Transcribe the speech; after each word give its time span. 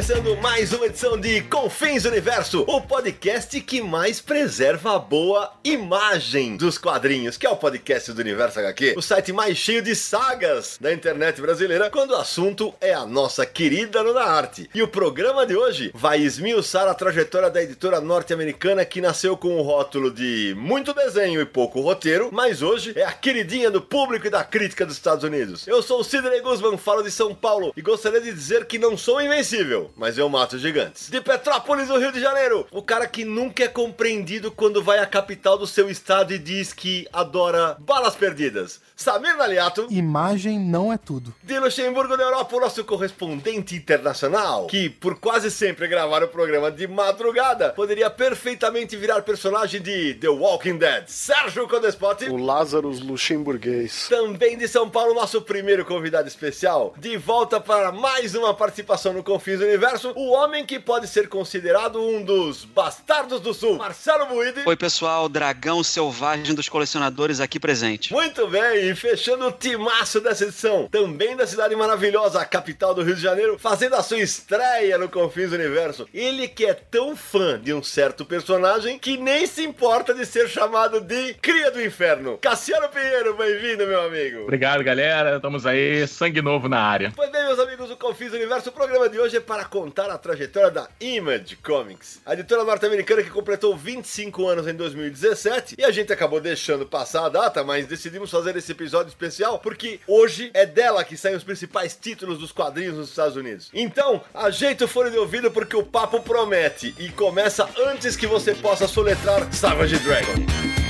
Começando 0.00 0.34
mais 0.40 0.72
uma 0.72 0.86
edição 0.86 1.20
de 1.20 1.42
Confins 1.42 2.06
Universo, 2.06 2.64
o 2.66 2.80
podcast 2.80 3.60
que 3.60 3.82
mais 3.82 4.18
preserva 4.18 4.96
a 4.96 4.98
boa 4.98 5.52
imagem 5.62 6.56
dos 6.56 6.78
quadrinhos, 6.78 7.36
que 7.36 7.46
é 7.46 7.50
o 7.50 7.56
podcast 7.56 8.10
do 8.10 8.22
Universo 8.22 8.60
HQ, 8.60 8.94
o 8.96 9.02
site 9.02 9.30
mais 9.30 9.58
cheio 9.58 9.82
de 9.82 9.94
sagas 9.94 10.78
da 10.80 10.90
internet 10.90 11.38
brasileira, 11.42 11.90
quando 11.90 12.12
o 12.12 12.16
assunto 12.16 12.72
é 12.80 12.94
a 12.94 13.04
nossa 13.04 13.44
querida 13.44 14.02
Nona 14.02 14.22
Arte. 14.22 14.70
E 14.74 14.82
o 14.82 14.88
programa 14.88 15.44
de 15.44 15.54
hoje 15.54 15.90
vai 15.94 16.18
esmiuçar 16.22 16.88
a 16.88 16.94
trajetória 16.94 17.50
da 17.50 17.62
editora 17.62 18.00
norte-americana 18.00 18.86
que 18.86 19.02
nasceu 19.02 19.36
com 19.36 19.58
o 19.58 19.62
rótulo 19.62 20.10
de 20.10 20.54
muito 20.56 20.94
desenho 20.94 21.42
e 21.42 21.44
pouco 21.44 21.82
roteiro, 21.82 22.30
mas 22.32 22.62
hoje 22.62 22.94
é 22.96 23.04
a 23.04 23.12
queridinha 23.12 23.70
do 23.70 23.82
público 23.82 24.26
e 24.26 24.30
da 24.30 24.44
crítica 24.44 24.86
dos 24.86 24.96
Estados 24.96 25.24
Unidos. 25.24 25.68
Eu 25.68 25.82
sou 25.82 26.00
o 26.00 26.04
Sidney 26.04 26.40
Guzman, 26.40 26.78
falo 26.78 27.02
de 27.02 27.10
São 27.10 27.34
Paulo 27.34 27.74
e 27.76 27.82
gostaria 27.82 28.22
de 28.22 28.32
dizer 28.32 28.64
que 28.64 28.78
não 28.78 28.96
sou 28.96 29.20
invencível 29.20 29.89
mas 29.96 30.18
eu 30.18 30.28
mato 30.28 30.58
gigantes. 30.58 31.10
De 31.10 31.20
Petrópolis, 31.20 31.88
no 31.88 31.98
Rio 31.98 32.12
de 32.12 32.20
Janeiro, 32.20 32.66
o 32.70 32.82
cara 32.82 33.06
que 33.06 33.24
nunca 33.24 33.64
é 33.64 33.68
compreendido 33.68 34.50
quando 34.50 34.82
vai 34.82 34.98
à 34.98 35.06
capital 35.06 35.56
do 35.58 35.66
seu 35.66 35.90
estado 35.90 36.32
e 36.32 36.38
diz 36.38 36.72
que 36.72 37.06
adora 37.12 37.76
balas 37.78 38.14
perdidas. 38.14 38.80
Samir 39.00 39.34
Naliato. 39.34 39.86
Imagem 39.88 40.60
não 40.60 40.92
é 40.92 40.98
tudo. 40.98 41.34
De 41.42 41.58
Luxemburgo, 41.58 42.18
da 42.18 42.22
Europa, 42.22 42.54
o 42.54 42.60
nosso 42.60 42.84
correspondente 42.84 43.74
internacional, 43.74 44.66
que 44.66 44.90
por 44.90 45.18
quase 45.18 45.50
sempre 45.50 45.88
gravar 45.88 46.22
o 46.22 46.28
programa 46.28 46.70
de 46.70 46.86
madrugada, 46.86 47.70
poderia 47.70 48.10
perfeitamente 48.10 48.98
virar 48.98 49.22
personagem 49.22 49.80
de 49.80 50.12
The 50.16 50.28
Walking 50.28 50.76
Dead. 50.76 51.04
Sérgio 51.08 51.66
Codespot. 51.66 52.28
O 52.28 52.36
Lazarus 52.36 53.00
luxemburguês. 53.00 54.06
Também 54.10 54.58
de 54.58 54.68
São 54.68 54.90
Paulo, 54.90 55.14
nosso 55.14 55.40
primeiro 55.40 55.82
convidado 55.86 56.28
especial. 56.28 56.92
De 56.98 57.16
volta 57.16 57.58
para 57.58 57.90
mais 57.90 58.34
uma 58.34 58.52
participação 58.52 59.14
no 59.14 59.22
Confins 59.22 59.60
do 59.60 59.64
Universo, 59.64 60.12
o 60.14 60.30
homem 60.32 60.66
que 60.66 60.78
pode 60.78 61.08
ser 61.08 61.26
considerado 61.26 61.98
um 62.02 62.22
dos 62.22 62.66
bastardos 62.66 63.40
do 63.40 63.54
sul, 63.54 63.78
Marcelo 63.78 64.26
Buide. 64.26 64.60
Oi, 64.66 64.76
pessoal, 64.76 65.26
dragão 65.26 65.82
selvagem 65.82 66.54
dos 66.54 66.68
colecionadores 66.68 67.40
aqui 67.40 67.58
presente. 67.58 68.12
Muito 68.12 68.46
bem, 68.46 68.89
e 68.90 68.94
fechando 68.94 69.46
o 69.46 69.52
timaço 69.52 70.20
dessa 70.20 70.44
edição, 70.44 70.88
também 70.90 71.36
da 71.36 71.46
cidade 71.46 71.76
maravilhosa, 71.76 72.40
a 72.40 72.44
capital 72.44 72.92
do 72.92 73.02
Rio 73.02 73.14
de 73.14 73.22
Janeiro, 73.22 73.56
fazendo 73.56 73.94
a 73.94 74.02
sua 74.02 74.18
estreia 74.18 74.98
no 74.98 75.08
Confins 75.08 75.50
do 75.50 75.56
Universo. 75.56 76.08
Ele 76.12 76.48
que 76.48 76.66
é 76.66 76.74
tão 76.74 77.14
fã 77.14 77.60
de 77.60 77.72
um 77.72 77.82
certo 77.82 78.24
personagem 78.24 78.98
que 78.98 79.16
nem 79.16 79.46
se 79.46 79.62
importa 79.62 80.12
de 80.12 80.26
ser 80.26 80.48
chamado 80.48 81.00
de 81.00 81.34
Cria 81.34 81.70
do 81.70 81.80
Inferno. 81.80 82.38
Cassiano 82.38 82.88
Pinheiro, 82.88 83.34
bem-vindo, 83.34 83.86
meu 83.86 84.00
amigo. 84.00 84.42
Obrigado, 84.42 84.82
galera. 84.82 85.36
Estamos 85.36 85.64
aí, 85.64 86.06
sangue 86.08 86.42
novo 86.42 86.68
na 86.68 86.80
área. 86.80 87.12
Pois 87.14 87.30
bem, 87.30 87.44
meus 87.44 87.60
amigos 87.60 87.88
do 87.88 87.96
Confins 87.96 88.30
do 88.30 88.36
Universo, 88.36 88.70
o 88.70 88.72
programa 88.72 89.08
de 89.08 89.20
hoje 89.20 89.36
é 89.36 89.40
para 89.40 89.64
contar 89.64 90.10
a 90.10 90.18
trajetória 90.18 90.70
da 90.70 90.88
Image 91.00 91.56
Comics, 91.56 92.20
a 92.26 92.32
editora 92.32 92.64
norte-americana 92.64 93.22
que 93.22 93.30
completou 93.30 93.76
25 93.76 94.48
anos 94.48 94.66
em 94.66 94.74
2017 94.74 95.76
e 95.78 95.84
a 95.84 95.92
gente 95.92 96.12
acabou 96.12 96.40
deixando 96.40 96.84
passar 96.84 97.26
a 97.26 97.28
data, 97.28 97.62
mas 97.62 97.86
decidimos 97.86 98.30
fazer 98.30 98.56
esse 98.56 98.69
episódio 98.72 99.08
especial 99.08 99.58
porque 99.58 100.00
hoje 100.06 100.50
é 100.54 100.66
dela 100.66 101.04
que 101.04 101.16
saem 101.16 101.36
os 101.36 101.44
principais 101.44 101.96
títulos 102.00 102.38
dos 102.38 102.52
quadrinhos 102.52 102.96
nos 102.96 103.08
Estados 103.08 103.36
Unidos. 103.36 103.70
Então, 103.72 104.22
ajeita 104.34 104.84
o 104.84 104.88
fone 104.88 105.10
de 105.10 105.18
ouvido 105.18 105.50
porque 105.50 105.76
o 105.76 105.84
papo 105.84 106.20
promete 106.20 106.94
e 106.98 107.08
começa 107.10 107.68
antes 107.86 108.16
que 108.16 108.26
você 108.26 108.54
possa 108.54 108.86
soletrar 108.86 109.52
Savage 109.52 109.98
Dragon. 109.98 110.80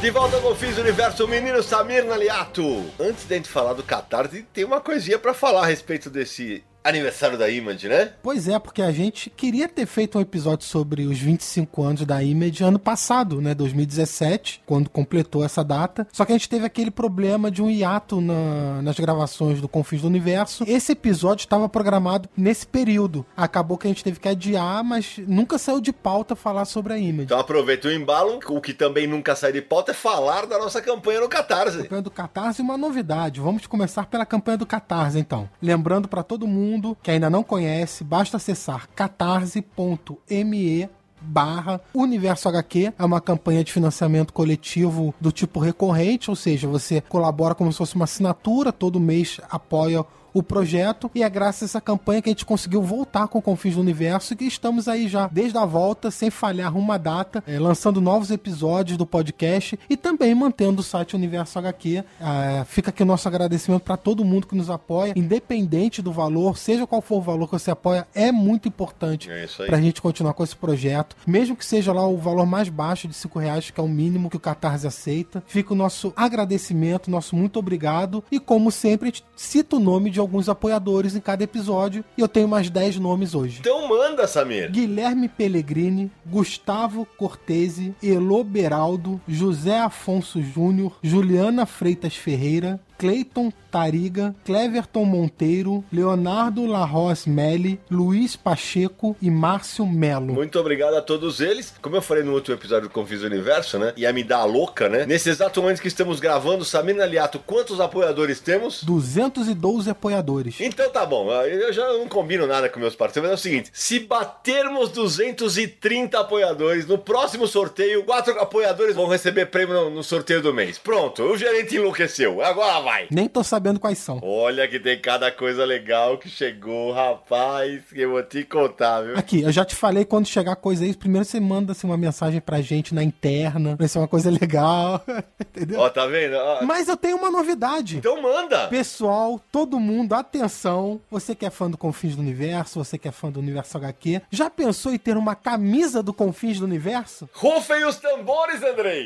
De 0.00 0.10
volta 0.10 0.36
ao 0.36 0.42
Confins 0.42 0.78
Universo, 0.78 1.28
menino 1.28 1.62
Samir 1.62 2.06
Naliato. 2.06 2.90
Antes 2.98 3.26
da 3.26 3.36
gente 3.36 3.50
falar 3.50 3.74
do 3.74 3.82
Catarse, 3.82 4.46
tem 4.50 4.64
uma 4.64 4.80
coisinha 4.80 5.18
para 5.18 5.34
falar 5.34 5.64
a 5.64 5.66
respeito 5.66 6.08
desse 6.08 6.64
aniversário 6.82 7.38
da 7.38 7.48
Image, 7.48 7.88
né? 7.88 8.12
Pois 8.22 8.48
é, 8.48 8.58
porque 8.58 8.82
a 8.82 8.90
gente 8.90 9.30
queria 9.30 9.68
ter 9.68 9.86
feito 9.86 10.18
um 10.18 10.20
episódio 10.20 10.66
sobre 10.66 11.06
os 11.06 11.18
25 11.18 11.82
anos 11.82 12.04
da 12.04 12.22
Image 12.22 12.64
ano 12.64 12.78
passado, 12.78 13.40
né? 13.40 13.54
2017, 13.54 14.62
quando 14.66 14.88
completou 14.88 15.44
essa 15.44 15.62
data. 15.62 16.06
Só 16.12 16.24
que 16.24 16.32
a 16.32 16.34
gente 16.34 16.48
teve 16.48 16.64
aquele 16.64 16.90
problema 16.90 17.50
de 17.50 17.62
um 17.62 17.70
hiato 17.70 18.20
na, 18.20 18.80
nas 18.82 18.98
gravações 18.98 19.60
do 19.60 19.68
Confins 19.68 20.02
do 20.02 20.08
Universo. 20.08 20.64
Esse 20.66 20.92
episódio 20.92 21.42
estava 21.42 21.68
programado 21.68 22.28
nesse 22.36 22.66
período. 22.66 23.24
Acabou 23.36 23.76
que 23.76 23.86
a 23.86 23.90
gente 23.90 24.04
teve 24.04 24.18
que 24.18 24.28
adiar, 24.28 24.82
mas 24.82 25.16
nunca 25.26 25.58
saiu 25.58 25.80
de 25.80 25.92
pauta 25.92 26.34
falar 26.34 26.64
sobre 26.64 26.94
a 26.94 26.98
Image. 26.98 27.24
Então 27.24 27.38
aproveita 27.38 27.88
o 27.88 27.92
embalo. 27.92 28.40
O 28.48 28.60
que 28.60 28.72
também 28.72 29.06
nunca 29.06 29.36
sai 29.36 29.52
de 29.52 29.60
pauta 29.60 29.90
é 29.90 29.94
falar 29.94 30.46
da 30.46 30.58
nossa 30.58 30.80
campanha 30.80 31.20
no 31.20 31.28
Catarse. 31.28 31.82
Campanha 31.82 32.02
do 32.02 32.10
Catarse 32.10 32.62
e 32.62 32.64
uma 32.64 32.78
novidade. 32.78 33.40
Vamos 33.40 33.66
começar 33.66 34.06
pela 34.06 34.24
campanha 34.24 34.58
do 34.58 34.66
Catarse, 34.66 35.18
então. 35.18 35.48
Lembrando 35.60 36.08
para 36.08 36.22
todo 36.22 36.46
mundo 36.46 36.69
mundo 36.70 36.96
que 37.02 37.10
ainda 37.10 37.28
não 37.28 37.42
conhece, 37.42 38.04
basta 38.04 38.36
acessar 38.36 38.88
catarse.me 38.94 40.88
barra 41.20 41.80
Universo 41.94 42.48
HQ. 42.48 42.94
É 42.98 43.04
uma 43.04 43.20
campanha 43.20 43.62
de 43.62 43.72
financiamento 43.72 44.32
coletivo 44.32 45.14
do 45.20 45.30
tipo 45.30 45.60
recorrente, 45.60 46.30
ou 46.30 46.36
seja, 46.36 46.66
você 46.66 47.00
colabora 47.00 47.54
como 47.54 47.70
se 47.72 47.78
fosse 47.78 47.94
uma 47.94 48.04
assinatura, 48.04 48.72
todo 48.72 48.98
mês 48.98 49.40
apoia 49.50 50.04
o 50.32 50.42
projeto 50.42 51.10
e 51.14 51.22
é 51.22 51.28
graças 51.28 51.62
a 51.62 51.66
essa 51.66 51.80
campanha 51.80 52.22
que 52.22 52.28
a 52.28 52.32
gente 52.32 52.44
conseguiu 52.44 52.82
voltar 52.82 53.28
com 53.28 53.38
o 53.38 53.42
Confins 53.42 53.74
do 53.74 53.80
Universo 53.80 54.32
e 54.32 54.36
que 54.36 54.44
estamos 54.44 54.88
aí 54.88 55.08
já 55.08 55.28
desde 55.28 55.56
a 55.58 55.64
volta, 55.64 56.10
sem 56.10 56.30
falhar 56.30 56.76
uma 56.76 56.98
data, 56.98 57.42
é, 57.46 57.58
lançando 57.58 58.00
novos 58.00 58.30
episódios 58.30 58.96
do 58.96 59.06
podcast 59.06 59.78
e 59.88 59.96
também 59.96 60.34
mantendo 60.34 60.80
o 60.80 60.84
site 60.84 61.16
Universo 61.16 61.58
HQ. 61.58 62.04
É, 62.20 62.64
fica 62.64 62.90
aqui 62.90 63.02
o 63.02 63.06
nosso 63.06 63.28
agradecimento 63.28 63.82
para 63.82 63.96
todo 63.96 64.24
mundo 64.24 64.46
que 64.46 64.54
nos 64.54 64.70
apoia, 64.70 65.12
independente 65.16 66.02
do 66.02 66.12
valor, 66.12 66.56
seja 66.56 66.86
qual 66.86 67.00
for 67.00 67.18
o 67.18 67.22
valor 67.22 67.46
que 67.46 67.52
você 67.52 67.70
apoia, 67.70 68.06
é 68.14 68.30
muito 68.32 68.68
importante 68.68 69.30
É 69.30 69.46
para 69.66 69.76
a 69.76 69.80
gente 69.80 70.00
continuar 70.00 70.34
com 70.34 70.44
esse 70.44 70.56
projeto, 70.56 71.16
mesmo 71.26 71.56
que 71.56 71.64
seja 71.64 71.92
lá 71.92 72.06
o 72.06 72.16
valor 72.16 72.46
mais 72.46 72.68
baixo 72.68 73.08
de 73.08 73.14
5 73.14 73.38
reais, 73.38 73.70
que 73.70 73.80
é 73.80 73.82
o 73.82 73.88
mínimo 73.88 74.30
que 74.30 74.36
o 74.36 74.40
Catarse 74.40 74.86
aceita. 74.86 75.42
Fica 75.46 75.72
o 75.72 75.76
nosso 75.76 76.12
agradecimento, 76.16 77.10
nosso 77.10 77.36
muito 77.36 77.58
obrigado 77.58 78.22
e 78.30 78.38
como 78.38 78.70
sempre 78.70 79.08
a 79.08 79.10
gente 79.10 79.24
cita 79.36 79.76
o 79.76 79.80
nome 79.80 80.10
de 80.10 80.19
alguns 80.20 80.48
apoiadores 80.48 81.14
em 81.14 81.20
cada 81.20 81.42
episódio 81.42 82.04
e 82.16 82.20
eu 82.20 82.28
tenho 82.28 82.48
mais 82.48 82.70
10 82.70 82.98
nomes 82.98 83.34
hoje. 83.34 83.60
Então 83.60 83.88
manda, 83.88 84.26
Samir. 84.26 84.70
Guilherme 84.70 85.28
Pellegrini, 85.28 86.10
Gustavo 86.26 87.06
Cortese, 87.16 87.94
Elo 88.02 88.44
Beraldo, 88.44 89.20
José 89.26 89.78
Afonso 89.78 90.40
Júnior, 90.42 90.96
Juliana 91.02 91.66
Freitas 91.66 92.14
Ferreira, 92.14 92.80
Cleiton 92.98 93.50
Tariga, 93.70 94.34
Cleverton 94.44 95.04
Monteiro, 95.04 95.84
Leonardo 95.92 96.66
Larros 96.66 97.24
Melli, 97.24 97.80
Luiz 97.90 98.34
Pacheco 98.34 99.16
e 99.22 99.30
Márcio 99.30 99.86
Melo. 99.86 100.34
Muito 100.34 100.58
obrigado 100.58 100.94
a 100.94 101.02
todos 101.02 101.40
eles. 101.40 101.72
Como 101.80 101.96
eu 101.96 102.02
falei 102.02 102.24
no 102.24 102.34
último 102.34 102.56
episódio 102.56 102.88
do 102.88 102.92
Confis 102.92 103.22
Universo, 103.22 103.78
né? 103.78 103.92
Ia 103.96 104.12
me 104.12 104.24
dar 104.24 104.38
a 104.38 104.44
louca, 104.44 104.88
né? 104.88 105.06
Nesse 105.06 105.30
exato 105.30 105.62
momento 105.62 105.80
que 105.80 105.88
estamos 105.88 106.18
gravando, 106.18 106.64
Samir 106.64 106.96
Naliato, 106.96 107.38
quantos 107.38 107.80
apoiadores 107.80 108.40
temos? 108.40 108.82
212 108.82 109.88
apoiadores. 109.88 110.56
Então 110.60 110.90
tá 110.90 111.06
bom, 111.06 111.30
eu 111.30 111.72
já 111.72 111.86
não 111.92 112.08
combino 112.08 112.46
nada 112.46 112.68
com 112.68 112.80
meus 112.80 112.96
parceiros, 112.96 113.30
mas 113.30 113.38
é 113.38 113.40
o 113.40 113.42
seguinte: 113.42 113.70
se 113.72 114.00
batermos 114.00 114.90
230 114.90 116.18
apoiadores, 116.18 116.86
no 116.86 116.98
próximo 116.98 117.46
sorteio, 117.46 118.02
quatro 118.04 118.38
apoiadores 118.40 118.96
vão 118.96 119.06
receber 119.06 119.46
prêmio 119.46 119.74
no, 119.74 119.90
no 119.90 120.02
sorteio 120.02 120.42
do 120.42 120.52
mês. 120.52 120.76
Pronto, 120.76 121.22
o 121.22 121.36
gerente 121.36 121.76
enlouqueceu. 121.76 122.42
Agora 122.42 122.80
vai. 122.80 123.06
Nem 123.10 123.28
tô 123.28 123.44
sabendo 123.44 123.59
sabendo 123.60 123.78
quais 123.78 123.98
são. 123.98 124.18
Olha 124.22 124.66
que 124.66 124.80
tem 124.80 124.98
cada 124.98 125.30
coisa 125.30 125.66
legal 125.66 126.16
que 126.16 126.30
chegou, 126.30 126.92
rapaz, 126.92 127.82
que 127.92 128.00
eu 128.00 128.10
vou 128.10 128.22
te 128.22 128.42
contar, 128.42 129.02
viu? 129.02 129.18
Aqui, 129.18 129.42
eu 129.42 129.52
já 129.52 129.66
te 129.66 129.74
falei 129.74 130.06
quando 130.06 130.26
chegar 130.26 130.56
coisa 130.56 130.82
aí, 130.82 130.96
primeiro 130.96 131.26
você 131.26 131.38
manda 131.38 131.72
assim, 131.72 131.86
uma 131.86 131.98
mensagem 131.98 132.40
pra 132.40 132.62
gente 132.62 132.94
na 132.94 133.02
interna, 133.02 133.76
pra 133.76 133.86
ser 133.86 133.98
uma 133.98 134.08
coisa 134.08 134.30
legal, 134.30 135.04
entendeu? 135.38 135.78
Ó, 135.78 135.90
tá 135.90 136.06
vendo? 136.06 136.36
Ó, 136.36 136.64
Mas 136.64 136.88
eu 136.88 136.96
tenho 136.96 137.18
uma 137.18 137.30
novidade. 137.30 137.98
Então 137.98 138.20
manda! 138.22 138.66
Pessoal, 138.68 139.38
todo 139.52 139.78
mundo, 139.78 140.14
atenção. 140.14 140.98
Você 141.10 141.34
que 141.34 141.44
é 141.44 141.50
fã 141.50 141.70
do 141.70 141.76
Confins 141.76 142.16
do 142.16 142.22
Universo, 142.22 142.82
você 142.82 142.96
que 142.96 143.08
é 143.08 143.12
fã 143.12 143.30
do 143.30 143.40
Universo 143.40 143.76
HQ, 143.76 144.22
já 144.30 144.48
pensou 144.48 144.92
em 144.94 144.98
ter 144.98 145.18
uma 145.18 145.34
camisa 145.34 146.02
do 146.02 146.14
Confins 146.14 146.58
do 146.58 146.64
Universo? 146.64 147.28
Rufem 147.34 147.84
os 147.84 147.96
tambores, 147.96 148.62
Andrei! 148.62 149.04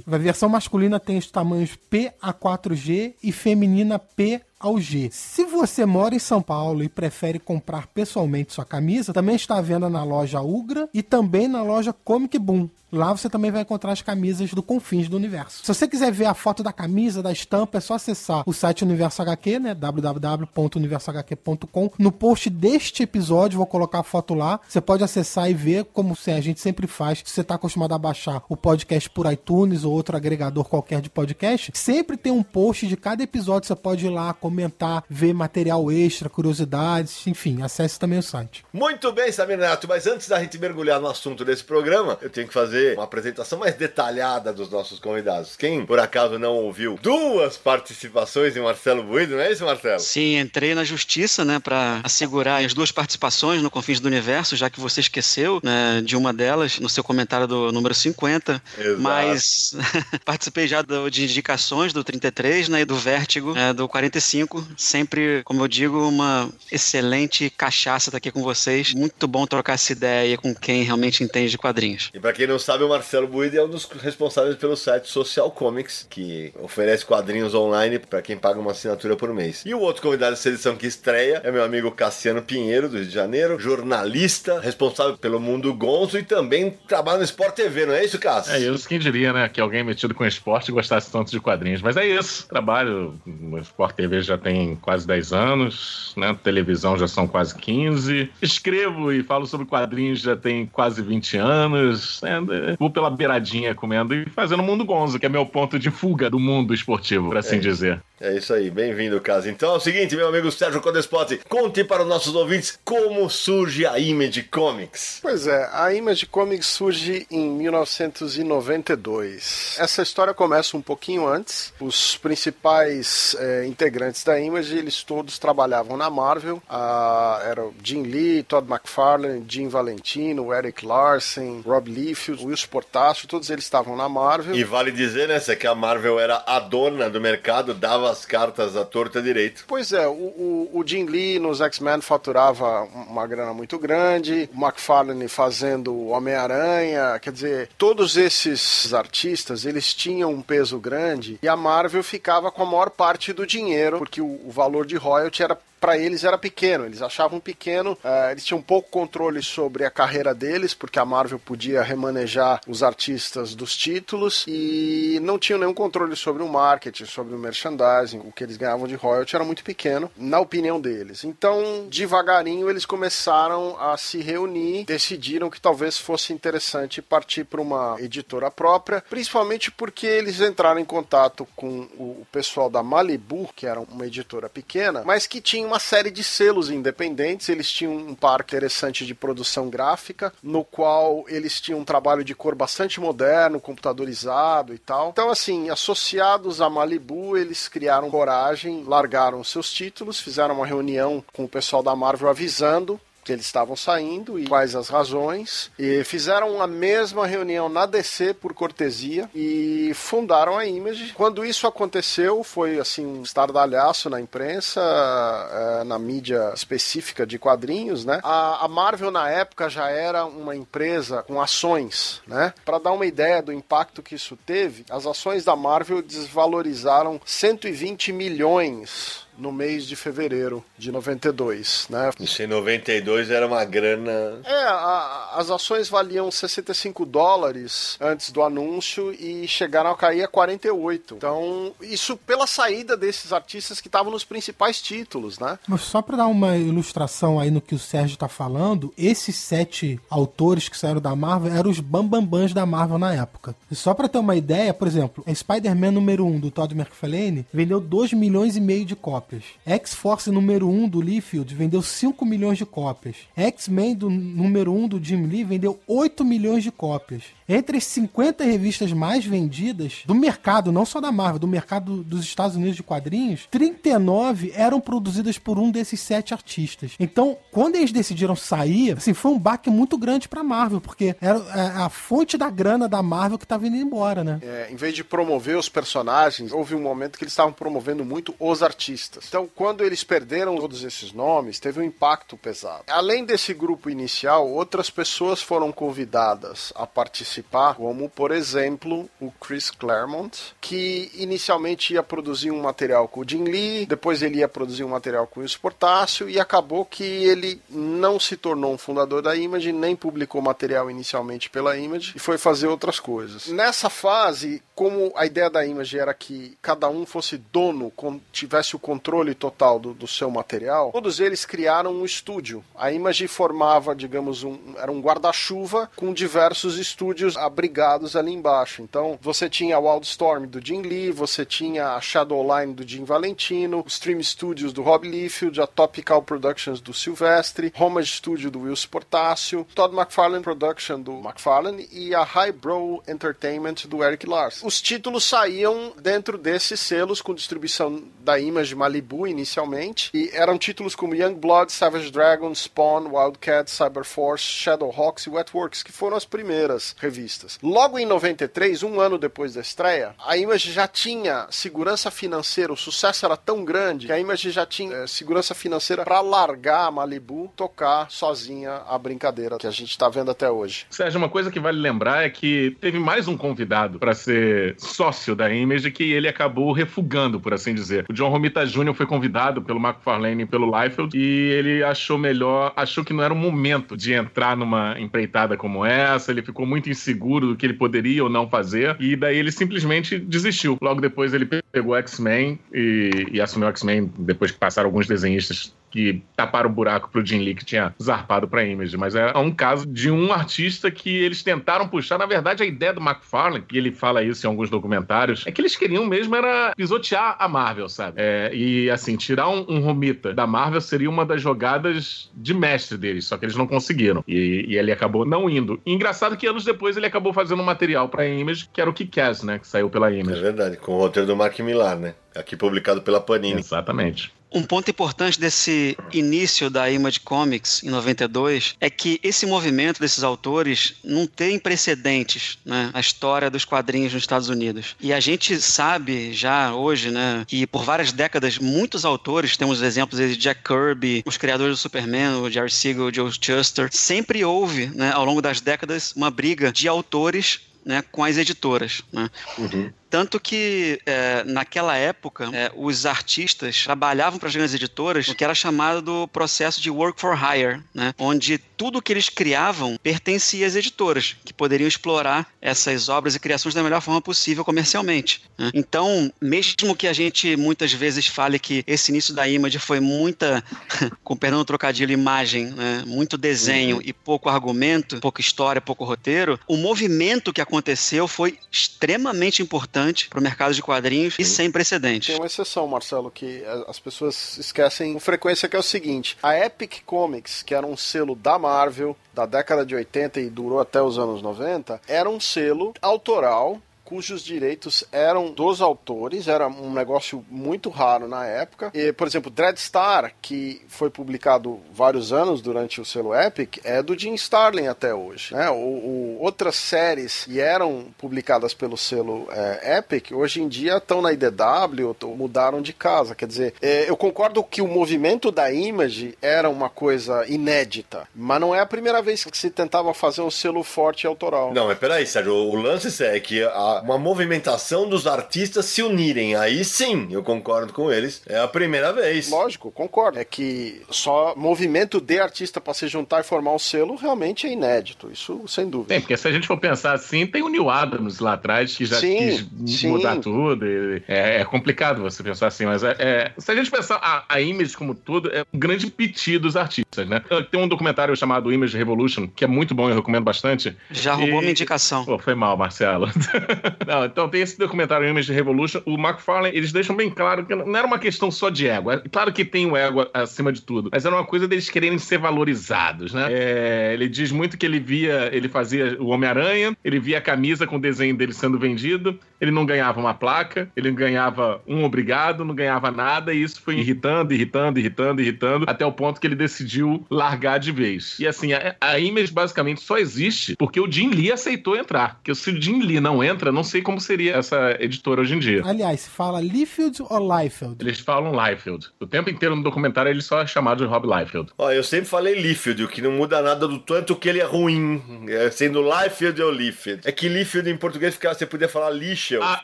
A 0.06 0.18
versão 0.18 0.50
masculina 0.50 1.00
tem 1.00 1.16
os 1.16 1.30
tamanhos 1.30 1.74
P 1.88 2.12
a 2.20 2.34
4G 2.34 3.14
e 3.22 3.32
feminina 3.32 3.98
P 3.98 4.42
ao 4.58 4.80
G. 4.80 5.10
Se 5.12 5.44
você 5.44 5.84
mora 5.84 6.14
em 6.14 6.18
São 6.18 6.40
Paulo 6.40 6.82
e 6.82 6.88
prefere 6.88 7.38
comprar 7.38 7.86
pessoalmente 7.88 8.52
sua 8.52 8.64
camisa, 8.64 9.12
também 9.12 9.36
está 9.36 9.58
à 9.58 9.60
venda 9.60 9.88
na 9.88 10.02
loja 10.02 10.40
Ugra 10.40 10.88
e 10.92 11.02
também 11.02 11.48
na 11.48 11.62
loja 11.62 11.92
Comic 11.92 12.38
Boom. 12.38 12.68
Lá 12.92 13.12
você 13.12 13.28
também 13.28 13.50
vai 13.50 13.62
encontrar 13.62 13.90
as 13.92 14.00
camisas 14.00 14.54
do 14.54 14.62
Confins 14.62 15.08
do 15.08 15.16
Universo. 15.16 15.64
Se 15.64 15.74
você 15.74 15.88
quiser 15.88 16.12
ver 16.12 16.26
a 16.26 16.34
foto 16.34 16.62
da 16.62 16.72
camisa, 16.72 17.20
da 17.20 17.32
estampa, 17.32 17.78
é 17.78 17.80
só 17.80 17.94
acessar 17.94 18.44
o 18.46 18.52
site 18.52 18.84
Universo 18.84 19.20
HQ, 19.22 19.58
né? 19.58 19.74
www.universohq.com. 19.74 21.90
No 21.98 22.12
post 22.12 22.48
deste 22.48 23.02
episódio, 23.02 23.56
vou 23.56 23.66
colocar 23.66 23.98
a 24.00 24.04
foto 24.04 24.34
lá. 24.34 24.60
Você 24.68 24.80
pode 24.80 25.02
acessar 25.02 25.50
e 25.50 25.54
ver 25.54 25.84
como 25.86 26.16
a 26.26 26.40
gente 26.40 26.60
sempre 26.60 26.86
faz. 26.86 27.24
Se 27.24 27.32
você 27.32 27.40
está 27.40 27.56
acostumado 27.56 27.92
a 27.92 27.98
baixar 27.98 28.44
o 28.48 28.56
podcast 28.56 29.10
por 29.10 29.28
iTunes 29.30 29.82
ou 29.82 29.92
outro 29.92 30.16
agregador 30.16 30.64
qualquer 30.64 31.00
de 31.00 31.10
podcast, 31.10 31.72
sempre 31.74 32.16
tem 32.16 32.32
um 32.32 32.42
post 32.42 32.86
de 32.86 32.96
cada 32.96 33.22
episódio. 33.22 33.66
Você 33.66 33.74
pode 33.74 34.06
ir 34.06 34.10
lá 34.10 34.32
comentar, 34.46 35.04
ver 35.10 35.34
material 35.34 35.90
extra, 35.90 36.28
curiosidades, 36.28 37.26
enfim, 37.26 37.62
acesse 37.62 37.98
também 37.98 38.20
o 38.20 38.22
site. 38.22 38.64
Muito 38.72 39.10
bem, 39.10 39.32
Samir 39.32 39.58
Neto, 39.58 39.88
mas 39.88 40.06
antes 40.06 40.28
da 40.28 40.40
gente 40.40 40.56
mergulhar 40.58 41.00
no 41.00 41.08
assunto 41.08 41.44
desse 41.44 41.64
programa, 41.64 42.16
eu 42.22 42.30
tenho 42.30 42.46
que 42.46 42.54
fazer 42.54 42.94
uma 42.94 43.02
apresentação 43.02 43.58
mais 43.58 43.74
detalhada 43.74 44.52
dos 44.52 44.70
nossos 44.70 45.00
convidados. 45.00 45.56
Quem, 45.56 45.84
por 45.84 45.98
acaso, 45.98 46.38
não 46.38 46.54
ouviu 46.54 46.96
duas 47.02 47.56
participações 47.56 48.56
em 48.56 48.60
Marcelo 48.60 49.02
Buido, 49.02 49.34
não 49.34 49.42
é 49.42 49.50
isso, 49.50 49.64
Marcelo? 49.64 49.98
Sim, 49.98 50.38
entrei 50.38 50.74
na 50.74 50.84
justiça, 50.84 51.44
né, 51.44 51.58
para 51.58 52.00
assegurar 52.04 52.64
as 52.64 52.72
duas 52.72 52.92
participações 52.92 53.60
no 53.62 53.70
Confins 53.70 53.98
do 53.98 54.06
Universo, 54.06 54.54
já 54.54 54.70
que 54.70 54.78
você 54.78 55.00
esqueceu, 55.00 55.60
né, 55.64 56.00
de 56.04 56.16
uma 56.16 56.32
delas 56.32 56.78
no 56.78 56.88
seu 56.88 57.02
comentário 57.02 57.48
do 57.48 57.72
número 57.72 57.94
50. 57.94 58.62
Exato. 58.78 59.00
Mas 59.00 59.74
participei 60.24 60.68
já 60.68 60.82
do, 60.82 61.10
de 61.10 61.24
indicações 61.24 61.92
do 61.92 62.04
33, 62.04 62.68
né, 62.68 62.80
e 62.82 62.84
do 62.84 62.96
Vértigo, 62.96 63.52
né, 63.52 63.72
do 63.72 63.88
45. 63.88 64.35
Sempre, 64.76 65.42
como 65.44 65.62
eu 65.62 65.68
digo, 65.68 66.08
uma 66.08 66.48
excelente 66.70 67.48
cachaça 67.50 68.08
estar 68.10 68.18
aqui 68.18 68.30
com 68.30 68.42
vocês. 68.42 68.92
Muito 68.94 69.26
bom 69.26 69.46
trocar 69.46 69.74
essa 69.74 69.92
ideia 69.92 70.36
com 70.36 70.54
quem 70.54 70.82
realmente 70.82 71.22
entende 71.22 71.50
de 71.50 71.58
quadrinhos. 71.58 72.10
E 72.12 72.20
pra 72.20 72.32
quem 72.32 72.46
não 72.46 72.58
sabe, 72.58 72.84
o 72.84 72.88
Marcelo 72.88 73.26
Buide 73.26 73.56
é 73.56 73.62
um 73.62 73.68
dos 73.68 73.84
responsáveis 74.02 74.56
pelo 74.56 74.76
site 74.76 75.08
Social 75.08 75.50
Comics, 75.50 76.06
que 76.08 76.52
oferece 76.60 77.04
quadrinhos 77.04 77.54
online 77.54 77.98
pra 77.98 78.20
quem 78.20 78.36
paga 78.36 78.58
uma 78.58 78.72
assinatura 78.72 79.16
por 79.16 79.32
mês. 79.32 79.62
E 79.64 79.74
o 79.74 79.80
outro 79.80 80.02
convidado 80.02 80.32
dessa 80.32 80.48
edição 80.48 80.76
que 80.76 80.86
estreia 80.86 81.40
é 81.44 81.50
meu 81.50 81.64
amigo 81.64 81.90
Cassiano 81.90 82.42
Pinheiro, 82.42 82.88
do 82.88 82.96
Rio 82.96 83.06
de 83.06 83.12
Janeiro, 83.12 83.58
jornalista, 83.58 84.60
responsável 84.60 85.16
pelo 85.16 85.40
Mundo 85.40 85.72
Gonzo 85.74 86.18
e 86.18 86.22
também 86.22 86.76
trabalha 86.86 87.18
no 87.18 87.24
Sport 87.24 87.54
TV, 87.54 87.86
não 87.86 87.94
é 87.94 88.04
isso, 88.04 88.18
Cássio? 88.18 88.52
É 88.52 88.58
isso, 88.58 88.88
quem 88.88 88.98
diria, 88.98 89.32
né? 89.32 89.48
Que 89.48 89.60
alguém 89.60 89.82
metido 89.82 90.14
com 90.14 90.24
esporte 90.26 90.72
gostasse 90.72 91.10
tanto 91.10 91.30
de 91.30 91.40
quadrinhos. 91.40 91.82
Mas 91.82 91.96
é 91.96 92.06
isso. 92.06 92.46
Trabalho 92.48 93.18
no 93.24 93.58
Sport 93.58 93.94
TV 93.94 94.22
já 94.26 94.36
tem 94.36 94.76
quase 94.76 95.06
10 95.06 95.32
anos, 95.32 96.12
né? 96.16 96.36
Televisão 96.42 96.98
já 96.98 97.08
são 97.08 97.26
quase 97.26 97.54
15. 97.54 98.30
Escrevo 98.42 99.12
e 99.12 99.22
falo 99.22 99.46
sobre 99.46 99.66
quadrinhos 99.66 100.20
já 100.20 100.36
tem 100.36 100.66
quase 100.66 101.02
20 101.02 101.36
anos. 101.36 102.20
né? 102.22 102.40
Vou 102.78 102.90
pela 102.90 103.10
beiradinha 103.10 103.74
comendo 103.74 104.14
e 104.14 104.28
fazendo 104.30 104.60
o 104.60 104.64
Mundo 104.64 104.84
Gonzo, 104.84 105.18
que 105.18 105.26
é 105.26 105.28
meu 105.28 105.46
ponto 105.46 105.78
de 105.78 105.90
fuga 105.90 106.28
do 106.28 106.38
mundo 106.38 106.74
esportivo, 106.74 107.28
por 107.28 107.38
assim 107.38 107.60
dizer. 107.60 108.02
É 108.18 108.34
isso 108.34 108.54
aí, 108.54 108.70
bem-vindo, 108.70 109.20
Cássio. 109.20 109.50
Então 109.50 109.74
é 109.74 109.76
o 109.76 109.80
seguinte, 109.80 110.16
meu 110.16 110.28
amigo 110.28 110.50
Sérgio 110.50 110.80
Codespot, 110.80 111.38
conte 111.50 111.84
para 111.84 112.02
os 112.02 112.08
nossos 112.08 112.34
ouvintes 112.34 112.78
como 112.82 113.28
surge 113.28 113.84
a 113.84 113.98
Image 113.98 114.44
Comics. 114.44 115.18
Pois 115.20 115.46
é, 115.46 115.68
a 115.70 115.92
Image 115.92 116.24
Comics 116.24 116.66
surge 116.66 117.26
em 117.30 117.46
1992. 117.50 119.76
Essa 119.78 120.00
história 120.02 120.32
começa 120.32 120.78
um 120.78 120.82
pouquinho 120.82 121.28
antes. 121.28 121.74
Os 121.78 122.16
principais 122.16 123.36
eh, 123.38 123.66
integrantes 123.66 124.15
da 124.24 124.40
Image, 124.40 124.76
eles 124.76 125.02
todos 125.02 125.38
trabalhavam 125.38 125.96
na 125.96 126.10
Marvel. 126.10 126.62
Ah, 126.68 127.40
era 127.44 127.64
o 127.64 127.74
Jim 127.82 128.02
Lee, 128.02 128.42
Todd 128.42 128.70
McFarlane, 128.70 129.44
Jim 129.46 129.68
Valentino, 129.68 130.52
Eric 130.52 130.84
Larsen, 130.84 131.62
Rob 131.64 131.90
Liefeld, 131.90 132.44
Will 132.44 132.56
Portacio, 132.70 133.28
todos 133.28 133.50
eles 133.50 133.64
estavam 133.64 133.96
na 133.96 134.08
Marvel. 134.08 134.54
E 134.54 134.64
vale 134.64 134.90
dizer, 134.90 135.28
né, 135.28 135.38
que 135.54 135.66
a 135.66 135.74
Marvel 135.74 136.18
era 136.18 136.42
a 136.46 136.58
dona 136.58 137.08
do 137.08 137.20
mercado, 137.20 137.74
dava 137.74 138.10
as 138.10 138.24
cartas 138.24 138.76
à 138.76 138.84
torta 138.84 139.20
direito. 139.20 139.64
Pois 139.66 139.92
é, 139.92 140.06
o, 140.06 140.12
o, 140.12 140.70
o 140.72 140.86
Jim 140.86 141.04
Lee 141.04 141.38
nos 141.38 141.60
X-Men 141.60 142.00
faturava 142.00 142.82
uma 142.84 143.26
grana 143.26 143.52
muito 143.52 143.78
grande, 143.78 144.48
o 144.54 144.60
McFarlane 144.60 145.28
fazendo 145.28 145.92
o 145.92 146.08
Homem-Aranha, 146.08 147.18
quer 147.20 147.32
dizer, 147.32 147.68
todos 147.76 148.16
esses 148.16 148.92
artistas, 148.94 149.64
eles 149.64 149.92
tinham 149.94 150.30
um 150.30 150.42
peso 150.42 150.78
grande 150.78 151.38
e 151.42 151.48
a 151.48 151.56
Marvel 151.56 152.02
ficava 152.02 152.50
com 152.50 152.62
a 152.62 152.66
maior 152.66 152.90
parte 152.90 153.32
do 153.32 153.46
dinheiro, 153.46 153.98
porque 154.06 154.20
o, 154.20 154.40
o 154.46 154.50
valor 154.52 154.86
de 154.86 154.96
royalty 154.96 155.42
era 155.42 155.58
para 155.80 155.98
eles 155.98 156.24
era 156.24 156.38
pequeno, 156.38 156.84
eles 156.84 157.02
achavam 157.02 157.38
pequeno, 157.38 157.96
eh, 158.02 158.32
eles 158.32 158.44
tinham 158.44 158.62
pouco 158.62 158.90
controle 158.90 159.42
sobre 159.42 159.84
a 159.84 159.90
carreira 159.90 160.34
deles, 160.34 160.74
porque 160.74 160.98
a 160.98 161.04
Marvel 161.04 161.38
podia 161.38 161.82
remanejar 161.82 162.60
os 162.66 162.82
artistas 162.82 163.54
dos 163.54 163.76
títulos 163.76 164.44
e 164.48 165.20
não 165.22 165.38
tinham 165.38 165.60
nenhum 165.60 165.74
controle 165.74 166.16
sobre 166.16 166.42
o 166.42 166.48
marketing, 166.48 167.04
sobre 167.04 167.34
o 167.34 167.38
merchandising, 167.38 168.18
o 168.18 168.32
que 168.32 168.44
eles 168.44 168.56
ganhavam 168.56 168.86
de 168.86 168.94
royalty 168.94 169.36
era 169.36 169.44
muito 169.44 169.62
pequeno, 169.62 170.10
na 170.16 170.40
opinião 170.40 170.80
deles. 170.80 171.24
Então, 171.24 171.86
devagarinho, 171.88 172.70
eles 172.70 172.86
começaram 172.86 173.76
a 173.78 173.96
se 173.96 174.20
reunir, 174.20 174.84
decidiram 174.84 175.50
que 175.50 175.60
talvez 175.60 175.98
fosse 175.98 176.32
interessante 176.32 177.02
partir 177.02 177.44
para 177.44 177.60
uma 177.60 177.96
editora 178.00 178.50
própria, 178.50 179.04
principalmente 179.08 179.70
porque 179.70 180.06
eles 180.06 180.40
entraram 180.40 180.80
em 180.80 180.84
contato 180.84 181.46
com 181.54 181.80
o 181.96 182.26
pessoal 182.32 182.70
da 182.70 182.82
Malibu, 182.82 183.48
que 183.54 183.66
era 183.66 183.80
uma 183.96 184.06
editora 184.06 184.48
pequena, 184.48 185.02
mas 185.04 185.26
que 185.26 185.40
tinha 185.40 185.66
uma 185.66 185.80
série 185.80 186.10
de 186.10 186.22
selos 186.22 186.70
independentes. 186.70 187.48
Eles 187.48 187.70
tinham 187.70 187.96
um 187.96 188.14
par 188.14 188.40
interessante 188.40 189.04
de 189.04 189.14
produção 189.14 189.68
gráfica, 189.68 190.32
no 190.42 190.62
qual 190.62 191.24
eles 191.28 191.60
tinham 191.60 191.80
um 191.80 191.84
trabalho 191.84 192.22
de 192.22 192.34
cor 192.34 192.54
bastante 192.54 193.00
moderno, 193.00 193.60
computadorizado 193.60 194.74
e 194.74 194.78
tal. 194.78 195.10
Então, 195.10 195.30
assim, 195.30 195.70
associados 195.70 196.60
a 196.60 196.70
Malibu, 196.70 197.36
eles 197.36 197.66
criaram 197.68 198.10
coragem, 198.10 198.84
largaram 198.84 199.42
seus 199.42 199.72
títulos, 199.72 200.20
fizeram 200.20 200.54
uma 200.54 200.66
reunião 200.66 201.24
com 201.32 201.44
o 201.44 201.48
pessoal 201.48 201.82
da 201.82 201.96
Marvel 201.96 202.28
avisando 202.28 203.00
que 203.26 203.32
eles 203.32 203.44
estavam 203.44 203.74
saindo 203.74 204.38
e 204.38 204.46
quais 204.46 204.76
as 204.76 204.88
razões. 204.88 205.68
E 205.76 206.04
fizeram 206.04 206.62
a 206.62 206.66
mesma 206.68 207.26
reunião 207.26 207.68
na 207.68 207.84
DC 207.84 208.34
por 208.34 208.54
cortesia 208.54 209.28
e 209.34 209.90
fundaram 209.94 210.56
a 210.56 210.64
Image. 210.64 211.12
Quando 211.12 211.44
isso 211.44 211.66
aconteceu, 211.66 212.44
foi 212.44 212.78
assim 212.78 213.04
um 213.04 213.22
estardalhaço 213.22 214.08
na 214.08 214.20
imprensa, 214.20 214.80
eh, 214.80 215.84
na 215.84 215.98
mídia 215.98 216.52
específica 216.54 217.26
de 217.26 217.36
quadrinhos, 217.36 218.04
né? 218.04 218.20
A, 218.22 218.64
a 218.64 218.68
Marvel 218.68 219.10
na 219.10 219.28
época 219.28 219.68
já 219.68 219.90
era 219.90 220.24
uma 220.24 220.54
empresa 220.54 221.24
com 221.24 221.40
ações, 221.40 222.22
né? 222.28 222.54
Para 222.64 222.78
dar 222.78 222.92
uma 222.92 223.06
ideia 223.06 223.42
do 223.42 223.52
impacto 223.52 224.04
que 224.04 224.14
isso 224.14 224.38
teve, 224.46 224.84
as 224.88 225.04
ações 225.04 225.44
da 225.44 225.56
Marvel 225.56 226.00
desvalorizaram 226.00 227.20
120 227.24 228.12
milhões 228.12 229.25
no 229.38 229.52
mês 229.52 229.86
de 229.86 229.96
fevereiro 229.96 230.64
de 230.78 230.90
92, 230.90 231.86
né? 231.90 232.10
Isso 232.20 232.42
em 232.42 232.46
92 232.46 233.30
era 233.30 233.46
uma 233.46 233.64
grana. 233.64 234.40
É, 234.44 234.64
a, 234.64 235.30
as 235.34 235.50
ações 235.50 235.88
valiam 235.88 236.30
65 236.30 237.04
dólares 237.04 237.96
antes 238.00 238.30
do 238.30 238.42
anúncio 238.42 239.12
e 239.12 239.46
chegaram 239.46 239.90
a 239.90 239.96
cair 239.96 240.22
a 240.22 240.28
48. 240.28 241.16
Então, 241.16 241.72
isso 241.80 242.16
pela 242.16 242.46
saída 242.46 242.96
desses 242.96 243.32
artistas 243.32 243.80
que 243.80 243.88
estavam 243.88 244.10
nos 244.12 244.24
principais 244.24 244.80
títulos, 244.80 245.38
né? 245.38 245.58
Mas 245.68 245.82
só 245.82 246.00
para 246.02 246.16
dar 246.16 246.26
uma 246.26 246.56
ilustração 246.56 247.38
aí 247.38 247.50
no 247.50 247.60
que 247.60 247.74
o 247.74 247.78
Sérgio 247.78 248.16
tá 248.16 248.28
falando, 248.28 248.92
esses 248.96 249.36
sete 249.36 250.00
autores 250.10 250.68
que 250.68 250.78
saíram 250.78 251.00
da 251.00 251.14
Marvel 251.14 251.54
eram 251.54 251.70
os 251.70 251.80
bambambãs 251.80 252.52
da 252.52 252.66
Marvel 252.66 252.98
na 252.98 253.14
época. 253.14 253.54
E 253.70 253.74
só 253.74 253.94
para 253.94 254.08
ter 254.08 254.18
uma 254.18 254.36
ideia, 254.36 254.72
por 254.72 254.88
exemplo, 254.88 255.24
Spider-Man 255.32 255.92
número 255.92 256.24
1 256.26 256.40
do 256.40 256.50
Todd 256.50 256.74
McFarlane 256.74 257.46
vendeu 257.52 257.80
2 257.80 258.12
milhões 258.12 258.56
e 258.56 258.60
meio 258.60 258.84
de 258.84 258.96
cópias. 258.96 259.25
X-Force 259.64 260.30
número 260.30 260.68
1 260.68 260.88
do 260.88 261.00
Liefeld 261.00 261.54
vendeu 261.54 261.82
5 261.82 262.24
milhões 262.24 262.58
de 262.58 262.66
cópias. 262.66 263.16
X-Men 263.36 263.94
do 263.94 264.08
número 264.08 264.72
1 264.72 264.88
do 264.88 265.02
Jim 265.02 265.26
Lee 265.26 265.44
vendeu 265.44 265.78
8 265.86 266.24
milhões 266.24 266.62
de 266.62 266.70
cópias. 266.70 267.22
Entre 267.48 267.78
as 267.78 267.84
50 267.84 268.44
revistas 268.44 268.92
mais 268.92 269.24
vendidas 269.24 270.02
do 270.04 270.14
mercado, 270.14 270.72
não 270.72 270.84
só 270.84 271.00
da 271.00 271.12
Marvel, 271.12 271.38
do 271.38 271.46
mercado 271.46 272.02
dos 272.02 272.24
Estados 272.24 272.56
Unidos 272.56 272.76
de 272.76 272.82
quadrinhos, 272.82 273.46
39 273.50 274.52
eram 274.54 274.80
produzidas 274.80 275.38
por 275.38 275.58
um 275.58 275.70
desses 275.70 276.00
sete 276.00 276.34
artistas. 276.34 276.92
Então, 276.98 277.36
quando 277.52 277.76
eles 277.76 277.92
decidiram 277.92 278.34
sair, 278.34 278.96
assim, 278.96 279.14
foi 279.14 279.30
um 279.30 279.38
baque 279.38 279.70
muito 279.70 279.96
grande 279.96 280.28
pra 280.28 280.42
Marvel, 280.42 280.80
porque 280.80 281.14
era 281.20 281.38
é, 281.38 281.82
a 281.82 281.88
fonte 281.88 282.36
da 282.36 282.50
grana 282.50 282.88
da 282.88 283.02
Marvel 283.02 283.38
que 283.38 283.46
tava 283.46 283.66
indo 283.66 283.76
embora, 283.76 284.24
né? 284.24 284.40
É, 284.42 284.68
em 284.70 284.76
vez 284.76 284.94
de 284.94 285.04
promover 285.04 285.56
os 285.56 285.68
personagens, 285.68 286.52
houve 286.52 286.74
um 286.74 286.82
momento 286.82 287.18
que 287.18 287.24
eles 287.24 287.32
estavam 287.32 287.52
promovendo 287.52 288.04
muito 288.04 288.34
os 288.38 288.62
artistas. 288.62 289.24
Então, 289.28 289.48
quando 289.54 289.84
eles 289.84 290.02
perderam 290.02 290.56
todos 290.56 290.82
esses 290.82 291.12
nomes, 291.12 291.60
teve 291.60 291.80
um 291.80 291.82
impacto 291.82 292.36
pesado. 292.36 292.84
Além 292.88 293.24
desse 293.24 293.54
grupo 293.54 293.88
inicial, 293.88 294.50
outras 294.50 294.90
pessoas 294.90 295.40
foram 295.40 295.70
convidadas 295.70 296.72
a 296.74 296.86
participar, 296.86 297.35
como, 297.76 298.08
por 298.08 298.32
exemplo, 298.32 299.08
o 299.20 299.30
Chris 299.32 299.70
Claremont, 299.70 300.54
que 300.60 301.10
inicialmente 301.14 301.94
ia 301.94 302.02
produzir 302.02 302.50
um 302.50 302.60
material 302.60 303.08
com 303.08 303.20
o 303.20 303.28
Jim 303.28 303.44
Lee, 303.44 303.86
depois 303.86 304.22
ele 304.22 304.38
ia 304.38 304.48
produzir 304.48 304.84
um 304.84 304.88
material 304.88 305.26
com 305.26 305.40
o 305.40 305.44
Sportácio, 305.44 306.28
e 306.28 306.38
acabou 306.38 306.84
que 306.84 307.04
ele 307.04 307.60
não 307.68 308.18
se 308.18 308.36
tornou 308.36 308.72
um 308.72 308.78
fundador 308.78 309.22
da 309.22 309.36
Image, 309.36 309.72
nem 309.72 309.96
publicou 309.96 310.40
material 310.40 310.90
inicialmente 310.90 311.50
pela 311.50 311.76
Image, 311.76 312.12
e 312.16 312.18
foi 312.18 312.38
fazer 312.38 312.66
outras 312.66 313.00
coisas. 313.00 313.48
Nessa 313.48 313.90
fase, 313.90 314.62
como 314.74 315.12
a 315.16 315.26
ideia 315.26 315.50
da 315.50 315.66
Image 315.66 315.98
era 315.98 316.12
que 316.14 316.56
cada 316.60 316.88
um 316.88 317.06
fosse 317.06 317.38
dono, 317.38 317.92
tivesse 318.32 318.76
o 318.76 318.78
controle 318.78 319.34
total 319.34 319.78
do, 319.78 319.94
do 319.94 320.06
seu 320.06 320.30
material, 320.30 320.92
todos 320.92 321.20
eles 321.20 321.44
criaram 321.44 321.92
um 321.92 322.04
estúdio. 322.04 322.64
A 322.74 322.92
Image 322.92 323.26
formava, 323.26 323.94
digamos, 323.94 324.44
um, 324.44 324.58
era 324.76 324.92
um 324.92 325.00
guarda-chuva 325.00 325.90
com 325.96 326.12
diversos 326.12 326.78
estúdios 326.78 327.25
abrigados 327.34 328.14
ali 328.14 328.30
embaixo. 328.30 328.82
Então, 328.82 329.18
você 329.22 329.48
tinha 329.48 329.78
o 329.78 329.90
Wildstorm 329.90 330.44
do 330.44 330.60
Jim 330.62 330.82
Lee, 330.82 331.10
você 331.10 331.46
tinha 331.46 331.94
a 331.94 332.00
Shadowline 332.02 332.74
do 332.74 332.86
Jim 332.86 333.04
Valentino, 333.04 333.82
Stream 333.86 334.22
Studios 334.22 334.74
do 334.74 334.82
Rob 334.82 335.08
Liefeld, 335.08 335.58
a 335.62 335.66
Topical 335.66 336.22
Productions 336.22 336.78
do 336.78 336.92
Silvestre, 336.92 337.72
Homage 337.78 338.10
Studio 338.10 338.50
do 338.50 338.60
Will 338.60 338.74
Sportácio, 338.74 339.66
Todd 339.74 339.96
McFarlane 339.96 340.42
Production 340.42 341.00
do 341.00 341.12
McFarlane 341.20 341.88
e 341.90 342.14
a 342.14 342.22
Highbrow 342.22 343.02
Entertainment 343.08 343.86
do 343.88 344.02
Eric 344.04 344.26
Larson. 344.26 344.66
Os 344.66 344.82
títulos 344.82 345.24
saíam 345.24 345.94
dentro 345.98 346.36
desses 346.36 346.80
selos 346.80 347.22
com 347.22 347.34
distribuição 347.34 348.02
da 348.20 348.38
Image 348.38 348.74
Malibu 348.74 349.26
inicialmente 349.26 350.10
e 350.12 350.30
eram 350.32 350.58
títulos 350.58 350.94
como 350.94 351.14
Youngblood, 351.14 351.72
Savage 351.72 352.10
Dragon, 352.10 352.54
Spawn, 352.54 353.08
Wildcat, 353.08 353.70
Cyberforce, 353.70 354.44
Shadowhawks 354.44 355.26
e 355.26 355.30
Wetworks, 355.30 355.82
que 355.82 355.92
foram 355.92 356.16
as 356.16 356.24
primeiras 356.24 356.94
revistas. 356.98 357.15
Logo 357.62 357.98
em 357.98 358.06
93, 358.06 358.82
um 358.82 359.00
ano 359.00 359.18
depois 359.18 359.54
da 359.54 359.60
estreia, 359.60 360.14
a 360.24 360.36
Image 360.36 360.72
já 360.72 360.86
tinha 360.86 361.46
segurança 361.50 362.10
financeira, 362.10 362.72
o 362.72 362.76
sucesso 362.76 363.24
era 363.24 363.36
tão 363.36 363.64
grande 363.64 364.06
que 364.06 364.12
a 364.12 364.18
Image 364.18 364.50
já 364.50 364.66
tinha 364.66 364.96
é, 364.96 365.06
segurança 365.06 365.54
financeira 365.54 366.04
para 366.04 366.20
largar 366.20 366.86
a 366.86 366.90
Malibu 366.90 367.52
tocar 367.56 368.10
sozinha 368.10 368.82
a 368.88 368.98
brincadeira 368.98 369.58
que 369.58 369.66
a 369.66 369.70
gente 369.70 369.90
está 369.90 370.08
vendo 370.08 370.30
até 370.30 370.50
hoje. 370.50 370.86
Sérgio, 370.90 371.18
uma 371.18 371.28
coisa 371.28 371.50
que 371.50 371.60
vale 371.60 371.78
lembrar 371.78 372.24
é 372.24 372.30
que 372.30 372.76
teve 372.80 372.98
mais 372.98 373.28
um 373.28 373.36
convidado 373.36 373.98
para 373.98 374.14
ser 374.14 374.74
sócio 374.78 375.34
da 375.34 375.52
Image 375.52 375.90
que 375.90 376.12
ele 376.12 376.28
acabou 376.28 376.72
refugando, 376.72 377.40
por 377.40 377.54
assim 377.54 377.74
dizer. 377.74 378.06
O 378.08 378.12
John 378.12 378.28
Romita 378.28 378.66
Jr. 378.66 378.94
foi 378.94 379.06
convidado 379.06 379.62
pelo 379.62 379.80
McFarlane 379.80 380.42
e 380.42 380.46
pelo 380.46 380.66
Liefeld 380.66 381.16
e 381.16 381.50
ele 381.50 381.82
achou 381.82 382.18
melhor, 382.18 382.72
achou 382.76 383.04
que 383.04 383.12
não 383.12 383.22
era 383.22 383.32
o 383.32 383.36
momento 383.36 383.96
de 383.96 384.12
entrar 384.12 384.56
numa 384.56 384.98
empreitada 384.98 385.56
como 385.56 385.84
essa, 385.84 386.30
ele 386.30 386.42
ficou 386.42 386.66
muito 386.66 386.88
inseguro 386.88 387.05
do 387.14 387.56
que 387.56 387.66
ele 387.66 387.74
poderia 387.74 388.22
ou 388.22 388.30
não 388.30 388.48
fazer 388.48 388.96
e 389.00 389.16
daí 389.16 389.36
ele 389.36 389.52
simplesmente 389.52 390.18
desistiu. 390.18 390.76
Logo 390.80 391.00
depois 391.00 391.34
ele 391.34 391.46
pegou 391.72 391.96
X-Men 391.96 392.58
e, 392.72 393.26
e 393.32 393.40
assumiu 393.40 393.68
X-Men 393.68 394.10
depois 394.18 394.50
que 394.50 394.58
passaram 394.58 394.88
alguns 394.88 395.06
desenhistas 395.06 395.74
que 395.96 396.22
taparam 396.36 396.68
o 396.68 396.72
buraco 396.72 397.08
pro 397.08 397.24
Jim 397.24 397.38
Lee 397.38 397.54
que 397.54 397.64
tinha 397.64 397.94
zarpado 398.00 398.46
pra 398.46 398.62
Image, 398.62 398.98
mas 398.98 399.14
é 399.14 399.34
um 399.38 399.50
caso 399.50 399.86
de 399.86 400.10
um 400.10 400.30
artista 400.30 400.90
que 400.90 401.08
eles 401.08 401.42
tentaram 401.42 401.88
puxar, 401.88 402.18
na 402.18 402.26
verdade 402.26 402.62
a 402.62 402.66
ideia 402.66 402.92
do 402.92 403.00
McFarlane, 403.00 403.64
e 403.72 403.78
ele 403.78 403.90
fala 403.90 404.22
isso 404.22 404.46
em 404.46 404.50
alguns 404.50 404.68
documentários, 404.68 405.46
é 405.46 405.50
que 405.50 405.58
eles 405.58 405.74
queriam 405.74 406.04
mesmo 406.04 406.36
era 406.36 406.74
pisotear 406.76 407.36
a 407.38 407.48
Marvel, 407.48 407.88
sabe? 407.88 408.16
É, 408.18 408.50
e 408.54 408.90
assim, 408.90 409.16
tirar 409.16 409.48
um, 409.48 409.64
um 409.66 409.80
Romita 409.80 410.34
da 410.34 410.46
Marvel 410.46 410.82
seria 410.82 411.08
uma 411.08 411.24
das 411.24 411.40
jogadas 411.40 412.30
de 412.34 412.52
mestre 412.52 412.98
deles, 412.98 413.24
só 413.24 413.38
que 413.38 413.46
eles 413.46 413.56
não 413.56 413.66
conseguiram, 413.66 414.22
e, 414.28 414.66
e 414.68 414.76
ele 414.76 414.92
acabou 414.92 415.24
não 415.24 415.48
indo. 415.48 415.80
E 415.86 415.94
engraçado 415.94 416.36
que 416.36 416.46
anos 416.46 416.64
depois 416.64 416.98
ele 416.98 417.06
acabou 417.06 417.32
fazendo 417.32 417.62
um 417.62 417.64
material 417.64 418.06
pra 418.10 418.28
Image, 418.28 418.68
que 418.70 418.82
era 418.82 418.90
o 418.90 418.92
Kick-Ass, 418.92 419.42
né, 419.42 419.58
que 419.58 419.66
saiu 419.66 419.88
pela 419.88 420.12
Image. 420.12 420.38
É 420.38 420.42
verdade, 420.42 420.76
com 420.76 420.92
o 420.92 420.98
roteiro 420.98 421.26
do 421.26 421.34
Mark 421.34 421.58
Millar, 421.60 421.98
né? 421.98 422.14
Aqui 422.34 422.54
publicado 422.54 423.00
pela 423.00 423.18
Panini. 423.18 423.60
Exatamente. 423.60 424.35
Um 424.52 424.62
ponto 424.62 424.90
importante 424.90 425.38
desse 425.38 425.96
início 426.12 426.70
da 426.70 426.90
Image 426.90 427.20
Comics 427.20 427.82
em 427.82 427.90
92 427.90 428.76
é 428.80 428.88
que 428.88 429.20
esse 429.22 429.44
movimento 429.44 430.00
desses 430.00 430.22
autores 430.22 430.94
não 431.04 431.26
tem 431.26 431.58
precedentes 431.58 432.58
né, 432.64 432.90
na 432.92 433.00
história 433.00 433.50
dos 433.50 433.64
quadrinhos 433.64 434.12
nos 434.12 434.22
Estados 434.22 434.48
Unidos. 434.48 434.96
E 435.00 435.12
a 435.12 435.20
gente 435.20 435.60
sabe 435.60 436.32
já 436.32 436.74
hoje 436.74 437.10
né, 437.10 437.44
que 437.46 437.66
por 437.66 437.84
várias 437.84 438.12
décadas 438.12 438.58
muitos 438.58 439.04
autores, 439.04 439.56
temos 439.56 439.82
exemplos 439.82 440.18
de 440.18 440.36
Jack 440.36 440.62
Kirby, 440.62 441.22
os 441.26 441.36
criadores 441.36 441.74
do 441.74 441.80
Superman, 441.80 442.40
o 442.40 442.50
Jerry 442.50 442.70
Siegel, 442.70 443.06
o 443.06 443.14
Joe 443.14 443.30
Shuster, 443.32 443.88
sempre 443.92 444.44
houve 444.44 444.86
né, 444.94 445.12
ao 445.12 445.24
longo 445.24 445.42
das 445.42 445.60
décadas 445.60 446.12
uma 446.16 446.30
briga 446.30 446.72
de 446.72 446.88
autores 446.88 447.60
né, 447.86 448.02
com 448.10 448.24
as 448.24 448.36
editoras. 448.36 449.02
Né? 449.12 449.30
Uhum. 449.58 449.90
Tanto 450.08 450.38
que, 450.38 451.00
é, 451.04 451.42
naquela 451.44 451.96
época, 451.96 452.48
é, 452.52 452.70
os 452.76 453.06
artistas 453.06 453.82
trabalhavam 453.82 454.38
para 454.38 454.48
as 454.48 454.54
grandes 454.54 454.74
editoras 454.74 455.26
no 455.26 455.34
que 455.34 455.42
era 455.42 455.54
chamado 455.54 456.00
do 456.00 456.28
processo 456.28 456.80
de 456.80 456.90
work 456.90 457.20
for 457.20 457.36
hire, 457.36 457.82
né? 457.92 458.14
onde 458.18 458.58
tudo 458.58 459.02
que 459.02 459.12
eles 459.12 459.28
criavam 459.28 459.98
pertencia 460.02 460.66
às 460.66 460.76
editoras, 460.76 461.36
que 461.44 461.52
poderiam 461.52 461.88
explorar 461.88 462.48
essas 462.60 463.08
obras 463.08 463.34
e 463.34 463.40
criações 463.40 463.74
da 463.74 463.82
melhor 463.82 464.00
forma 464.00 464.20
possível 464.20 464.64
comercialmente. 464.64 465.42
Né? 465.58 465.70
Então, 465.74 466.32
mesmo 466.40 466.94
que 466.94 467.08
a 467.08 467.12
gente 467.12 467.56
muitas 467.56 467.92
vezes 467.92 468.26
fale 468.26 468.58
que 468.58 468.84
esse 468.86 469.10
início 469.10 469.34
da 469.34 469.48
Image 469.48 469.78
foi 469.78 469.98
muita, 469.98 470.62
com 471.24 471.36
perdão 471.36 471.60
do 471.60 471.64
trocadilho, 471.64 472.12
imagem, 472.12 472.66
né? 472.66 473.02
muito 473.06 473.36
desenho 473.36 473.96
uhum. 473.96 474.02
e 474.04 474.12
pouco 474.12 474.48
argumento, 474.48 475.18
pouca 475.20 475.40
história, 475.40 475.80
pouco 475.80 476.04
roteiro, 476.04 476.60
o 476.68 476.76
movimento 476.76 477.52
que 477.52 477.60
aconteceu 477.60 478.28
foi 478.28 478.58
extremamente 478.70 479.62
importante 479.62 479.95
importante 479.96 480.28
para 480.28 480.38
o 480.38 480.42
mercado 480.42 480.74
de 480.74 480.82
quadrinhos 480.82 481.34
Sim. 481.34 481.42
e 481.42 481.44
sem 481.44 481.70
precedentes. 481.70 482.28
Tem 482.28 482.36
uma 482.36 482.46
exceção, 482.46 482.86
Marcelo, 482.86 483.30
que 483.30 483.62
as 483.86 483.98
pessoas 483.98 484.58
esquecem 484.58 485.14
com 485.14 485.20
frequência, 485.20 485.68
que 485.68 485.76
é 485.76 485.78
o 485.78 485.82
seguinte: 485.82 486.36
a 486.42 486.56
Epic 486.58 487.02
Comics, 487.04 487.62
que 487.62 487.74
era 487.74 487.86
um 487.86 487.96
selo 487.96 488.34
da 488.34 488.58
Marvel 488.58 489.16
da 489.32 489.46
década 489.46 489.84
de 489.84 489.94
80 489.94 490.40
e 490.40 490.50
durou 490.50 490.80
até 490.80 491.02
os 491.02 491.18
anos 491.18 491.42
90, 491.42 492.00
era 492.08 492.28
um 492.28 492.40
selo 492.40 492.94
autoral 493.02 493.80
cujos 494.06 494.42
direitos 494.42 495.04
eram 495.10 495.50
dos 495.50 495.82
autores, 495.82 496.46
era 496.46 496.68
um 496.68 496.92
negócio 496.92 497.44
muito 497.50 497.90
raro 497.90 498.28
na 498.28 498.46
época. 498.46 498.92
E, 498.94 499.12
por 499.12 499.26
exemplo, 499.26 499.50
Dreadstar, 499.50 500.32
que 500.40 500.80
foi 500.86 501.10
publicado 501.10 501.80
vários 501.92 502.32
anos 502.32 502.62
durante 502.62 503.00
o 503.00 503.04
selo 503.04 503.34
Epic, 503.34 503.78
é 503.82 504.00
do 504.00 504.16
Jim 504.16 504.34
Starlin 504.34 504.86
até 504.86 505.12
hoje. 505.12 505.52
Né? 505.52 505.68
O, 505.70 505.74
o 505.74 506.38
outras 506.40 506.76
séries 506.76 507.44
que 507.44 507.60
eram 507.60 508.06
publicadas 508.16 508.72
pelo 508.72 508.96
selo 508.96 509.48
é, 509.50 509.98
Epic, 509.98 510.30
hoje 510.32 510.62
em 510.62 510.68
dia 510.68 510.98
estão 510.98 511.20
na 511.20 511.32
IDW, 511.32 512.14
mudaram 512.36 512.80
de 512.80 512.92
casa. 512.92 513.34
Quer 513.34 513.48
dizer, 513.48 513.74
é, 513.82 514.08
eu 514.08 514.16
concordo 514.16 514.62
que 514.62 514.80
o 514.80 514.86
movimento 514.86 515.50
da 515.50 515.72
Image 515.72 516.38
era 516.40 516.68
uma 516.68 516.88
coisa 516.88 517.44
inédita, 517.48 518.28
mas 518.32 518.60
não 518.60 518.72
é 518.72 518.78
a 518.78 518.86
primeira 518.86 519.20
vez 519.20 519.44
que 519.44 519.58
se 519.58 519.70
tentava 519.70 520.14
fazer 520.14 520.42
um 520.42 520.50
selo 520.50 520.84
forte 520.84 521.26
autoral. 521.26 521.74
Não, 521.74 521.88
mas 521.88 521.98
peraí, 521.98 522.24
Sérgio, 522.24 522.54
o 522.54 522.76
lance 522.76 523.24
é 523.24 523.40
que 523.40 523.64
a 523.64 523.95
Uma 524.02 524.18
movimentação 524.18 525.08
dos 525.08 525.26
artistas 525.26 525.84
se 525.86 526.02
unirem, 526.02 526.54
aí 526.54 526.84
sim, 526.84 527.28
eu 527.30 527.42
concordo 527.42 527.92
com 527.92 528.10
eles, 528.12 528.42
é 528.46 528.58
a 528.58 528.68
primeira 528.68 529.12
vez. 529.12 529.50
Lógico, 529.50 529.90
concordo. 529.90 530.38
É 530.38 530.44
que 530.44 531.02
só 531.10 531.54
movimento 531.56 532.20
de 532.20 532.38
artista 532.38 532.80
para 532.80 532.94
se 532.94 533.08
juntar 533.08 533.40
e 533.40 533.44
formar 533.44 533.72
um 533.72 533.78
selo 533.78 534.16
realmente 534.16 534.66
é 534.66 534.72
inédito, 534.72 535.30
isso 535.32 535.62
sem 535.68 535.88
dúvida. 535.88 536.08
Tem, 536.08 536.20
porque 536.20 536.36
se 536.36 536.46
a 536.48 536.52
gente 536.52 536.66
for 536.66 536.76
pensar 536.78 537.12
assim, 537.12 537.46
tem 537.46 537.62
o 537.62 537.68
Neil 537.68 537.88
Adams 537.90 538.38
lá 538.38 538.54
atrás 538.54 538.94
que 538.96 539.04
já 539.04 539.20
Sim, 539.20 539.36
quis 539.84 540.00
sim. 540.00 540.08
mudar 540.08 540.36
tudo. 540.40 540.84
e 540.86 541.22
é, 541.28 541.60
é 541.60 541.64
complicado 541.64 542.22
você 542.22 542.42
pensar 542.42 542.66
assim, 542.68 542.84
mas 542.86 543.02
é, 543.02 543.16
é- 543.18 543.52
se 543.58 543.70
a 543.70 543.74
gente 543.74 543.90
pensar 543.90 544.16
a, 544.16 544.44
a 544.48 544.60
Image 544.60 544.96
como 544.96 545.14
tudo, 545.14 545.50
é 545.50 545.64
um 545.72 545.78
grande 545.78 546.06
piti 546.10 546.58
dos 546.58 546.76
artistas, 546.76 547.26
né? 547.28 547.42
Tem 547.70 547.80
um 547.80 547.88
documentário 547.88 548.36
chamado 548.36 548.72
Image 548.72 548.96
Revolution, 548.96 549.46
que 549.48 549.64
é 549.64 549.68
muito 549.68 549.94
bom, 549.94 550.08
eu 550.08 550.16
recomendo 550.16 550.44
bastante. 550.44 550.96
Já 551.10 551.34
roubou 551.34 551.56
E- 551.58 551.60
minha 551.60 551.70
indicação. 551.70 552.24
Pô, 552.24 552.38
foi 552.38 552.54
mal, 552.54 552.76
Marcelo. 552.76 553.28
não, 554.06 554.24
então 554.24 554.48
tem 554.48 554.62
esse 554.62 554.78
documentário 554.78 555.28
Image 555.28 555.52
Revolution. 555.52 556.00
O 556.04 556.14
McFarlane, 556.14 556.76
eles 556.76 556.92
deixam 556.92 557.16
bem 557.16 557.30
claro 557.30 557.64
que 557.64 557.74
não 557.74 557.96
era 557.96 558.06
uma 558.06 558.18
questão 558.18 558.50
só 558.50 558.70
de 558.70 558.88
ego. 558.88 559.10
É 559.10 559.22
Claro 559.30 559.52
que 559.52 559.64
tem 559.64 559.86
o 559.86 559.96
ego 559.96 560.26
acima 560.32 560.72
de 560.72 560.82
tudo, 560.82 561.10
mas 561.12 561.24
era 561.24 561.34
uma 561.34 561.44
coisa 561.44 561.66
deles 561.68 561.90
quererem 561.90 562.18
ser 562.18 562.38
valorizados, 562.38 563.34
né? 563.34 563.48
É, 563.50 564.10
ele 564.14 564.28
diz 564.28 564.50
muito 564.52 564.78
que 564.78 564.86
ele 564.86 564.98
via, 564.98 565.50
ele 565.52 565.68
fazia 565.68 566.16
o 566.20 566.28
Homem-Aranha, 566.28 566.96
ele 567.04 567.18
via 567.18 567.38
a 567.38 567.40
camisa 567.40 567.86
com 567.86 567.96
o 567.96 568.00
desenho 568.00 568.36
dele 568.36 568.52
sendo 568.52 568.78
vendido, 568.78 569.38
ele 569.60 569.70
não 569.70 569.84
ganhava 569.84 570.20
uma 570.20 570.34
placa, 570.34 570.90
ele 570.96 571.10
ganhava 571.10 571.82
um 571.86 572.04
obrigado, 572.04 572.64
não 572.64 572.74
ganhava 572.74 573.10
nada, 573.10 573.52
e 573.52 573.62
isso 573.62 573.80
foi 573.80 573.98
irritando, 573.98 574.52
irritando, 574.52 574.98
irritando, 574.98 575.40
irritando, 575.40 575.84
até 575.88 576.04
o 576.04 576.12
ponto 576.12 576.40
que 576.40 576.46
ele 576.46 576.56
decidiu 576.56 577.26
largar 577.30 577.78
de 577.78 577.92
vez. 577.92 578.38
E 578.38 578.46
assim, 578.46 578.72
a, 578.72 578.96
a 579.00 579.18
Image 579.18 579.52
basicamente 579.52 580.00
só 580.00 580.18
existe 580.18 580.76
porque 580.76 581.00
o 581.00 581.10
Jim 581.10 581.30
Lee 581.30 581.52
aceitou 581.52 581.96
entrar. 581.96 582.36
Porque 582.36 582.54
se 582.54 582.70
o 582.70 582.80
Jim 582.80 583.00
Lee 583.00 583.20
não 583.20 583.42
entra, 583.42 583.72
não 583.76 583.84
sei 583.84 584.02
como 584.02 584.20
seria 584.20 584.56
essa 584.56 584.96
editora 584.98 585.40
hoje 585.42 585.54
em 585.54 585.58
dia. 585.58 585.82
Aliás, 585.84 586.20
se 586.20 586.30
fala 586.30 586.60
Liefeld 586.60 587.22
ou 587.28 587.58
Liefeld? 587.60 587.96
Eles 588.00 588.18
falam 588.20 588.52
Liefeld. 588.52 589.08
O 589.20 589.26
tempo 589.26 589.50
inteiro 589.50 589.76
no 589.76 589.82
documentário 589.82 590.30
ele 590.30 590.40
só 590.42 590.62
é 590.62 590.66
chamado 590.66 591.04
de 591.04 591.10
Rob 591.10 591.26
Liefeld. 591.26 591.70
Ó, 591.78 591.90
eu 591.92 592.02
sempre 592.02 592.26
falei 592.26 592.54
Liefeld, 592.60 593.04
o 593.04 593.08
que 593.08 593.20
não 593.22 593.32
muda 593.32 593.60
nada 593.62 593.86
do 593.86 593.98
tanto 593.98 594.34
que 594.34 594.48
ele 594.48 594.60
é 594.60 594.64
ruim. 594.64 595.22
É, 595.48 595.70
sendo 595.70 596.02
Liefeld 596.02 596.60
ou 596.62 596.70
Liefeld. 596.70 597.20
É 597.24 597.32
que 597.32 597.48
Liefeld 597.48 597.90
em 597.90 597.96
português 597.96 598.34
ficava, 598.34 598.54
você 598.54 598.64
podia 598.66 598.88
falar 598.88 599.10
Lichel. 599.10 599.62
A- 599.62 599.82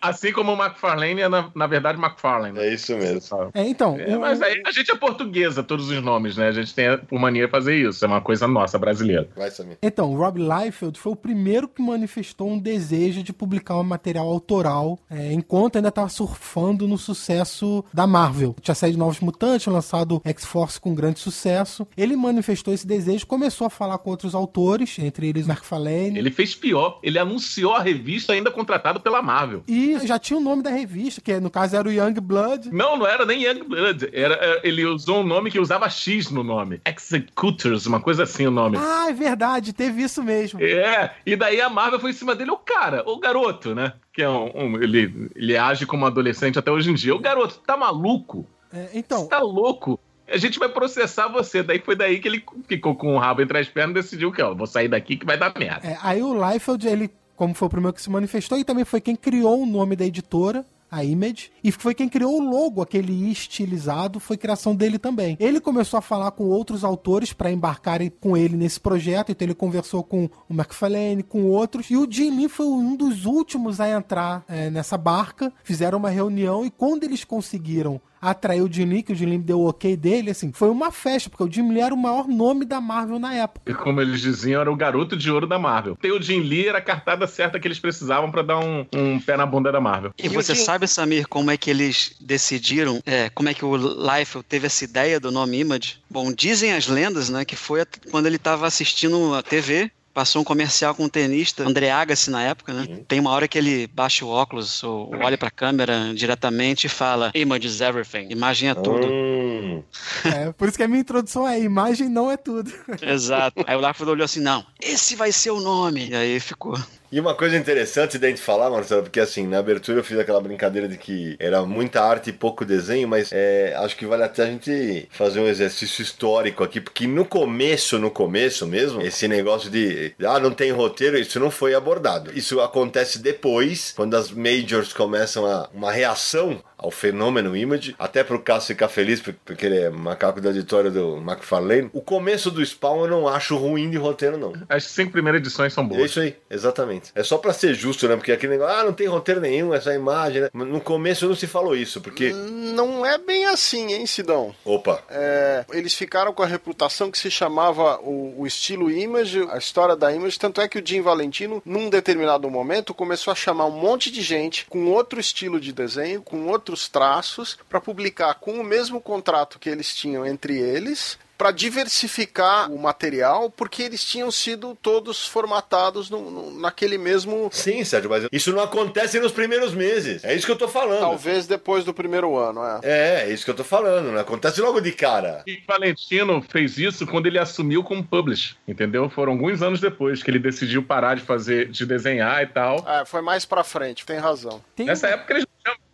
assim 0.00 0.32
como 0.32 0.52
o 0.52 0.56
McFarlane 0.62 1.20
é, 1.20 1.28
na, 1.28 1.50
na 1.54 1.66
verdade, 1.66 1.98
McFarlane. 2.00 2.58
É 2.58 2.72
isso 2.72 2.96
mesmo. 2.96 3.50
É, 3.54 3.66
então, 3.68 3.98
É, 4.00 4.16
o- 4.16 4.20
mas 4.20 4.40
aí 4.40 4.62
a 4.66 4.70
gente 4.72 4.90
é 4.90 4.96
portuguesa, 4.96 5.62
todos 5.62 5.90
os 5.90 6.02
nomes, 6.02 6.36
né? 6.36 6.48
A 6.48 6.52
gente 6.52 6.74
tem 6.74 6.96
por 6.96 7.18
mania 7.18 7.48
fazer 7.48 7.76
isso. 7.76 8.04
É 8.04 8.08
uma 8.08 8.20
coisa 8.20 8.46
nossa, 8.48 8.78
brasileira. 8.78 9.28
Vai, 9.36 9.50
Samir. 9.50 9.76
Então, 9.82 10.10
o 10.12 10.16
Rob 10.16 10.38
Liefeld 10.40 10.98
foi 10.98 11.12
o 11.12 11.16
primeiro 11.16 11.68
que 11.68 11.82
manifestou 11.82 12.48
um 12.50 12.58
desejo 12.58 13.22
de 13.22 13.32
publicar 13.32 13.74
material 13.82 14.28
autoral, 14.28 14.98
é, 15.10 15.32
enquanto 15.32 15.76
ainda 15.76 15.88
estava 15.88 16.08
surfando 16.08 16.86
no 16.86 16.98
sucesso 16.98 17.84
da 17.92 18.06
Marvel. 18.06 18.54
Tinha 18.60 18.74
saído 18.74 18.98
Novos 18.98 19.20
Mutantes, 19.20 19.66
lançado 19.66 20.20
X-Force 20.24 20.80
com 20.80 20.94
grande 20.94 21.20
sucesso. 21.20 21.86
Ele 21.96 22.16
manifestou 22.16 22.72
esse 22.72 22.86
desejo, 22.86 23.26
começou 23.26 23.66
a 23.66 23.70
falar 23.70 23.98
com 23.98 24.10
outros 24.10 24.34
autores, 24.34 24.98
entre 24.98 25.28
eles 25.28 25.48
McFarlane. 25.48 26.18
Ele 26.18 26.30
fez 26.30 26.54
pior. 26.54 26.98
Ele 27.02 27.18
anunciou 27.18 27.74
a 27.74 27.80
revista 27.80 28.32
ainda 28.32 28.50
contratado 28.50 29.00
pela 29.00 29.22
Marvel. 29.22 29.62
E 29.66 29.98
já 30.06 30.18
tinha 30.18 30.38
o 30.38 30.42
nome 30.42 30.62
da 30.62 30.70
revista, 30.70 31.20
que 31.20 31.38
no 31.40 31.50
caso 31.50 31.76
era 31.76 31.88
o 31.88 31.92
Young 31.92 32.14
Blood. 32.20 32.70
Não, 32.72 32.96
não 32.96 33.06
era 33.06 33.24
nem 33.24 33.42
Youngblood. 33.42 34.10
Era, 34.12 34.34
é, 34.34 34.60
ele 34.64 34.84
usou 34.84 35.20
um 35.20 35.26
nome 35.26 35.50
que 35.50 35.58
usava 35.58 35.88
X 35.88 36.30
no 36.30 36.42
nome. 36.42 36.80
Executors, 36.84 37.86
uma 37.86 38.00
coisa 38.00 38.22
assim 38.22 38.46
o 38.46 38.50
nome. 38.50 38.76
Ah, 38.78 39.06
é 39.08 39.12
verdade, 39.12 39.72
teve 39.72 40.02
isso 40.02 40.22
mesmo. 40.22 40.60
É, 40.62 41.14
e 41.24 41.36
daí 41.36 41.60
a 41.60 41.68
Marvel 41.68 42.00
foi 42.00 42.10
em 42.10 42.14
cima 42.14 42.34
dele, 42.34 42.50
o 42.50 42.56
cara, 42.56 43.02
o 43.06 43.18
garoto, 43.18 43.71
né? 43.74 43.92
Que 44.12 44.22
é 44.22 44.28
um, 44.28 44.50
um- 44.54 44.82
ele, 44.82 45.30
ele 45.34 45.56
age 45.56 45.86
como 45.86 46.06
adolescente 46.06 46.58
até 46.58 46.70
hoje 46.70 46.90
em 46.90 46.94
dia. 46.94 47.14
O 47.14 47.18
garoto, 47.18 47.58
tá 47.66 47.76
maluco? 47.76 48.46
É, 48.72 48.88
então, 48.94 49.20
Você 49.20 49.28
tá 49.28 49.38
louco? 49.40 49.98
A 50.28 50.36
gente 50.38 50.58
vai 50.58 50.68
processar 50.68 51.28
você. 51.28 51.62
Daí 51.62 51.78
foi 51.80 51.94
daí 51.94 52.18
que 52.20 52.26
ele 52.28 52.42
ficou 52.66 52.94
com 52.94 53.14
o 53.14 53.18
rabo 53.18 53.42
entre 53.42 53.58
as 53.58 53.68
pernas 53.68 53.90
e 53.90 54.00
decidiu 54.02 54.32
que, 54.32 54.40
ó, 54.42 54.54
vou 54.54 54.66
sair 54.66 54.88
daqui 54.88 55.16
que 55.16 55.26
vai 55.26 55.36
dar 55.36 55.52
merda. 55.58 55.86
É, 55.86 55.98
aí 56.02 56.22
o 56.22 56.32
Liefeld, 56.32 56.88
ele, 56.88 57.10
como 57.36 57.52
foi 57.54 57.66
o 57.66 57.70
primeiro 57.70 57.94
que 57.94 58.00
se 58.00 58.08
manifestou, 58.10 58.56
e 58.58 58.64
também 58.64 58.84
foi 58.84 59.00
quem 59.00 59.14
criou 59.14 59.62
o 59.62 59.66
nome 59.66 59.94
da 59.94 60.06
editora, 60.06 60.64
a 60.92 61.02
Image, 61.02 61.50
e 61.64 61.72
foi 61.72 61.94
quem 61.94 62.06
criou 62.06 62.38
o 62.38 62.50
logo, 62.50 62.82
aquele 62.82 63.30
estilizado, 63.30 64.20
foi 64.20 64.36
criação 64.36 64.76
dele 64.76 64.98
também. 64.98 65.38
Ele 65.40 65.58
começou 65.58 65.96
a 65.96 66.02
falar 66.02 66.32
com 66.32 66.44
outros 66.44 66.84
autores 66.84 67.32
para 67.32 67.50
embarcarem 67.50 68.12
com 68.20 68.36
ele 68.36 68.58
nesse 68.58 68.78
projeto, 68.78 69.32
então 69.32 69.46
ele 69.46 69.54
conversou 69.54 70.04
com 70.04 70.28
o 70.48 70.52
McFarlane, 70.52 71.22
com 71.22 71.44
outros, 71.46 71.90
e 71.90 71.96
o 71.96 72.06
Jim 72.08 72.36
Lee 72.36 72.48
foi 72.48 72.66
um 72.66 72.94
dos 72.94 73.24
últimos 73.24 73.80
a 73.80 73.88
entrar 73.88 74.44
é, 74.46 74.68
nessa 74.68 74.98
barca, 74.98 75.50
fizeram 75.64 75.96
uma 75.96 76.10
reunião, 76.10 76.62
e 76.66 76.70
quando 76.70 77.04
eles 77.04 77.24
conseguiram 77.24 77.98
atrair 78.22 78.62
o 78.62 78.72
Jim 78.72 78.84
Lee, 78.84 79.02
que 79.02 79.12
o 79.12 79.16
Jim 79.16 79.26
Lee 79.26 79.38
deu 79.38 79.58
o 79.58 79.68
ok 79.68 79.96
dele, 79.96 80.30
assim, 80.30 80.52
foi 80.52 80.70
uma 80.70 80.92
festa, 80.92 81.28
porque 81.28 81.42
o 81.42 81.52
Jim 81.52 81.68
Lee 81.72 81.80
era 81.80 81.92
o 81.92 81.98
maior 81.98 82.28
nome 82.28 82.64
da 82.64 82.80
Marvel 82.80 83.18
na 83.18 83.34
época. 83.34 83.70
E 83.70 83.74
como 83.74 84.00
eles 84.00 84.20
diziam, 84.20 84.60
era 84.60 84.70
o 84.70 84.76
garoto 84.76 85.16
de 85.16 85.28
ouro 85.28 85.46
da 85.46 85.58
Marvel. 85.58 85.96
Tem 85.96 86.12
o 86.12 86.22
Jim 86.22 86.38
Lee, 86.38 86.68
era 86.68 86.78
a 86.78 86.82
cartada 86.82 87.26
certa 87.26 87.58
que 87.58 87.66
eles 87.66 87.80
precisavam 87.80 88.30
pra 88.30 88.42
dar 88.42 88.60
um, 88.60 88.86
um 88.94 89.18
pé 89.18 89.36
na 89.36 89.44
bunda 89.44 89.72
da 89.72 89.80
Marvel. 89.80 90.12
E 90.16 90.28
você 90.28 90.54
sabe, 90.54 90.86
Samir, 90.86 91.26
como 91.26 91.50
é 91.50 91.56
que 91.56 91.68
eles 91.68 92.14
decidiram, 92.20 93.00
é, 93.04 93.28
como 93.30 93.48
é 93.48 93.54
que 93.54 93.64
o 93.64 93.76
Liefeld 93.76 94.46
teve 94.48 94.66
essa 94.66 94.84
ideia 94.84 95.18
do 95.18 95.32
nome 95.32 95.58
Image? 95.58 96.00
Bom, 96.08 96.32
dizem 96.32 96.72
as 96.72 96.86
lendas, 96.86 97.28
né, 97.28 97.44
que 97.44 97.56
foi 97.56 97.84
quando 98.10 98.26
ele 98.26 98.36
estava 98.36 98.66
assistindo 98.66 99.34
a 99.34 99.42
TV, 99.42 99.90
passou 100.12 100.42
um 100.42 100.44
comercial 100.44 100.94
com 100.94 101.04
o 101.04 101.08
tenista 101.08 101.66
André 101.66 101.90
Agassi 101.90 102.30
na 102.30 102.42
época, 102.42 102.72
né? 102.72 103.00
Tem 103.08 103.20
uma 103.20 103.30
hora 103.30 103.48
que 103.48 103.58
ele 103.58 103.86
baixa 103.86 104.24
o 104.24 104.28
óculos 104.28 104.82
ou 104.82 105.10
olha 105.16 105.38
pra 105.38 105.50
câmera 105.50 106.12
diretamente 106.14 106.86
e 106.86 106.90
fala 106.90 107.30
Image 107.34 107.66
is 107.66 107.80
everything, 107.80 108.28
imagem 108.30 108.68
é 108.70 108.74
tudo. 108.74 109.06
Hum. 109.06 109.82
É, 110.24 110.52
por 110.52 110.68
isso 110.68 110.76
que 110.76 110.82
a 110.82 110.88
minha 110.88 111.00
introdução 111.00 111.46
é 111.48 111.60
imagem 111.60 112.08
não 112.08 112.30
é 112.30 112.36
tudo. 112.36 112.72
Exato. 113.00 113.64
Aí 113.66 113.76
o 113.76 113.80
Liefeld 113.80 114.10
olhou 114.10 114.24
assim, 114.24 114.40
não, 114.40 114.64
esse 114.80 115.16
vai 115.16 115.32
ser 115.32 115.50
o 115.50 115.60
nome. 115.60 116.08
E 116.08 116.14
aí 116.14 116.40
ficou. 116.40 116.78
E 117.12 117.20
uma 117.20 117.34
coisa 117.34 117.58
interessante 117.58 118.16
da 118.16 118.26
gente 118.26 118.40
falar, 118.40 118.70
Marcelo, 118.70 119.02
porque 119.02 119.20
assim, 119.20 119.46
na 119.46 119.58
abertura 119.58 119.98
eu 119.98 120.04
fiz 120.04 120.18
aquela 120.18 120.40
brincadeira 120.40 120.88
de 120.88 120.96
que 120.96 121.36
era 121.38 121.60
muita 121.60 122.02
arte 122.02 122.30
e 122.30 122.32
pouco 122.32 122.64
desenho, 122.64 123.06
mas 123.06 123.28
é, 123.30 123.74
acho 123.76 123.94
que 123.98 124.06
vale 124.06 124.22
até 124.22 124.44
a 124.44 124.46
gente 124.46 125.06
fazer 125.10 125.38
um 125.40 125.46
exercício 125.46 126.00
histórico 126.00 126.64
aqui, 126.64 126.80
porque 126.80 127.06
no 127.06 127.26
começo, 127.26 127.98
no 127.98 128.10
começo 128.10 128.66
mesmo, 128.66 129.02
esse 129.02 129.28
negócio 129.28 129.68
de, 129.68 130.14
ah, 130.24 130.40
não 130.40 130.52
tem 130.52 130.70
roteiro, 130.72 131.18
isso 131.18 131.38
não 131.38 131.50
foi 131.50 131.74
abordado. 131.74 132.30
Isso 132.34 132.62
acontece 132.62 133.18
depois, 133.18 133.92
quando 133.94 134.16
as 134.16 134.30
majors 134.30 134.94
começam 134.94 135.44
a, 135.44 135.68
uma 135.74 135.92
reação 135.92 136.62
ao 136.82 136.90
fenômeno 136.90 137.56
Image, 137.56 137.94
até 137.98 138.22
pro 138.24 138.40
Cássio 138.40 138.68
ficar 138.74 138.88
feliz, 138.88 139.20
por- 139.20 139.34
porque 139.44 139.66
ele 139.66 139.78
é 139.78 139.90
macaco 139.90 140.40
da 140.40 140.50
editora 140.50 140.90
do 140.90 141.16
McFarlane. 141.18 141.90
O 141.92 142.00
começo 142.00 142.50
do 142.50 142.64
Spawn 142.64 143.02
eu 143.04 143.08
não 143.08 143.28
acho 143.28 143.56
ruim 143.56 143.90
de 143.90 143.96
roteiro, 143.96 144.36
não. 144.36 144.52
As 144.68 144.84
cinco 144.84 145.12
primeiras 145.12 145.40
edições 145.40 145.72
são 145.72 145.84
É 145.84 145.86
boas. 145.86 146.10
isso 146.10 146.20
aí, 146.20 146.36
exatamente. 146.50 147.10
É 147.14 147.22
só 147.22 147.38
pra 147.38 147.52
ser 147.52 147.74
justo, 147.74 148.06
né? 148.08 148.16
Porque 148.16 148.32
aquele 148.32 148.52
negócio, 148.54 148.76
ah, 148.76 148.84
não 148.84 148.92
tem 148.92 149.06
roteiro 149.06 149.40
nenhum, 149.40 149.72
essa 149.74 149.94
imagem, 149.94 150.42
né? 150.42 150.48
No 150.52 150.80
começo 150.80 151.26
não 151.28 151.34
se 151.34 151.46
falou 151.46 151.76
isso, 151.76 152.00
porque. 152.00 152.32
Não 152.32 153.04
é 153.04 153.18
bem 153.18 153.44
assim, 153.46 153.92
hein, 153.92 154.06
Sidão? 154.06 154.54
Opa! 154.64 155.02
É, 155.10 155.64
eles 155.72 155.94
ficaram 155.94 156.32
com 156.32 156.42
a 156.42 156.46
reputação 156.46 157.10
que 157.10 157.18
se 157.18 157.30
chamava 157.30 157.98
o, 158.00 158.34
o 158.40 158.46
estilo 158.46 158.90
Image, 158.90 159.46
a 159.50 159.58
história 159.58 159.94
da 159.96 160.12
Image, 160.12 160.38
tanto 160.38 160.60
é 160.60 160.68
que 160.68 160.78
o 160.78 160.86
Jim 160.86 161.00
Valentino, 161.02 161.62
num 161.64 161.88
determinado 161.90 162.48
momento, 162.50 162.94
começou 162.94 163.30
a 163.32 163.34
chamar 163.34 163.66
um 163.66 163.70
monte 163.78 164.10
de 164.10 164.22
gente 164.22 164.66
com 164.68 164.86
outro 164.86 165.20
estilo 165.20 165.60
de 165.60 165.72
desenho, 165.72 166.22
com 166.22 166.46
outros 166.72 166.88
traços, 166.88 167.58
para 167.68 167.80
publicar 167.80 168.34
com 168.34 168.52
o 168.60 168.64
mesmo 168.64 169.00
contrato 169.00 169.58
que 169.58 169.68
eles 169.68 169.94
tinham 169.94 170.26
entre 170.26 170.58
eles. 170.58 171.18
Para 171.38 171.50
diversificar 171.50 172.70
o 172.70 172.78
material, 172.78 173.50
porque 173.50 173.82
eles 173.82 174.04
tinham 174.04 174.30
sido 174.30 174.78
todos 174.80 175.26
formatados 175.26 176.08
no- 176.08 176.30
no- 176.30 176.60
naquele 176.60 176.96
mesmo. 176.96 177.48
Sim, 177.52 177.82
Sérgio, 177.84 178.08
mas 178.08 178.26
isso 178.30 178.52
não 178.52 178.62
acontece 178.62 179.18
nos 179.18 179.32
primeiros 179.32 179.74
meses. 179.74 180.22
É 180.22 180.36
isso 180.36 180.46
que 180.46 180.52
eu 180.52 180.56
tô 180.58 180.68
falando. 180.68 181.00
Talvez 181.00 181.48
depois 181.48 181.84
do 181.84 181.92
primeiro 181.92 182.36
ano, 182.38 182.60
é. 182.64 182.80
É, 182.84 183.22
é 183.26 183.32
isso 183.32 183.44
que 183.44 183.50
eu 183.50 183.56
tô 183.56 183.64
falando, 183.64 184.12
não 184.12 184.20
acontece 184.20 184.60
logo 184.60 184.80
de 184.80 184.92
cara. 184.92 185.42
E 185.44 185.60
Valentino 185.66 186.40
fez 186.48 186.78
isso 186.78 187.08
quando 187.08 187.26
ele 187.26 187.40
assumiu 187.40 187.82
como 187.82 188.04
publish, 188.04 188.54
entendeu? 188.68 189.10
Foram 189.10 189.32
alguns 189.32 189.62
anos 189.62 189.80
depois 189.80 190.22
que 190.22 190.30
ele 190.30 190.38
decidiu 190.38 190.80
parar 190.84 191.16
de 191.16 191.22
fazer, 191.22 191.68
de 191.70 191.84
desenhar 191.84 192.40
e 192.44 192.46
tal. 192.46 192.84
É, 192.88 193.04
foi 193.04 193.20
mais 193.20 193.44
pra 193.44 193.64
frente, 193.64 194.06
tem 194.06 194.18
razão. 194.18 194.62
Tem 194.76 194.86
Nessa 194.86 195.08
época 195.08 195.34
eles, 195.34 195.46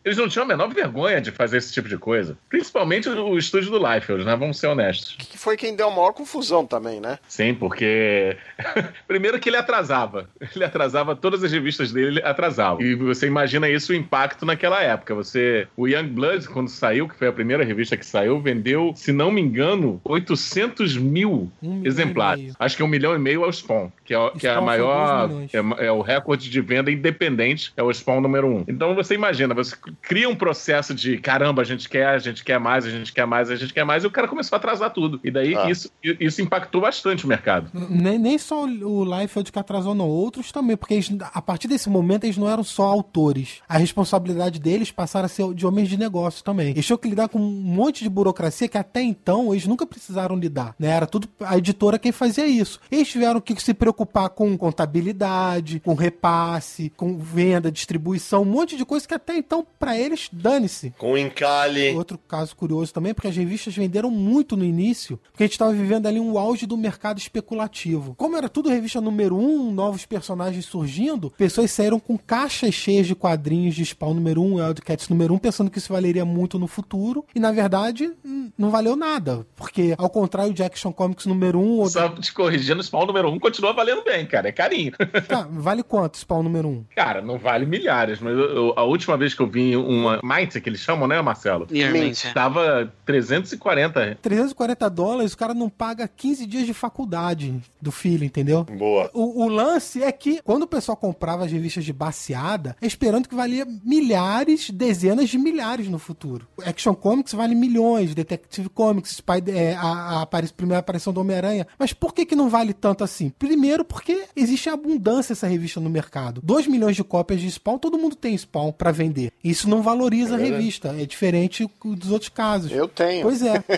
eles 0.08 0.18
não 0.18 0.28
tinham 0.28 0.44
a 0.44 0.48
menor 0.48 0.72
vergonha 0.72 1.20
de 1.20 1.30
fazer 1.30 1.58
esse 1.58 1.72
tipo 1.72 1.88
de 1.88 1.98
coisa. 1.98 2.36
Principalmente 2.48 3.08
o 3.08 3.36
estúdio 3.38 3.70
do 3.70 3.78
Liefeld, 3.78 4.24
né? 4.24 4.34
Vamos 4.36 4.58
ser 4.58 4.66
honestos. 4.66 5.16
Que 5.18 5.38
foi 5.38 5.56
quem 5.56 5.76
deu 5.76 5.88
a 5.88 5.90
maior 5.90 6.12
confusão 6.12 6.66
também, 6.66 7.00
né? 7.00 7.18
Sim, 7.28 7.54
porque. 7.54 8.36
Primeiro 9.06 9.38
que 9.38 9.48
ele 9.48 9.56
atrasava. 9.56 10.28
Ele 10.54 10.64
atrasava 10.64 11.14
todas 11.14 11.44
as 11.44 11.52
revistas 11.52 11.92
dele, 11.92 12.20
atrasava. 12.24 12.82
E 12.82 12.94
você 12.94 13.26
imagina 13.26 13.68
isso 13.68 13.92
o 13.92 13.94
impacto 13.94 14.46
naquela 14.46 14.82
época. 14.82 15.14
Você. 15.14 15.68
O 15.76 15.86
Young 15.86 16.08
Blood, 16.08 16.48
quando 16.48 16.68
saiu, 16.68 17.08
que 17.08 17.16
foi 17.16 17.28
a 17.28 17.32
primeira 17.32 17.64
revista 17.64 17.96
que 17.96 18.06
saiu, 18.06 18.40
vendeu, 18.40 18.92
se 18.96 19.12
não 19.12 19.30
me 19.30 19.40
engano, 19.40 20.00
800 20.04 20.96
mil 20.96 21.50
Um 21.62 21.84
exemplares. 21.84 22.54
Acho 22.58 22.76
que 22.76 22.82
é 22.82 22.84
um 22.84 22.88
milhão 22.88 23.14
e 23.14 23.18
meio 23.18 23.44
é 23.44 23.46
o 23.46 23.52
Spawn, 23.52 23.90
que 24.04 24.14
é, 24.14 24.30
que 24.30 24.46
é 24.46 24.50
a 24.50 24.60
maior. 24.60 25.30
É, 25.52 25.86
é 25.86 25.92
o 25.92 26.00
recorde 26.00 26.48
de 26.48 26.60
venda 26.60 26.90
independente, 26.90 27.72
é 27.76 27.82
o 27.82 27.92
Spawn 27.92 28.20
número 28.20 28.46
um. 28.46 28.64
Então 28.66 28.94
você 28.94 29.14
imagina, 29.14 29.54
você 29.54 29.76
cria 30.00 30.28
um 30.28 30.36
processo 30.36 30.94
de 30.94 31.18
caramba, 31.18 31.62
a 31.62 31.64
gente 31.64 31.88
quer, 31.88 32.06
a 32.06 32.18
gente 32.18 32.44
quer 32.44 32.58
mais, 32.58 32.86
a 32.86 32.90
gente 32.90 33.12
quer 33.12 33.26
mais, 33.26 33.50
a 33.50 33.56
gente 33.56 33.72
quer 33.74 33.84
mais, 33.84 34.04
e 34.04 34.06
o 34.06 34.10
cara 34.10 34.26
começou 34.28 34.56
a 34.56 34.58
atrasar 34.58 34.90
tudo. 34.92 35.20
E 35.22 35.30
daí 35.30 35.54
Ah. 35.54 35.70
isso, 35.70 35.90
isso 36.02 36.40
impactou 36.42 36.80
bastante 36.80 37.24
o 37.24 37.28
mercado. 37.28 37.70
Nem, 37.90 38.18
nem 38.18 38.38
só 38.38 38.64
o 38.64 39.04
Liefeld 39.04 39.52
que 39.52 39.58
atrasou, 39.58 39.94
não. 39.94 40.08
Outros 40.08 40.50
também, 40.52 40.76
porque 40.76 40.94
eles, 40.94 41.10
a 41.34 41.42
partir 41.42 41.68
desse 41.68 41.88
momento 41.90 42.24
eles 42.24 42.36
não 42.36 42.48
eram 42.48 42.64
só 42.64 42.84
autores. 42.84 43.60
A 43.68 43.76
responsabilidade 43.76 44.58
deles 44.58 44.90
passaram 44.90 45.26
a 45.26 45.28
ser 45.28 45.52
de 45.54 45.66
homens 45.66 45.88
de 45.88 45.96
negócio 45.96 46.42
também. 46.42 46.70
Eles 46.70 46.86
tinham 46.86 46.98
que 46.98 47.08
lidar 47.08 47.28
com 47.28 47.38
um 47.38 47.50
monte 47.50 48.02
de 48.02 48.08
burocracia 48.08 48.68
que 48.68 48.78
até 48.78 49.02
então 49.02 49.52
eles 49.52 49.66
nunca 49.66 49.86
precisaram 49.86 50.36
lidar. 50.36 50.74
Né? 50.78 50.88
Era 50.88 51.06
tudo 51.06 51.28
a 51.40 51.56
editora 51.58 51.98
quem 51.98 52.12
fazia 52.12 52.46
isso. 52.46 52.80
Eles 52.90 53.08
tiveram 53.08 53.40
que 53.40 53.60
se 53.60 53.74
preocupar 53.74 54.30
com 54.30 54.56
contabilidade, 54.56 55.80
com 55.80 55.94
repasse, 55.94 56.90
com 56.96 57.16
venda, 57.18 57.70
distribuição, 57.70 58.42
um 58.42 58.46
monte 58.46 58.76
de 58.76 58.84
coisa 58.84 59.06
que 59.06 59.14
até 59.14 59.36
então, 59.36 59.66
pra 59.78 59.87
eles, 59.96 60.28
dane-se. 60.32 60.92
Com 60.98 61.16
encalhe. 61.16 61.94
Outro 61.94 62.18
caso 62.18 62.54
curioso 62.56 62.92
também, 62.92 63.14
porque 63.14 63.28
as 63.28 63.36
revistas 63.36 63.74
venderam 63.76 64.10
muito 64.10 64.56
no 64.56 64.64
início, 64.64 65.18
porque 65.30 65.44
a 65.44 65.46
gente 65.46 65.52
estava 65.52 65.72
vivendo 65.72 66.06
ali 66.06 66.18
um 66.20 66.38
auge 66.38 66.66
do 66.66 66.76
mercado 66.76 67.18
especulativo. 67.18 68.14
Como 68.16 68.36
era 68.36 68.48
tudo 68.48 68.68
revista 68.68 69.00
número 69.00 69.36
um, 69.36 69.72
novos 69.72 70.04
personagens 70.06 70.64
surgindo, 70.64 71.30
pessoas 71.36 71.70
saíram 71.70 71.98
com 72.00 72.16
caixas 72.18 72.74
cheias 72.74 73.06
de 73.06 73.14
quadrinhos 73.14 73.74
de 73.74 73.84
Spawn 73.84 74.14
número 74.14 74.42
um, 74.42 74.54
Wildcats 74.56 75.08
número 75.08 75.34
um, 75.34 75.38
pensando 75.38 75.70
que 75.70 75.78
isso 75.78 75.92
valeria 75.92 76.24
muito 76.24 76.58
no 76.58 76.66
futuro, 76.66 77.24
e 77.34 77.40
na 77.40 77.52
verdade 77.52 78.10
não 78.56 78.70
valeu 78.70 78.96
nada, 78.96 79.46
porque 79.56 79.94
ao 79.96 80.10
contrário 80.10 80.52
de 80.52 80.62
Action 80.62 80.92
Comics 80.92 81.26
número 81.26 81.58
um, 81.58 81.78
ou... 81.78 81.88
Só 81.88 82.08
te 82.08 82.32
corrigindo, 82.32 82.80
o 82.80 82.84
Spawn 82.84 83.06
número 83.06 83.30
um 83.30 83.38
continua 83.38 83.72
valendo 83.72 84.02
bem, 84.04 84.26
cara. 84.26 84.48
É 84.48 84.52
carinho. 84.52 84.92
Tá, 85.28 85.46
vale 85.50 85.82
quanto 85.82 86.18
Spawn 86.18 86.42
número 86.42 86.68
um? 86.68 86.84
Cara, 86.94 87.20
não 87.22 87.38
vale 87.38 87.66
milhares, 87.66 88.20
mas 88.20 88.32
eu- 88.36 88.50
eu- 88.54 88.74
a 88.76 88.84
última 88.84 89.16
vez 89.16 89.34
que 89.34 89.40
eu 89.42 89.46
vi 89.46 89.67
uma 89.76 90.20
Might, 90.22 90.60
que 90.60 90.68
eles 90.68 90.80
chamam, 90.80 91.06
né, 91.08 91.20
Marcelo? 91.22 91.66
Nearmente, 91.70 92.26
é. 92.26 92.32
Tava 92.32 92.92
340. 93.04 94.18
340 94.22 94.90
dólares, 94.90 95.32
o 95.32 95.36
cara 95.38 95.54
não 95.54 95.68
paga 95.68 96.08
15 96.08 96.46
dias 96.46 96.66
de 96.66 96.74
faculdade 96.74 97.54
do 97.80 97.90
filho, 97.92 98.24
entendeu? 98.24 98.64
Boa. 98.64 99.10
O, 99.14 99.44
o 99.44 99.48
lance 99.48 100.02
é 100.02 100.10
que 100.12 100.40
quando 100.42 100.62
o 100.62 100.66
pessoal 100.66 100.96
comprava 100.96 101.44
as 101.44 101.52
revistas 101.52 101.84
de 101.84 101.92
baseada, 101.92 102.76
é 102.80 102.86
esperando 102.86 103.28
que 103.28 103.34
valia 103.34 103.66
milhares, 103.84 104.70
dezenas 104.70 105.28
de 105.28 105.38
milhares 105.38 105.88
no 105.88 105.98
futuro. 105.98 106.46
Action 106.64 106.94
Comics 106.94 107.32
vale 107.32 107.54
milhões, 107.54 108.14
Detective 108.14 108.68
Comics, 108.68 109.16
Spider, 109.16 109.56
é, 109.56 109.74
a, 109.74 109.80
a 109.82 110.22
apari- 110.22 110.52
primeira 110.52 110.80
aparição 110.80 111.12
do 111.12 111.20
Homem-Aranha. 111.20 111.66
Mas 111.78 111.92
por 111.92 112.14
que, 112.14 112.24
que 112.26 112.36
não 112.36 112.48
vale 112.48 112.72
tanto 112.72 113.04
assim? 113.04 113.30
Primeiro, 113.38 113.84
porque 113.84 114.24
existe 114.36 114.68
abundância 114.68 115.32
essa 115.32 115.46
revista 115.46 115.80
no 115.80 115.90
mercado. 115.90 116.40
2 116.42 116.66
milhões 116.66 116.96
de 116.96 117.04
cópias 117.04 117.40
de 117.40 117.50
Spawn, 117.50 117.78
todo 117.78 117.98
mundo 117.98 118.16
tem 118.16 118.36
Spawn 118.36 118.72
pra 118.72 118.90
vender. 118.92 119.32
Isso 119.58 119.68
não 119.68 119.82
valoriza 119.82 120.36
a 120.36 120.38
revista. 120.38 120.94
É 120.96 121.04
diferente 121.04 121.68
dos 121.84 122.12
outros 122.12 122.28
casos. 122.28 122.70
Eu 122.70 122.86
tenho. 122.86 123.22
Pois 123.22 123.42
é. 123.42 123.62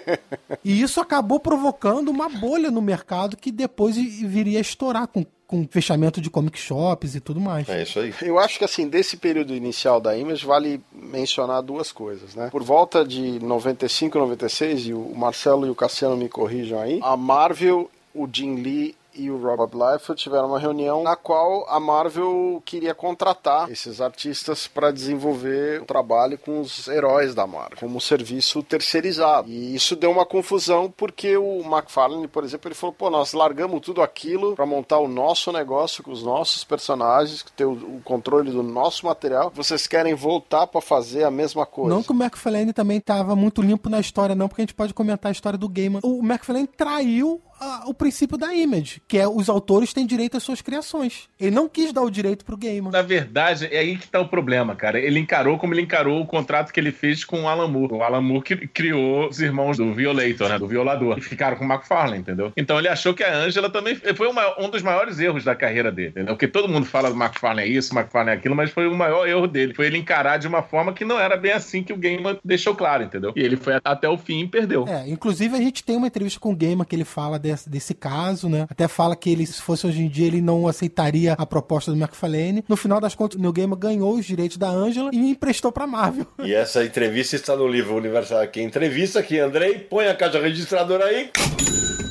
E 0.63 0.83
isso 0.83 1.01
acabou 1.01 1.41
provocando 1.41 2.11
uma 2.11 2.29
bolha 2.29 2.71
no 2.71 2.83
mercado 2.83 3.37
que 3.37 3.51
depois 3.51 3.97
viria 3.97 4.59
a 4.59 4.61
estourar 4.61 5.07
com, 5.07 5.25
com 5.47 5.67
fechamento 5.67 6.21
de 6.21 6.29
comic 6.29 6.59
shops 6.59 7.15
e 7.15 7.21
tudo 7.21 7.41
mais. 7.41 7.67
É 7.69 7.83
isso 7.83 7.99
aí. 7.99 8.13
Eu 8.21 8.39
acho 8.39 8.59
que 8.59 8.65
assim, 8.65 8.89
desse 8.89 9.17
período 9.17 9.55
inicial 9.55 10.01
da 10.01 10.17
Image, 10.17 10.45
vale 10.45 10.83
mencionar 10.93 11.63
duas 11.63 11.91
coisas, 11.93 12.35
né? 12.35 12.49
Por 12.51 12.63
volta 12.63 13.05
de 13.05 13.39
95, 13.43 14.19
96, 14.19 14.87
e 14.89 14.93
o 14.93 15.15
Marcelo 15.17 15.67
e 15.67 15.71
o 15.71 15.75
Cassiano 15.75 16.17
me 16.17 16.29
corrijam 16.29 16.79
aí, 16.79 17.01
a 17.03 17.17
Marvel, 17.17 17.91
o 18.15 18.29
Jim 18.31 18.57
Lee 18.57 18.95
e 19.15 19.31
o 19.31 19.41
Robert 19.41 19.71
Liefeld 19.73 20.21
tiveram 20.21 20.49
uma 20.49 20.59
reunião 20.59 21.03
na 21.03 21.17
qual 21.17 21.67
a 21.69 21.79
Marvel 21.81 22.63
queria 22.65 22.95
contratar 22.95 23.71
esses 23.71 24.01
artistas 24.01 24.67
para 24.67 24.91
desenvolver 24.91 25.83
o 25.83 25.85
trabalho 25.85 26.39
com 26.39 26.61
os 26.61 26.89
heróis 26.89 27.35
da 27.35 27.47
Marvel, 27.47 27.79
como 27.79 28.01
serviço 28.01 28.63
terceirizado. 28.63 29.49
E 29.49 29.75
isso 29.75 29.97
deu 29.97 30.11
uma 30.11 30.27
confusão 30.27 30.93
porque 30.97 31.37
o 31.37 31.61
McFarlane, 31.61 32.29
por 32.29 32.45
exemplo, 32.45 32.69
ele 32.69 32.75
falou: 32.75 32.95
pô, 32.95 33.11
nós 33.11 33.33
largamos 33.33 33.81
tudo 33.81 34.03
aquilo 34.03 34.55
para 34.55 34.67
montar 34.67 34.99
o 34.99 35.09
nosso 35.09 35.53
negócio 35.53 36.03
com 36.03 36.13
os 36.13 36.23
nossos 36.23 36.65
personagens, 36.65 37.45
ter 37.57 37.65
o, 37.65 37.73
o 37.73 38.01
controle 38.05 38.51
do 38.51 38.63
nosso 38.63 39.07
material. 39.07 39.53
Vocês 39.55 39.87
querem 39.87 40.15
voltar 40.15 40.67
para 40.67 40.81
fazer 40.81 41.25
a 41.25 41.31
mesma 41.31 41.67
coisa? 41.67 41.95
Não 41.95 42.03
que 42.03 42.13
o 42.13 42.15
McFarlane 42.15 42.73
também 42.73 42.99
estava 42.99 43.35
muito 43.35 43.63
limpo 43.63 43.89
na 43.89 44.01
história, 44.01 44.35
não, 44.35 44.49
porque 44.49 44.63
a 44.63 44.65
gente 44.65 44.75
pode 44.75 44.95
comentar 44.95 45.31
a 45.31 45.33
história 45.33 45.59
do 45.59 45.69
Gaiman. 45.69 46.01
O 46.03 46.21
McFarlane 46.21 46.67
traiu 46.67 47.41
ah, 47.61 47.85
o 47.87 47.95
princípio 47.95 48.39
da 48.39 48.55
Image, 48.55 49.03
que 49.07 49.19
é 49.19 49.29
os 49.29 49.49
autores 49.49 49.93
têm 49.93 50.07
direito 50.07 50.37
às 50.37 50.43
suas 50.43 50.61
criações. 50.63 51.29
Ele 51.39 51.51
não 51.55 51.69
quis 51.69 51.93
dar 51.93 52.03
o 52.03 52.11
direito 52.11 52.45
pro 52.45 52.57
Gaiman. 52.57 52.91
Na 52.91 53.03
verdade, 53.03 53.69
é 53.71 53.79
aí 53.79 53.97
que 53.97 54.09
tá 54.09 54.21
o 54.21 54.29
problema, 54.29 54.75
cara. 54.75 54.99
Ele 54.99 55.19
encarou 55.19 55.59
como 55.59 55.75
ele 55.75 55.83
encarou 55.83 56.21
o 56.21 56.27
contrato 56.27 56.73
que 56.73 56.81
ele 56.81 56.91
fez 56.93 57.25
com 57.25 57.43
o 57.43 57.49
Alan 57.49 57.69
Moore. 57.69 57.95
O 57.95 58.03
Alan 58.03 58.21
Moore 58.21 58.43
que 58.45 58.57
criou 58.69 59.29
os 59.29 59.41
irmãos 59.41 59.77
do 59.77 59.93
Violator, 59.93 60.49
né? 60.49 60.59
Do 60.59 60.67
Violador. 60.67 61.19
E 61.19 61.21
ficaram 61.21 61.57
com 61.57 61.65
o 61.65 61.69
McFarlane, 61.71 62.19
entendeu? 62.21 62.53
Então 62.57 62.79
ele 62.79 62.89
achou 62.89 63.13
que 63.15 63.23
a 63.23 63.35
Angela 63.37 63.69
também 63.71 63.95
foi 63.95 64.27
uma- 64.29 64.59
um 64.61 64.71
dos 64.71 64.83
maiores 64.83 65.19
erros 65.19 65.45
da 65.45 65.55
carreira 65.55 65.93
dele, 65.93 66.09
entendeu? 66.11 66.35
Porque 66.35 66.49
todo 66.49 66.69
mundo 66.69 66.87
fala 66.87 67.11
do 67.11 67.17
McFarlane 67.21 67.69
é 67.69 67.71
isso, 67.71 67.95
McFarlane 67.95 68.37
é 68.37 68.39
aquilo, 68.39 68.55
mas 68.57 68.71
foi 68.71 68.87
o 68.87 68.95
maior 68.97 69.29
erro 69.29 69.47
dele. 69.47 69.75
Foi 69.75 69.87
ele 69.87 69.99
encarar 69.99 70.39
de 70.39 70.47
uma 70.49 70.63
forma 70.63 70.93
que 70.93 71.05
não 71.05 71.19
era 71.21 71.37
bem 71.37 71.53
assim 71.53 71.83
que 71.83 71.93
o 71.93 71.97
Gaiman 71.97 72.39
deixou 72.45 72.75
claro, 72.75 73.03
entendeu? 73.05 73.33
E 73.37 73.41
ele 73.41 73.57
foi 73.57 73.75
até 73.85 74.09
o 74.09 74.17
fim 74.17 74.41
e 74.45 74.49
perdeu. 74.49 74.87
É, 74.89 75.09
inclusive 75.09 75.55
a 75.57 75.61
gente 75.61 75.83
tem 75.85 75.97
uma 75.97 76.07
entrevista 76.07 76.41
com 76.41 76.53
o 76.53 76.57
Gaiman 76.57 76.85
que 76.85 76.95
ele 76.97 77.05
fala 77.05 77.39
desse, 77.51 77.69
desse 77.71 77.95
caso, 77.95 78.49
né? 78.49 78.67
Até 78.69 78.89
fala 78.89 79.17
que 79.17 79.31
ele, 79.31 79.47
se 79.47 79.61
fosse 79.61 79.87
hoje 79.87 80.03
em 80.03 80.09
dia, 80.09 80.27
ele 80.27 80.41
não 80.41 80.67
aceitaria 80.67 81.35
a 81.35 81.47
proposta 81.47 81.91
do 81.91 81.97
McFarlane. 81.97 82.65
No 82.69 82.77
final 82.77 83.01
das 83.01 83.15
contas, 83.15 83.39
o 83.39 83.41
Neil 83.41 83.53
Gaiman 83.53 83.79
ganhou 83.79 84.15
os 84.15 84.25
direitos 84.25 84.57
da 84.57 84.69
Angela 84.69 85.11
e 85.13 85.19
emprestou 85.19 85.73
pra 85.73 85.87
Marvel. 85.87 86.27
E 86.51 86.55
essa 86.55 86.85
entrevista 86.85 87.37
está 87.37 87.55
no 87.55 87.69
livro 87.69 87.95
Universal 87.95 88.41
aqui. 88.41 88.61
Entrevista 88.61 89.21
aqui, 89.21 89.39
Andrei. 89.39 89.79
Põe 89.79 90.09
a 90.09 90.17
caixa 90.17 90.41
registradora 90.41 91.05
aí. 91.05 91.31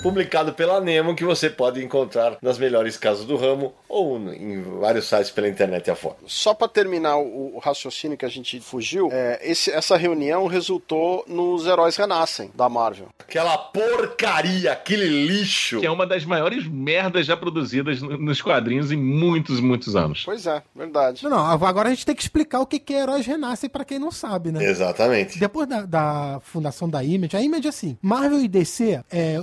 Publicado 0.01 0.53
pela 0.53 0.79
Nemo, 0.79 1.13
que 1.13 1.25
você 1.25 1.49
pode 1.49 1.83
encontrar 1.83 2.37
nas 2.41 2.57
melhores 2.57 2.95
casas 2.95 3.25
do 3.25 3.35
ramo 3.35 3.73
ou 3.87 4.17
em 4.33 4.61
vários 4.79 5.05
sites 5.09 5.29
pela 5.29 5.49
internet 5.49 5.91
afora. 5.91 6.15
Só 6.25 6.53
para 6.53 6.69
terminar 6.69 7.17
o, 7.17 7.55
o 7.57 7.59
raciocínio 7.59 8.17
que 8.17 8.23
a 8.23 8.29
gente 8.29 8.61
fugiu, 8.61 9.09
é, 9.11 9.39
esse- 9.43 9.69
essa 9.71 9.97
reunião 9.97 10.47
resultou 10.47 11.25
nos 11.27 11.67
Heróis 11.67 11.97
Renascem 11.97 12.49
da 12.55 12.69
Marvel. 12.69 13.09
Aquela 13.19 13.57
porcaria, 13.57 14.71
aquele 14.71 15.05
lixo. 15.27 15.81
Que 15.81 15.85
é 15.85 15.91
uma 15.91 16.07
das 16.07 16.23
maiores 16.23 16.65
merdas 16.65 17.25
já 17.25 17.35
produzidas 17.35 18.01
no- 18.01 18.17
nos 18.17 18.41
quadrinhos 18.41 18.93
em 18.93 18.97
muitos, 18.97 19.59
muitos 19.59 19.97
anos. 19.97 20.23
Pois 20.23 20.47
é, 20.47 20.63
verdade. 20.73 21.23
Não, 21.25 21.29
não, 21.31 21.45
agora 21.65 21.89
a 21.89 21.93
gente 21.93 22.05
tem 22.05 22.15
que 22.15 22.21
explicar 22.21 22.61
o 22.61 22.65
que 22.65 22.79
que 22.79 22.93
é 22.93 23.01
Heróis 23.01 23.25
Renascem 23.25 23.69
pra 23.69 23.83
quem 23.83 23.99
não 23.99 24.11
sabe, 24.11 24.49
né? 24.51 24.63
Exatamente. 24.63 25.37
Depois 25.37 25.67
da, 25.67 25.81
da 25.85 26.39
fundação 26.41 26.89
da 26.89 27.03
Image, 27.03 27.35
a 27.35 27.41
Image, 27.41 27.67
assim, 27.67 27.97
Marvel 28.01 28.39
e 28.39 28.47
DC 28.47 29.01
é, 29.11 29.39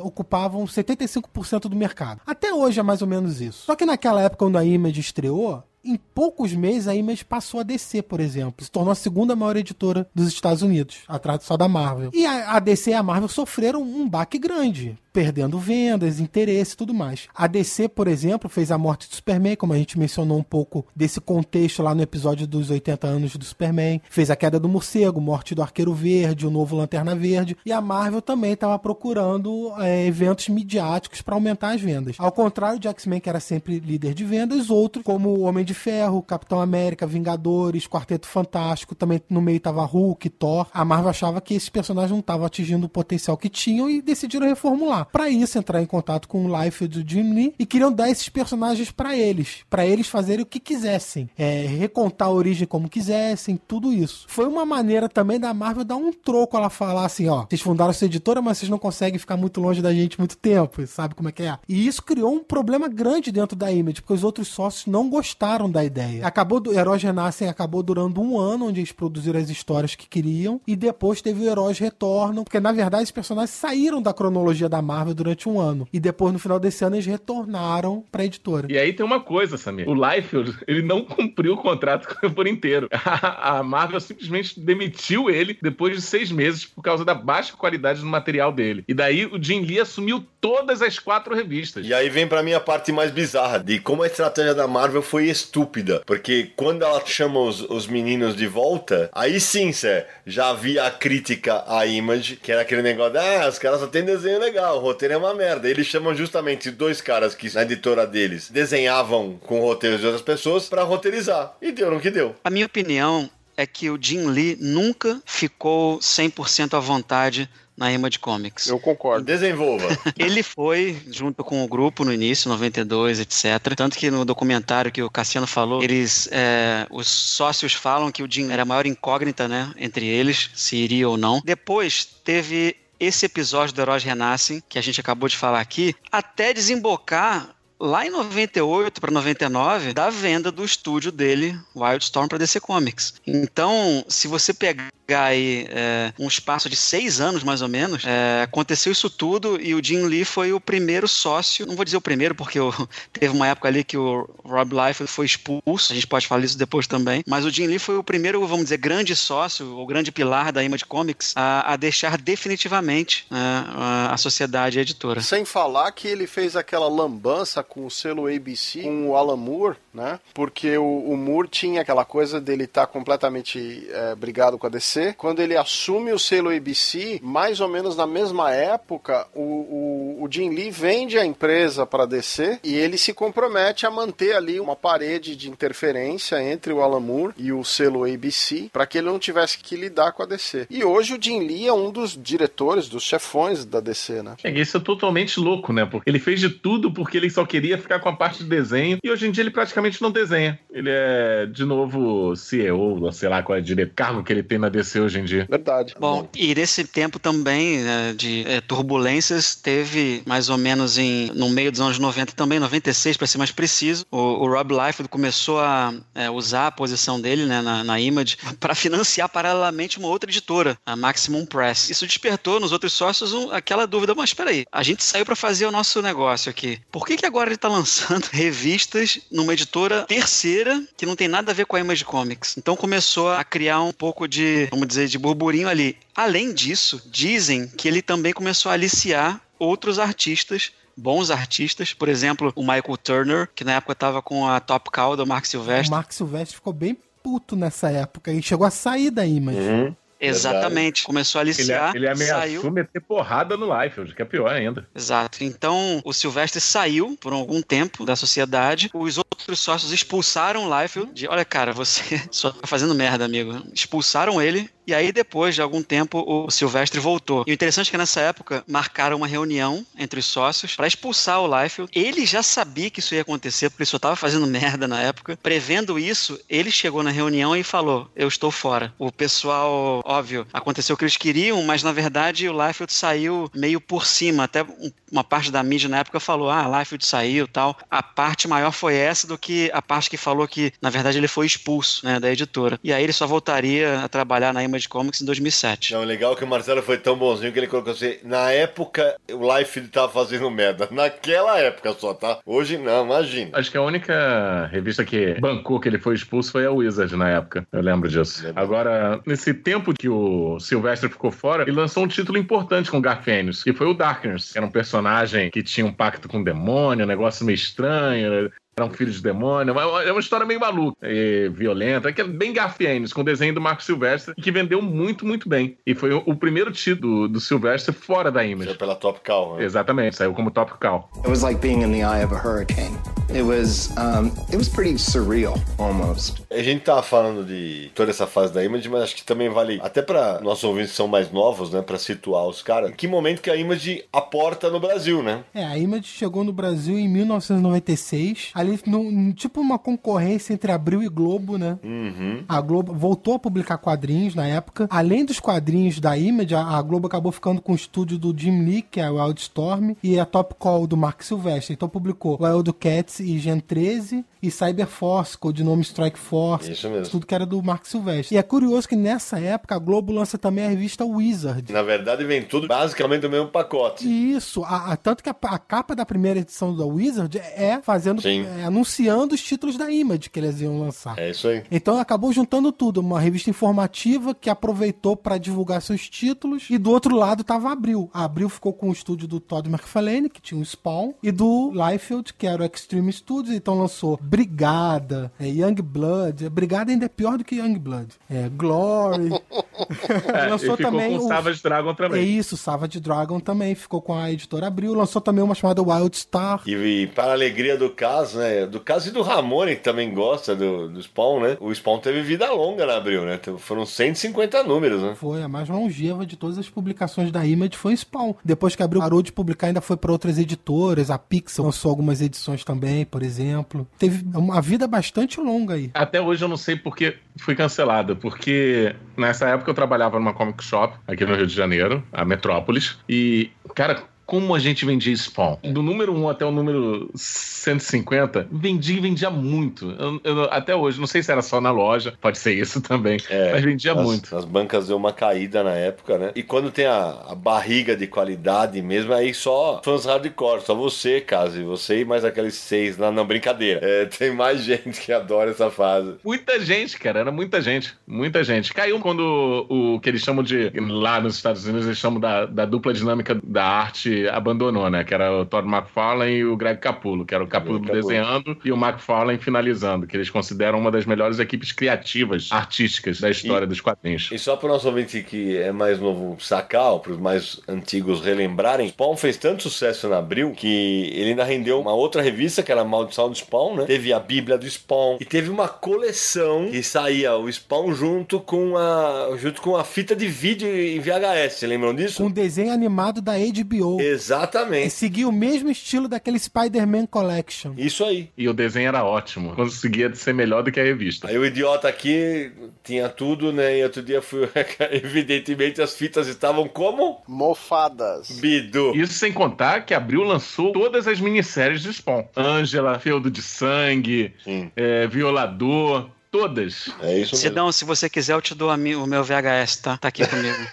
ocupavam 0.47 0.65
75% 0.65 1.69
do 1.69 1.77
mercado. 1.77 2.21
Até 2.27 2.55
hoje 2.55 2.81
é 2.81 2.83
mais 2.83 3.03
ou 3.03 3.09
menos 3.09 3.41
isso. 3.41 3.65
Só 3.67 3.75
que 3.75 3.85
naquela 3.85 4.23
época, 4.23 4.45
quando 4.45 4.57
a 4.57 4.65
Image 4.65 5.01
estreou, 5.01 5.63
em 5.85 5.97
poucos 5.97 6.53
meses 6.53 6.89
a 6.89 6.95
Image 6.95 7.25
passou 7.25 7.61
a 7.61 7.63
DC, 7.63 8.03
por 8.03 8.21
exemplo. 8.21 8.65
Se 8.65 8.71
tornou 8.71 8.93
a 8.93 8.95
segunda 8.95 9.37
maior 9.37 9.57
editora 9.57 10.09
dos 10.15 10.29
Estados 10.29 10.63
Unidos, 10.63 10.99
atrás 11.09 11.43
só 11.43 11.57
da 11.57 11.69
Marvel. 11.69 12.11
E 12.15 12.25
a 12.27 12.59
DC 12.59 12.91
e 12.91 12.95
a 12.95 13.03
Marvel 13.03 13.29
sofreram 13.29 13.83
um 13.83 14.09
baque 14.09 14.39
grande. 14.39 14.99
Perdendo 15.17 15.59
vendas, 15.59 16.21
interesse 16.21 16.75
e 16.75 16.77
tudo 16.77 16.93
mais. 16.93 17.27
A 17.35 17.47
DC, 17.47 17.89
por 17.89 18.07
exemplo, 18.07 18.51
fez 18.51 18.71
a 18.71 18.77
morte 18.77 19.09
do 19.09 19.15
Superman, 19.15 19.57
como 19.57 19.73
a 19.73 19.79
gente 19.79 19.99
mencionou 19.99 20.37
um 20.37 20.43
pouco 20.43 20.85
desse 20.95 21.23
contexto 21.23 21.83
lá 21.83 21.95
no 21.95 22.03
episódio 22.03 22.47
dos 22.47 22.69
80 22.69 23.07
anos 23.07 23.35
do 23.35 23.43
Superman. 23.43 24.03
Fez 24.11 24.31
a 24.31 24.37
queda 24.37 24.61
do 24.61 24.69
morcego, 24.69 25.19
morte 25.19 25.55
do 25.55 25.63
Arqueiro 25.63 25.95
Verde, 25.95 26.47
o 26.47 26.51
novo 26.51 26.77
Lanterna 26.77 27.17
Verde. 27.17 27.57
E 27.65 27.73
a 27.73 27.81
Marvel 27.81 28.21
também 28.21 28.53
estava 28.53 28.79
procurando 28.79 29.73
é, 29.79 30.05
eventos 30.05 30.51
midiáticos 30.51 31.23
para 31.23 31.35
aumentar 31.35 31.71
as 31.71 31.81
vendas. 31.81 32.17
Ao 32.19 32.31
contrário 32.31 32.79
de 32.79 32.87
X-Men, 32.87 33.19
que 33.19 33.31
era 33.31 33.41
sempre 33.41 33.81
líder 33.81 34.13
de 34.13 34.23
vendas, 34.23 34.69
outros, 34.69 35.03
como 35.03 35.31
o 35.31 35.45
Homem 35.45 35.65
de 35.65 35.73
Ferro, 35.73 36.21
Capitão 36.21 36.61
América, 36.61 37.07
Vingadores, 37.07 37.89
Quarteto 37.89 38.27
Fantástico, 38.27 38.95
também 38.95 39.23
no 39.31 39.41
meio 39.41 39.61
tava 39.61 39.83
Hulk, 39.83 40.29
Thor. 40.29 40.67
A 40.75 40.85
Marvel 40.85 41.09
achava 41.09 41.41
que 41.41 41.55
esses 41.55 41.71
personagens 41.71 42.11
não 42.11 42.21
estavam 42.21 42.45
atingindo 42.45 42.85
o 42.85 42.91
potencial 42.91 43.39
que 43.39 43.49
tinham 43.49 43.89
e 43.89 44.03
decidiram 44.03 44.47
reformular. 44.47 45.06
Para 45.13 45.29
isso, 45.29 45.59
entrar 45.59 45.83
em 45.83 45.87
contato 45.87 46.29
com 46.29 46.45
o 46.45 46.63
Liefeld 46.63 47.03
do 47.03 47.11
Jim 47.11 47.33
Lee 47.33 47.55
e 47.59 47.67
queriam 47.67 47.93
dar 47.93 48.11
esses 48.11 48.29
personagens 48.29 48.91
para 48.91 49.17
eles, 49.17 49.65
para 49.69 49.87
eles 49.87 50.09
fazerem 50.09 50.43
o 50.43 50.47
que 50.47 50.61
quisessem, 50.61 51.29
é, 51.37 51.67
recontar 51.67 52.29
a 52.29 52.33
origem 52.33 52.67
como 52.67 52.89
quisessem, 52.89 53.59
tudo 53.69 53.93
isso. 53.93 54.27
Foi 54.29 54.47
uma 54.47 54.65
maneira 54.65 55.09
também 55.09 55.39
da 55.39 55.53
Marvel 55.55 55.85
dar 55.85 55.97
um 55.97 56.13
troco, 56.13 56.57
ela 56.57 56.71
falar 56.71 57.05
assim, 57.05 57.29
ó, 57.29 57.47
vocês 57.49 57.61
fundaram 57.61 57.91
essa 57.91 58.05
editora, 58.05 58.43
mas 58.43 58.59
vocês 58.59 58.71
não 58.71 58.79
conseguem 58.79 59.19
ficar 59.19 59.37
muito 59.37 59.61
longe 59.61 59.81
da 59.83 59.93
gente 59.93 60.19
muito 60.19 60.37
tempo, 60.37 60.87
sabe 60.87 61.15
como 61.15 61.29
é 61.29 61.33
que 61.33 61.43
é? 61.43 61.59
E 61.69 61.87
isso 61.87 62.03
criou 62.03 62.33
um 62.33 62.43
problema 62.43 62.89
grande 62.89 63.33
dentro 63.33 63.57
da 63.57 63.71
Image, 63.71 64.01
porque 64.01 64.15
os 64.15 64.25
outros 64.25 64.49
sócios 64.49 64.87
não 64.87 65.09
gostaram 65.09 65.71
da 65.71 65.85
ideia. 65.85 66.27
Acabou 66.27 66.61
do 66.61 66.73
Heróis 66.73 67.03
Renascem 67.03 67.49
acabou 67.49 67.83
durando 67.83 68.21
um 68.21 68.39
ano, 68.39 68.67
onde 68.67 68.81
eles 68.81 68.93
produziram 68.93 69.41
as 69.41 69.51
histórias 69.51 69.95
que 69.95 70.09
queriam, 70.09 70.61
e 70.67 70.77
depois 70.77 71.23
teve 71.23 71.43
o 71.43 71.49
Heróis 71.49 71.79
Retornam, 71.79 72.45
porque 72.45 72.61
na 72.61 72.73
verdade 72.73 73.05
os 73.05 73.11
personagens 73.11 73.51
saíram 73.51 74.01
da 74.03 74.13
cronologia 74.13 74.69
da 74.69 74.83
Marvel 74.83 74.96
durante 75.05 75.49
um 75.49 75.61
ano. 75.61 75.89
E 75.93 76.01
depois, 76.01 76.33
no 76.33 76.39
final 76.39 76.59
desse 76.59 76.85
ano, 76.85 76.97
eles 76.97 77.07
retornaram 77.07 78.05
pra 78.11 78.25
editora. 78.25 78.67
E 78.71 78.79
aí 78.79 78.93
tem 78.93 79.05
uma 79.05 79.21
coisa, 79.21 79.57
Samir. 79.57 79.89
O 79.89 79.95
Liefeld, 79.95 80.57
ele 80.67 80.83
não 80.83 81.03
cumpriu 81.05 81.55
o 81.55 81.57
contrato 81.57 82.09
por 82.35 82.47
inteiro. 82.47 82.89
A, 82.93 83.63
Marvel 83.63 84.01
simplesmente 84.01 84.59
demitiu 84.59 85.31
ele 85.31 85.59
depois 85.61 85.95
de 85.95 86.03
seis 86.03 86.31
meses 86.31 86.65
por 86.65 86.83
causa 86.83 87.05
da 87.05 87.15
baixa 87.15 87.57
qualidade 87.57 88.01
do 88.01 88.07
material 88.07 88.53
dele. 88.53 88.85
E 88.87 88.95
daí 88.95 89.27
o 89.27 89.43
Jim 89.43 89.61
Lee 89.61 89.81
assumiu 89.81 90.25
todas 90.41 90.83
as 90.83 90.99
quatro 90.99 91.35
revistas. 91.35 91.87
E 91.87 91.93
aí 91.93 92.09
vem 92.09 92.27
pra 92.27 92.43
mim 92.43 92.53
a 92.53 92.61
parte 92.61 92.93
mais 92.93 93.11
bizarra 93.11 93.59
de 93.59 93.81
como 93.81 94.03
a 94.03 94.07
estratégia 94.07 94.55
da 94.55 94.67
Marvel 94.67 95.03
foi 95.03 95.27
estúpida. 95.27 96.03
Porque 96.07 96.51
quando 96.57 96.83
ela 96.83 97.05
chama 97.05 97.41
os, 97.41 97.61
os 97.63 97.87
meninos 97.87 98.37
de 98.37 98.47
volta, 98.47 99.11
aí 99.13 99.41
sim, 99.41 99.73
Cé, 99.73 100.09
já 100.25 100.51
havia 100.51 100.85
a 100.85 100.91
crítica 100.91 101.65
à 101.67 101.87
Image, 101.87 102.37
que 102.37 102.53
era 102.53 102.63
aquele 102.63 102.83
negócio, 102.83 103.13
de, 103.13 103.19
ah, 103.19 103.49
os 103.49 103.59
caras 103.59 103.81
só 103.81 103.87
tem 103.87 104.05
desenho 104.05 104.39
legal, 104.39 104.79
roteiro 104.87 105.15
é 105.15 105.17
uma 105.17 105.35
merda. 105.35 105.69
Eles 105.69 105.87
chamam 105.87 106.15
justamente 106.15 106.71
dois 106.71 107.01
caras 107.01 107.35
que 107.35 107.53
na 107.55 107.63
editora 107.63 108.07
deles 108.07 108.51
desenhavam 108.51 109.39
com 109.45 109.61
roteiros 109.61 110.01
de 110.01 110.07
outras 110.07 110.23
pessoas 110.23 110.69
para 110.69 110.83
roteirizar. 110.83 111.55
E 111.61 111.73
deu 111.73 111.91
no 111.91 112.01
que 112.01 112.11
deu. 112.11 112.35
A 112.45 112.51
minha 112.51 112.67
opinião 112.67 113.31
é 113.57 113.67
que 113.67 113.91
o 113.91 113.99
Jim 114.01 114.27
Lee 114.27 114.57
nunca 114.61 115.21
ficou 115.25 115.99
100% 115.99 116.75
à 116.75 116.81
vontade 116.81 117.49
na 117.77 117.93
Image 117.93 118.19
Comics. 118.19 118.69
Eu 118.69 118.81
concordo. 118.81 119.25
Desenvolva. 119.25 119.87
Ele 120.19 120.43
foi 120.43 120.97
junto 121.11 121.45
com 121.45 121.63
o 121.63 121.69
grupo 121.69 122.05
no 122.05 122.13
início, 122.13 122.49
92, 122.49 123.21
etc. 123.21 123.75
Tanto 123.77 123.99
que 123.99 124.11
no 124.11 124.25
documentário 124.25 124.91
que 124.91 125.03
o 125.03 125.11
Cassiano 125.11 125.47
falou, 125.47 125.83
eles, 125.83 126.29
é, 126.33 126.87
os 126.91 127.07
sócios 127.07 127.75
falam 127.75 128.11
que 128.11 128.23
o 128.23 128.29
Jim 128.31 128.51
era 128.51 128.63
a 128.63 128.65
maior 128.65 128.87
incógnita, 128.87 129.47
né, 129.47 129.71
entre 129.77 130.07
eles, 130.07 130.51
se 130.55 130.77
iria 130.77 131.09
ou 131.09 131.17
não. 131.17 131.43
Depois 131.45 132.07
teve 132.25 132.77
esse 132.99 133.27
episódio 133.27 133.75
do 133.75 133.81
Heróis 133.81 134.03
Renascem, 134.03 134.63
que 134.69 134.79
a 134.79 134.83
gente 134.83 135.01
acabou 135.01 135.29
de 135.29 135.37
falar 135.37 135.61
aqui, 135.61 135.95
até 136.11 136.53
desembocar 136.53 137.56
lá 137.79 138.07
em 138.07 138.11
98 138.11 139.01
para 139.01 139.11
99 139.11 139.93
da 139.93 140.11
venda 140.11 140.51
do 140.51 140.65
estúdio 140.65 141.13
dele, 141.13 141.59
Wildstorm, 141.75 142.29
para 142.29 142.39
DC 142.39 142.61
Comics. 142.61 143.15
Então, 143.27 144.05
se 144.09 144.27
você 144.27 144.53
pegar 144.53 144.89
aí 145.09 145.67
é, 145.71 146.13
um 146.19 146.27
espaço 146.27 146.69
de 146.69 146.75
seis 146.75 147.21
anos 147.21 147.45
mais 147.45 147.63
ou 147.63 147.69
menos, 147.69 148.03
é, 148.05 148.43
aconteceu 148.43 148.91
isso 148.91 149.09
tudo 149.09 149.61
e 149.61 149.75
o 149.75 149.83
Jim 149.83 150.05
Lee 150.05 150.25
foi 150.25 150.53
o 150.53 150.61
primeiro 150.61 151.07
sócio, 151.07 151.67
não 151.67 151.77
vou 151.77 151.85
dizer 151.85 151.97
o 151.97 152.01
primeiro 152.01 152.35
porque 152.35 152.59
eu, 152.59 152.73
teve 153.13 153.35
uma 153.35 153.47
época 153.47 153.69
ali 153.69 153.85
que 153.85 153.97
o 153.97 154.29
Rob 154.45 154.73
Liefeld 154.75 155.11
foi 155.11 155.27
expulso, 155.27 155.93
a 155.93 155.95
gente 155.95 156.07
pode 156.07 156.27
falar 156.27 156.45
isso 156.45 156.59
depois 156.59 156.87
também, 156.87 157.23
mas 157.27 157.45
o 157.45 157.51
Jim 157.51 157.67
Lee 157.67 157.79
foi 157.79 157.97
o 157.97 158.03
primeiro, 158.03 158.45
vamos 158.47 158.65
dizer, 158.65 158.79
grande 158.79 159.15
sócio, 159.15 159.79
o 159.79 159.87
grande 159.87 160.11
pilar 160.11 160.51
da 160.51 160.65
Image 160.65 160.85
Comics 160.85 161.33
a, 161.37 161.73
a 161.73 161.77
deixar 161.77 162.19
definitivamente 162.19 163.27
né, 163.31 163.65
a, 163.69 164.15
a 164.15 164.17
sociedade 164.17 164.81
editora. 164.81 165.21
Sem 165.21 165.45
falar 165.45 165.93
que 165.93 166.09
ele 166.09 166.27
fez 166.27 166.57
aquela 166.57 166.89
lambança 166.89 167.63
com 167.69 167.87
o 167.87 167.91
selo 167.91 168.27
ABC, 168.27 168.83
com 168.83 169.09
o 169.09 169.17
Alan 169.17 169.37
Moore, 169.37 169.77
né? 169.93 170.21
Porque 170.35 170.77
o, 170.77 170.85
o 170.85 171.17
Moore 171.17 171.49
tinha 171.49 171.81
aquela 171.81 172.05
coisa 172.05 172.41
dele 172.41 172.65
estar 172.65 172.87
tá 172.87 172.93
completamente 172.93 173.87
é, 173.91 174.15
brigado 174.15 174.59
com 174.59 174.67
a 174.67 174.71
DC. 174.71 175.15
Quando 175.17 175.41
ele 175.41 175.57
assume 175.57 176.13
o 176.13 176.19
selo 176.19 176.55
ABC, 176.55 177.21
mais 177.23 177.61
ou 177.61 177.69
menos 177.69 177.97
na 177.97 178.07
mesma 178.07 178.53
época, 178.53 179.27
o, 179.35 179.41
o, 179.41 180.25
o 180.25 180.29
Jim 180.31 180.51
Lee 180.51 180.71
vende 180.71 181.19
a 181.19 181.25
empresa 181.25 181.87
para 181.87 182.05
a 182.05 182.07
DC 182.07 182.61
e 182.63 182.75
ele 182.75 182.99
se 182.99 183.13
compromete 183.13 183.87
a 183.87 183.91
manter 183.91 184.35
ali 184.35 184.61
uma 184.61 184.77
parede 184.77 185.35
de 185.37 185.51
interferência 185.51 186.43
entre 186.43 186.73
o 186.73 186.81
Alan 186.81 187.01
Moore 187.01 187.35
e 187.37 187.53
o 187.53 187.65
selo 187.65 188.05
ABC 188.05 188.69
para 188.73 188.87
que 188.87 188.99
ele 188.99 189.07
não 189.07 189.19
tivesse 189.19 189.59
que 189.59 189.77
lidar 189.77 190.13
com 190.13 190.23
a 190.23 190.27
DC. 190.27 190.67
E 190.71 190.85
hoje 190.85 191.15
o 191.15 191.23
Jim 191.23 191.41
Lee 191.41 191.67
é 191.67 191.73
um 191.73 191.91
dos 191.91 192.17
diretores, 192.21 192.89
dos 192.89 193.03
chefões 193.03 193.65
da 193.65 193.81
DC, 193.81 194.23
né? 194.23 194.37
É, 194.45 194.51
isso 194.51 194.77
é 194.77 194.81
totalmente 194.81 195.39
louco, 195.41 195.73
né? 195.73 195.85
Porque 195.85 196.09
ele 196.09 196.19
fez 196.19 196.41
de 196.41 196.51
tudo 196.51 196.93
porque 196.93 197.17
ele 197.17 197.31
só 197.31 197.45
queria 197.45 197.56
ficar 197.79 197.99
com 198.01 198.09
a 198.09 198.17
parte 198.17 198.43
de 198.43 198.49
desenho 198.49 198.99
e 199.03 199.11
hoje 199.11 199.27
em 199.27 199.31
dia 199.31 199.43
ele 199.43 199.51
praticamente 199.51 200.01
não 200.03 200.11
desenha. 200.11 200.59
Ele 200.71 200.91
é, 200.91 201.47
de 201.47 201.65
novo, 201.65 202.35
CEO, 202.37 203.13
sei 203.13 203.29
lá 203.29 203.43
qual 203.43 203.59
é 203.59 203.61
o 203.61 203.91
cargo 203.95 204.23
que 204.23 204.33
ele 204.33 204.43
tem 204.43 204.59
na 204.59 204.69
DC 204.69 205.01
hoje 205.01 205.21
em 205.21 205.25
dia. 205.25 205.47
Verdade. 205.49 205.95
Bom, 205.99 206.29
e 206.35 206.55
nesse 206.55 206.85
tempo 206.85 207.19
também 207.19 207.79
né, 207.79 208.15
de 208.17 208.45
é, 208.47 208.61
turbulências, 208.61 209.55
teve 209.55 210.23
mais 210.27 210.49
ou 210.49 210.59
menos 210.59 210.99
em, 210.99 211.31
no 211.35 211.49
meio 211.49 211.71
dos 211.71 211.81
anos 211.81 211.99
90 211.99 212.33
também, 212.33 212.59
96 212.59 213.17
para 213.17 213.27
ser 213.27 213.39
mais 213.39 213.51
preciso, 213.51 214.05
o, 214.11 214.19
o 214.19 214.49
Rob 214.49 214.73
Liefeld 214.73 215.09
começou 215.09 215.61
a 215.61 215.95
é, 216.15 216.31
usar 216.31 216.69
a 216.69 216.73
posição 216.73 217.21
dele 217.21 217.47
né, 217.47 217.63
na, 217.63 217.85
na 217.85 218.01
Image 218.01 218.37
para 218.61 218.75
financiar 218.75 219.29
paralelamente 219.29 219.99
uma 219.99 220.09
outra 220.09 220.31
editora, 220.31 220.79
a 220.85 220.97
Maximum 220.97 221.47
Press. 221.47 221.91
Isso 221.91 222.07
despertou 222.07 222.61
nos 222.61 222.73
outros 222.73 222.93
sócios 222.93 223.33
um, 223.33 223.51
aquela 223.51 223.87
dúvida, 223.87 224.15
mas 224.15 224.31
espera 224.31 224.51
aí, 224.51 224.65
a 224.71 224.83
gente 224.83 225.03
saiu 225.03 225.25
para 225.25 225.37
fazer 225.37 225.67
o 225.67 225.71
nosso 225.71 226.03
negócio 226.03 226.51
aqui. 226.51 226.81
Por 226.91 227.07
que, 227.07 227.17
que 227.17 227.27
agora 227.27 227.46
ele 227.49 227.57
está 227.57 227.69
lançando 227.69 228.27
revistas 228.33 229.21
numa 229.31 229.53
editora 229.53 230.05
terceira 230.05 230.83
que 230.97 231.07
não 231.07 231.17
tem 231.17 231.29
nada 231.29 231.51
a 231.53 231.55
ver 231.55 231.67
com 231.67 231.77
a 231.77 231.81
Image 231.81 232.05
Comics. 232.05 232.57
Então 232.57 232.77
começou 232.77 233.31
a 233.31 233.45
criar 233.45 233.81
um 233.83 233.93
pouco 233.93 234.27
de, 234.27 234.67
vamos 234.71 234.87
dizer, 234.89 235.09
de 235.09 235.19
burburinho 235.19 235.69
ali. 235.69 235.97
Além 236.15 236.53
disso, 236.53 237.03
dizem 237.07 237.69
que 237.69 237.89
ele 237.89 238.03
também 238.03 238.33
começou 238.33 238.71
a 238.71 238.75
aliciar 238.75 239.41
outros 239.59 239.99
artistas 239.99 240.73
bons 240.97 241.31
artistas, 241.31 241.93
por 241.93 242.09
exemplo, 242.09 242.53
o 242.57 242.63
Michael 242.63 242.97
Turner, 242.97 243.49
que 243.55 243.65
na 243.65 243.75
época 243.75 243.93
estava 243.93 244.23
com 244.23 244.49
a 244.49 244.59
Top 244.61 244.91
Cow 244.91 245.15
do 245.15 245.27
Mark 245.27 245.45
Silvestre. 245.45 245.89
O 245.89 245.91
Mark 245.91 246.11
Silvestre 246.11 246.57
ficou 246.57 246.73
bem 246.73 246.97
puto 247.23 247.55
nessa 247.55 247.91
época 247.91 248.33
e 248.33 248.43
chegou 248.43 248.67
a 248.67 248.71
sair 248.71 249.11
da 249.11 249.27
Image. 249.27 249.59
Uhum. 249.59 249.97
Exatamente. 250.21 251.03
Verdade. 251.03 251.05
Começou 251.05 251.39
a 251.39 251.43
aliciar. 251.43 251.91
Ele, 251.91 252.07
ele 252.07 252.13
ameaçou 252.13 252.41
saiu... 252.41 252.71
meter 252.71 253.01
porrada 253.01 253.57
no 253.57 253.67
Liefeld, 253.67 254.15
que 254.15 254.23
é 254.23 254.25
pior 254.25 254.51
ainda. 254.51 254.87
Exato. 254.95 255.45
Então, 255.45 256.01
o 256.05 256.13
Silvestre 256.13 256.61
saiu 256.61 257.17
por 257.21 257.33
algum 257.33 257.61
tempo 257.63 258.05
da 258.05 258.17
sociedade. 258.17 258.91
Os 258.95 259.19
outros 259.19 259.59
sócios 259.59 259.93
expulsaram 259.93 260.69
o 260.69 260.81
Liefeld. 260.81 261.13
De, 261.13 261.29
Olha, 261.29 261.45
cara, 261.45 261.73
você 261.73 262.21
só 262.31 262.51
tá 262.51 262.67
fazendo 262.67 262.95
merda, 262.95 263.25
amigo. 263.25 263.63
Expulsaram 263.73 264.41
ele 264.41 264.71
e 264.87 264.95
aí, 264.95 265.11
depois 265.11 265.55
de 265.55 265.61
algum 265.61 265.83
tempo, 265.83 266.25
o 266.27 266.51
Silvestre 266.51 267.01
voltou. 267.01 267.45
E 267.47 267.51
o 267.51 267.55
interessante 267.55 267.89
é 267.89 267.91
que 267.91 267.99
nessa 267.99 268.21
época 268.21 268.65
marcaram 268.69 269.17
uma 269.17 269.27
reunião 269.27 269.85
entre 269.99 270.21
os 270.21 270.27
sócios 270.27 270.77
para 270.77 270.87
expulsar 270.87 271.41
o 271.41 271.61
Liefeld. 271.61 271.91
Ele 271.93 272.25
já 272.25 272.43
sabia 272.43 272.89
que 272.89 273.01
isso 273.01 273.15
ia 273.15 273.23
acontecer, 273.23 273.69
porque 273.69 273.83
ele 273.83 273.91
só 273.91 273.97
estava 273.97 274.15
fazendo 274.15 274.47
merda 274.47 274.87
na 274.87 275.01
época. 275.01 275.37
Prevendo 275.43 275.99
isso, 275.99 276.39
ele 276.49 276.71
chegou 276.71 277.03
na 277.03 277.11
reunião 277.11 277.57
e 277.57 277.65
falou: 277.65 278.09
Eu 278.15 278.29
estou 278.29 278.51
fora. 278.51 278.95
O 278.97 279.11
pessoal, 279.11 280.03
óbvio, 280.05 280.47
aconteceu 280.53 280.95
o 280.95 280.97
que 280.97 281.05
eles 281.05 281.17
queriam, 281.17 281.61
mas 281.65 281.83
na 281.83 281.93
verdade 281.93 282.49
o 282.49 282.67
Liefeld 282.67 282.93
saiu 282.93 283.51
meio 283.53 283.81
por 283.81 284.07
cima. 284.07 284.45
Até 284.45 284.65
uma 285.11 285.25
parte 285.25 285.51
da 285.51 285.63
mídia 285.65 285.89
na 285.89 285.99
época 285.99 286.21
falou: 286.21 286.49
Ah, 286.49 286.79
Liefeld 286.79 287.05
saiu 287.05 287.49
tal. 287.49 287.77
A 287.91 288.03
parte 288.03 288.47
maior 288.47 288.71
foi 288.71 288.95
essa 288.95 289.27
do 289.27 289.37
que 289.37 289.69
a 289.75 289.83
parte 289.83 290.09
que 290.09 290.17
falou 290.17 290.47
que, 290.47 290.73
na 290.81 290.91
verdade, 290.91 291.19
ele 291.19 291.29
foi 291.29 291.47
expulso 291.47 292.07
né, 292.07 292.21
da 292.21 292.31
editora. 292.31 292.79
E 292.85 292.93
aí 292.93 293.03
ele 293.03 293.13
só 293.13 293.27
voltaria 293.27 294.01
a 294.01 294.09
trabalhar 294.09 294.53
na 294.53 294.63
Image 294.63 294.76
Comics 294.85 295.23
em 295.23 295.25
2007. 295.25 295.95
Não, 295.95 296.05
legal 296.05 296.37
que 296.37 296.45
o 296.45 296.47
Marcelo 296.47 296.83
foi 296.83 296.99
tão 296.99 297.17
bonzinho 297.17 297.53
que 297.53 297.59
ele 297.59 297.67
colocou 297.67 297.93
assim: 297.93 298.17
na 298.25 298.51
época 298.51 299.17
o 299.33 299.57
Life 299.57 299.81
tava 299.89 300.13
fazendo 300.13 300.51
merda. 300.51 300.89
Naquela 300.93 301.59
época 301.59 301.95
só, 301.95 302.13
tá? 302.13 302.41
Hoje 302.45 302.77
não, 302.77 303.05
imagina. 303.05 303.51
Acho 303.55 303.71
que 303.71 303.79
a 303.79 303.83
única 303.83 304.67
revista 304.67 305.05
que 305.05 305.41
bancou 305.41 305.81
que 305.81 305.89
ele 305.89 305.99
foi 305.99 306.15
expulso 306.15 306.53
foi 306.53 306.67
a 306.67 306.71
Wizard 306.71 307.15
na 307.17 307.31
época. 307.31 307.67
Eu 307.73 307.81
lembro 307.81 308.09
disso. 308.09 308.45
Agora, 308.55 309.21
nesse 309.27 309.55
tempo 309.55 309.95
que 309.95 310.09
o 310.09 310.59
Sylvester 310.59 311.09
ficou 311.09 311.31
fora, 311.31 311.63
ele 311.63 311.73
lançou 311.73 312.05
um 312.05 312.09
título 312.09 312.37
importante 312.37 312.91
com 312.91 312.99
o 312.99 313.01
Garfênios, 313.01 313.63
que 313.63 313.73
foi 313.73 313.87
o 313.87 313.95
Darkness, 313.95 314.53
que 314.53 314.59
era 314.59 314.67
um 314.67 314.71
personagem 314.71 315.51
que 315.51 315.63
tinha 315.63 315.87
um 315.87 315.93
pacto 315.93 316.29
com 316.29 316.41
o 316.41 316.45
demônio, 316.45 317.05
um 317.05 317.09
negócio 317.09 317.45
meio 317.45 317.55
estranho 317.55 318.51
era 318.79 318.85
um 318.85 318.93
filho 318.93 319.11
de 319.11 319.23
demônio. 319.23 319.75
É 319.81 320.13
uma 320.13 320.21
história 320.21 320.45
meio 320.45 320.61
maluca, 320.61 320.99
e 321.03 321.49
violenta, 321.49 322.13
que 322.13 322.21
é 322.21 322.25
bem 322.25 322.53
Garfienes, 322.53 323.11
com 323.11 323.23
o 323.23 323.25
desenho 323.25 323.55
do 323.55 323.61
Marco 323.61 323.83
Silvestre, 323.83 324.35
e 324.37 324.43
que 324.43 324.53
vendeu 324.53 324.83
muito, 324.83 325.25
muito 325.25 325.49
bem. 325.49 325.79
E 325.87 325.95
foi 325.95 326.13
o, 326.13 326.37
primeiro 326.37 326.71
título 326.71 327.27
do, 327.27 327.41
Silvestre 327.41 327.95
fora 327.95 328.31
da 328.31 328.45
Image. 328.45 328.67
Saiu 328.67 328.79
pela 328.79 328.95
Top 328.95 329.21
Cow, 329.25 329.57
né? 329.57 329.65
Exatamente, 329.65 330.17
saiu 330.17 330.35
como 330.35 330.51
Top 330.51 330.73
Cow. 330.79 331.09
It 331.21 331.29
was 331.31 331.43
like 331.43 331.59
being 331.59 331.81
in 331.81 331.91
the 331.91 332.03
eye 332.03 332.23
of 332.23 332.35
a 332.35 332.39
hurricane. 332.39 332.99
It 333.31 333.43
was 333.43 333.91
um, 333.97 334.27
it 334.49 334.57
was 334.57 334.69
pretty 334.69 334.99
surreal 334.99 335.55
almost. 335.79 336.45
A 336.51 336.63
gente 336.63 336.83
tá 336.85 337.03
falando 337.03 337.45
de 337.45 337.91
toda 337.95 338.11
essa 338.11 338.27
fase 338.27 338.53
da 338.53 338.63
Image, 338.63 338.89
mas 338.89 339.03
acho 339.03 339.17
que 339.17 339.25
também 339.25 339.49
vale 339.49 339.81
até 339.83 340.01
para 340.01 340.41
nossos 340.41 340.65
ouvintes 340.65 340.91
que 340.91 340.97
são 340.97 341.09
mais 341.09 341.33
novos, 341.33 341.71
né, 341.71 341.83
para 341.83 341.99
situar 341.99 342.47
os 342.47 342.63
caras. 342.63 342.93
Que 342.95 343.09
momento 343.09 343.41
que 343.41 343.51
a 343.51 343.57
Image 343.57 344.05
aporta 344.13 344.71
no 344.71 344.79
Brasil, 344.79 345.23
né? 345.23 345.45
É, 345.55 345.65
a 345.65 345.77
Image 345.77 346.07
chegou 346.07 346.45
no 346.45 346.53
Brasil 346.53 346.99
em 346.99 347.09
1996, 347.09 348.51
ali 348.67 348.81
no, 348.87 349.33
tipo 349.33 349.61
uma 349.61 349.79
concorrência 349.79 350.53
entre 350.53 350.73
Abril 350.73 351.03
e 351.03 351.09
Globo, 351.09 351.57
né? 351.57 351.79
Uhum. 351.83 352.45
A 352.49 352.61
Globo 352.61 352.93
voltou 352.93 353.35
a 353.35 353.39
publicar 353.39 353.79
quadrinhos 353.79 354.35
na 354.35 354.47
época. 354.47 354.87
Além 354.91 355.25
dos 355.25 355.41
quadrinhos 355.41 356.01
da 356.01 356.17
Image, 356.17 356.55
a, 356.55 356.81
Globo 356.83 357.07
acabou 357.07 357.33
ficando 357.33 357.61
com 357.61 357.73
o 357.73 357.77
estúdio 357.77 358.19
do 358.19 358.35
Jim 358.37 358.65
Lee, 358.65 358.83
que 358.83 359.01
é 359.01 359.11
o 359.11 359.17
Wildstorm, 359.17 359.95
e 360.03 360.19
a 360.19 360.25
Top 360.25 360.55
Call 360.59 360.87
do 360.87 360.97
Mark 360.97 361.23
Silvestre. 361.23 361.75
Então 361.75 361.89
publicou 361.89 362.39
Wildcats 362.41 363.21
e 363.21 363.39
Gen 363.39 363.61
13 363.61 364.25
e 364.47 364.51
Cyberforce, 364.51 365.37
com 365.39 365.49
o 365.49 365.53
nome 365.65 365.83
Strike 365.83 366.19
Force. 366.19 366.71
Isso 366.73 366.89
mesmo. 366.89 367.11
Tudo 367.11 367.27
que 367.27 367.35
era 367.35 367.47
do 367.47 367.63
Mark 367.63 367.85
Silvestre. 367.87 368.35
E 368.35 368.39
é 368.39 368.43
curioso 368.43 368.89
que 368.89 368.97
nessa 368.97 369.39
época 369.39 369.75
a 369.75 369.79
Globo 369.79 370.13
lança 370.13 370.37
também 370.39 370.65
a 370.67 370.69
revista 370.69 371.05
Wizard. 371.05 371.73
Na 371.73 371.83
verdade, 371.83 372.25
vem 372.25 372.43
tudo 372.43 372.67
basicamente 372.69 373.23
do 373.23 373.31
mesmo 373.31 373.49
pacote. 373.49 374.07
Isso, 374.07 374.63
a- 374.65 374.93
a- 374.93 374.97
tanto 374.97 375.23
que 375.23 375.31
a, 375.31 375.37
a 375.43 375.59
capa 375.59 375.95
da 375.95 376.05
primeira 376.07 376.41
edição 376.41 376.75
da 376.77 376.85
Wizard 376.85 377.39
é 377.39 377.81
fazendo, 377.83 378.21
Sim. 378.23 378.45
é, 378.61 378.65
anunciando 378.65 379.35
os 379.35 379.43
títulos 379.43 379.77
da 379.77 379.91
Image 379.91 380.31
que 380.31 380.39
eles 380.39 380.61
iam 380.61 380.79
lançar. 380.81 381.19
É 381.19 381.31
isso 381.31 381.49
aí. 381.49 381.63
Então 381.71 381.99
acabou 381.99 382.33
juntando 382.33 382.71
tudo, 382.73 383.01
uma 383.01 383.21
revista 383.21 383.51
informativa 383.51 384.35
que 384.35 384.49
aproveitou 384.51 385.17
para 385.17 385.39
divulgar 385.39 385.81
seus 385.83 386.09
títulos 386.09 386.67
e 386.71 386.79
do 386.79 386.91
outro 386.91 387.15
lado 387.17 387.43
tava 387.45 387.71
Abril. 387.71 388.11
A 388.13 388.25
Abril 388.25 388.49
ficou 388.49 388.73
com 388.73 388.89
o 388.89 388.93
estúdio 388.93 389.27
do 389.29 389.41
Todd 389.41 389.69
McFarlane, 389.69 390.29
que 390.29 390.41
tinha 390.41 390.61
o 390.61 390.65
Spawn, 390.65 391.13
e 391.23 391.31
do 391.31 391.73
Liefeld, 391.73 392.33
que 392.35 392.47
era 392.47 392.63
o 392.63 392.67
Extreme 392.67 393.13
Studios, 393.13 393.55
então 393.55 393.79
lançou 393.79 394.19
Brigada, 394.37 395.33
é, 395.41 395.49
Young 395.49 395.77
Blood. 395.77 396.51
Brigada 396.51 396.93
ainda 396.93 397.07
é 397.07 397.09
pior 397.09 397.39
do 397.39 397.45
que 397.45 397.55
Young 397.55 397.79
Blood. 397.79 398.09
É, 398.29 398.51
Glory. 398.51 399.31
É, 400.27 400.49
lançou 400.49 400.75
e 400.75 400.77
ficou 400.77 400.77
também 400.77 401.19
com 401.19 401.25
o 401.25 401.29
Savage 401.29 401.63
Dragon 401.63 401.91
é 401.91 401.95
também. 401.95 402.39
isso, 402.39 402.57
Savage 402.57 403.01
Dragon 403.01 403.41
também 403.41 403.75
ficou 403.75 404.01
com 404.01 404.15
a 404.15 404.31
editora 404.31 404.67
Abril, 404.67 404.95
lançou 404.95 405.21
também 405.21 405.43
uma 405.45 405.55
chamada 405.55 405.83
Wild 405.83 406.17
Star. 406.17 406.63
E, 406.67 406.73
e 406.75 407.07
para 407.07 407.25
a 407.25 407.33
alegria 407.33 407.77
do 407.77 407.91
caso, 407.91 408.39
né? 408.39 408.67
Do 408.67 408.81
caso 408.81 409.09
e 409.09 409.13
do 409.13 409.23
Ramone, 409.23 409.77
que 409.77 409.83
também 409.83 410.13
gosta 410.13 410.55
do, 410.55 410.89
do 410.89 411.03
Spawn, 411.03 411.41
né? 411.41 411.57
O 411.61 411.73
Spawn 411.75 411.99
teve 411.99 412.23
vida 412.23 412.51
longa 412.51 412.87
na 412.87 412.97
Abril, 412.97 413.25
né? 413.25 413.39
Foram 413.59 413.85
150 413.85 414.63
números, 414.65 415.03
né? 415.03 415.15
Foi 415.15 415.43
a 415.43 415.49
mais 415.49 415.69
longeva 415.69 416.25
de 416.27 416.37
todas 416.37 416.59
as 416.59 416.69
publicações 416.69 417.31
da 417.31 417.45
Image, 417.47 417.77
foi 417.77 417.97
Spawn. 417.97 418.35
Depois 418.45 418.75
que 418.75 418.83
abriu, 418.83 419.01
parou 419.01 419.23
de 419.23 419.33
publicar, 419.33 419.69
ainda 419.69 419.81
foi 419.81 419.97
para 419.97 420.13
outras 420.13 420.39
editoras. 420.39 421.11
A 421.11 421.19
Pixel 421.19 421.65
lançou 421.65 421.91
algumas 421.91 422.21
edições 422.21 422.65
também, 422.65 423.05
por 423.05 423.23
exemplo. 423.23 423.87
Teve 423.99 424.23
uma 424.35 424.61
vida 424.61 424.87
bastante 424.87 425.41
longa 425.41 425.75
aí. 425.75 425.91
Até 425.95 426.21
hoje 426.21 426.45
eu 426.45 426.49
não 426.49 426.57
sei 426.57 426.77
porque 426.77 427.17
fui 427.39 427.55
cancelada, 427.55 428.15
porque 428.15 428.95
nessa 429.17 429.49
época 429.49 429.71
eu 429.71 429.75
trabalhava 429.75 430.19
numa 430.19 430.35
comic 430.35 430.63
shop 430.63 430.97
aqui 431.07 431.25
no 431.25 431.35
Rio 431.35 431.47
de 431.47 431.55
Janeiro, 431.55 432.03
a 432.13 432.25
Metrópolis, 432.25 432.99
e, 433.09 433.51
cara, 433.75 434.03
como 434.27 434.55
a 434.55 434.59
gente 434.59 434.85
vendia 434.85 435.15
Spawn. 435.17 435.57
Do 435.63 435.83
número 435.83 436.13
1 436.13 436.29
até 436.29 436.45
o 436.45 436.51
número 436.51 437.09
150, 437.15 438.47
vendia 438.51 438.97
e 438.97 439.01
vendia 439.01 439.31
muito. 439.31 439.91
Eu- 439.99 440.21
eu- 440.25 440.45
até 440.51 440.75
hoje, 440.75 440.99
não 440.99 441.07
sei 441.07 441.23
se 441.23 441.31
era 441.31 441.43
só 441.43 441.61
na 441.61 441.71
loja, 441.71 442.15
pode 442.21 442.39
ser 442.39 442.55
isso 442.55 442.81
também, 442.81 443.19
É, 443.31 443.53
mas 443.53 443.63
vendia 443.65 443.93
as, 443.93 444.03
muito. 444.03 444.37
As 444.37 444.45
bancas 444.45 444.89
deu 444.89 444.97
uma 444.97 445.13
caída 445.13 445.63
na 445.63 445.73
época, 445.73 446.19
né? 446.19 446.33
E 446.35 446.43
quando 446.43 446.71
tem 446.71 446.87
a, 446.87 447.25
a 447.29 447.35
barriga 447.35 447.97
de 447.97 448.07
qualidade 448.07 448.81
mesmo, 448.83 449.13
aí 449.13 449.33
só 449.33 449.81
fãs 449.85 450.05
hardcore, 450.05 450.63
só 450.63 450.75
você, 450.75 451.21
Kazi, 451.21 451.63
você 451.63 452.01
e 452.01 452.05
mais 452.05 452.25
aqueles 452.25 452.55
seis 452.55 452.97
lá, 452.99 453.11
não, 453.13 453.25
brincadeira. 453.27 453.81
É, 453.83 454.07
tem 454.07 454.35
mais 454.35 454.63
gente 454.65 455.01
que 455.01 455.13
adora 455.13 455.51
essa 455.51 455.71
fase. 455.71 456.15
Muita 456.25 456.59
gente, 456.61 456.99
cara, 456.99 457.21
era 457.21 457.31
muita 457.33 457.61
gente. 457.61 457.95
Muita 458.07 458.43
gente. 458.43 458.73
Caiu 458.75 458.99
quando 459.01 459.21
o, 459.69 459.95
o 459.95 460.01
que 460.01 460.09
eles 460.09 460.23
chamam 460.23 460.43
de. 460.43 460.73
Lá 460.89 461.21
nos 461.21 461.37
Estados 461.37 461.65
Unidos, 461.65 461.87
eles 461.87 461.99
chamam 461.99 462.19
da, 462.21 462.47
da 462.47 462.65
dupla 462.65 462.93
dinâmica 462.93 463.39
da 463.45 463.65
arte 463.65 464.16
abandonou, 464.29 464.89
né? 464.91 465.05
Que 465.05 465.15
era 465.15 465.33
o 465.33 465.47
Todd 465.47 465.69
McFarlane 465.69 466.33
e 466.33 466.45
o 466.45 466.57
Greg 466.57 466.81
Capullo, 466.81 467.25
que 467.25 467.35
era 467.35 467.43
o 467.43 467.47
Capullo 467.47 467.81
Greg 467.81 468.01
Capullo. 468.01 468.15
desenhando 468.15 468.57
e 468.65 468.73
o 468.73 468.77
McFarlane 468.77 469.39
finalizando, 469.39 470.07
que 470.07 470.17
eles 470.17 470.31
consideram 470.31 470.79
uma 470.79 470.91
das 470.91 471.05
melhores 471.07 471.39
equipes 471.39 471.73
criativas, 471.73 472.49
artísticas 472.51 473.21
da 473.21 473.31
história 473.31 473.67
dos 473.67 473.81
quadrinhos. 473.81 474.31
E 474.33 474.39
só 474.39 474.57
para 474.57 474.67
o 474.67 474.73
nosso 474.73 474.87
ouvinte 474.89 475.23
que 475.23 475.57
é 475.57 475.73
mais 475.73 475.99
novo 475.99 476.37
sacar, 476.41 476.99
para 476.99 477.13
os 477.13 477.19
mais 477.19 477.61
antigos 477.69 478.21
relembrarem, 478.21 478.89
Spawn 478.89 479.17
fez 479.17 479.37
tanto 479.37 479.65
sucesso 479.65 480.09
na 480.09 480.19
Abril 480.19 480.53
que 480.53 481.11
ele 481.15 481.31
ainda 481.31 481.45
rendeu 481.45 481.81
uma 481.81 481.93
outra 481.93 482.23
revista 482.23 482.63
que 482.63 482.73
era 482.73 482.81
a 482.83 482.85
Maldição 482.85 483.29
do 483.29 483.35
Spawn, 483.35 483.77
né? 483.77 483.85
Teve 483.85 484.13
a 484.13 484.21
Bíblia 484.21 484.59
do 484.59 484.69
Spawn 484.69 485.19
e 485.21 485.25
teve 485.25 485.51
uma 485.51 485.69
coleção 485.69 486.69
que 486.71 486.83
saía 486.83 487.37
o 487.37 487.51
Spawn 487.51 487.93
junto 487.95 488.41
com 488.41 488.77
a 488.77 489.37
junto 489.37 489.61
com 489.61 489.77
a 489.77 489.85
fita 489.85 490.15
de 490.15 490.27
vídeo 490.27 490.69
em 490.69 491.01
VHS, 491.01 491.63
lembram 491.63 491.95
disso? 491.95 492.23
Com 492.23 492.29
um 492.29 492.31
desenho 492.31 492.73
animado 492.73 493.21
da 493.21 493.33
HBO. 493.33 494.01
E 494.07 494.13
Exatamente. 494.13 494.91
seguia 494.91 495.29
o 495.29 495.33
mesmo 495.33 495.71
estilo 495.71 496.09
daquele 496.09 496.39
Spider-Man 496.39 497.07
Collection. 497.07 497.73
Isso 497.77 498.05
aí. 498.05 498.31
E 498.37 498.49
o 498.49 498.53
desenho 498.53 498.89
era 498.89 499.05
ótimo. 499.05 499.55
Conseguia 499.55 500.15
ser 500.15 500.33
melhor 500.35 500.63
do 500.63 500.71
que 500.73 500.79
a 500.81 500.85
revista. 500.85 501.29
Aí 501.29 501.39
o 501.39 501.45
idiota 501.45 501.89
aqui 501.89 502.51
tinha 502.85 503.09
tudo, 503.09 503.53
né? 503.53 503.79
E 503.79 503.83
outro 503.85 504.03
dia 504.03 504.21
fui. 504.23 504.49
Evidentemente 504.91 505.81
as 505.81 505.95
fitas 505.97 506.27
estavam 506.29 506.67
como? 506.69 507.23
Mofadas. 507.27 508.31
Bidu. 508.41 508.95
Isso 508.97 509.15
sem 509.15 509.33
contar 509.33 509.83
que 509.85 509.95
Abril 509.95 510.23
lançou 510.23 510.73
todas 510.73 511.07
as 511.09 511.21
minisséries 511.21 511.83
de 511.83 511.93
Spawn. 511.93 512.25
Ângela, 512.37 512.99
Feudo 512.99 513.31
de 513.31 513.43
Sangue, 513.43 514.35
é, 514.77 515.07
Violador, 515.07 516.09
todas. 516.31 516.89
É 517.03 517.13
isso 517.19 517.35
mesmo. 517.35 517.37
Sidão, 517.37 517.73
se 517.73 517.85
você 517.85 518.09
quiser, 518.11 518.35
eu 518.35 518.43
te 518.43 518.55
dou 518.55 518.71
a 518.71 518.77
mi- 518.77 518.97
o 518.97 519.07
meu 519.07 519.23
VHS, 519.25 519.77
tá? 519.77 519.97
Tá 519.97 520.09
aqui 520.09 520.27
comigo. 520.27 520.57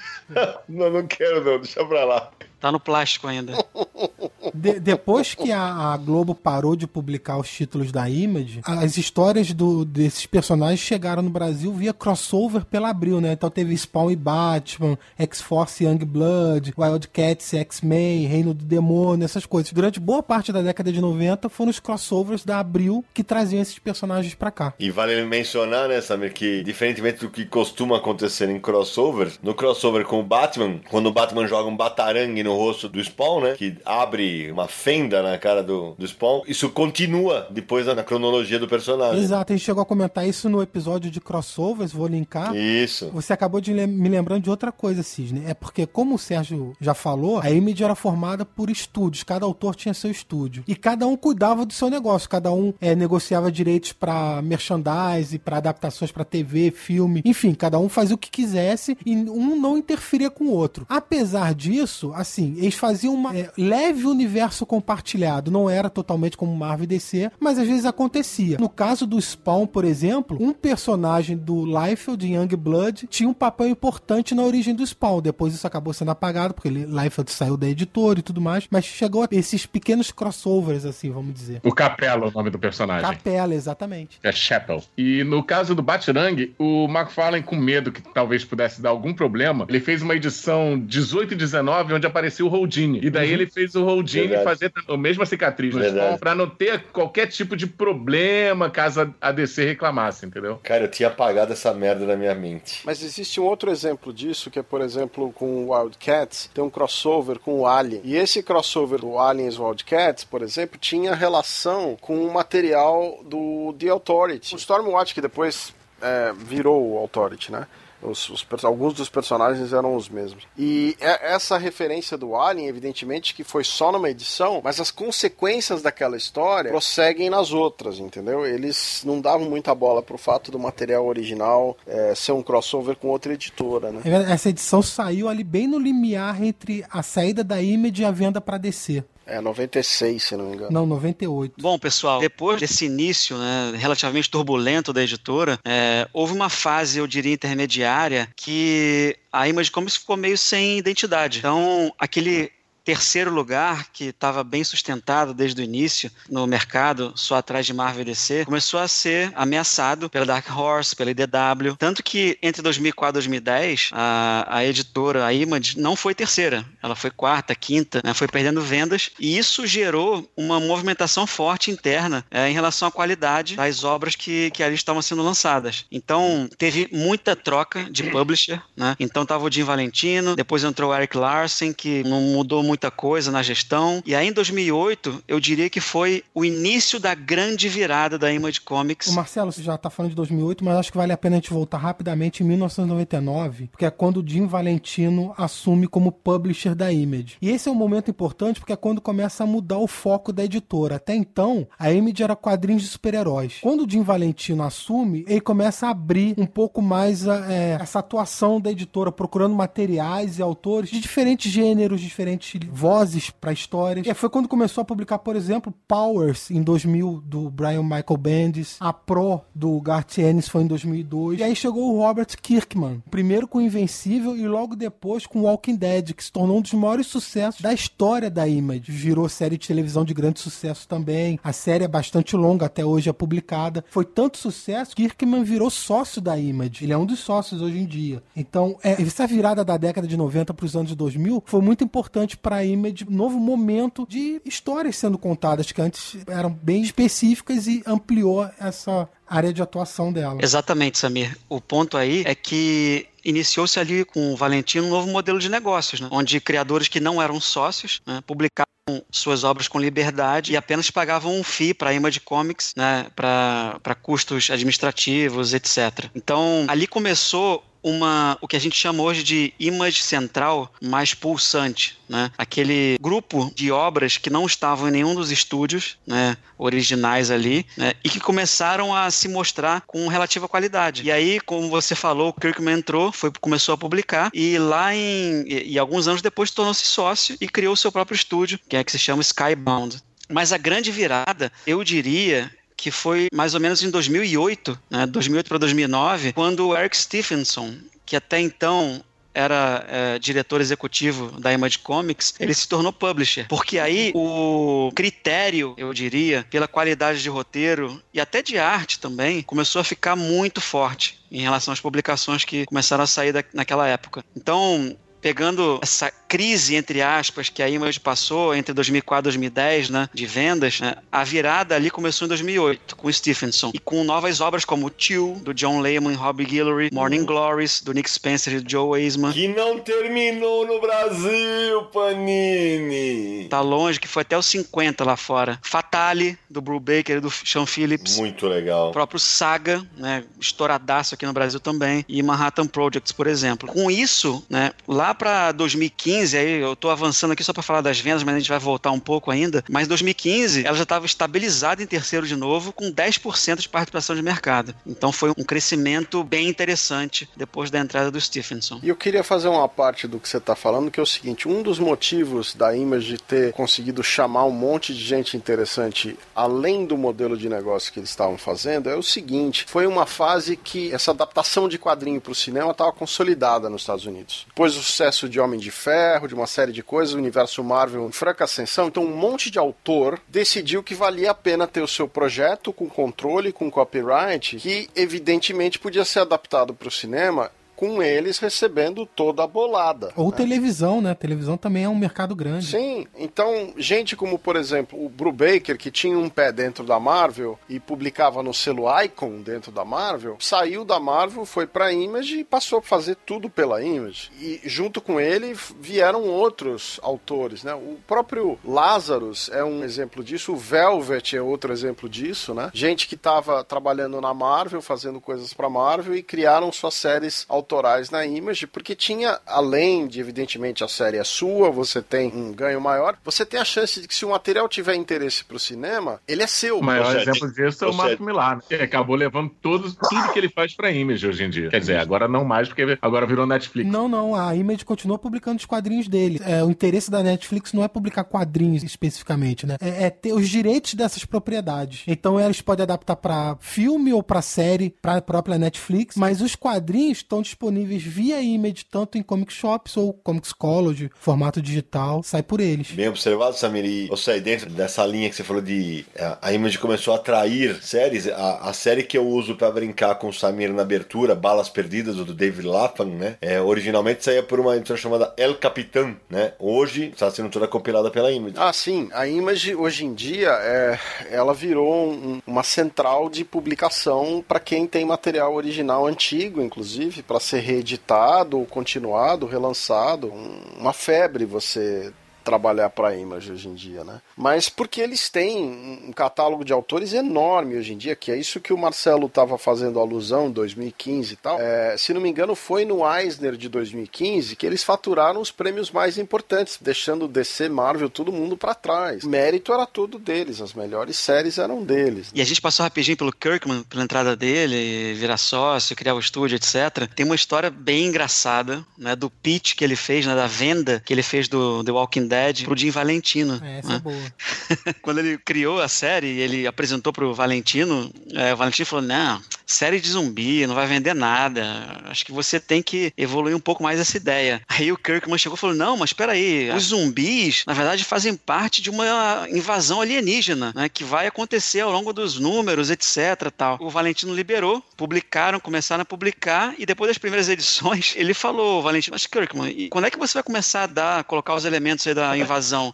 Não, 0.69 0.89
não 0.89 1.05
quero 1.05 1.43
não, 1.43 1.59
deixa 1.59 1.83
pra 1.85 2.05
lá. 2.05 2.31
Tá 2.63 2.71
no 2.71 2.79
plástico 2.79 3.27
ainda. 3.27 3.51
De- 4.53 4.79
depois 4.79 5.33
que 5.33 5.51
a, 5.51 5.93
a 5.93 5.97
Globo 5.97 6.35
parou 6.35 6.75
de 6.75 6.85
publicar 6.85 7.37
os 7.37 7.49
títulos 7.49 7.91
da 7.91 8.09
Image, 8.09 8.61
as 8.63 8.97
histórias 8.97 9.51
do- 9.51 9.83
desses 9.83 10.25
personagens 10.25 10.79
chegaram 10.79 11.21
no 11.23 11.29
Brasil 11.29 11.73
via 11.73 11.91
crossover 11.93 12.63
pela 12.65 12.89
Abril, 12.89 13.19
né? 13.19 13.33
Então 13.33 13.49
teve 13.49 13.75
Spawn 13.75 14.11
e 14.11 14.15
Batman, 14.15 14.97
X-Force 15.17 15.83
e 15.83 15.87
Young 15.87 15.97
Blood, 16.05 16.73
Wildcats 16.77 17.51
e 17.53 17.57
X-Men, 17.57 18.27
Reino 18.27 18.53
do 18.53 18.63
Demônio, 18.63 19.25
essas 19.25 19.45
coisas. 19.45 19.71
Durante 19.73 19.99
boa 19.99 20.21
parte 20.21 20.51
da 20.51 20.61
década 20.61 20.91
de 20.91 21.01
90 21.01 21.49
foram 21.49 21.71
os 21.71 21.79
crossovers 21.79 22.45
da 22.45 22.59
Abril 22.59 23.03
que 23.13 23.23
traziam 23.23 23.61
esses 23.61 23.79
personagens 23.79 24.35
pra 24.35 24.51
cá. 24.51 24.73
E 24.79 24.91
vale 24.91 25.23
mencionar, 25.25 25.89
né, 25.89 25.99
Samir, 25.99 26.31
que 26.33 26.63
diferentemente 26.63 27.21
do 27.21 27.29
que 27.29 27.45
costuma 27.45 27.97
acontecer 27.97 28.49
em 28.49 28.59
crossovers, 28.59 29.39
no 29.41 29.53
crossover 29.55 30.05
com 30.05 30.19
o 30.19 30.23
Batman, 30.23 30.79
quando 30.91 31.07
o 31.07 31.11
Batman 31.13 31.47
joga 31.47 31.67
um 31.69 31.75
batarangue 31.75 32.43
no 32.43 32.52
rosto 32.55 32.87
do 32.89 33.03
Spawn, 33.03 33.41
né, 33.41 33.53
que 33.55 33.75
abre 33.85 34.51
uma 34.51 34.67
fenda 34.67 35.21
na 35.21 35.37
cara 35.37 35.63
do, 35.63 35.95
do 35.97 36.07
Spawn, 36.07 36.41
isso 36.47 36.69
continua 36.69 37.47
depois 37.49 37.85
na 37.85 38.03
cronologia 38.03 38.59
do 38.59 38.67
personagem. 38.67 39.21
Exato, 39.23 39.53
a 39.53 39.55
gente 39.55 39.65
chegou 39.65 39.81
a 39.81 39.85
comentar 39.85 40.27
isso 40.27 40.49
no 40.49 40.61
episódio 40.61 41.09
de 41.09 41.19
crossovers, 41.19 41.91
vou 41.91 42.07
linkar. 42.07 42.55
Isso. 42.55 43.09
Você 43.13 43.33
acabou 43.33 43.59
de 43.61 43.73
lem- 43.73 43.87
me 43.87 44.09
lembrando 44.09 44.43
de 44.43 44.49
outra 44.49 44.71
coisa, 44.71 45.03
Cisne. 45.03 45.43
É 45.47 45.53
porque, 45.53 45.85
como 45.85 46.15
o 46.15 46.19
Sérgio 46.19 46.73
já 46.79 46.93
falou, 46.93 47.39
a 47.39 47.49
Image 47.49 47.83
era 47.83 47.95
formada 47.95 48.45
por 48.45 48.69
estúdios. 48.69 49.23
Cada 49.23 49.45
autor 49.45 49.75
tinha 49.75 49.93
seu 49.93 50.11
estúdio. 50.11 50.63
E 50.67 50.75
cada 50.75 51.07
um 51.07 51.15
cuidava 51.15 51.65
do 51.65 51.73
seu 51.73 51.89
negócio. 51.89 52.29
Cada 52.29 52.51
um 52.51 52.73
eh, 52.81 52.95
negociava 52.95 53.51
direitos 53.51 53.93
para 53.93 54.41
merchandise, 54.41 55.37
para 55.39 55.57
adaptações 55.57 56.11
para 56.11 56.23
TV, 56.25 56.71
filme. 56.71 57.21
Enfim, 57.25 57.53
cada 57.53 57.77
um 57.79 57.87
fazia 57.89 58.15
o 58.15 58.17
que 58.17 58.29
quisesse 58.31 58.97
e 59.05 59.15
um 59.15 59.59
não 59.59 59.77
interferia 59.77 60.29
com 60.29 60.45
o 60.45 60.51
outro. 60.51 60.85
Apesar 60.89 61.53
disso, 61.53 62.11
assim, 62.15 62.42
eles 62.57 62.75
faziam 62.75 63.13
uma 63.13 63.35
eh, 63.35 63.51
leve 63.57 64.05
universo 64.05 64.65
compartilhado. 64.65 65.51
Não 65.51 65.69
era 65.69 65.89
totalmente 65.89 66.37
como 66.37 66.55
Marvel 66.55 66.83
e 66.85 66.87
DC, 66.87 67.31
mas 67.39 67.57
às 67.57 67.67
vezes 67.67 67.85
acontecia. 67.85 68.57
No 68.59 68.69
caso 68.69 69.05
do 69.05 69.19
Spawn, 69.19 69.65
por 69.65 69.85
exemplo, 69.85 70.37
um 70.39 70.53
personagem 70.53 71.37
do 71.37 71.65
Liefeld 71.65 72.25
em 72.25 72.35
Young 72.35 72.55
Blood 72.55 73.07
tinha 73.07 73.29
um 73.29 73.33
papel 73.33 73.67
importante 73.67 74.35
na 74.35 74.43
origem 74.43 74.75
do 74.75 74.85
Spawn. 74.85 75.21
Depois 75.21 75.53
isso 75.53 75.67
acabou 75.67 75.93
sendo 75.93 76.11
apagado, 76.11 76.53
porque 76.53 76.67
ele, 76.67 76.85
Liefeld 76.85 77.31
saiu 77.31 77.57
da 77.57 77.67
editora 77.67 78.19
e 78.19 78.21
tudo 78.21 78.41
mais, 78.41 78.67
mas 78.69 78.85
chegou 78.85 79.23
a 79.23 79.27
esses 79.31 79.65
pequenos 79.65 80.11
crossovers, 80.11 80.85
assim, 80.85 81.09
vamos 81.09 81.33
dizer. 81.33 81.61
O 81.63 81.73
Capela, 81.73 82.25
é 82.25 82.29
o 82.29 82.31
nome 82.31 82.49
do 82.49 82.59
personagem. 82.59 83.09
Capela, 83.09 83.53
exatamente. 83.53 84.19
É 84.23 84.31
Chapel. 84.31 84.83
E 84.97 85.23
no 85.23 85.43
caso 85.43 85.75
do 85.75 85.81
Batirang, 85.81 86.53
o 86.57 86.85
McFarlane, 86.85 87.43
com 87.43 87.55
medo 87.55 87.91
que 87.91 88.01
talvez 88.01 88.43
pudesse 88.43 88.81
dar 88.81 88.89
algum 88.89 89.13
problema, 89.13 89.65
ele 89.69 89.79
fez 89.79 90.01
uma 90.01 90.15
edição 90.15 90.79
18 90.79 91.33
e 91.33 91.37
19, 91.37 91.93
onde 91.93 92.07
aparecia 92.07 92.32
parecia 92.33 92.45
o 92.45 92.49
Houdini. 92.49 92.99
E 93.03 93.09
daí 93.09 93.27
uhum. 93.27 93.33
ele 93.33 93.45
fez 93.47 93.75
o 93.75 93.85
Houdini 93.85 94.27
Verdade. 94.27 94.43
fazer 94.43 94.73
a 94.87 94.97
mesma 94.97 95.25
cicatriz 95.25 95.75
no 95.75 96.17
pra 96.17 96.33
não 96.33 96.49
ter 96.49 96.83
qualquer 96.91 97.27
tipo 97.27 97.55
de 97.55 97.67
problema 97.67 98.69
caso 98.69 99.13
a 99.21 99.31
DC 99.31 99.63
reclamasse, 99.63 100.25
entendeu? 100.25 100.59
Cara, 100.63 100.85
eu 100.85 100.91
tinha 100.91 101.09
apagado 101.09 101.53
essa 101.53 101.73
merda 101.73 102.05
da 102.05 102.15
minha 102.15 102.33
mente. 102.33 102.81
Mas 102.83 103.03
existe 103.03 103.39
um 103.39 103.43
outro 103.43 103.69
exemplo 103.69 104.11
disso, 104.11 104.49
que 104.49 104.59
é, 104.59 104.63
por 104.63 104.81
exemplo, 104.81 105.31
com 105.33 105.65
o 105.65 105.73
Wildcats, 105.73 106.49
tem 106.53 106.63
um 106.63 106.69
crossover 106.69 107.39
com 107.39 107.59
o 107.59 107.67
Alien. 107.67 108.01
E 108.03 108.15
esse 108.15 108.41
crossover 108.41 108.99
do 108.99 109.19
Aliens 109.19 109.59
Wildcats, 109.59 110.23
por 110.23 110.41
exemplo, 110.41 110.77
tinha 110.79 111.13
relação 111.13 111.97
com 112.01 112.25
o 112.25 112.33
material 112.33 113.19
do 113.25 113.75
The 113.77 113.89
Authority. 113.89 114.55
O 114.55 114.57
Stormwatch, 114.57 115.13
que 115.13 115.21
depois 115.21 115.73
é, 116.01 116.33
virou 116.35 116.93
o 116.93 116.97
Authority, 116.97 117.51
né? 117.51 117.67
Os, 118.03 118.29
os, 118.29 118.45
alguns 118.63 118.93
dos 118.93 119.09
personagens 119.09 119.73
eram 119.73 119.95
os 119.95 120.09
mesmos. 120.09 120.43
E 120.57 120.95
é, 120.99 121.33
essa 121.33 121.57
referência 121.57 122.17
do 122.17 122.35
Alien, 122.35 122.67
evidentemente, 122.67 123.33
que 123.33 123.43
foi 123.43 123.63
só 123.63 123.91
numa 123.91 124.09
edição, 124.09 124.61
mas 124.63 124.79
as 124.79 124.91
consequências 124.91 125.81
daquela 125.81 126.17
história 126.17 126.71
prosseguem 126.71 127.29
nas 127.29 127.51
outras, 127.51 127.99
entendeu? 127.99 128.45
Eles 128.45 129.03
não 129.05 129.21
davam 129.21 129.49
muita 129.49 129.73
bola 129.73 130.01
pro 130.01 130.17
fato 130.17 130.51
do 130.51 130.59
material 130.59 131.05
original 131.05 131.77
é, 131.87 132.13
ser 132.15 132.31
um 132.31 132.43
crossover 132.43 132.95
com 132.95 133.07
outra 133.07 133.33
editora, 133.33 133.91
né? 133.91 134.01
Essa 134.29 134.49
edição 134.49 134.81
saiu 134.81 135.29
ali 135.29 135.43
bem 135.43 135.67
no 135.67 135.79
limiar 135.79 136.41
entre 136.43 136.85
a 136.89 137.01
saída 137.01 137.43
da 137.43 137.61
Image 137.61 138.01
e 138.01 138.05
a 138.05 138.11
venda 138.11 138.41
para 138.41 138.57
DC. 138.57 139.03
É, 139.25 139.39
96, 139.39 140.21
se 140.21 140.35
não 140.35 140.45
me 140.45 140.55
engano. 140.55 140.71
Não, 140.71 140.85
98. 140.85 141.55
Bom, 141.59 141.79
pessoal, 141.79 142.19
depois 142.19 142.59
desse 142.59 142.85
início 142.85 143.37
né, 143.37 143.73
relativamente 143.75 144.29
turbulento 144.29 144.91
da 144.91 145.01
editora, 145.01 145.59
é, 145.63 146.07
houve 146.11 146.33
uma 146.33 146.49
fase, 146.49 146.99
eu 146.99 147.07
diria, 147.07 147.33
intermediária, 147.33 148.27
que 148.35 149.17
a 149.31 149.47
Image 149.47 149.71
Comics 149.71 149.97
ficou 149.97 150.17
meio 150.17 150.37
sem 150.37 150.77
identidade. 150.77 151.39
Então, 151.39 151.93
aquele 151.97 152.51
terceiro 152.83 153.31
lugar, 153.31 153.87
que 153.91 154.05
estava 154.05 154.43
bem 154.43 154.63
sustentado 154.63 155.33
desde 155.33 155.61
o 155.61 155.63
início 155.63 156.11
no 156.29 156.45
mercado, 156.45 157.13
só 157.15 157.35
atrás 157.35 157.65
de 157.65 157.73
Marvel 157.73 158.01
e 158.01 158.05
DC, 158.05 158.45
começou 158.45 158.79
a 158.79 158.87
ser 158.87 159.31
ameaçado 159.35 160.09
pela 160.09 160.25
Dark 160.25 160.49
Horse, 160.49 160.95
pela 160.95 161.11
IDW. 161.11 161.75
Tanto 161.77 162.03
que 162.03 162.37
entre 162.41 162.61
2004 162.61 163.11
e 163.11 163.13
2010, 163.13 163.89
a, 163.93 164.45
a 164.49 164.65
editora, 164.65 165.25
a 165.25 165.33
Image, 165.33 165.79
não 165.79 165.95
foi 165.95 166.13
terceira. 166.13 166.65
Ela 166.81 166.95
foi 166.95 167.09
quarta, 167.09 167.55
quinta, 167.55 168.01
né, 168.03 168.13
foi 168.13 168.27
perdendo 168.27 168.61
vendas. 168.61 169.11
E 169.19 169.37
isso 169.37 169.65
gerou 169.65 170.29
uma 170.35 170.59
movimentação 170.59 171.25
forte 171.25 171.71
interna 171.71 172.25
é, 172.29 172.49
em 172.49 172.53
relação 172.53 172.87
à 172.87 172.91
qualidade 172.91 173.55
das 173.55 173.83
obras 173.83 174.15
que, 174.15 174.51
que 174.51 174.61
ali 174.61 174.75
estavam 174.75 175.01
sendo 175.01 175.23
lançadas. 175.23 175.85
Então, 175.91 176.49
teve 176.57 176.89
muita 176.91 177.35
troca 177.35 177.85
de 177.89 178.03
publisher. 178.03 178.61
Né? 178.75 178.95
Então, 178.99 179.23
estava 179.23 179.45
o 179.45 179.51
Jim 179.51 179.63
Valentino, 179.63 180.35
depois 180.35 180.63
entrou 180.63 180.91
o 180.91 180.95
Eric 180.95 181.17
Larsen, 181.17 181.71
que 181.71 182.03
não 182.03 182.19
mudou 182.21 182.61
muito 182.61 182.72
muita 182.73 182.89
coisa 182.89 183.31
na 183.31 183.43
gestão. 183.43 184.01
E 184.03 184.15
aí 184.15 184.27
em 184.27 184.33
2008, 184.33 185.23
eu 185.27 185.39
diria 185.39 185.69
que 185.69 185.79
foi 185.79 186.23
o 186.33 186.43
início 186.43 186.99
da 186.99 187.13
grande 187.13 187.69
virada 187.69 188.17
da 188.17 188.33
Image 188.33 188.61
Comics. 188.61 189.07
O 189.07 189.13
Marcelo, 189.13 189.51
você 189.51 189.61
já 189.61 189.75
está 189.75 189.91
falando 189.91 190.09
de 190.09 190.15
2008, 190.15 190.65
mas 190.65 190.77
acho 190.77 190.91
que 190.91 190.97
vale 190.97 191.13
a 191.13 191.17
pena 191.17 191.35
a 191.35 191.39
gente 191.39 191.53
voltar 191.53 191.77
rapidamente 191.77 192.41
em 192.41 192.47
1999, 192.47 193.67
porque 193.67 193.85
é 193.85 193.91
quando 193.91 194.17
o 194.17 194.27
Jim 194.27 194.47
Valentino 194.47 195.35
assume 195.37 195.87
como 195.87 196.11
publisher 196.11 196.73
da 196.73 196.91
Image. 196.91 197.37
E 197.39 197.51
esse 197.51 197.69
é 197.69 197.71
um 197.71 197.75
momento 197.75 198.09
importante 198.09 198.59
porque 198.59 198.73
é 198.73 198.75
quando 198.75 198.99
começa 198.99 199.43
a 199.43 199.47
mudar 199.47 199.77
o 199.77 199.87
foco 199.87 200.33
da 200.33 200.43
editora. 200.43 200.95
Até 200.95 201.13
então, 201.13 201.67
a 201.77 201.91
Image 201.93 202.23
era 202.23 202.35
quadrinhos 202.35 202.81
de 202.81 202.87
super-heróis. 202.87 203.59
Quando 203.61 203.85
o 203.85 203.89
Jim 203.89 204.01
Valentino 204.01 204.63
assume, 204.63 205.23
ele 205.27 205.41
começa 205.41 205.85
a 205.85 205.91
abrir 205.91 206.33
um 206.39 206.47
pouco 206.47 206.81
mais 206.81 207.27
é, 207.27 207.77
essa 207.79 207.99
atuação 207.99 208.59
da 208.59 208.71
editora, 208.71 209.11
procurando 209.11 209.53
materiais 209.53 210.39
e 210.39 210.41
autores 210.41 210.89
de 210.89 210.99
diferentes 210.99 211.51
gêneros, 211.51 212.01
diferentes 212.01 212.62
vozes 212.71 213.29
para 213.29 213.51
histórias. 213.51 214.05
E 214.05 214.13
foi 214.13 214.29
quando 214.29 214.47
começou 214.47 214.81
a 214.81 214.85
publicar, 214.85 215.19
por 215.19 215.35
exemplo, 215.35 215.73
Powers 215.87 216.51
em 216.51 216.61
2000 216.61 217.21
do 217.25 217.49
Brian 217.49 217.83
Michael 217.83 218.17
Bendis, 218.17 218.77
a 218.79 218.91
Pro 218.91 219.41
do 219.53 219.79
Garth 219.81 220.17
Ennis 220.17 220.47
foi 220.47 220.63
em 220.63 220.67
2002. 220.67 221.39
E 221.39 221.43
aí 221.43 221.55
chegou 221.55 221.93
o 221.93 221.99
Robert 221.99 222.27
Kirkman, 222.41 223.03
primeiro 223.09 223.47
com 223.47 223.61
Invencível 223.61 224.35
e 224.35 224.47
logo 224.47 224.75
depois 224.75 225.25
com 225.25 225.43
Walking 225.43 225.75
Dead, 225.75 226.13
que 226.13 226.23
se 226.23 226.31
tornou 226.31 226.57
um 226.57 226.61
dos 226.61 226.73
maiores 226.73 227.07
sucessos 227.07 227.61
da 227.61 227.73
história 227.73 228.29
da 228.29 228.47
Image. 228.47 228.91
Virou 228.91 229.27
série 229.29 229.57
de 229.57 229.67
televisão 229.67 230.03
de 230.03 230.13
grande 230.13 230.39
sucesso 230.39 230.87
também. 230.87 231.39
A 231.43 231.53
série 231.53 231.83
é 231.83 231.87
bastante 231.87 232.35
longa, 232.35 232.65
até 232.65 232.85
hoje 232.85 233.09
é 233.09 233.13
publicada. 233.13 233.83
Foi 233.89 234.05
tanto 234.05 234.37
sucesso 234.37 234.95
que 234.95 235.03
Kirkman 235.03 235.43
virou 235.43 235.69
sócio 235.69 236.21
da 236.21 236.37
Image. 236.37 236.83
Ele 236.83 236.93
é 236.93 236.97
um 236.97 237.05
dos 237.05 237.19
sócios 237.19 237.61
hoje 237.61 237.79
em 237.79 237.85
dia. 237.85 238.23
Então, 238.35 238.77
é, 238.83 239.01
essa 239.01 239.27
virada 239.27 239.63
da 239.63 239.77
década 239.77 240.07
de 240.07 240.17
90 240.17 240.53
para 240.53 240.65
os 240.65 240.75
anos 240.75 240.95
2000 240.95 241.43
foi 241.45 241.61
muito 241.61 241.83
importante 241.83 242.37
para 242.37 242.52
a 242.55 242.65
Image 242.65 243.05
novo 243.09 243.39
momento 243.39 244.05
de 244.07 244.41
histórias 244.45 244.95
sendo 244.97 245.17
contadas, 245.17 245.71
que 245.71 245.81
antes 245.81 246.17
eram 246.27 246.51
bem 246.51 246.81
específicas 246.81 247.67
e 247.67 247.83
ampliou 247.85 248.49
essa 248.59 249.09
área 249.27 249.53
de 249.53 249.61
atuação 249.61 250.13
dela. 250.13 250.39
Exatamente, 250.41 250.97
Samir. 250.97 251.37
O 251.49 251.59
ponto 251.59 251.97
aí 251.97 252.23
é 252.25 252.35
que 252.35 253.07
iniciou-se 253.23 253.79
ali 253.79 254.05
com 254.05 254.33
o 254.33 254.35
Valentino 254.35 254.87
um 254.87 254.89
novo 254.89 255.07
modelo 255.07 255.39
de 255.39 255.49
negócios, 255.49 256.01
né? 256.01 256.07
onde 256.11 256.39
criadores 256.39 256.87
que 256.87 256.99
não 256.99 257.21
eram 257.21 257.39
sócios 257.39 258.01
né, 258.05 258.21
publicavam 258.27 258.67
suas 259.09 259.43
obras 259.43 259.67
com 259.67 259.79
liberdade 259.79 260.51
e 260.51 260.57
apenas 260.57 260.91
pagavam 260.91 261.39
um 261.39 261.43
FII 261.43 261.73
para 261.73 261.91
a 261.91 261.93
Image 261.93 262.19
Comics, 262.19 262.73
né, 262.75 263.07
para 263.15 263.95
custos 264.01 264.49
administrativos, 264.49 265.53
etc. 265.53 266.09
Então, 266.13 266.65
ali 266.67 266.85
começou 266.85 267.63
uma 267.83 268.37
o 268.41 268.47
que 268.47 268.55
a 268.55 268.59
gente 268.59 268.75
chama 268.75 269.03
hoje 269.03 269.23
de 269.23 269.53
image 269.59 270.01
central 270.01 270.73
mais 270.81 271.13
pulsante, 271.13 271.97
né? 272.07 272.31
Aquele 272.37 272.97
grupo 272.99 273.51
de 273.53 273.71
obras 273.71 274.17
que 274.17 274.29
não 274.29 274.45
estavam 274.45 274.87
em 274.87 274.91
nenhum 274.91 275.13
dos 275.13 275.31
estúdios, 275.31 275.97
né, 276.07 276.37
originais 276.57 277.29
ali, 277.29 277.65
né, 277.77 277.93
e 278.03 278.09
que 278.09 278.19
começaram 278.19 278.95
a 278.95 279.11
se 279.11 279.27
mostrar 279.27 279.81
com 279.81 280.07
relativa 280.07 280.47
qualidade. 280.47 281.03
E 281.03 281.11
aí, 281.11 281.39
como 281.41 281.69
você 281.69 281.95
falou, 281.95 282.29
o 282.29 282.33
Kirkman 282.33 282.77
entrou, 282.77 283.11
foi 283.11 283.31
começou 283.41 283.73
a 283.73 283.77
publicar 283.77 284.31
e 284.33 284.57
lá 284.57 284.95
em 284.95 285.43
e, 285.47 285.73
e 285.73 285.79
alguns 285.79 286.07
anos 286.07 286.21
depois 286.21 286.51
tornou-se 286.51 286.85
sócio 286.85 287.35
e 287.41 287.47
criou 287.47 287.73
o 287.73 287.77
seu 287.77 287.91
próprio 287.91 288.15
estúdio, 288.15 288.59
que 288.69 288.77
é 288.77 288.83
que 288.83 288.91
se 288.91 288.99
chama 288.99 289.21
Skybound. 289.21 290.01
Mas 290.29 290.53
a 290.53 290.57
grande 290.57 290.91
virada, 290.91 291.51
eu 291.67 291.83
diria, 291.83 292.51
que 292.83 292.91
foi 292.91 293.27
mais 293.33 293.53
ou 293.53 293.61
menos 293.61 293.81
em 293.81 293.89
2008, 293.89 294.77
né, 294.89 295.05
2008 295.05 295.47
para 295.47 295.57
2009, 295.57 296.33
quando 296.33 296.67
o 296.67 296.77
Eric 296.77 296.97
Stephenson, 296.97 297.73
que 298.05 298.13
até 298.13 298.41
então 298.41 299.01
era 299.33 299.85
é, 299.87 300.19
diretor 300.19 300.59
executivo 300.59 301.39
da 301.39 301.53
Image 301.53 301.79
Comics, 301.79 302.33
ele 302.37 302.53
se 302.53 302.67
tornou 302.67 302.91
publisher. 302.91 303.47
Porque 303.47 303.79
aí 303.79 304.11
o 304.13 304.91
critério, 304.93 305.73
eu 305.77 305.93
diria, 305.93 306.45
pela 306.49 306.67
qualidade 306.67 307.23
de 307.23 307.29
roteiro 307.29 308.03
e 308.13 308.19
até 308.19 308.41
de 308.41 308.57
arte 308.57 308.99
também, 308.99 309.41
começou 309.41 309.79
a 309.79 309.85
ficar 309.85 310.17
muito 310.17 310.59
forte 310.59 311.23
em 311.31 311.39
relação 311.39 311.71
às 311.71 311.79
publicações 311.79 312.43
que 312.43 312.65
começaram 312.65 313.05
a 313.05 313.07
sair 313.07 313.31
da, 313.31 313.45
naquela 313.53 313.87
época. 313.87 314.25
Então, 314.35 314.93
pegando 315.21 315.79
essa 315.81 316.11
crise, 316.33 316.75
entre 316.75 316.99
aspas, 316.99 317.47
que 317.47 317.61
a 317.61 317.69
Image 317.69 317.99
passou 317.99 318.55
entre 318.55 318.73
2004 318.73 319.21
e 319.21 319.29
2010, 319.29 319.89
né, 319.91 320.09
de 320.11 320.25
vendas, 320.25 320.79
né, 320.79 320.95
a 321.11 321.23
virada 321.23 321.75
ali 321.75 321.91
começou 321.91 322.25
em 322.25 322.29
2008, 322.29 322.95
com 322.95 323.07
o 323.07 323.13
Stephenson, 323.13 323.69
e 323.71 323.77
com 323.77 324.03
novas 324.03 324.41
obras 324.41 324.65
como 324.65 324.89
Till, 324.89 325.39
do 325.43 325.53
John 325.53 325.79
Layman 325.79 326.13
e 326.13 326.15
Robbie 326.15 326.45
Guillory, 326.45 326.89
Morning 326.91 327.23
Glories, 327.23 327.81
do 327.81 327.93
Nick 327.93 328.09
Spencer 328.09 328.53
e 328.55 328.59
do 328.61 328.71
Joe 328.71 328.99
Eisman. 328.99 329.31
Que 329.31 329.47
não 329.47 329.77
terminou 329.77 330.65
no 330.65 330.81
Brasil, 330.81 331.83
Panini! 331.93 333.47
Tá 333.47 333.61
longe, 333.61 333.99
que 333.99 334.07
foi 334.07 334.23
até 334.23 334.35
os 334.35 334.47
50 334.47 335.03
lá 335.03 335.15
fora. 335.15 335.59
Fatale, 335.61 336.35
do 336.49 336.61
Brew 336.61 336.79
Baker 336.79 337.17
e 337.17 337.19
do 337.19 337.29
Sean 337.29 337.67
Phillips. 337.67 338.17
Muito 338.17 338.47
legal. 338.47 338.89
O 338.89 338.91
próprio 338.91 339.19
Saga, 339.19 339.85
né, 339.95 340.23
estouradaço 340.41 341.13
aqui 341.13 341.27
no 341.27 341.33
Brasil 341.33 341.59
também, 341.59 342.03
e 342.09 342.23
Manhattan 342.23 342.65
Projects, 342.65 343.11
por 343.11 343.27
exemplo. 343.27 343.69
Com 343.69 343.91
isso, 343.91 344.43
né, 344.49 344.71
lá 344.87 345.13
para 345.13 345.51
2015, 345.51 346.22
aí 346.33 346.61
eu 346.61 346.75
tô 346.75 346.89
avançando 346.89 347.31
aqui 347.31 347.43
só 347.43 347.51
para 347.51 347.63
falar 347.63 347.81
das 347.81 347.99
vendas, 347.99 348.23
mas 348.23 348.35
a 348.35 348.39
gente 348.39 348.49
vai 348.49 348.59
voltar 348.59 348.91
um 348.91 348.99
pouco 348.99 349.31
ainda, 349.31 349.63
mas 349.69 349.87
2015 349.87 350.65
ela 350.65 350.75
já 350.75 350.83
estava 350.83 351.05
estabilizada 351.05 351.81
em 351.81 351.87
terceiro 351.87 352.25
de 352.25 352.35
novo, 352.35 352.71
com 352.71 352.91
10% 352.91 353.57
de 353.57 353.69
participação 353.69 354.15
de 354.15 354.21
mercado. 354.21 354.73
Então 354.85 355.11
foi 355.11 355.31
um 355.31 355.43
crescimento 355.43 356.23
bem 356.23 356.47
interessante 356.47 357.27
depois 357.35 357.69
da 357.69 357.79
entrada 357.79 358.09
do 358.09 358.21
Stephenson. 358.21 358.79
E 358.83 358.89
eu 358.89 358.95
queria 358.95 359.23
fazer 359.23 359.47
uma 359.47 359.67
parte 359.67 360.07
do 360.07 360.19
que 360.19 360.29
você 360.29 360.37
está 360.37 360.55
falando, 360.55 360.91
que 360.91 360.99
é 360.99 361.03
o 361.03 361.05
seguinte: 361.05 361.47
um 361.47 361.61
dos 361.61 361.79
motivos 361.79 362.53
da 362.53 362.75
Image 362.75 363.17
ter 363.17 363.51
conseguido 363.53 364.03
chamar 364.03 364.45
um 364.45 364.51
monte 364.51 364.93
de 364.93 365.03
gente 365.03 365.35
interessante 365.35 366.17
além 366.35 366.85
do 366.85 366.97
modelo 366.97 367.37
de 367.37 367.49
negócio 367.49 367.91
que 367.91 367.99
eles 367.99 368.09
estavam 368.09 368.37
fazendo 368.37 368.89
é 368.89 368.95
o 368.95 369.03
seguinte: 369.03 369.65
foi 369.67 369.87
uma 369.87 370.05
fase 370.05 370.55
que 370.55 370.93
essa 370.93 371.11
adaptação 371.11 371.67
de 371.67 371.77
quadrinho 371.77 372.21
para 372.21 372.31
o 372.31 372.35
cinema 372.35 372.71
estava 372.71 372.91
consolidada 372.91 373.69
nos 373.69 373.81
Estados 373.81 374.05
Unidos. 374.05 374.45
Depois 374.47 374.75
do 374.75 374.81
sucesso 374.81 375.27
de 375.27 375.39
Homem 375.39 375.59
de 375.59 375.71
Ferro, 375.71 376.12
de 376.27 376.33
uma 376.33 376.47
série 376.47 376.71
de 376.71 376.83
coisas, 376.83 377.13
o 377.13 377.17
universo 377.17 377.63
Marvel 377.63 378.07
em 378.07 378.11
franca 378.11 378.43
ascensão, 378.43 378.87
então 378.87 379.03
um 379.03 379.15
monte 379.15 379.49
de 379.49 379.59
autor 379.59 380.19
decidiu 380.27 380.83
que 380.83 380.95
valia 380.95 381.31
a 381.31 381.35
pena 381.35 381.67
ter 381.67 381.81
o 381.81 381.87
seu 381.87 382.07
projeto 382.07 382.71
com 382.71 382.87
controle, 382.87 383.51
com 383.51 383.69
copyright, 383.69 384.57
que 384.57 384.89
evidentemente 384.95 385.79
podia 385.79 386.05
ser 386.05 386.19
adaptado 386.19 386.73
para 386.73 386.87
o 386.87 386.91
cinema 386.91 387.51
com 387.83 388.01
eles 388.01 388.39
recebendo 388.39 389.05
toda 389.05 389.43
a 389.43 389.47
bolada. 389.47 390.13
Ou 390.15 390.31
né? 390.31 390.37
televisão, 390.37 391.01
né? 391.01 391.13
Televisão 391.13 391.57
também 391.57 391.83
é 391.83 391.89
um 391.89 391.95
mercado 391.95 392.33
grande. 392.33 392.67
Sim, 392.67 393.05
então, 393.13 393.73
gente 393.75 394.15
como, 394.15 394.39
por 394.39 394.55
exemplo, 394.55 395.03
o 395.03 395.09
Brubaker, 395.09 395.77
que 395.77 395.91
tinha 395.91 396.17
um 396.17 396.29
pé 396.29 396.53
dentro 396.53 396.85
da 396.85 396.97
Marvel 396.97 397.59
e 397.67 397.81
publicava 397.81 398.41
no 398.41 398.53
selo 398.53 398.85
Icon 399.01 399.41
dentro 399.41 399.69
da 399.69 399.83
Marvel, 399.83 400.37
saiu 400.39 400.85
da 400.85 400.97
Marvel, 400.97 401.45
foi 401.45 401.67
pra 401.67 401.91
Image 401.91 402.39
e 402.39 402.43
passou 402.45 402.79
a 402.79 402.81
fazer 402.81 403.17
tudo 403.25 403.49
pela 403.49 403.83
Image. 403.83 404.31
E 404.39 404.61
junto 404.63 405.01
com 405.01 405.19
ele 405.19 405.53
vieram 405.77 406.23
outros 406.23 407.01
autores, 407.03 407.65
né? 407.65 407.73
O 407.73 407.97
próprio 408.07 408.57
Lazarus 408.63 409.49
é 409.51 409.61
um 409.61 409.83
exemplo 409.83 410.23
disso, 410.23 410.53
o 410.53 410.55
Velvet 410.55 411.35
é 411.35 411.41
outro 411.41 411.73
exemplo 411.73 412.07
disso, 412.07 412.53
né? 412.53 412.71
Gente 412.73 413.09
que 413.09 413.15
estava 413.15 413.61
trabalhando 413.61 414.21
na 414.21 414.33
Marvel, 414.33 414.81
fazendo 414.81 415.19
coisas 415.19 415.53
pra 415.53 415.69
Marvel 415.69 416.15
e 416.15 416.23
criaram 416.23 416.71
suas 416.71 416.93
séries 416.93 417.45
autorais 417.49 417.72
na 418.11 418.25
Image, 418.25 418.67
porque 418.67 418.95
tinha, 418.95 419.39
além 419.45 420.07
de, 420.07 420.19
evidentemente, 420.19 420.83
a 420.83 420.87
série 420.87 421.17
é 421.17 421.23
sua, 421.23 421.71
você 421.71 422.01
tem 422.01 422.31
um 422.33 422.51
ganho 422.51 422.79
maior, 422.79 423.17
você 423.23 423.45
tem 423.45 423.59
a 423.59 423.65
chance 423.65 424.01
de 424.01 424.07
que 424.07 424.15
se 424.15 424.25
o 424.25 424.29
material 424.29 424.67
tiver 424.69 424.95
interesse 424.95 425.43
pro 425.43 425.59
cinema, 425.59 426.19
ele 426.27 426.43
é 426.43 426.47
seu. 426.47 426.79
O 426.79 426.83
maior 426.83 427.11
seja, 427.11 427.31
exemplo 427.31 427.51
disso 427.53 427.85
é 427.85 427.87
o 427.87 427.93
seja- 427.93 428.17
Millar, 428.23 428.57
né? 428.57 428.61
que 428.67 428.75
acabou 428.75 429.15
levando 429.15 429.49
todos, 429.61 429.95
tudo 429.95 430.31
que 430.31 430.39
ele 430.39 430.49
faz 430.49 430.73
pra 430.75 430.91
Image 430.91 431.25
hoje 431.27 431.43
em 431.43 431.49
dia. 431.49 431.69
Quer 431.69 431.79
dizer, 431.79 431.97
agora 431.97 432.27
não 432.27 432.45
mais, 432.45 432.67
porque 432.67 432.97
agora 433.01 433.25
virou 433.25 433.45
Netflix. 433.45 433.89
Não, 433.89 434.07
não, 434.07 434.35
a 434.35 434.55
Image 434.55 434.85
continua 434.85 435.17
publicando 435.17 435.57
os 435.57 435.65
quadrinhos 435.65 436.07
dele. 436.07 436.39
É, 436.45 436.63
o 436.63 436.69
interesse 436.69 437.09
da 437.09 437.21
Netflix 437.23 437.73
não 437.73 437.83
é 437.83 437.87
publicar 437.87 438.23
quadrinhos 438.23 438.83
especificamente, 438.83 439.65
né? 439.65 439.77
É, 439.81 440.05
é 440.05 440.09
ter 440.09 440.33
os 440.33 440.47
direitos 440.49 440.93
dessas 440.93 441.25
propriedades. 441.25 442.03
Então 442.07 442.39
eles 442.39 442.61
podem 442.61 442.83
adaptar 442.83 443.15
pra 443.15 443.57
filme 443.59 444.13
ou 444.13 444.21
pra 444.23 444.41
série, 444.41 444.89
pra 445.01 445.21
própria 445.21 445.57
Netflix, 445.57 446.15
mas 446.15 446.41
os 446.41 446.55
quadrinhos 446.55 447.19
estão 447.19 447.41
disponíveis 447.41 447.52
via 447.59 448.41
Image, 448.41 448.85
tanto 448.89 449.17
em 449.17 449.23
comic 449.23 449.51
shops 449.53 449.97
ou 449.97 450.13
Comics 450.13 450.53
College, 450.53 451.09
formato 451.19 451.61
digital, 451.61 452.21
sai 452.23 452.43
por 452.43 452.59
eles. 452.59 452.91
Bem 452.91 453.07
observado, 453.07 453.55
Samir. 453.55 453.85
E, 453.85 454.07
ou 454.09 454.17
seja, 454.17 454.41
dentro 454.41 454.69
dessa 454.69 455.05
linha 455.05 455.29
que 455.29 455.35
você 455.35 455.43
falou 455.43 455.61
de. 455.61 456.05
A, 456.17 456.49
a 456.49 456.53
Image 456.53 456.77
começou 456.79 457.13
a 457.13 457.17
atrair 457.17 457.81
séries. 457.83 458.27
A, 458.27 458.69
a 458.69 458.73
série 458.73 459.03
que 459.03 459.17
eu 459.17 459.25
uso 459.27 459.55
pra 459.55 459.71
brincar 459.71 460.15
com 460.15 460.27
o 460.29 460.33
Samir 460.33 460.71
na 460.73 460.81
abertura, 460.81 461.35
Balas 461.35 461.69
Perdidas, 461.69 462.15
do 462.15 462.33
David 462.33 462.67
Lapham, 462.67 463.05
né? 463.05 463.37
É, 463.41 463.59
originalmente 463.61 464.23
saía 464.23 464.43
por 464.43 464.59
uma 464.59 464.75
editora 464.75 464.99
chamada 464.99 465.33
El 465.37 465.55
Capitán, 465.55 466.15
né? 466.29 466.53
Hoje 466.59 467.09
está 467.09 467.29
sendo 467.31 467.49
toda 467.49 467.67
compilada 467.67 468.09
pela 468.11 468.31
Image. 468.31 468.55
Ah, 468.57 468.71
sim. 468.73 469.09
A 469.13 469.27
Image, 469.27 469.75
hoje 469.75 470.05
em 470.05 470.13
dia, 470.13 470.49
é, 470.49 470.99
ela 471.29 471.53
virou 471.53 472.11
um- 472.11 472.41
uma 472.45 472.63
central 472.63 473.29
de 473.29 473.43
publicação 473.43 474.43
para 474.47 474.59
quem 474.59 474.85
tem 474.87 475.05
material 475.05 475.53
original 475.55 476.05
antigo, 476.05 476.61
inclusive, 476.61 477.21
para 477.23 477.39
ser 477.43 477.59
reeditado, 477.59 478.65
continuado, 478.69 479.45
relançado. 479.45 480.27
Um- 480.27 480.79
uma 480.79 480.93
febre 480.93 481.45
você 481.45 482.11
trabalhar 482.43 482.89
para 482.89 483.09
a 483.09 483.17
Image 483.17 483.51
hoje 483.51 483.67
em 483.67 483.73
dia, 483.73 484.03
né? 484.03 484.21
Mas 484.35 484.69
porque 484.69 485.01
eles 485.01 485.29
têm 485.29 485.63
um 486.07 486.11
catálogo 486.11 486.63
de 486.63 486.73
autores 486.73 487.13
enorme 487.13 487.77
hoje 487.77 487.93
em 487.93 487.97
dia, 487.97 488.15
que 488.15 488.31
é 488.31 488.37
isso 488.37 488.59
que 488.59 488.73
o 488.73 488.77
Marcelo 488.77 489.27
estava 489.27 489.57
fazendo 489.57 489.99
alusão, 489.99 490.51
2015 490.51 491.33
e 491.33 491.35
tal. 491.37 491.59
É, 491.59 491.95
se 491.97 492.13
não 492.13 492.21
me 492.21 492.29
engano, 492.29 492.55
foi 492.55 492.85
no 492.85 493.01
Eisner 493.03 493.55
de 493.55 493.69
2015 493.69 494.55
que 494.55 494.65
eles 494.65 494.83
faturaram 494.83 495.41
os 495.41 495.51
prêmios 495.51 495.91
mais 495.91 496.17
importantes, 496.17 496.77
deixando 496.79 497.27
DC, 497.27 497.69
Marvel, 497.69 498.09
todo 498.09 498.31
mundo 498.31 498.57
para 498.57 498.75
trás. 498.75 499.23
O 499.23 499.29
mérito 499.29 499.73
era 499.73 499.85
todo 499.85 500.19
deles, 500.19 500.61
as 500.61 500.73
melhores 500.73 501.17
séries 501.17 501.57
eram 501.57 501.83
deles. 501.83 502.31
E 502.33 502.41
a 502.41 502.45
gente 502.45 502.61
passou 502.61 502.83
rapidinho 502.83 503.17
pelo 503.17 503.31
Kirkman, 503.31 503.83
pela 503.83 504.03
entrada 504.03 504.35
dele, 504.35 505.13
virar 505.13 505.37
sócio, 505.37 505.95
criar 505.95 506.13
o 506.13 506.19
estúdio, 506.19 506.55
etc. 506.55 507.07
Tem 507.15 507.25
uma 507.25 507.35
história 507.35 507.69
bem 507.69 508.07
engraçada, 508.07 508.85
né, 508.97 509.15
do 509.15 509.29
pitch 509.29 509.75
que 509.75 509.83
ele 509.83 509.95
fez, 509.95 510.25
né, 510.25 510.35
da 510.35 510.47
venda 510.47 511.01
que 511.05 511.13
ele 511.13 511.23
fez 511.23 511.47
do 511.47 511.83
The 511.83 511.91
Walking 511.91 512.27
Dead 512.27 512.32
pro 512.63 512.77
Jim 512.77 512.89
Valentino. 512.89 513.61
É, 513.63 513.79
essa 513.79 513.89
né? 513.89 513.95
é 513.95 513.99
boa. 513.99 514.33
Quando 515.01 515.19
ele 515.19 515.37
criou 515.37 515.81
a 515.81 515.87
série, 515.87 516.27
ele 516.39 516.67
apresentou 516.67 517.11
pro 517.13 517.33
Valentino, 517.33 518.11
é, 518.33 518.53
o 518.53 518.57
Valentino 518.57 518.85
falou, 518.85 519.05
não, 519.05 519.41
série 519.65 519.99
de 519.99 520.09
zumbi, 520.09 520.67
não 520.67 520.75
vai 520.75 520.87
vender 520.87 521.13
nada, 521.13 522.01
acho 522.05 522.25
que 522.25 522.31
você 522.31 522.59
tem 522.59 522.81
que 522.81 523.13
evoluir 523.17 523.55
um 523.55 523.59
pouco 523.59 523.83
mais 523.83 523.99
essa 523.99 524.17
ideia. 524.17 524.61
Aí 524.67 524.91
o 524.91 524.97
Kirkman 524.97 525.37
chegou 525.37 525.55
e 525.57 525.59
falou, 525.59 525.75
não, 525.75 525.97
mas 525.97 526.13
peraí, 526.13 526.69
os 526.71 526.85
zumbis, 526.85 527.63
na 527.65 527.73
verdade, 527.73 528.03
fazem 528.03 528.35
parte 528.35 528.81
de 528.81 528.89
uma 528.89 529.47
invasão 529.49 530.01
alienígena, 530.01 530.73
né, 530.75 530.89
que 530.89 531.03
vai 531.03 531.27
acontecer 531.27 531.81
ao 531.81 531.91
longo 531.91 532.13
dos 532.13 532.39
números, 532.39 532.89
etc, 532.89 533.51
tal. 533.55 533.77
O 533.79 533.89
Valentino 533.89 534.33
liberou, 534.33 534.83
publicaram, 534.95 535.59
começaram 535.59 536.01
a 536.01 536.05
publicar, 536.05 536.73
e 536.77 536.85
depois 536.85 537.09
das 537.09 537.17
primeiras 537.17 537.49
edições, 537.49 538.13
ele 538.17 538.33
falou, 538.33 538.81
Valentino, 538.81 539.13
mas 539.15 539.25
Kirkman, 539.25 539.69
e 539.69 539.89
quando 539.89 540.05
é 540.05 540.11
que 540.11 540.19
você 540.19 540.33
vai 540.33 540.43
começar 540.43 540.83
a 540.83 540.87
dar, 540.87 541.23
colocar 541.23 541.55
os 541.55 541.65
elementos 541.65 542.05
aí 542.05 542.13
da 542.13 542.22
invasão? 542.37 542.93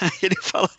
Aí 0.00 0.10
ele 0.22 0.36
fala, 0.40 0.70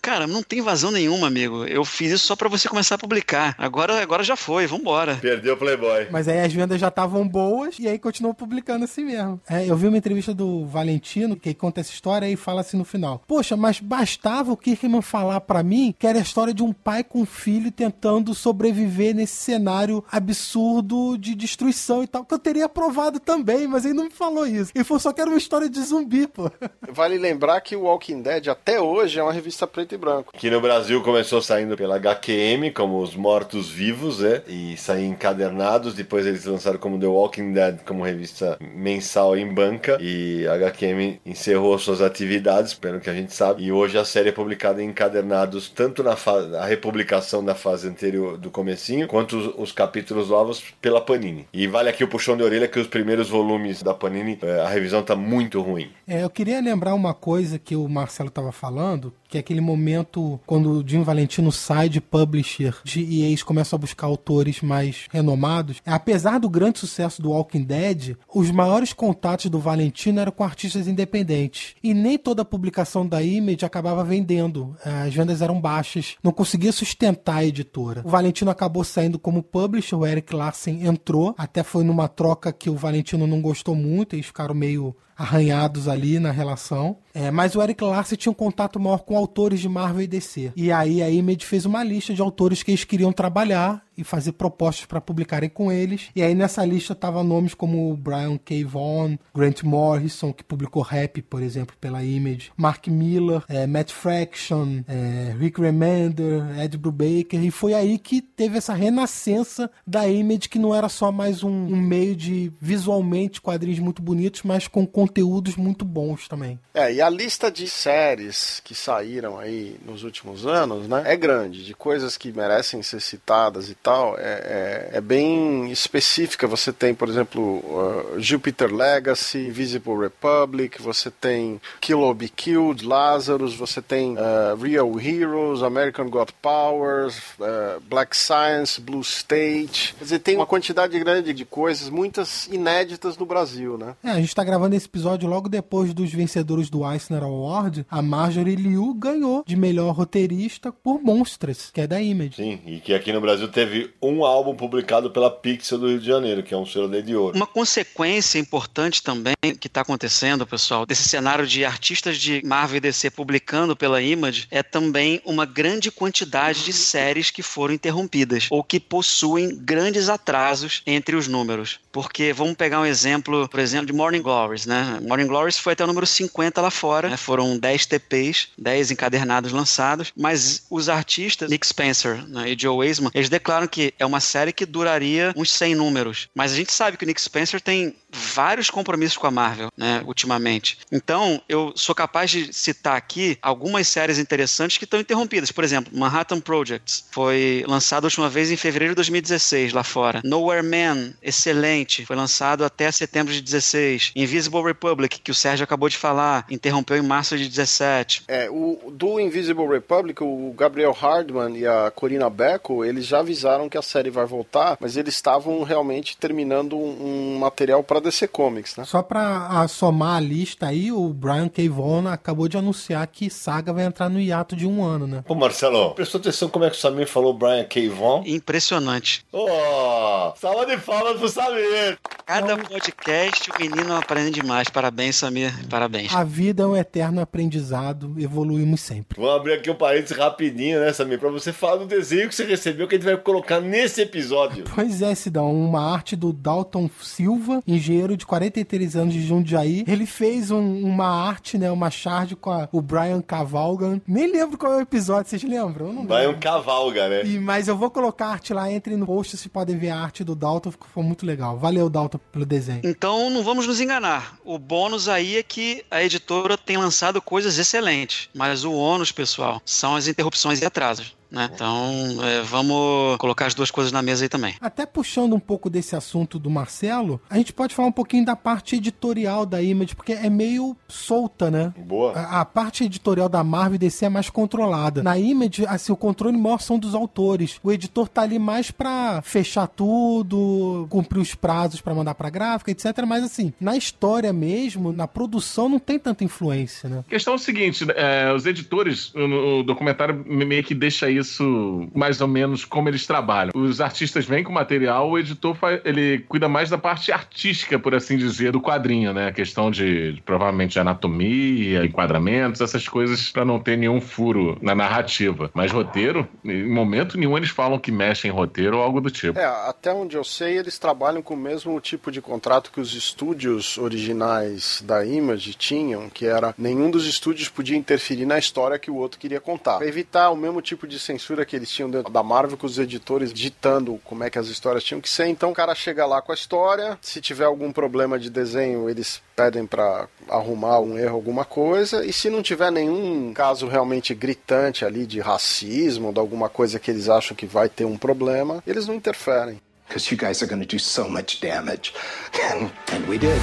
cara, 0.00 0.26
não 0.26 0.42
tem 0.42 0.60
invasão 0.60 0.90
nenhuma, 0.90 1.26
amigo. 1.26 1.64
Eu 1.64 1.84
fiz 1.84 2.12
isso 2.12 2.26
só 2.26 2.36
pra 2.36 2.48
você 2.48 2.68
começar 2.68 2.94
a 2.94 2.98
publicar. 2.98 3.54
Agora, 3.58 4.00
agora 4.00 4.22
já 4.22 4.36
foi, 4.36 4.66
vambora. 4.66 5.16
Perdeu 5.16 5.54
o 5.54 5.56
Playboy. 5.56 6.08
Mas 6.10 6.28
aí 6.28 6.40
as 6.40 6.52
vendas 6.52 6.80
já 6.80 6.88
estavam 6.88 7.26
boas 7.26 7.76
e 7.78 7.88
aí 7.88 7.98
continuou 7.98 8.34
publicando 8.34 8.84
assim 8.84 9.04
mesmo. 9.04 9.40
É, 9.48 9.66
eu 9.66 9.76
vi 9.76 9.88
uma 9.88 9.98
entrevista 9.98 10.34
do 10.34 10.66
Valentino 10.66 11.36
que 11.36 11.54
conta 11.54 11.80
essa 11.80 11.92
história 11.92 12.28
e 12.28 12.36
fala 12.36 12.60
assim 12.60 12.76
no 12.76 12.84
final: 12.84 13.22
Poxa, 13.26 13.56
mas 13.56 13.80
bastava 13.80 14.52
o 14.52 14.56
Kirkman 14.56 15.02
falar 15.02 15.40
pra 15.40 15.62
mim 15.62 15.94
que 15.98 16.06
era 16.06 16.18
a 16.18 16.22
história 16.22 16.54
de 16.54 16.62
um 16.62 16.72
pai 16.72 17.04
com 17.04 17.22
um 17.22 17.26
filho 17.26 17.70
tentando 17.70 18.34
sobreviver 18.34 19.14
nesse 19.14 19.36
cenário 19.36 20.04
absurdo 20.10 21.16
de 21.18 21.34
destruição 21.34 22.02
e 22.02 22.06
tal, 22.06 22.24
que 22.24 22.34
eu 22.34 22.38
teria 22.38 22.66
aprovado 22.66 23.20
também, 23.20 23.66
mas 23.66 23.84
ele 23.84 23.94
não 23.94 24.04
me 24.04 24.10
falou 24.10 24.46
isso. 24.46 24.72
Ele 24.74 24.84
falou 24.84 25.00
só 25.00 25.12
que 25.12 25.20
era 25.20 25.30
uma 25.30 25.38
história 25.38 25.68
de 25.68 25.80
zumbi, 25.82 26.26
pô. 26.26 26.50
Vale 26.90 27.18
lembrar 27.18 27.60
que 27.60 27.76
o 27.76 27.82
Walking 27.82 28.22
Dead 28.22 28.48
até 28.48 28.80
hoje 28.80 29.18
é 29.18 29.22
uma 29.22 29.32
revista 29.32 29.66
preto 29.66 29.94
e 29.98 30.00
branco. 30.00 30.32
Que 30.32 30.48
no 30.48 30.60
Brasil 30.60 31.02
começou 31.02 31.42
saindo 31.42 31.76
pela 31.76 31.96
HQM, 31.96 32.70
como 32.72 33.02
Os 33.02 33.14
Mortos 33.14 33.68
Vivos, 33.68 34.20
né? 34.20 34.42
E 34.46 34.76
saía 34.76 35.06
encadernados. 35.06 35.94
Depois 35.94 36.24
eles 36.24 36.44
lançaram 36.44 36.78
como 36.78 36.98
The 36.98 37.06
Walking 37.06 37.52
Dead, 37.52 37.80
como 37.84 38.04
revista 38.04 38.56
mensal 38.60 39.36
em 39.36 39.52
banca. 39.52 39.98
E 40.00 40.46
a 40.46 40.54
HQM 40.54 41.20
encerrou 41.26 41.78
suas 41.78 42.00
atividades, 42.00 42.72
pelo 42.72 43.00
que 43.00 43.10
a 43.10 43.14
gente 43.14 43.34
sabe. 43.34 43.64
E 43.64 43.72
hoje 43.72 43.98
a 43.98 44.04
série 44.04 44.30
é 44.30 44.32
publicada 44.32 44.82
em 44.82 44.88
encadernados, 44.88 45.68
tanto 45.68 46.02
na 46.02 46.16
a 46.58 46.66
republicação 46.66 47.44
da 47.44 47.54
fase 47.54 47.88
anterior 47.88 48.36
do 48.36 48.50
comecinho, 48.50 49.06
quanto 49.06 49.36
os, 49.36 49.54
os 49.56 49.72
capítulos 49.72 50.30
novos 50.30 50.62
pela 50.80 51.00
Panini. 51.00 51.46
E 51.52 51.66
vale 51.66 51.88
aqui 51.88 52.04
o 52.04 52.08
puxão 52.08 52.36
de 52.36 52.42
orelha 52.42 52.68
que 52.68 52.78
os 52.78 52.86
primeiros 52.86 53.28
volumes 53.28 53.82
da 53.82 53.94
Panini, 53.94 54.38
eh, 54.42 54.60
a 54.60 54.68
revisão 54.68 55.02
tá 55.02 55.16
muito 55.16 55.60
ruim. 55.60 55.90
É, 56.06 56.22
eu 56.22 56.30
queria 56.30 56.60
lembrar 56.60 56.94
uma 56.94 57.14
coisa 57.14 57.58
que 57.58 57.76
o 57.76 57.88
Marcelo 57.88 58.28
estava 58.28 58.52
falando, 58.52 59.12
que 59.28 59.36
é 59.36 59.40
aquele 59.40 59.60
momento 59.60 60.40
quando 60.46 60.70
o 60.70 60.88
Jim 60.88 61.02
Valentino 61.02 61.52
sai 61.52 61.88
de 61.88 62.00
publisher 62.00 62.74
de, 62.82 63.00
e 63.00 63.22
eles 63.22 63.42
começam 63.42 63.76
a 63.76 63.80
buscar 63.80 64.06
autores 64.06 64.62
mais 64.62 65.06
renomados. 65.10 65.82
Apesar 65.84 66.38
do 66.38 66.48
grande 66.48 66.78
sucesso 66.78 67.20
do 67.20 67.30
Walking 67.30 67.64
Dead, 67.64 68.16
os 68.34 68.50
maiores 68.50 68.92
contatos 68.92 69.50
do 69.50 69.58
Valentino 69.58 70.20
eram 70.20 70.32
com 70.32 70.42
artistas 70.42 70.88
independentes. 70.88 71.74
E 71.82 71.92
nem 71.92 72.16
toda 72.16 72.42
a 72.42 72.44
publicação 72.44 73.06
da 73.06 73.22
Image 73.22 73.64
acabava 73.64 74.02
vendendo. 74.02 74.74
As 74.84 75.14
vendas 75.14 75.42
eram 75.42 75.60
baixas, 75.60 76.16
não 76.22 76.32
conseguia 76.32 76.72
sustentar 76.72 77.36
a 77.36 77.44
editora. 77.44 78.02
O 78.04 78.08
Valentino 78.08 78.50
acabou 78.50 78.82
saindo 78.82 79.18
como 79.18 79.42
publisher, 79.42 79.96
o 79.96 80.06
Eric 80.06 80.34
Larsen 80.34 80.86
entrou, 80.86 81.34
até 81.36 81.62
foi 81.62 81.84
numa 81.84 82.08
troca 82.08 82.52
que 82.52 82.70
o 82.70 82.76
Valentino 82.76 83.26
não 83.26 83.42
gostou 83.42 83.74
muito, 83.74 84.14
eles 84.14 84.26
ficaram 84.26 84.54
meio 84.54 84.96
arranhados 85.18 85.88
ali 85.88 86.20
na 86.20 86.30
relação. 86.30 86.96
É, 87.12 87.28
mas 87.28 87.56
o 87.56 87.62
Eric 87.62 87.82
Larsen 87.82 88.16
tinha 88.16 88.30
um 88.30 88.34
contato 88.34 88.78
maior 88.78 88.98
com 88.98 89.16
autores 89.16 89.58
de 89.58 89.68
Marvel 89.68 90.02
e 90.02 90.06
DC. 90.06 90.52
E 90.54 90.70
aí 90.70 91.02
a 91.02 91.10
Image 91.10 91.44
fez 91.44 91.66
uma 91.66 91.82
lista 91.82 92.14
de 92.14 92.22
autores 92.22 92.62
que 92.62 92.70
eles 92.70 92.84
queriam 92.84 93.12
trabalhar 93.12 93.82
e 93.98 94.04
fazer 94.04 94.32
propostas 94.32 94.86
para 94.86 95.00
publicarem 95.00 95.50
com 95.50 95.70
eles. 95.70 96.08
E 96.14 96.22
aí 96.22 96.34
nessa 96.34 96.64
lista 96.64 96.94
tava 96.94 97.22
nomes 97.24 97.52
como 97.52 97.94
Brian 97.96 98.38
K. 98.38 98.64
Vaughan, 98.64 99.18
Grant 99.34 99.62
Morrison, 99.62 100.32
que 100.32 100.44
publicou 100.44 100.82
Rap, 100.82 101.20
por 101.22 101.42
exemplo, 101.42 101.76
pela 101.80 102.02
Image, 102.02 102.52
Mark 102.56 102.86
Miller, 102.86 103.42
é, 103.48 103.66
Matt 103.66 103.92
Fraction, 103.92 104.82
é, 104.86 105.34
Rick 105.38 105.60
Remender, 105.60 106.42
Ed 106.60 106.78
Brubaker. 106.78 107.42
E 107.42 107.50
foi 107.50 107.74
aí 107.74 107.98
que 107.98 108.22
teve 108.22 108.58
essa 108.58 108.72
renascença 108.72 109.70
da 109.86 110.08
Image, 110.08 110.48
que 110.48 110.58
não 110.58 110.74
era 110.74 110.88
só 110.88 111.10
mais 111.10 111.42
um, 111.42 111.50
um 111.50 111.76
meio 111.76 112.14
de 112.14 112.52
visualmente 112.60 113.40
quadrinhos 113.40 113.80
muito 113.80 114.00
bonitos, 114.00 114.42
mas 114.42 114.68
com 114.68 114.86
conteúdos 114.86 115.56
muito 115.56 115.84
bons 115.84 116.28
também. 116.28 116.58
É, 116.72 116.92
e 116.92 117.02
a 117.02 117.10
lista 117.10 117.50
de 117.50 117.68
séries 117.68 118.60
que 118.64 118.74
saíram 118.74 119.38
aí 119.38 119.76
nos 119.84 120.04
últimos 120.04 120.46
anos, 120.46 120.86
né, 120.88 121.02
é 121.06 121.16
grande, 121.16 121.64
de 121.64 121.74
coisas 121.74 122.16
que 122.16 122.32
merecem 122.32 122.82
ser 122.82 123.00
citadas 123.00 123.68
e 123.68 123.74
tal. 123.74 123.87
Tal 123.88 124.18
é, 124.18 124.90
é, 124.92 124.98
é 124.98 125.00
bem 125.00 125.70
específica. 125.70 126.46
Você 126.46 126.70
tem, 126.72 126.94
por 126.94 127.08
exemplo, 127.08 127.40
uh, 127.42 128.20
Jupiter 128.20 128.74
Legacy, 128.74 129.46
Invisible 129.46 129.96
Republic, 129.98 130.80
você 130.82 131.10
tem 131.10 131.58
Kill 131.80 132.00
or 132.00 132.12
Be 132.12 132.28
Killed, 132.28 132.84
Lazarus, 132.84 133.54
você 133.54 133.80
tem 133.80 134.14
uh, 134.14 134.54
Real 134.60 135.00
Heroes, 135.00 135.62
American 135.62 136.10
God 136.10 136.28
Powers, 136.42 137.18
uh, 137.40 137.80
Black 137.88 138.14
Science, 138.14 138.78
Blue 138.78 139.00
State. 139.00 139.94
Quer 139.96 140.04
dizer, 140.04 140.18
tem 140.18 140.36
uma 140.36 140.46
quantidade 140.46 140.98
grande 140.98 141.32
de 141.32 141.46
coisas, 141.46 141.88
muitas 141.88 142.46
inéditas 142.48 143.16
no 143.16 143.24
Brasil, 143.24 143.78
né? 143.78 143.94
É, 144.04 144.10
a 144.10 144.20
gente 144.20 144.34
tá 144.34 144.44
gravando 144.44 144.76
esse 144.76 144.86
episódio 144.86 145.26
logo 145.26 145.48
depois 145.48 145.94
dos 145.94 146.12
vencedores 146.12 146.68
do 146.68 146.86
Eisner 146.90 147.22
Award. 147.22 147.86
A 147.90 148.02
Marjorie 148.02 148.56
Liu 148.56 148.92
ganhou 148.92 149.42
de 149.46 149.56
melhor 149.56 149.92
roteirista 149.94 150.70
por 150.70 151.00
Monsters, 151.02 151.70
que 151.72 151.80
é 151.80 151.86
da 151.86 152.00
Image. 152.02 152.36
Sim, 152.36 152.60
e 152.66 152.80
que 152.80 152.92
aqui 152.92 153.12
no 153.12 153.20
Brasil 153.20 153.48
teve 153.48 153.77
um 154.00 154.24
álbum 154.24 154.54
publicado 154.54 155.10
pela 155.10 155.30
Pixel 155.30 155.78
do 155.78 155.88
Rio 155.88 156.00
de 156.00 156.06
Janeiro, 156.06 156.42
que 156.42 156.54
é 156.54 156.56
um 156.56 156.66
selo 156.66 156.88
de 157.02 157.14
ouro. 157.14 157.36
Uma 157.36 157.46
consequência 157.46 158.38
importante 158.38 159.02
também 159.02 159.34
que 159.60 159.66
está 159.66 159.82
acontecendo, 159.82 160.46
pessoal, 160.46 160.86
desse 160.86 161.08
cenário 161.08 161.46
de 161.46 161.64
artistas 161.64 162.16
de 162.18 162.42
Marvel 162.44 162.78
e 162.78 162.80
DC 162.80 163.10
publicando 163.10 163.76
pela 163.76 164.00
Image 164.00 164.46
é 164.50 164.62
também 164.62 165.20
uma 165.24 165.44
grande 165.44 165.90
quantidade 165.90 166.64
de 166.64 166.72
séries 166.72 167.30
que 167.30 167.42
foram 167.42 167.74
interrompidas 167.74 168.46
ou 168.50 168.62
que 168.62 168.80
possuem 168.80 169.56
grandes 169.56 170.08
atrasos 170.08 170.82
entre 170.86 171.16
os 171.16 171.28
números. 171.28 171.80
Porque 171.92 172.32
vamos 172.32 172.54
pegar 172.54 172.80
um 172.80 172.86
exemplo, 172.86 173.48
por 173.48 173.60
exemplo, 173.60 173.86
de 173.86 173.92
Morning 173.92 174.22
Glories, 174.22 174.66
né? 174.66 174.98
Morning 175.02 175.26
Glories 175.26 175.58
foi 175.58 175.72
até 175.72 175.84
o 175.84 175.86
número 175.86 176.06
50 176.06 176.60
lá 176.60 176.70
fora, 176.70 177.08
né? 177.08 177.16
foram 177.16 177.58
10 177.58 177.86
TPs, 177.86 178.48
10 178.56 178.92
encadernados 178.92 179.52
lançados, 179.52 180.12
mas 180.16 180.64
os 180.70 180.88
artistas, 180.88 181.50
Nick 181.50 181.66
Spencer 181.66 182.26
né, 182.28 182.50
e 182.50 182.56
Joe 182.58 182.86
Eisman, 182.86 183.10
eles 183.14 183.28
declaram 183.28 183.57
que 183.66 183.94
é 183.98 184.06
uma 184.06 184.20
série 184.20 184.52
que 184.52 184.66
duraria 184.66 185.32
uns 185.34 185.50
100 185.52 185.74
números. 185.74 186.28
Mas 186.34 186.52
a 186.52 186.56
gente 186.56 186.72
sabe 186.72 186.96
que 186.96 187.04
o 187.04 187.06
Nick 187.06 187.20
Spencer 187.20 187.60
tem 187.60 187.96
vários 188.10 188.70
compromissos 188.70 189.16
com 189.16 189.26
a 189.26 189.30
Marvel, 189.30 189.70
né, 189.76 190.02
ultimamente. 190.06 190.78
Então, 190.90 191.40
eu 191.48 191.72
sou 191.76 191.94
capaz 191.94 192.30
de 192.30 192.52
citar 192.52 192.96
aqui 192.96 193.38
algumas 193.42 193.88
séries 193.88 194.18
interessantes 194.18 194.78
que 194.78 194.84
estão 194.84 195.00
interrompidas. 195.00 195.52
Por 195.52 195.64
exemplo, 195.64 195.96
Manhattan 195.96 196.40
Projects 196.40 197.04
foi 197.10 197.64
lançado 197.66 198.04
a 198.04 198.06
última 198.06 198.28
vez 198.28 198.50
em 198.50 198.56
fevereiro 198.56 198.92
de 198.92 198.96
2016 198.96 199.72
lá 199.72 199.84
fora. 199.84 200.20
Nowhere 200.24 200.66
Man, 200.66 201.12
excelente, 201.22 202.06
foi 202.06 202.16
lançado 202.16 202.64
até 202.64 202.90
setembro 202.90 203.32
de 203.32 203.40
16. 203.40 204.12
Invisible 204.16 204.62
Republic, 204.62 205.20
que 205.20 205.30
o 205.30 205.34
Sérgio 205.34 205.64
acabou 205.64 205.88
de 205.88 205.96
falar, 205.96 206.46
interrompeu 206.50 206.96
em 206.96 207.02
março 207.02 207.36
de 207.36 207.48
17. 207.48 208.24
É, 208.28 208.48
o 208.50 208.90
do 208.90 209.20
Invisible 209.20 209.66
Republic, 209.66 210.22
o 210.22 210.52
Gabriel 210.56 210.92
Hardman 210.92 211.56
e 211.56 211.66
a 211.66 211.90
Corina 211.94 212.30
Becco, 212.30 212.84
eles 212.84 213.06
já 213.06 213.20
avisaram 213.20 213.68
que 213.68 213.78
a 213.78 213.82
série 213.82 214.10
vai 214.10 214.24
voltar, 214.24 214.76
mas 214.80 214.96
eles 214.96 215.14
estavam 215.14 215.62
realmente 215.62 216.16
terminando 216.16 216.76
um 216.76 217.38
material 217.38 217.82
para 217.82 217.97
DC 218.00 218.28
Comics, 218.28 218.76
né? 218.76 218.84
Só 218.84 219.02
pra 219.02 219.66
somar 219.68 220.16
a 220.16 220.20
lista 220.20 220.66
aí, 220.66 220.90
o 220.92 221.08
Brian 221.08 221.48
K. 221.48 221.68
Vaughan 221.68 222.10
acabou 222.10 222.48
de 222.48 222.56
anunciar 222.56 223.06
que 223.06 223.30
Saga 223.30 223.72
vai 223.72 223.84
entrar 223.84 224.08
no 224.08 224.20
hiato 224.20 224.56
de 224.56 224.66
um 224.66 224.84
ano, 224.84 225.06
né? 225.06 225.24
Ô 225.28 225.34
Marcelo, 225.34 225.94
prestou 225.94 226.20
atenção 226.20 226.48
como 226.48 226.64
é 226.64 226.70
que 226.70 226.76
o 226.76 226.80
Samir 226.80 227.06
falou 227.06 227.32
Brian 227.32 227.64
K. 227.64 227.88
Vaughan? 227.88 228.22
Impressionante. 228.26 229.24
Oh, 229.32 230.32
salva 230.36 230.66
de 230.66 230.76
palmas 230.78 231.18
pro 231.18 231.28
Samir! 231.28 231.98
Cada 232.26 232.58
podcast 232.58 233.50
o 233.50 233.58
menino 233.58 233.96
aprende 233.96 234.40
demais. 234.40 234.68
Parabéns, 234.68 235.16
Samir. 235.16 235.52
Parabéns. 235.68 236.14
A 236.14 236.22
vida 236.24 236.62
é 236.62 236.66
um 236.66 236.76
eterno 236.76 237.22
aprendizado, 237.22 238.14
evoluímos 238.18 238.80
sempre. 238.82 239.18
Vamos 239.18 239.36
abrir 239.36 239.54
aqui 239.54 239.70
um 239.70 239.74
parênteses 239.74 240.16
rapidinho, 240.16 240.78
né, 240.78 240.92
Samir? 240.92 241.18
Pra 241.18 241.30
você 241.30 241.54
falar 241.54 241.76
do 241.76 241.86
desenho 241.86 242.28
que 242.28 242.34
você 242.34 242.44
recebeu 242.44 242.86
que 242.86 242.96
a 242.96 242.98
gente 242.98 243.06
vai 243.06 243.16
colocar 243.16 243.60
nesse 243.60 244.02
episódio. 244.02 244.64
Pois 244.74 245.00
é, 245.00 245.14
Sidão, 245.14 245.54
uma 245.54 245.80
arte 245.92 246.14
do 246.14 246.32
Dalton 246.32 246.90
Silva, 247.00 247.62
engenheiro 247.66 247.87
de 248.16 248.26
43 248.26 248.96
anos 248.96 249.14
de 249.14 249.26
Jundiaí. 249.26 249.84
Ele 249.86 250.06
fez 250.06 250.50
um, 250.50 250.84
uma 250.84 251.06
arte, 251.06 251.56
né, 251.56 251.70
uma 251.70 251.90
charge 251.90 252.36
com 252.36 252.50
a, 252.50 252.68
o 252.70 252.80
Brian 252.82 253.20
Cavalgan. 253.20 254.00
Nem 254.06 254.30
lembro 254.30 254.58
qual 254.58 254.74
é 254.74 254.76
o 254.76 254.80
episódio, 254.80 255.30
vocês 255.30 255.42
lembram? 255.42 255.88
Eu 255.88 255.92
não 255.92 256.04
Brian 256.04 256.28
lembro. 256.28 256.40
Cavalga, 256.40 257.08
né? 257.08 257.24
E, 257.24 257.38
mas 257.38 257.68
eu 257.68 257.76
vou 257.76 257.90
colocar 257.90 258.26
a 258.26 258.30
arte 258.32 258.52
lá, 258.52 258.70
entrem 258.70 258.96
no 258.96 259.06
post, 259.06 259.36
vocês 259.36 259.48
podem 259.48 259.78
ver 259.78 259.90
a 259.90 259.98
arte 259.98 260.22
do 260.22 260.34
Dalton, 260.34 260.70
ficou 260.70 261.02
muito 261.02 261.24
legal. 261.24 261.58
Valeu, 261.58 261.88
Dalton, 261.88 262.18
pelo 262.30 262.44
desenho. 262.44 262.80
Então 262.84 263.30
não 263.30 263.42
vamos 263.42 263.66
nos 263.66 263.80
enganar. 263.80 264.38
O 264.44 264.58
bônus 264.58 265.08
aí 265.08 265.36
é 265.36 265.42
que 265.42 265.84
a 265.90 266.02
editora 266.02 266.56
tem 266.58 266.76
lançado 266.76 267.20
coisas 267.22 267.58
excelentes. 267.58 268.28
Mas 268.34 268.64
o 268.64 268.72
ônus, 268.72 269.12
pessoal, 269.12 269.60
são 269.64 269.96
as 269.96 270.08
interrupções 270.08 270.60
e 270.60 270.64
atrasos. 270.64 271.17
Né? 271.30 271.48
Então, 271.52 272.16
é, 272.24 272.42
vamos 272.42 273.16
colocar 273.18 273.46
as 273.46 273.54
duas 273.54 273.70
coisas 273.70 273.92
na 273.92 274.02
mesa 274.02 274.24
aí 274.24 274.28
também. 274.28 274.54
Até 274.60 274.86
puxando 274.86 275.34
um 275.34 275.40
pouco 275.40 275.68
desse 275.68 275.94
assunto 275.94 276.38
do 276.38 276.50
Marcelo, 276.50 277.20
a 277.28 277.36
gente 277.36 277.52
pode 277.52 277.74
falar 277.74 277.88
um 277.88 277.92
pouquinho 277.92 278.24
da 278.24 278.34
parte 278.34 278.76
editorial 278.76 279.44
da 279.44 279.62
Image, 279.62 279.94
porque 279.94 280.12
é 280.12 280.30
meio 280.30 280.76
solta, 280.88 281.50
né? 281.50 281.72
Boa. 281.76 282.12
A, 282.12 282.40
a 282.40 282.44
parte 282.44 282.84
editorial 282.84 283.28
da 283.28 283.44
Marvel 283.44 283.76
e 283.76 283.78
DC 283.78 284.06
é 284.06 284.08
mais 284.08 284.30
controlada. 284.30 285.02
Na 285.02 285.18
Image, 285.18 285.66
assim, 285.66 285.92
o 285.92 285.96
controle 285.96 286.36
maior 286.36 286.60
são 286.60 286.78
dos 286.78 286.94
autores. 286.94 287.60
O 287.62 287.70
editor 287.70 288.08
tá 288.08 288.22
ali 288.22 288.38
mais 288.38 288.70
pra 288.70 289.20
fechar 289.22 289.66
tudo, 289.66 290.86
cumprir 290.88 291.20
os 291.20 291.34
prazos 291.34 291.80
para 291.80 291.94
mandar 291.94 292.14
pra 292.14 292.30
gráfica, 292.30 292.70
etc. 292.70 292.86
Mas 293.06 293.24
assim, 293.24 293.52
na 293.60 293.76
história 293.76 294.32
mesmo, 294.32 294.92
na 294.92 295.06
produção, 295.06 295.68
não 295.68 295.78
tem 295.78 295.98
tanta 295.98 296.24
influência, 296.24 296.88
né? 296.88 297.04
A 297.06 297.10
questão 297.10 297.34
é 297.34 297.36
o 297.36 297.38
seguinte, 297.38 297.84
é, 297.94 298.32
os 298.32 298.46
editores, 298.46 299.12
no, 299.14 299.62
documentário 299.62 300.24
meio 300.26 300.64
que 300.64 300.74
deixa 300.74 301.10
isso 301.18 301.88
mais 301.94 302.20
ou 302.20 302.28
menos 302.28 302.64
como 302.64 302.88
eles 302.88 303.06
trabalham. 303.06 303.52
Os 303.54 303.80
artistas 303.80 304.24
vêm 304.24 304.44
com 304.44 304.52
material, 304.52 305.10
o 305.10 305.18
editor 305.18 305.54
faz, 305.54 305.80
ele 305.84 306.18
cuida 306.20 306.48
mais 306.48 306.70
da 306.70 306.78
parte 306.78 307.12
artística, 307.12 307.78
por 307.78 307.94
assim 307.94 308.16
dizer, 308.16 308.52
do 308.52 308.60
quadrinho, 308.60 309.12
né? 309.12 309.28
A 309.28 309.32
questão 309.32 309.70
de, 309.70 310.20
provavelmente 310.24 310.78
anatomia, 310.78 311.84
enquadramentos, 311.84 312.60
essas 312.60 312.88
coisas 312.88 313.30
para 313.30 313.44
não 313.44 313.58
ter 313.58 313.76
nenhum 313.76 314.00
furo 314.00 314.58
na 314.60 314.74
narrativa. 314.74 315.50
Mas 315.54 315.72
roteiro, 315.72 316.26
em 316.44 316.68
momento 316.68 317.18
nenhum 317.18 317.36
eles 317.36 317.50
falam 317.50 317.78
que 317.78 317.90
mexem 317.90 318.30
em 318.30 318.34
roteiro 318.34 318.76
ou 318.78 318.82
algo 318.82 319.00
do 319.00 319.10
tipo. 319.10 319.38
É, 319.38 319.44
até 319.44 319.92
onde 319.92 320.16
eu 320.16 320.24
sei, 320.24 320.58
eles 320.58 320.78
trabalham 320.78 321.22
com 321.22 321.34
o 321.34 321.36
mesmo 321.36 321.78
tipo 321.80 322.10
de 322.10 322.20
contrato 322.20 322.70
que 322.70 322.80
os 322.80 322.94
estúdios 322.94 323.78
originais 323.78 324.82
da 324.86 325.04
Image 325.04 325.54
tinham, 325.54 326.08
que 326.08 326.26
era 326.26 326.54
nenhum 326.56 326.90
dos 326.90 327.06
estúdios 327.06 327.48
podia 327.48 327.76
interferir 327.76 328.26
na 328.26 328.38
história 328.38 328.78
que 328.78 328.90
o 328.90 328.96
outro 328.96 329.18
queria 329.18 329.40
contar. 329.40 329.78
Pra 329.78 329.86
evitar 329.86 330.30
o 330.30 330.36
mesmo 330.36 330.60
tipo 330.60 330.86
de 330.86 330.98
censura 331.08 331.46
que 331.46 331.56
eles 331.56 331.70
tinham 331.70 331.90
dentro 331.90 332.12
da 332.12 332.22
Marvel, 332.22 332.58
com 332.58 332.66
os 332.66 332.78
editores 332.78 333.32
ditando 333.32 333.98
como 334.04 334.24
é 334.24 334.30
que 334.30 334.38
as 334.38 334.48
histórias 334.48 334.84
tinham 334.84 335.00
que 335.00 335.08
ser. 335.08 335.26
Então 335.26 335.50
o 335.50 335.54
cara 335.54 335.74
chega 335.74 336.04
lá 336.04 336.20
com 336.20 336.32
a 336.32 336.34
história, 336.34 336.98
se 337.00 337.20
tiver 337.20 337.46
algum 337.46 337.72
problema 337.72 338.18
de 338.18 338.28
desenho, 338.28 338.88
eles 338.90 339.22
pedem 339.34 339.66
para 339.66 340.06
arrumar 340.28 340.80
um 340.80 340.98
erro, 340.98 341.14
alguma 341.14 341.44
coisa, 341.44 342.04
e 342.04 342.12
se 342.12 342.28
não 342.28 342.42
tiver 342.42 342.70
nenhum 342.70 343.32
caso 343.32 343.66
realmente 343.66 344.14
gritante 344.14 344.84
ali 344.84 345.06
de 345.06 345.20
racismo, 345.20 346.12
de 346.12 346.18
alguma 346.18 346.48
coisa 346.48 346.78
que 346.78 346.90
eles 346.90 347.08
acham 347.08 347.36
que 347.36 347.46
vai 347.46 347.68
ter 347.68 347.84
um 347.84 347.96
problema, 347.96 348.62
eles 348.66 348.86
não 348.86 348.94
interferem. 348.94 349.60
Because 349.88 350.12
you 350.12 350.18
guys 350.18 350.42
are 350.42 350.46
going 350.46 350.60
to 350.60 350.66
do 350.66 350.78
so 350.78 351.08
much 351.08 351.40
damage. 351.40 351.94
and 352.92 353.08
we 353.08 353.16
did. 353.16 353.40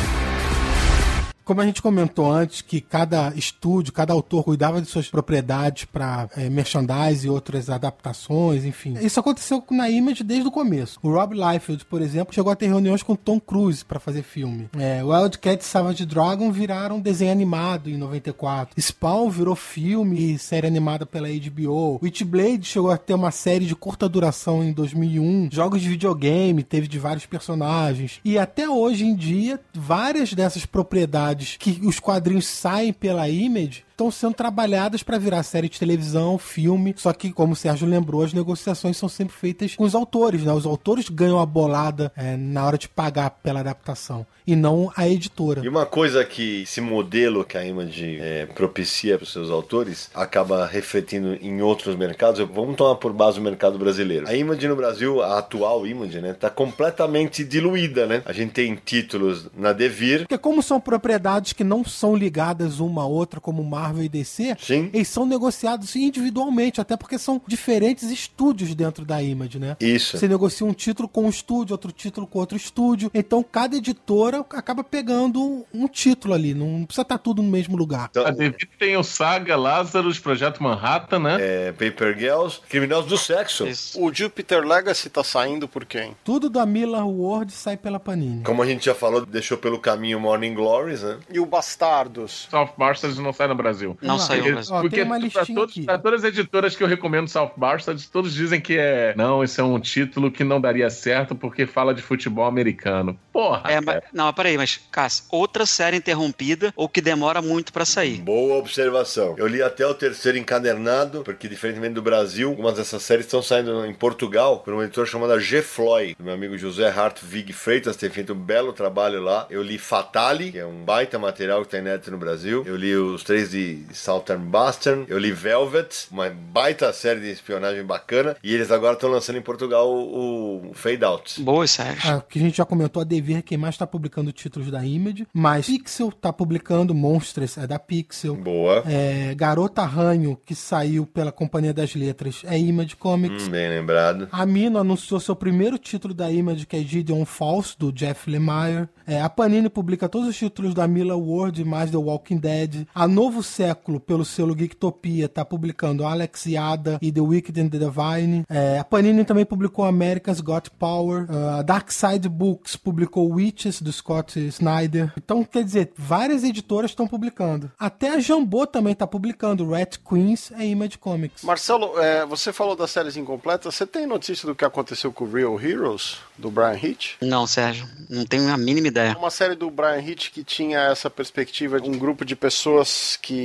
Como 1.46 1.62
a 1.62 1.66
gente 1.66 1.80
comentou 1.80 2.32
antes, 2.32 2.62
que 2.62 2.82
cada 2.82 3.32
estúdio, 3.36 3.93
cada 3.93 4.12
autor 4.12 4.43
cuidava 4.43 4.82
de 4.82 4.88
suas 4.88 5.08
propriedades 5.08 5.86
para 5.86 6.28
é, 6.36 6.50
merchandise 6.50 7.28
e 7.28 7.30
outras 7.30 7.70
adaptações, 7.70 8.66
enfim. 8.66 8.96
Isso 9.00 9.20
aconteceu 9.20 9.64
na 9.70 9.88
Image 9.88 10.24
desde 10.24 10.48
o 10.48 10.52
começo. 10.52 11.00
O 11.04 11.12
Rob 11.12 11.36
Liefeld, 11.36 11.86
por 11.86 12.02
exemplo, 12.02 12.34
chegou 12.34 12.52
a 12.52 12.56
ter 12.56 12.66
reuniões 12.66 13.04
com 13.04 13.16
Tom 13.16 13.39
Cruise 13.39 13.86
para 13.86 14.00
fazer 14.00 14.24
filme. 14.24 14.68
É, 14.76 15.04
Wildcat 15.04 15.64
e 15.64 15.68
Savage 15.68 16.06
Dragon 16.06 16.52
viraram 16.52 17.00
desenho 17.00 17.32
animado 17.32 17.91
em 17.91 17.98
94. 17.98 18.82
Spawn 18.82 19.30
virou 19.30 19.56
filme 19.56 20.34
e 20.34 20.39
série 20.39 20.66
animada 20.66 21.06
pela 21.06 21.28
HBO. 21.28 22.00
Witchblade 22.02 22.66
chegou 22.66 22.89
a 22.89 22.98
ter 22.98 23.14
uma 23.14 23.30
série 23.30 23.66
de 23.66 23.76
curta 23.76 24.10
duração 24.10 24.64
em 24.64 24.74
2001. 24.74 25.50
Jogos 25.52 25.80
de 25.80 25.89
videogame 25.89 26.64
teve 26.64 26.88
de 26.88 26.98
vários 26.98 27.28
personagens. 27.28 28.20
E 28.26 28.39
até 28.39 28.68
hoje 28.68 29.06
em 29.06 29.16
dia, 29.16 29.60
várias 29.74 30.34
dessas 30.34 30.66
propriedades 30.66 31.34
que 31.57 31.79
os 31.86 31.99
quadrinhos 31.99 32.47
saem 32.47 32.91
pela 32.91 33.29
Image 33.29 33.84
estão 33.96 34.12
sendo 34.12 34.34
trabalhadas 34.34 35.02
para 35.02 35.18
virar 35.18 35.41
série 35.41 35.70
de 35.70 35.80
televisão, 35.80 36.38
filme. 36.38 36.93
Só 36.98 37.14
que, 37.14 37.32
como 37.32 37.54
o 37.54 37.56
Sérgio 37.56 37.88
lembrou, 37.88 38.24
as 38.24 38.34
negociações 38.34 38.98
são 38.98 39.08
sempre 39.08 39.34
feitas 39.34 39.76
com 39.76 39.86
os 39.86 39.96
autores, 39.96 40.43
né? 40.43 40.52
Os 40.52 40.66
autores 40.66 41.10
ganham 41.10 41.39
a 41.39 41.46
bolada 41.46 42.12
é, 42.16 42.36
na 42.36 42.66
hora 42.66 42.78
de 42.78 42.89
pagar 42.89 43.30
pela 43.30 43.62
adaptação 43.62 44.26
e 44.46 44.56
não 44.56 44.91
a 44.96 45.08
editora. 45.08 45.62
E 45.64 45.70
uma 45.70 45.86
coisa 45.86 46.24
que 46.24 46.64
esse 46.64 46.82
modelo 46.82 47.43
que 47.43 47.58
a 47.58 47.66
Image 47.66 48.20
é, 48.20 48.46
propicia 48.46 49.18
para 49.18 49.24
os 49.24 49.32
seus 49.32 49.50
autores 49.50 50.10
acaba 50.14 50.66
refletindo 50.66 51.38
em 51.41 51.62
outros 51.62 51.96
mercados. 51.96 52.39
Vamos 52.54 52.76
tomar 52.76 52.96
por 52.96 53.14
base 53.14 53.39
o 53.39 53.43
mercado 53.43 53.80
brasileiro. 53.80 54.28
A 54.28 54.36
Image 54.36 54.68
no 54.68 54.76
Brasil, 54.76 55.22
a 55.22 55.39
atual 55.39 55.88
Image, 55.88 56.20
né, 56.20 56.34
tá 56.34 56.50
completamente 56.50 57.43
diluída, 57.43 58.06
né? 58.06 58.22
A 58.26 58.34
gente 58.34 58.52
tem 58.52 58.76
títulos 58.76 59.48
na 59.56 59.74
Devir. 59.74 60.20
Porque 60.20 60.38
como 60.38 60.62
são 60.62 60.80
propriedades 60.80 61.54
que 61.54 61.64
não 61.64 61.84
são 61.84 62.16
ligadas 62.16 62.80
uma 62.80 63.04
a 63.04 63.08
outra, 63.08 63.39
como 63.39 63.64
Marvel 63.86 64.03
e 64.03 64.09
DC, 64.09 64.57
Sim. 64.59 64.89
eles 64.93 65.07
são 65.07 65.25
negociados 65.25 65.95
individualmente, 65.95 66.81
até 66.81 66.97
porque 66.97 67.17
são 67.17 67.39
diferentes 67.47 68.09
estúdios 68.09 68.73
dentro 68.73 69.05
da 69.05 69.21
Image, 69.21 69.59
né? 69.59 69.77
Isso. 69.79 70.17
Você 70.17 70.27
negocia 70.27 70.65
um 70.65 70.73
título 70.73 71.07
com 71.07 71.25
um 71.25 71.29
estúdio, 71.29 71.73
outro 71.73 71.91
título 71.91 72.25
com 72.25 72.39
outro 72.39 72.57
estúdio. 72.57 73.11
Então 73.13 73.43
cada 73.43 73.77
editora 73.77 74.39
acaba 74.49 74.83
pegando 74.83 75.65
um 75.73 75.88
título 75.88 76.33
ali. 76.33 76.53
Não 76.53 76.86
precisa 76.86 77.03
estar 77.03 77.17
tudo 77.17 77.43
no 77.43 77.49
mesmo 77.49 77.77
lugar. 77.77 78.07
Então, 78.09 78.25
A 78.25 78.31
Devir 78.31 78.67
tem 78.79 78.97
o 78.97 79.03
Saga, 79.03 79.55
Lazarus, 79.55 80.19
Projeto 80.19 80.63
Manhattan, 80.63 81.19
né? 81.19 81.38
é, 81.39 81.71
Paper 81.71 82.17
Girls, 82.17 82.59
Criminosos 82.67 83.07
do 83.09 83.17
Sexo. 83.17 83.67
Isso. 83.67 84.01
O 84.01 84.13
Jupiter 84.13 84.65
Legacy 84.65 85.09
tá 85.09 85.23
saindo 85.23 85.67
por 85.67 85.86
quem? 85.86 86.15
Tudo 86.23 86.49
da 86.49 86.65
Miller 86.65 87.05
World 87.05 87.51
sai 87.51 87.77
pela 87.77 87.99
Panini. 87.99 88.43
Como 88.43 88.61
a 88.61 88.65
gente 88.65 88.86
já 88.86 88.95
falou, 88.95 89.25
deixou 89.25 89.57
pelo 89.57 89.79
caminho 89.79 90.19
Morning 90.19 90.53
Glories, 90.53 91.03
né? 91.03 91.17
E 91.31 91.39
o 91.39 91.45
Bastardos? 91.45 92.47
South 92.49 92.69
Bastards 92.77 93.17
não 93.19 93.31
sai 93.33 93.47
no 93.47 93.55
Brasil. 93.55 93.74
Não 93.82 94.17
Vamos 94.17 94.21
lá. 94.21 94.28
saiu, 94.28 94.55
mas... 94.55 94.71
Ó, 94.71 94.82
porque 94.82 94.95
tem 94.97 95.05
uma 95.05 95.15
pra, 95.15 95.26
listinha 95.26 95.55
todos, 95.55 95.71
aqui. 95.71 95.84
pra 95.84 95.97
todas 95.97 96.23
as 96.23 96.30
editoras 96.30 96.76
que 96.76 96.84
eu 96.84 96.88
recomendo 96.88 97.28
South 97.28 97.53
Bastards, 97.57 98.07
todos 98.09 98.34
dizem 98.34 98.59
que 98.61 98.78
é. 98.78 99.13
Não, 99.15 99.43
esse 99.43 99.59
é 99.59 99.63
um 99.63 99.80
título 99.80 100.32
que 100.32 100.43
não 100.43 100.59
daria 100.59 100.89
certo 100.89 101.36
porque 101.36 101.65
fala 101.65 101.93
de 101.93 102.01
futebol 102.01 102.45
americano. 102.45 103.17
Porra! 103.32 103.63
É, 103.69 103.82
mas, 103.82 104.03
não, 104.13 104.26
mas 104.26 104.36
peraí, 104.36 104.57
mas, 104.57 104.80
Cássio, 104.91 105.26
outra 105.32 105.65
série 105.65 105.97
interrompida 105.97 106.73
ou 106.76 106.88
que 106.88 107.01
demora 107.01 107.41
muito 107.41 107.73
pra 107.73 107.86
sair. 107.86 108.21
Boa 108.21 108.57
observação. 108.57 109.36
Eu 109.38 109.47
li 109.47 109.61
até 109.61 109.86
o 109.86 109.93
terceiro 109.93 110.38
encadernado, 110.38 111.21
porque 111.23 111.47
diferentemente 111.47 111.93
do 111.93 112.01
Brasil, 112.01 112.49
algumas 112.49 112.76
dessas 112.76 113.03
séries 113.03 113.26
estão 113.26 113.41
saindo 113.41 113.86
em 113.86 113.93
Portugal 113.93 114.59
por 114.59 114.73
uma 114.73 114.84
editora 114.84 115.07
chamada 115.07 115.39
G. 115.39 115.61
Floyd. 115.61 116.15
Meu 116.19 116.34
amigo 116.34 116.57
José 116.57 116.88
Hartvig 116.89 117.51
Freitas 117.53 117.95
tem 117.95 118.09
feito 118.09 118.34
um 118.34 118.36
belo 118.39 118.73
trabalho 118.73 119.21
lá. 119.21 119.47
Eu 119.49 119.61
li 119.61 119.78
Fatale, 119.78 120.51
que 120.51 120.59
é 120.59 120.65
um 120.65 120.84
baita 120.84 121.17
material 121.19 121.63
que 121.63 121.69
tem 121.69 121.82
net 121.82 122.09
no 122.09 122.17
Brasil. 122.17 122.63
Eu 122.65 122.76
li 122.76 122.95
os 122.95 123.23
três 123.23 123.51
de 123.51 123.64
Southern 123.93 124.43
Boston. 124.45 125.05
Eu 125.07 125.18
li 125.18 125.32
Velvet, 125.32 126.07
uma 126.11 126.30
baita 126.30 126.91
série 126.93 127.20
de 127.20 127.32
espionagem 127.32 127.84
bacana. 127.84 128.36
E 128.43 128.53
eles 128.53 128.72
agora 128.72 128.93
estão 128.93 129.09
lançando 129.09 129.38
em 129.38 129.41
Portugal 129.41 129.89
o, 129.89 130.70
o 130.70 130.74
Fade 130.74 131.03
Out. 131.03 131.41
Boas 131.41 131.72
séries. 131.72 132.05
Ah, 132.05 132.22
que 132.22 132.39
a 132.39 132.41
gente 132.41 132.57
já 132.57 132.66
comentou, 132.66 133.01
a 133.01 133.05
Devir 133.05 133.43
quem 133.43 133.57
mais 133.57 133.76
está 133.76 133.86
publicando 133.86 134.32
títulos 134.32 134.72
da 134.72 134.86
Image, 134.86 135.28
mas 135.34 135.68
Pixel 135.68 136.11
tá 136.11 136.32
publicando 136.32 136.93
Monsters, 136.93 137.57
é 137.57 137.68
da 137.68 137.80
Pixel. 137.80 138.36
Boa. 138.36 138.84
É, 138.88 139.34
Garota 139.36 139.84
Ranho, 139.84 140.38
que 140.45 140.55
saiu 140.55 141.05
pela 141.05 141.32
Companhia 141.32 141.74
das 141.74 141.95
Letras, 141.95 142.41
é 142.45 142.57
Image 142.57 142.95
Comics. 142.95 143.47
Hum, 143.47 143.51
bem 143.51 143.70
lembrado. 143.70 144.28
A 144.32 144.45
Mino 144.45 144.80
anunciou 144.80 145.20
seu 145.20 145.36
primeiro 145.36 145.78
título 145.78 146.13
da 146.13 146.32
Image, 146.32 146.66
que 146.66 146.76
é 146.76 146.80
Gideon 146.80 147.26
False, 147.26 147.76
do 147.78 147.91
Jeff 147.91 148.30
Lemire. 148.30 148.88
É, 149.07 149.22
a 149.22 149.30
Panini 149.30 149.70
publica 149.70 150.09
todos 150.09 150.28
os 150.28 150.36
títulos 150.36 150.74
da 150.74 150.88
Mila 150.88 151.16
World 151.16 151.61
e 151.61 151.66
mais 151.66 151.91
The 151.91 151.97
Walking 151.97 152.38
Dead. 152.38 152.88
A 152.93 153.07
Novo 153.07 153.43
Século, 153.56 154.01
pelo 154.01 154.26
selo 154.26 154.53
Geektopia, 154.53 155.30
tá 155.30 155.45
publicando 155.45 156.06
Alex 156.06 156.45
Yada 156.45 156.99
e 157.01 157.10
The 157.10 157.22
Wicked 157.22 157.62
and 157.62 157.70
the 157.70 157.78
Divine. 157.78 158.43
É, 158.49 158.80
a 158.80 158.84
Panini 158.84 159.24
também 159.24 159.45
publicou 159.45 159.86
America's 159.86 160.41
Got 160.41 160.72
Power. 160.72 161.26
A 161.58 161.62
Dark 161.62 161.89
Side 161.89 162.28
Books 162.28 162.76
publicou 162.76 163.32
Witches, 163.32 163.82
do 163.82 163.93
Scott 163.93 164.38
Snyder. 164.47 165.14
Então, 165.18 165.41
quer 165.45 165.64
dizer, 165.64 165.93
várias 165.95 166.43
editoras 166.43 166.91
estão 166.91 167.08
publicando. 167.08 167.72
Até 167.80 168.10
a 168.10 168.20
Jambô 168.20 168.68
também 168.68 168.93
tá 168.93 169.08
publicando. 169.08 169.70
Rat 169.70 169.99
Queens 169.99 170.51
é 170.51 170.66
Image 170.66 170.97
Comics. 170.97 171.41
Marcelo, 171.41 171.97
é, 171.97 172.26
você 172.26 172.51
falou 172.51 172.76
das 172.76 172.91
séries 172.91 173.16
incompletas. 173.16 173.74
Você 173.74 173.88
tem 173.88 174.06
notícia 174.06 174.45
do 174.45 174.53
que 174.53 174.66
aconteceu 174.66 175.14
com 175.14 175.24
o 175.24 175.32
Real 175.32 175.58
Heroes, 175.58 176.18
do 176.38 176.51
Brian 176.51 176.78
Hitch? 176.82 177.14
Não, 177.22 177.47
Sérgio, 177.47 177.88
não 178.10 178.26
tenho 178.26 178.51
a 178.51 178.58
mínima 178.58 178.89
ideia. 178.89 179.16
Uma 179.18 179.30
série 179.30 179.56
do 179.56 179.72
Brian 179.72 180.01
Hitch 180.01 180.32
que 180.32 180.43
tinha 180.43 180.80
essa 180.80 181.10
perspectiva 181.10 181.80
de 181.80 181.89
um 181.89 181.97
grupo 181.97 182.26
de 182.26 182.36
pessoas 182.36 183.18
que 183.22 183.45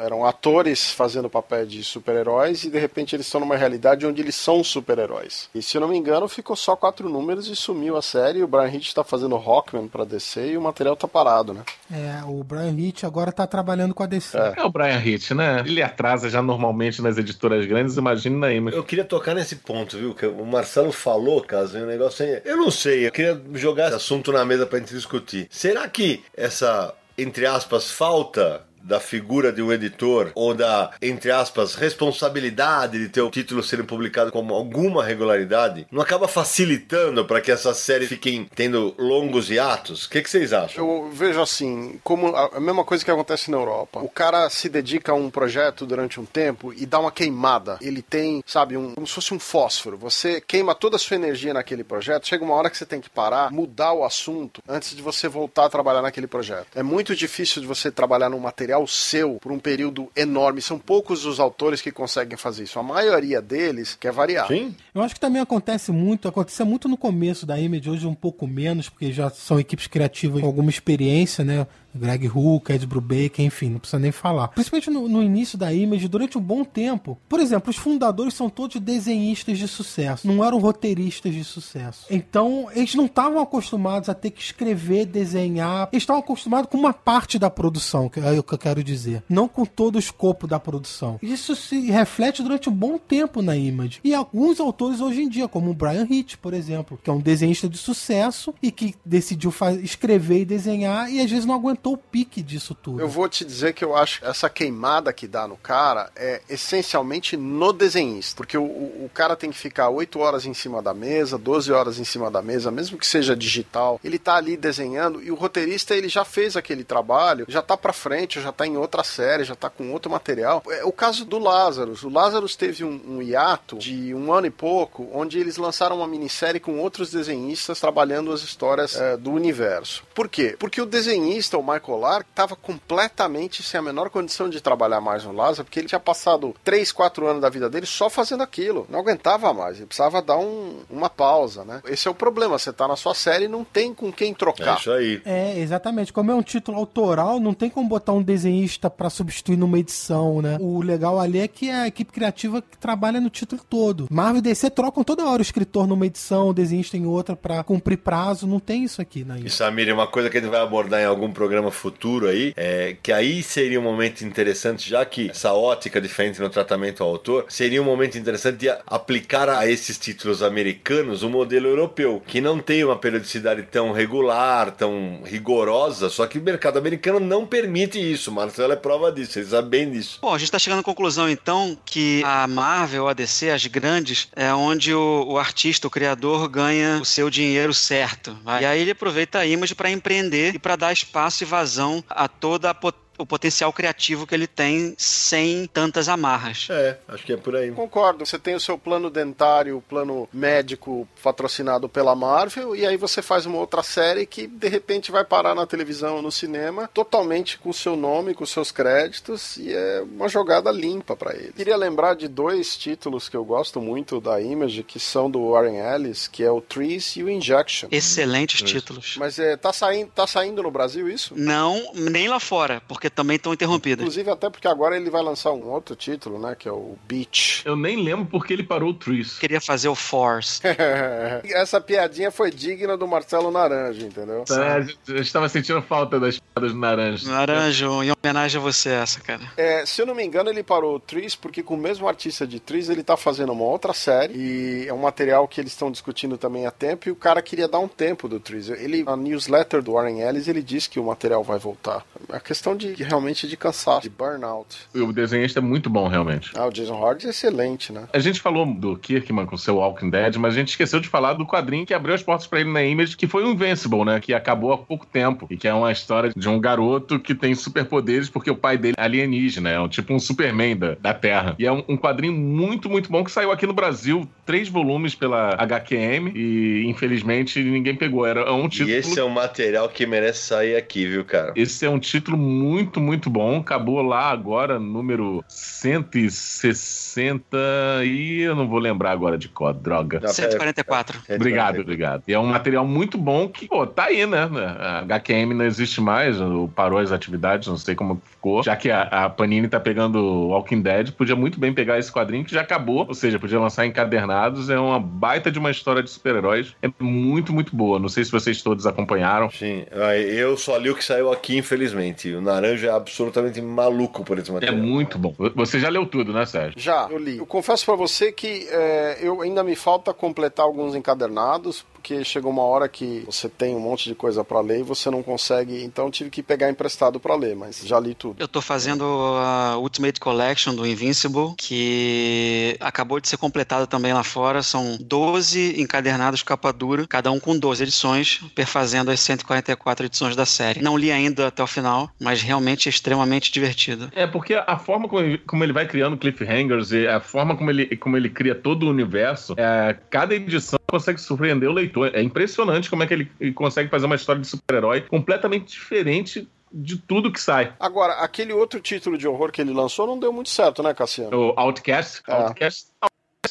eram 0.00 0.24
atores 0.24 0.90
fazendo 0.90 1.30
papel 1.30 1.66
de 1.66 1.82
super-heróis 1.82 2.64
e 2.64 2.70
de 2.70 2.78
repente 2.78 3.14
eles 3.14 3.26
estão 3.26 3.40
numa 3.40 3.56
realidade 3.56 4.06
onde 4.06 4.20
eles 4.22 4.34
são 4.34 4.62
super-heróis. 4.62 5.48
E 5.54 5.62
se 5.62 5.76
eu 5.76 5.80
não 5.80 5.88
me 5.88 5.96
engano, 5.96 6.28
ficou 6.28 6.56
só 6.56 6.76
quatro 6.76 7.08
números 7.08 7.48
e 7.48 7.56
sumiu 7.56 7.96
a 7.96 8.02
série. 8.02 8.42
O 8.42 8.48
Brian 8.48 8.68
Hitch 8.68 8.88
está 8.88 9.04
fazendo 9.04 9.36
Rockman 9.36 9.88
pra 9.88 10.04
DC 10.04 10.52
e 10.52 10.56
o 10.56 10.62
material 10.62 10.96
tá 10.96 11.08
parado, 11.08 11.54
né? 11.54 11.62
É, 11.90 12.22
o 12.26 12.42
Brian 12.44 12.74
Hitch 12.78 13.04
agora 13.04 13.32
tá 13.32 13.46
trabalhando 13.46 13.94
com 13.94 14.02
a 14.02 14.06
DC. 14.06 14.36
É. 14.36 14.54
É 14.56 14.64
o 14.64 14.70
Brian 14.70 15.00
Hitch, 15.00 15.30
né? 15.32 15.62
Ele 15.64 15.82
atrasa 15.82 16.28
já 16.28 16.42
normalmente 16.42 17.00
nas 17.02 17.18
editoras 17.18 17.66
grandes, 17.66 17.96
imagina 17.96 18.38
na 18.38 18.52
Image. 18.52 18.76
Eu 18.76 18.84
queria 18.84 19.04
tocar 19.04 19.34
nesse 19.34 19.56
ponto, 19.56 19.96
viu? 19.96 20.14
Que 20.14 20.26
o 20.26 20.44
Marcelo 20.44 20.92
falou, 20.92 21.40
caso, 21.42 21.78
um 21.78 21.86
negócio 21.86 22.24
aí. 22.24 22.42
Eu 22.44 22.56
não 22.56 22.70
sei, 22.70 23.06
eu 23.06 23.12
queria 23.12 23.40
jogar 23.54 23.86
esse 23.86 23.96
assunto 23.96 24.32
na 24.32 24.44
mesa 24.44 24.66
pra 24.66 24.78
gente 24.78 24.94
discutir. 24.94 25.46
Será 25.50 25.88
que 25.88 26.22
essa, 26.36 26.94
entre 27.16 27.46
aspas, 27.46 27.90
falta 27.90 28.67
da 28.82 29.00
figura 29.00 29.52
de 29.52 29.62
um 29.62 29.72
editor 29.72 30.30
ou 30.34 30.54
da, 30.54 30.90
entre 31.00 31.30
aspas, 31.30 31.74
responsabilidade 31.74 32.98
de 32.98 33.08
ter 33.08 33.20
o 33.20 33.30
título 33.30 33.62
sendo 33.62 33.84
publicado 33.84 34.32
com 34.32 34.54
alguma 34.54 35.04
regularidade, 35.04 35.86
não 35.90 36.02
acaba 36.02 36.28
facilitando 36.28 37.24
para 37.24 37.40
que 37.40 37.50
essas 37.50 37.78
séries 37.78 38.08
fiquem 38.08 38.48
tendo 38.54 38.94
longos 38.98 39.50
hiatos? 39.50 40.06
O 40.06 40.10
que, 40.10 40.22
que 40.22 40.30
vocês 40.30 40.52
acham? 40.52 40.84
Eu 40.84 41.10
vejo 41.10 41.40
assim, 41.40 42.00
como 42.02 42.34
a 42.34 42.60
mesma 42.60 42.84
coisa 42.84 43.04
que 43.04 43.10
acontece 43.10 43.50
na 43.50 43.56
Europa. 43.56 44.00
O 44.00 44.08
cara 44.08 44.48
se 44.50 44.68
dedica 44.68 45.12
a 45.12 45.14
um 45.14 45.30
projeto 45.30 45.86
durante 45.86 46.20
um 46.20 46.24
tempo 46.24 46.72
e 46.72 46.86
dá 46.86 46.98
uma 46.98 47.12
queimada. 47.12 47.78
Ele 47.80 48.02
tem, 48.02 48.42
sabe, 48.46 48.76
um, 48.76 48.94
como 48.94 49.06
se 49.06 49.14
fosse 49.14 49.34
um 49.34 49.38
fósforo. 49.38 49.96
Você 49.98 50.40
queima 50.40 50.74
toda 50.74 50.96
a 50.96 50.98
sua 50.98 51.16
energia 51.16 51.54
naquele 51.54 51.84
projeto. 51.84 52.26
Chega 52.26 52.44
uma 52.44 52.54
hora 52.54 52.70
que 52.70 52.76
você 52.76 52.86
tem 52.86 53.00
que 53.00 53.10
parar, 53.10 53.50
mudar 53.50 53.92
o 53.92 54.04
assunto 54.04 54.62
antes 54.68 54.94
de 54.94 55.02
você 55.02 55.28
voltar 55.28 55.66
a 55.66 55.70
trabalhar 55.70 56.02
naquele 56.02 56.26
projeto. 56.26 56.66
É 56.74 56.82
muito 56.82 57.14
difícil 57.14 57.60
de 57.60 57.68
você 57.68 57.90
trabalhar 57.90 58.28
num 58.28 58.38
material 58.38 58.77
seu 58.86 59.34
por 59.40 59.52
um 59.52 59.58
período 59.58 60.10
enorme. 60.14 60.60
São 60.60 60.78
poucos 60.78 61.24
os 61.24 61.40
autores 61.40 61.80
que 61.80 61.90
conseguem 61.90 62.36
fazer 62.36 62.64
isso. 62.64 62.78
A 62.78 62.82
maioria 62.82 63.40
deles 63.40 63.96
quer 63.98 64.12
variar. 64.12 64.46
Sim? 64.48 64.74
Eu 64.94 65.02
acho 65.02 65.14
que 65.14 65.20
também 65.20 65.40
acontece 65.40 65.90
muito, 65.92 66.28
acontecia 66.28 66.64
muito 66.64 66.88
no 66.88 66.96
começo 66.96 67.46
da 67.46 67.58
Image, 67.58 67.90
hoje 67.90 68.06
um 68.06 68.14
pouco 68.14 68.46
menos, 68.46 68.88
porque 68.88 69.12
já 69.12 69.30
são 69.30 69.58
equipes 69.58 69.86
criativas 69.86 70.40
com 70.40 70.46
alguma 70.46 70.70
experiência, 70.70 71.44
né? 71.44 71.66
Greg 71.98 72.28
Hook, 72.28 72.70
Ed 72.70 72.86
Brubaker, 72.86 73.44
enfim, 73.44 73.70
não 73.70 73.78
precisa 73.78 73.98
nem 73.98 74.12
falar. 74.12 74.48
Principalmente 74.48 74.90
no, 74.90 75.08
no 75.08 75.22
início 75.22 75.58
da 75.58 75.72
Image, 75.72 76.08
durante 76.08 76.38
um 76.38 76.40
bom 76.40 76.64
tempo. 76.64 77.18
Por 77.28 77.40
exemplo, 77.40 77.70
os 77.70 77.76
fundadores 77.76 78.34
são 78.34 78.48
todos 78.48 78.80
desenhistas 78.80 79.58
de 79.58 79.68
sucesso, 79.68 80.26
não 80.26 80.44
eram 80.44 80.58
roteiristas 80.58 81.34
de 81.34 81.44
sucesso. 81.44 82.06
Então, 82.10 82.68
eles 82.74 82.94
não 82.94 83.06
estavam 83.06 83.40
acostumados 83.40 84.08
a 84.08 84.14
ter 84.14 84.30
que 84.30 84.40
escrever, 84.40 85.06
desenhar. 85.06 85.88
Eles 85.92 86.02
estavam 86.02 86.20
acostumados 86.20 86.70
com 86.70 86.78
uma 86.78 86.92
parte 86.92 87.38
da 87.38 87.50
produção, 87.50 88.08
que 88.08 88.20
é 88.20 88.38
o 88.38 88.42
que 88.42 88.54
eu 88.54 88.58
quero 88.58 88.82
dizer. 88.82 89.22
Não 89.28 89.48
com 89.48 89.64
todo 89.64 89.96
o 89.96 89.98
escopo 89.98 90.46
da 90.46 90.60
produção. 90.60 91.18
Isso 91.22 91.54
se 91.56 91.90
reflete 91.90 92.42
durante 92.42 92.68
um 92.68 92.72
bom 92.72 92.98
tempo 92.98 93.42
na 93.42 93.56
Image. 93.56 94.00
E 94.04 94.14
alguns 94.14 94.60
autores 94.60 95.00
hoje 95.00 95.22
em 95.22 95.28
dia, 95.28 95.48
como 95.48 95.70
o 95.70 95.74
Brian 95.74 96.06
Hitch, 96.08 96.36
por 96.36 96.54
exemplo, 96.54 96.98
que 97.02 97.10
é 97.10 97.12
um 97.12 97.20
desenhista 97.20 97.68
de 97.68 97.78
sucesso 97.78 98.54
e 98.62 98.70
que 98.70 98.94
decidiu 99.04 99.52
escrever 99.82 100.42
e 100.42 100.44
desenhar 100.44 101.10
e 101.10 101.20
às 101.20 101.30
vezes 101.30 101.46
não 101.46 101.54
aguentou 101.54 101.87
o 101.92 101.96
pique 101.96 102.42
disso 102.42 102.74
tudo. 102.74 103.00
Eu 103.00 103.08
vou 103.08 103.28
te 103.28 103.44
dizer 103.44 103.72
que 103.74 103.84
eu 103.84 103.96
acho 103.96 104.20
que 104.20 104.26
essa 104.26 104.48
queimada 104.48 105.12
que 105.12 105.26
dá 105.26 105.46
no 105.46 105.56
cara 105.56 106.10
é 106.16 106.42
essencialmente 106.48 107.36
no 107.36 107.72
desenhista. 107.72 108.36
Porque 108.36 108.56
o, 108.56 108.64
o 108.64 109.10
cara 109.12 109.36
tem 109.36 109.50
que 109.50 109.58
ficar 109.58 109.88
8 109.88 110.18
horas 110.18 110.46
em 110.46 110.54
cima 110.54 110.82
da 110.82 110.94
mesa, 110.94 111.38
12 111.38 111.72
horas 111.72 111.98
em 111.98 112.04
cima 112.04 112.30
da 112.30 112.42
mesa, 112.42 112.70
mesmo 112.70 112.98
que 112.98 113.06
seja 113.06 113.36
digital. 113.36 114.00
Ele 114.02 114.18
tá 114.18 114.36
ali 114.36 114.56
desenhando 114.56 115.22
e 115.22 115.30
o 115.30 115.34
roteirista 115.34 115.94
ele 115.94 116.08
já 116.08 116.24
fez 116.24 116.56
aquele 116.56 116.84
trabalho, 116.84 117.46
já 117.48 117.62
tá 117.62 117.76
pra 117.76 117.92
frente, 117.92 118.40
já 118.40 118.52
tá 118.52 118.66
em 118.66 118.76
outra 118.76 119.02
série, 119.04 119.44
já 119.44 119.54
tá 119.54 119.70
com 119.70 119.92
outro 119.92 120.10
material. 120.10 120.62
É 120.68 120.84
o 120.84 120.92
caso 120.92 121.24
do 121.24 121.38
Lazarus. 121.38 122.02
O 122.02 122.08
Lazarus 122.08 122.56
teve 122.56 122.84
um, 122.84 123.00
um 123.06 123.22
hiato 123.22 123.76
de 123.78 124.14
um 124.14 124.32
ano 124.32 124.46
e 124.46 124.50
pouco, 124.50 125.08
onde 125.12 125.38
eles 125.38 125.56
lançaram 125.56 125.96
uma 125.96 126.06
minissérie 126.06 126.60
com 126.60 126.78
outros 126.78 127.10
desenhistas 127.10 127.80
trabalhando 127.80 128.32
as 128.32 128.42
histórias 128.42 128.96
é, 128.96 129.16
do 129.16 129.30
universo. 129.30 130.02
Por 130.14 130.28
quê? 130.28 130.56
Porque 130.58 130.80
o 130.80 130.86
desenhista, 130.86 131.56
o 131.56 131.62
Michael 131.72 131.98
Lark, 131.98 132.26
estava 132.30 132.56
completamente 132.56 133.62
sem 133.62 133.78
a 133.78 133.82
menor 133.82 134.10
condição 134.10 134.48
de 134.48 134.60
trabalhar 134.60 135.00
mais 135.00 135.24
no 135.24 135.32
Lazarus, 135.32 135.64
porque 135.64 135.78
ele 135.80 135.88
tinha 135.88 136.00
passado 136.00 136.54
3, 136.64 136.90
4 136.92 137.26
anos 137.26 137.42
da 137.42 137.48
vida 137.50 137.68
dele 137.68 137.86
só 137.86 138.08
fazendo 138.08 138.42
aquilo. 138.42 138.86
Não 138.88 138.98
aguentava 139.00 139.52
mais, 139.52 139.76
ele 139.76 139.86
precisava 139.86 140.20
dar 140.22 140.38
um- 140.38 140.80
uma 140.90 141.10
pausa, 141.10 141.64
né? 141.64 141.80
Esse 141.86 142.08
é 142.08 142.10
o 142.10 142.14
problema, 142.14 142.58
você 142.58 142.72
tá 142.72 142.88
na 142.88 142.96
sua 142.96 143.14
série 143.14 143.44
e 143.44 143.48
não 143.48 143.64
tem 143.64 143.92
com 143.94 144.10
quem 144.12 144.30
É 144.32 144.34
trocar. 144.34 144.78
isso 144.78 144.90
aí. 144.90 145.20
É, 145.24 145.58
exatamente. 145.58 146.12
Como 146.12 146.30
é 146.30 146.34
um 146.34 146.42
título 146.42 146.76
autoral, 146.78 147.38
não 147.40 147.52
tem 147.54 147.68
como 147.70 147.88
botar 147.88 148.12
um 148.12 148.22
desenhista 148.22 148.88
pra 148.88 149.10
substituir 149.10 149.56
numa 149.56 149.78
edição, 149.78 150.40
né? 150.40 150.56
O 150.60 150.80
legal 150.82 151.18
ali 151.20 151.38
é 151.40 151.48
que 151.48 151.68
é 151.68 151.74
a 151.80 151.86
equipe 151.86 152.12
criativa 152.12 152.62
que 152.62 152.78
trabalha 152.78 153.20
no 153.20 153.30
título 153.30 153.60
todo. 153.68 154.06
Marvel 154.10 154.38
e 154.38 154.42
DC 154.42 154.70
trocam 154.70 155.02
toda 155.04 155.26
hora 155.26 155.40
o 155.40 155.42
escritor 155.42 155.86
numa 155.86 156.06
edição, 156.06 156.48
o 156.48 156.54
desenhista 156.54 156.96
em 156.96 157.06
outra 157.06 157.36
pra 157.36 157.62
cumprir 157.64 157.98
prazo. 157.98 158.46
Não 158.46 158.60
tem 158.60 158.84
isso 158.84 159.00
aqui 159.02 159.24
na 159.24 159.38
E 159.38 159.50
Samir, 159.50 159.92
uma 159.92 160.06
coisa 160.06 160.30
que 160.30 160.38
a 160.38 160.40
gente 160.40 160.50
vai 160.50 160.60
abordar 160.60 161.00
em 161.00 161.04
algum 161.04 161.30
programa 161.32 161.57
programa 161.58 161.70
futuro 161.70 162.28
aí, 162.28 162.52
é, 162.56 162.96
que 163.02 163.12
aí 163.12 163.42
seria 163.42 163.80
um 163.80 163.82
momento 163.82 164.22
interessante, 164.22 164.88
já 164.88 165.04
que 165.04 165.30
essa 165.30 165.52
ótica 165.52 166.00
diferente 166.00 166.40
no 166.40 166.48
tratamento 166.48 167.02
ao 167.02 167.10
autor, 167.10 167.46
seria 167.48 167.82
um 167.82 167.84
momento 167.84 168.16
interessante 168.16 168.58
de 168.58 168.68
aplicar 168.86 169.48
a 169.48 169.68
esses 169.68 169.98
títulos 169.98 170.42
americanos 170.42 171.22
o 171.22 171.28
modelo 171.28 171.66
europeu, 171.66 172.22
que 172.26 172.40
não 172.40 172.58
tem 172.58 172.84
uma 172.84 172.96
periodicidade 172.96 173.62
tão 173.62 173.92
regular, 173.92 174.70
tão 174.72 175.22
rigorosa, 175.24 176.08
só 176.08 176.26
que 176.26 176.38
o 176.38 176.42
mercado 176.42 176.78
americano 176.78 177.18
não 177.18 177.46
permite 177.46 177.98
isso. 177.98 178.30
Marcelo 178.30 178.72
é 178.72 178.76
prova 178.76 179.10
disso, 179.10 179.38
ele 179.38 179.46
sabe 179.46 179.68
bem 179.68 179.90
disso. 179.90 180.18
Bom, 180.22 180.34
a 180.34 180.38
gente 180.38 180.48
está 180.48 180.58
chegando 180.58 180.80
à 180.80 180.84
conclusão 180.84 181.28
então 181.28 181.76
que 181.84 182.22
a 182.24 182.46
Marvel, 182.46 183.08
a 183.08 183.12
DC, 183.12 183.50
as 183.50 183.66
grandes, 183.66 184.28
é 184.36 184.52
onde 184.54 184.94
o, 184.94 185.24
o 185.28 185.38
artista, 185.38 185.86
o 185.86 185.90
criador, 185.90 186.48
ganha 186.48 187.00
o 187.00 187.04
seu 187.04 187.28
dinheiro 187.28 187.74
certo. 187.74 188.36
Vai? 188.44 188.62
E 188.62 188.66
aí 188.66 188.80
ele 188.80 188.92
aproveita 188.92 189.40
a 189.40 189.46
imagem 189.46 189.74
para 189.74 189.90
empreender 189.90 190.54
e 190.54 190.58
para 190.58 190.76
dar 190.76 190.92
espaço 190.92 191.42
e 191.42 191.47
vazão 191.48 192.04
a 192.08 192.28
toda 192.28 192.70
a 192.70 192.74
potência 192.74 193.07
o 193.18 193.26
potencial 193.26 193.72
criativo 193.72 194.26
que 194.26 194.34
ele 194.34 194.46
tem 194.46 194.94
sem 194.96 195.66
tantas 195.66 196.08
amarras. 196.08 196.68
É, 196.70 196.96
acho 197.08 197.24
que 197.24 197.32
é 197.32 197.36
por 197.36 197.56
aí. 197.56 197.70
Concordo. 197.72 198.24
Você 198.24 198.38
tem 198.38 198.54
o 198.54 198.60
seu 198.60 198.78
plano 198.78 199.10
dentário, 199.10 199.76
o 199.76 199.82
plano 199.82 200.28
médico 200.32 201.06
patrocinado 201.22 201.88
pela 201.88 202.14
Marvel, 202.14 202.74
e 202.74 202.86
aí 202.86 202.96
você 202.96 203.20
faz 203.20 203.44
uma 203.44 203.58
outra 203.58 203.82
série 203.82 204.24
que 204.24 204.46
de 204.46 204.68
repente 204.68 205.10
vai 205.10 205.24
parar 205.24 205.54
na 205.54 205.66
televisão 205.66 206.16
ou 206.16 206.22
no 206.22 206.30
cinema, 206.30 206.88
totalmente 206.94 207.58
com 207.58 207.70
o 207.70 207.74
seu 207.74 207.96
nome, 207.96 208.34
com 208.34 208.44
os 208.44 208.50
seus 208.50 208.70
créditos, 208.70 209.56
e 209.56 209.72
é 209.72 210.02
uma 210.02 210.28
jogada 210.28 210.70
limpa 210.70 211.16
para 211.16 211.34
ele. 211.34 211.52
Queria 211.52 211.76
lembrar 211.76 212.14
de 212.14 212.28
dois 212.28 212.76
títulos 212.76 213.28
que 213.28 213.36
eu 213.36 213.44
gosto 213.44 213.80
muito 213.80 214.20
da 214.20 214.40
Image, 214.40 214.82
que 214.82 215.00
são 215.00 215.30
do 215.30 215.50
Warren 215.50 215.78
Ellis, 215.78 216.28
que 216.28 216.44
é 216.44 216.50
o 216.50 216.60
Trees 216.60 217.16
e 217.16 217.22
o 217.22 217.30
Injection. 217.30 217.88
Excelentes 217.90 218.62
hum, 218.62 218.64
títulos. 218.64 219.16
Mas 219.18 219.38
é, 219.38 219.56
tá, 219.56 219.72
saindo, 219.72 220.10
tá 220.14 220.26
saindo 220.26 220.62
no 220.62 220.70
Brasil 220.70 221.08
isso? 221.08 221.34
Não, 221.36 221.92
nem 221.94 222.28
lá 222.28 222.38
fora, 222.38 222.82
porque 222.86 223.07
porque 223.08 223.10
também 223.10 223.36
estão 223.36 223.52
interrompidas. 223.52 224.02
Inclusive, 224.02 224.30
até 224.30 224.50
porque 224.50 224.68
agora 224.68 224.96
ele 224.96 225.10
vai 225.10 225.22
lançar 225.22 225.52
um 225.52 225.66
outro 225.68 225.96
título, 225.96 226.38
né? 226.38 226.54
Que 226.54 226.68
é 226.68 226.72
o 226.72 226.96
Beach. 227.06 227.62
Eu 227.64 227.76
nem 227.76 228.02
lembro 228.02 228.26
porque 228.26 228.52
ele 228.52 228.62
parou 228.62 228.90
o 228.90 228.94
Trees. 228.94 229.38
Queria 229.38 229.60
fazer 229.60 229.88
o 229.88 229.94
Force. 229.94 230.60
Essa 231.44 231.80
piadinha 231.80 232.30
foi 232.30 232.50
digna 232.50 232.96
do 232.96 233.06
Marcelo 233.06 233.50
Naranja, 233.50 234.06
entendeu? 234.06 234.44
É, 234.50 235.12
eu 235.12 235.20
estava 235.20 235.48
sentindo 235.48 235.80
falta 235.82 236.20
das 236.20 236.38
piadas 236.38 236.72
do 236.72 236.78
Naranja. 236.78 237.30
Naranjo, 237.30 238.02
em 238.02 238.12
homenagem 238.12 238.60
a 238.60 238.62
você 238.62 238.90
essa, 238.90 239.20
cara. 239.20 239.40
É, 239.56 239.84
se 239.86 240.02
eu 240.02 240.06
não 240.06 240.14
me 240.14 240.24
engano, 240.24 240.50
ele 240.50 240.62
parou 240.62 240.96
o 240.96 241.00
Trees 241.00 241.34
porque 241.34 241.62
com 241.62 241.74
o 241.74 241.78
mesmo 241.78 242.06
artista 242.06 242.46
de 242.46 242.60
Trees, 242.60 242.88
ele 242.88 243.02
tá 243.02 243.16
fazendo 243.16 243.52
uma 243.52 243.64
outra 243.64 243.92
série 243.92 244.34
e 244.34 244.88
é 244.88 244.92
um 244.92 244.98
material 244.98 245.46
que 245.48 245.60
eles 245.60 245.72
estão 245.72 245.90
discutindo 245.90 246.36
também 246.36 246.66
há 246.66 246.70
tempo 246.70 247.08
e 247.08 247.12
o 247.12 247.16
cara 247.16 247.40
queria 247.40 247.68
dar 247.68 247.78
um 247.78 247.88
tempo 247.88 248.28
do 248.28 248.38
Trees. 248.38 248.68
Ele, 248.68 249.04
na 249.04 249.16
newsletter 249.16 249.82
do 249.82 249.92
Warren 249.92 250.20
Ellis, 250.20 250.48
ele 250.48 250.62
disse 250.62 250.88
que 250.88 251.00
o 251.00 251.04
material 251.04 251.42
vai 251.42 251.58
voltar. 251.58 252.04
É 252.30 252.36
a 252.36 252.40
questão 252.40 252.76
de 252.76 252.94
realmente 253.02 253.46
de 253.48 253.56
cansaço, 253.56 254.02
de 254.02 254.10
burnout. 254.10 254.76
O 254.94 255.12
desenhista 255.12 255.60
é 255.60 255.62
muito 255.62 255.88
bom, 255.90 256.08
realmente. 256.08 256.50
Ah, 256.54 256.66
o 256.66 256.70
Jason 256.70 257.00
Hard 257.00 257.24
é 257.24 257.28
excelente, 257.28 257.92
né? 257.92 258.08
A 258.12 258.18
gente 258.18 258.40
falou 258.40 258.66
do 258.66 258.96
Kirkman 258.96 259.46
com 259.46 259.56
seu 259.56 259.76
Walking 259.76 260.10
Dead, 260.10 260.36
mas 260.36 260.54
a 260.54 260.56
gente 260.56 260.68
esqueceu 260.68 261.00
de 261.00 261.08
falar 261.08 261.34
do 261.34 261.46
quadrinho 261.46 261.86
que 261.86 261.94
abriu 261.94 262.14
as 262.14 262.22
portas 262.22 262.46
para 262.46 262.60
ele 262.60 262.72
na 262.72 262.82
Image, 262.82 263.16
que 263.16 263.26
foi 263.26 263.44
o 263.44 263.50
Invincible, 263.50 264.04
né? 264.04 264.20
Que 264.20 264.34
acabou 264.34 264.72
há 264.72 264.78
pouco 264.78 265.06
tempo. 265.06 265.46
E 265.50 265.56
que 265.56 265.68
é 265.68 265.74
uma 265.74 265.92
história 265.92 266.32
de 266.34 266.48
um 266.48 266.60
garoto 266.60 267.18
que 267.18 267.34
tem 267.34 267.54
superpoderes 267.54 268.28
porque 268.28 268.50
o 268.50 268.56
pai 268.56 268.76
dele 268.76 268.94
é 268.96 269.02
alienígena, 269.02 269.70
é 269.70 269.80
um, 269.80 269.88
tipo 269.88 270.12
um 270.12 270.18
Superman 270.18 270.76
da, 270.76 270.94
da 271.00 271.14
Terra. 271.14 271.54
E 271.58 271.66
é 271.66 271.72
um, 271.72 271.82
um 271.88 271.96
quadrinho 271.96 272.32
muito, 272.32 272.88
muito 272.88 273.10
bom 273.10 273.24
que 273.24 273.30
saiu 273.30 273.50
aqui 273.50 273.66
no 273.66 273.72
Brasil, 273.72 274.28
três 274.44 274.68
volumes 274.68 275.14
pela 275.14 275.54
HQM, 275.54 276.32
e 276.34 276.84
infelizmente 276.86 277.62
ninguém 277.62 277.94
pegou. 277.94 278.26
Era 278.26 278.52
um 278.52 278.68
título. 278.68 278.90
E 278.90 278.94
esse 278.94 279.18
é 279.18 279.24
um 279.24 279.30
material 279.30 279.88
que 279.88 280.06
merece 280.06 280.46
sair 280.46 280.76
aqui, 280.76 281.06
viu, 281.06 281.24
cara? 281.24 281.52
Esse 281.56 281.84
é 281.84 281.90
um 281.90 281.98
título 281.98 282.36
muito 282.36 282.87
muito, 282.88 283.00
muito 283.00 283.28
bom. 283.28 283.58
Acabou 283.58 284.00
lá 284.00 284.30
agora, 284.30 284.78
número 284.78 285.44
160 285.48 287.58
e 288.04 288.40
eu 288.40 288.56
não 288.56 288.66
vou 288.66 288.78
lembrar 288.78 289.10
agora 289.10 289.36
de 289.36 289.46
código, 289.48 289.84
droga. 289.84 290.26
144. 290.26 291.20
Obrigado, 291.34 291.80
obrigado. 291.80 292.22
E 292.26 292.32
é 292.32 292.38
um 292.38 292.46
material 292.46 292.86
muito 292.86 293.18
bom 293.18 293.46
que, 293.48 293.68
pô, 293.68 293.86
tá 293.86 294.04
aí, 294.04 294.24
né? 294.26 294.48
A 294.78 295.00
HQM 295.00 295.52
não 295.54 295.66
existe 295.66 296.00
mais, 296.00 296.38
parou 296.74 296.98
as 296.98 297.12
atividades, 297.12 297.68
não 297.68 297.76
sei 297.76 297.94
como 297.94 298.22
ficou. 298.24 298.62
Já 298.62 298.74
que 298.74 298.90
a, 298.90 299.02
a 299.02 299.28
Panini 299.28 299.68
tá 299.68 299.78
pegando 299.78 300.48
Walking 300.48 300.80
Dead, 300.80 301.12
podia 301.12 301.36
muito 301.36 301.60
bem 301.60 301.74
pegar 301.74 301.98
esse 301.98 302.10
quadrinho 302.10 302.42
que 302.44 302.52
já 302.52 302.62
acabou, 302.62 303.04
ou 303.06 303.14
seja, 303.14 303.38
podia 303.38 303.60
lançar 303.60 303.84
encadernados. 303.84 304.70
É 304.70 304.78
uma 304.78 304.98
baita 304.98 305.50
de 305.50 305.58
uma 305.58 305.70
história 305.70 306.02
de 306.02 306.08
super-heróis. 306.10 306.74
É 306.80 306.88
muito, 306.98 307.52
muito 307.52 307.76
boa. 307.76 307.98
Não 307.98 308.08
sei 308.08 308.24
se 308.24 308.32
vocês 308.32 308.62
todos 308.62 308.86
acompanharam. 308.86 309.50
Sim, 309.50 309.84
eu 310.32 310.56
só 310.56 310.78
li 310.78 310.88
o 310.88 310.94
que 310.94 311.04
saiu 311.04 311.30
aqui, 311.30 311.56
infelizmente. 311.56 312.32
O 312.32 312.40
Naranja 312.40 312.77
é 312.86 312.90
absolutamente 312.90 313.60
maluco 313.60 314.24
por 314.24 314.38
esse 314.38 314.50
material. 314.50 314.78
É 314.78 314.80
muito 314.80 315.18
bom. 315.18 315.34
Você 315.54 315.78
já 315.80 315.88
leu 315.88 316.06
tudo, 316.06 316.32
né, 316.32 316.46
Sérgio? 316.46 316.78
Já, 316.80 317.08
eu 317.10 317.18
li. 317.18 317.38
Eu 317.38 317.46
confesso 317.46 317.84
para 317.84 317.96
você 317.96 318.30
que 318.32 318.68
é, 318.70 319.18
eu 319.20 319.42
ainda 319.42 319.62
me 319.64 319.74
falta 319.74 320.12
completar 320.14 320.64
alguns 320.64 320.94
encadernados, 320.94 321.84
porque 322.08 322.24
chegou 322.24 322.50
uma 322.50 322.62
hora 322.62 322.88
que 322.88 323.22
você 323.26 323.50
tem 323.50 323.76
um 323.76 323.80
monte 323.80 324.08
de 324.08 324.14
coisa 324.14 324.42
para 324.42 324.60
ler 324.60 324.80
e 324.80 324.82
você 324.82 325.10
não 325.10 325.22
consegue, 325.22 325.84
então 325.84 326.10
tive 326.10 326.30
que 326.30 326.42
pegar 326.42 326.70
emprestado 326.70 327.20
para 327.20 327.36
ler, 327.36 327.54
mas 327.54 327.82
já 327.84 328.00
li 328.00 328.14
tudo. 328.14 328.36
Eu 328.40 328.48
tô 328.48 328.62
fazendo 328.62 329.04
a 329.04 329.76
Ultimate 329.76 330.18
Collection 330.18 330.74
do 330.74 330.86
Invincible, 330.86 331.54
que 331.58 332.78
acabou 332.80 333.20
de 333.20 333.28
ser 333.28 333.36
completado 333.36 333.86
também 333.86 334.14
lá 334.14 334.24
fora, 334.24 334.62
são 334.62 334.96
12 334.98 335.78
encadernados 335.78 336.42
capa 336.42 336.72
dura, 336.72 337.06
cada 337.06 337.30
um 337.30 337.38
com 337.38 337.58
12 337.58 337.82
edições, 337.82 338.40
perfazendo 338.54 339.10
as 339.10 339.20
144 339.20 340.06
edições 340.06 340.34
da 340.34 340.46
série. 340.46 340.80
Não 340.80 340.96
li 340.96 341.12
ainda 341.12 341.48
até 341.48 341.62
o 341.62 341.66
final, 341.66 342.10
mas 342.18 342.40
realmente 342.40 342.88
é 342.88 342.90
extremamente 342.90 343.52
divertido. 343.52 344.10
É, 344.14 344.26
porque 344.26 344.54
a 344.54 344.78
forma 344.78 345.08
como 345.08 345.20
ele, 345.20 345.38
como 345.38 345.62
ele 345.62 345.74
vai 345.74 345.86
criando 345.86 346.16
cliffhangers 346.16 346.90
e 346.90 347.06
a 347.06 347.20
forma 347.20 347.54
como 347.54 347.70
ele, 347.70 347.94
como 347.98 348.16
ele 348.16 348.30
cria 348.30 348.54
todo 348.54 348.84
o 348.84 348.90
universo, 348.90 349.54
é, 349.58 349.94
cada 350.08 350.34
edição 350.34 350.77
consegue 350.90 351.20
surpreender 351.20 351.68
o 351.68 351.72
leitor. 351.72 352.10
É 352.14 352.22
impressionante 352.22 352.88
como 352.88 353.02
é 353.02 353.06
que 353.06 353.14
ele 353.14 353.52
consegue 353.52 353.90
fazer 353.90 354.06
uma 354.06 354.16
história 354.16 354.40
de 354.40 354.48
super-herói 354.48 355.02
completamente 355.02 355.72
diferente 355.72 356.48
de 356.72 356.98
tudo 356.98 357.32
que 357.32 357.40
sai. 357.40 357.72
Agora, 357.78 358.14
aquele 358.14 358.52
outro 358.52 358.80
título 358.80 359.16
de 359.16 359.26
horror 359.26 359.50
que 359.50 359.60
ele 359.60 359.72
lançou 359.72 360.06
não 360.06 360.18
deu 360.18 360.32
muito 360.32 360.50
certo, 360.50 360.82
né, 360.82 360.92
Cassiano? 360.94 361.36
O 361.36 361.54
Outcast. 361.56 362.22
É. 362.26 362.32
Outcast 362.32 362.88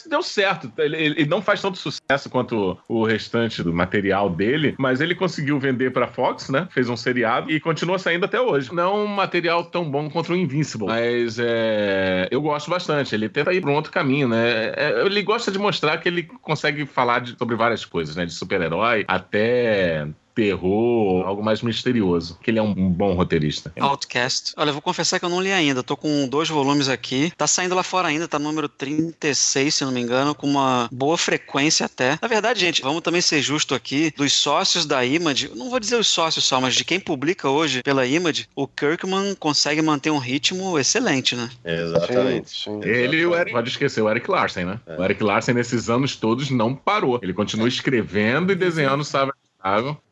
deu 0.08 0.22
certo. 0.22 0.72
Ele, 0.78 0.98
ele, 0.98 1.26
não 1.26 1.42
faz 1.42 1.62
tanto 1.62 1.78
sucesso 1.78 2.30
quanto 2.30 2.78
o 2.88 3.06
restante 3.06 3.64
do 3.64 3.74
material 3.74 4.30
dele, 4.30 4.76
mas 4.78 5.02
ele 5.02 5.16
conseguiu 5.16 5.60
vender 5.60 5.92
pra 5.92 6.08
Fox, 6.08 6.50
né? 6.50 6.68
Fez 6.72 6.90
um 6.90 6.98
seriado 6.98 7.52
e 7.52 7.60
continua 7.60 8.00
saindo 8.00 8.26
até 8.26 8.40
hoje. 8.40 8.74
Não 8.74 8.84
é 8.84 8.90
um 8.90 9.08
material 9.08 9.66
tão 9.66 9.90
bom 9.90 10.10
quanto 10.10 10.34
o 10.34 10.36
Invincible, 10.36 10.88
mas 10.88 11.38
é, 11.40 12.28
eu 12.32 12.42
gosto 12.42 12.70
bastante. 12.70 13.14
Ele 13.16 13.30
tenta 13.30 13.54
ir 13.54 13.62
pra 13.62 13.72
um 13.72 13.76
outro 13.76 13.92
caminho, 13.92 14.28
né? 14.28 14.74
É, 14.76 15.04
ele 15.06 15.22
gosta 15.22 15.52
de 15.52 15.60
mostrar 15.60 15.98
que 15.98 16.10
ele 16.10 16.24
consegue 16.24 16.86
falar 16.86 17.20
de, 17.20 17.38
sobre 17.38 17.56
várias 17.56 17.86
coisas, 17.86 18.16
né? 18.16 18.26
De 18.26 18.34
super-herói 18.34 19.06
até 19.08 20.08
terror, 20.38 21.26
algo 21.26 21.44
mais 21.44 21.64
misterioso. 21.64 22.38
Que 22.44 22.52
ele 22.52 22.60
é 22.60 22.62
um, 22.62 22.92
bom 22.92 23.16
roteirista. 23.16 23.74
Outcast. 23.80 24.54
Olha, 24.56 24.70
eu 24.70 24.74
vou 24.74 24.84
confessar 24.84 25.20
que 25.20 25.26
eu 25.26 25.30
não 25.30 25.42
li 25.42 25.52
ainda. 25.52 25.82
Tô 25.82 25.98
com 25.98 26.28
dois 26.28 26.48
volumes 26.48 26.88
aqui. 26.88 27.34
Tá 27.36 27.48
saindo 27.48 27.74
lá 27.74 27.82
fora 27.82 28.08
ainda, 28.08 28.28
tá 28.28 28.38
no 28.38 28.46
número 28.46 28.70
36, 28.70 29.74
se 29.74 29.84
não 29.84 29.92
me 29.92 30.00
engano, 30.00 30.36
com 30.36 30.46
uma 30.46 30.88
boa 30.92 31.18
frequência 31.18 31.88
até. 31.88 32.20
Na 32.22 32.28
verdade, 32.28 32.60
gente, 32.60 32.84
vamos 32.84 33.02
também 33.02 33.20
ser 33.20 33.42
justo 33.42 33.74
aqui, 33.74 34.14
dos 34.16 34.32
sócios 34.32 34.86
da 34.86 35.04
Image, 35.04 35.50
não 35.56 35.72
vou 35.72 35.80
dizer 35.80 35.96
os 35.96 36.08
sócios 36.08 36.46
só, 36.46 36.62
mas 36.62 36.76
de 36.76 36.86
quem 36.86 37.00
publica 37.00 37.50
hoje 37.50 37.82
pela 37.82 38.06
Image, 38.06 38.48
o 38.56 38.68
Kirkman 38.68 39.34
consegue 39.36 39.82
manter 39.82 40.12
um 40.12 40.20
ritmo 40.20 40.78
excelente, 40.78 41.36
né? 41.36 41.50
Exatamente. 41.66 42.50
Sim, 42.52 42.82
sim, 42.84 42.88
ele 42.88 43.18
e 43.18 43.26
o 43.26 43.36
Eric, 43.36 43.52
pode 43.52 43.70
esquecer, 43.70 44.02
o 44.02 44.10
Eric 44.10 44.30
Larsen, 44.30 44.66
né? 44.66 44.80
É. 44.86 44.98
O 45.00 45.04
Eric 45.04 45.24
Larsen, 45.24 45.56
nesses 45.56 45.90
anos 45.90 46.16
todos, 46.16 46.52
não 46.52 46.76
parou. 46.76 47.20
Ele 47.24 47.34
continua 47.34 47.68
escrevendo 47.68 48.52
e 48.52 48.56
desenhando, 48.56 49.04
sabe? 49.04 49.32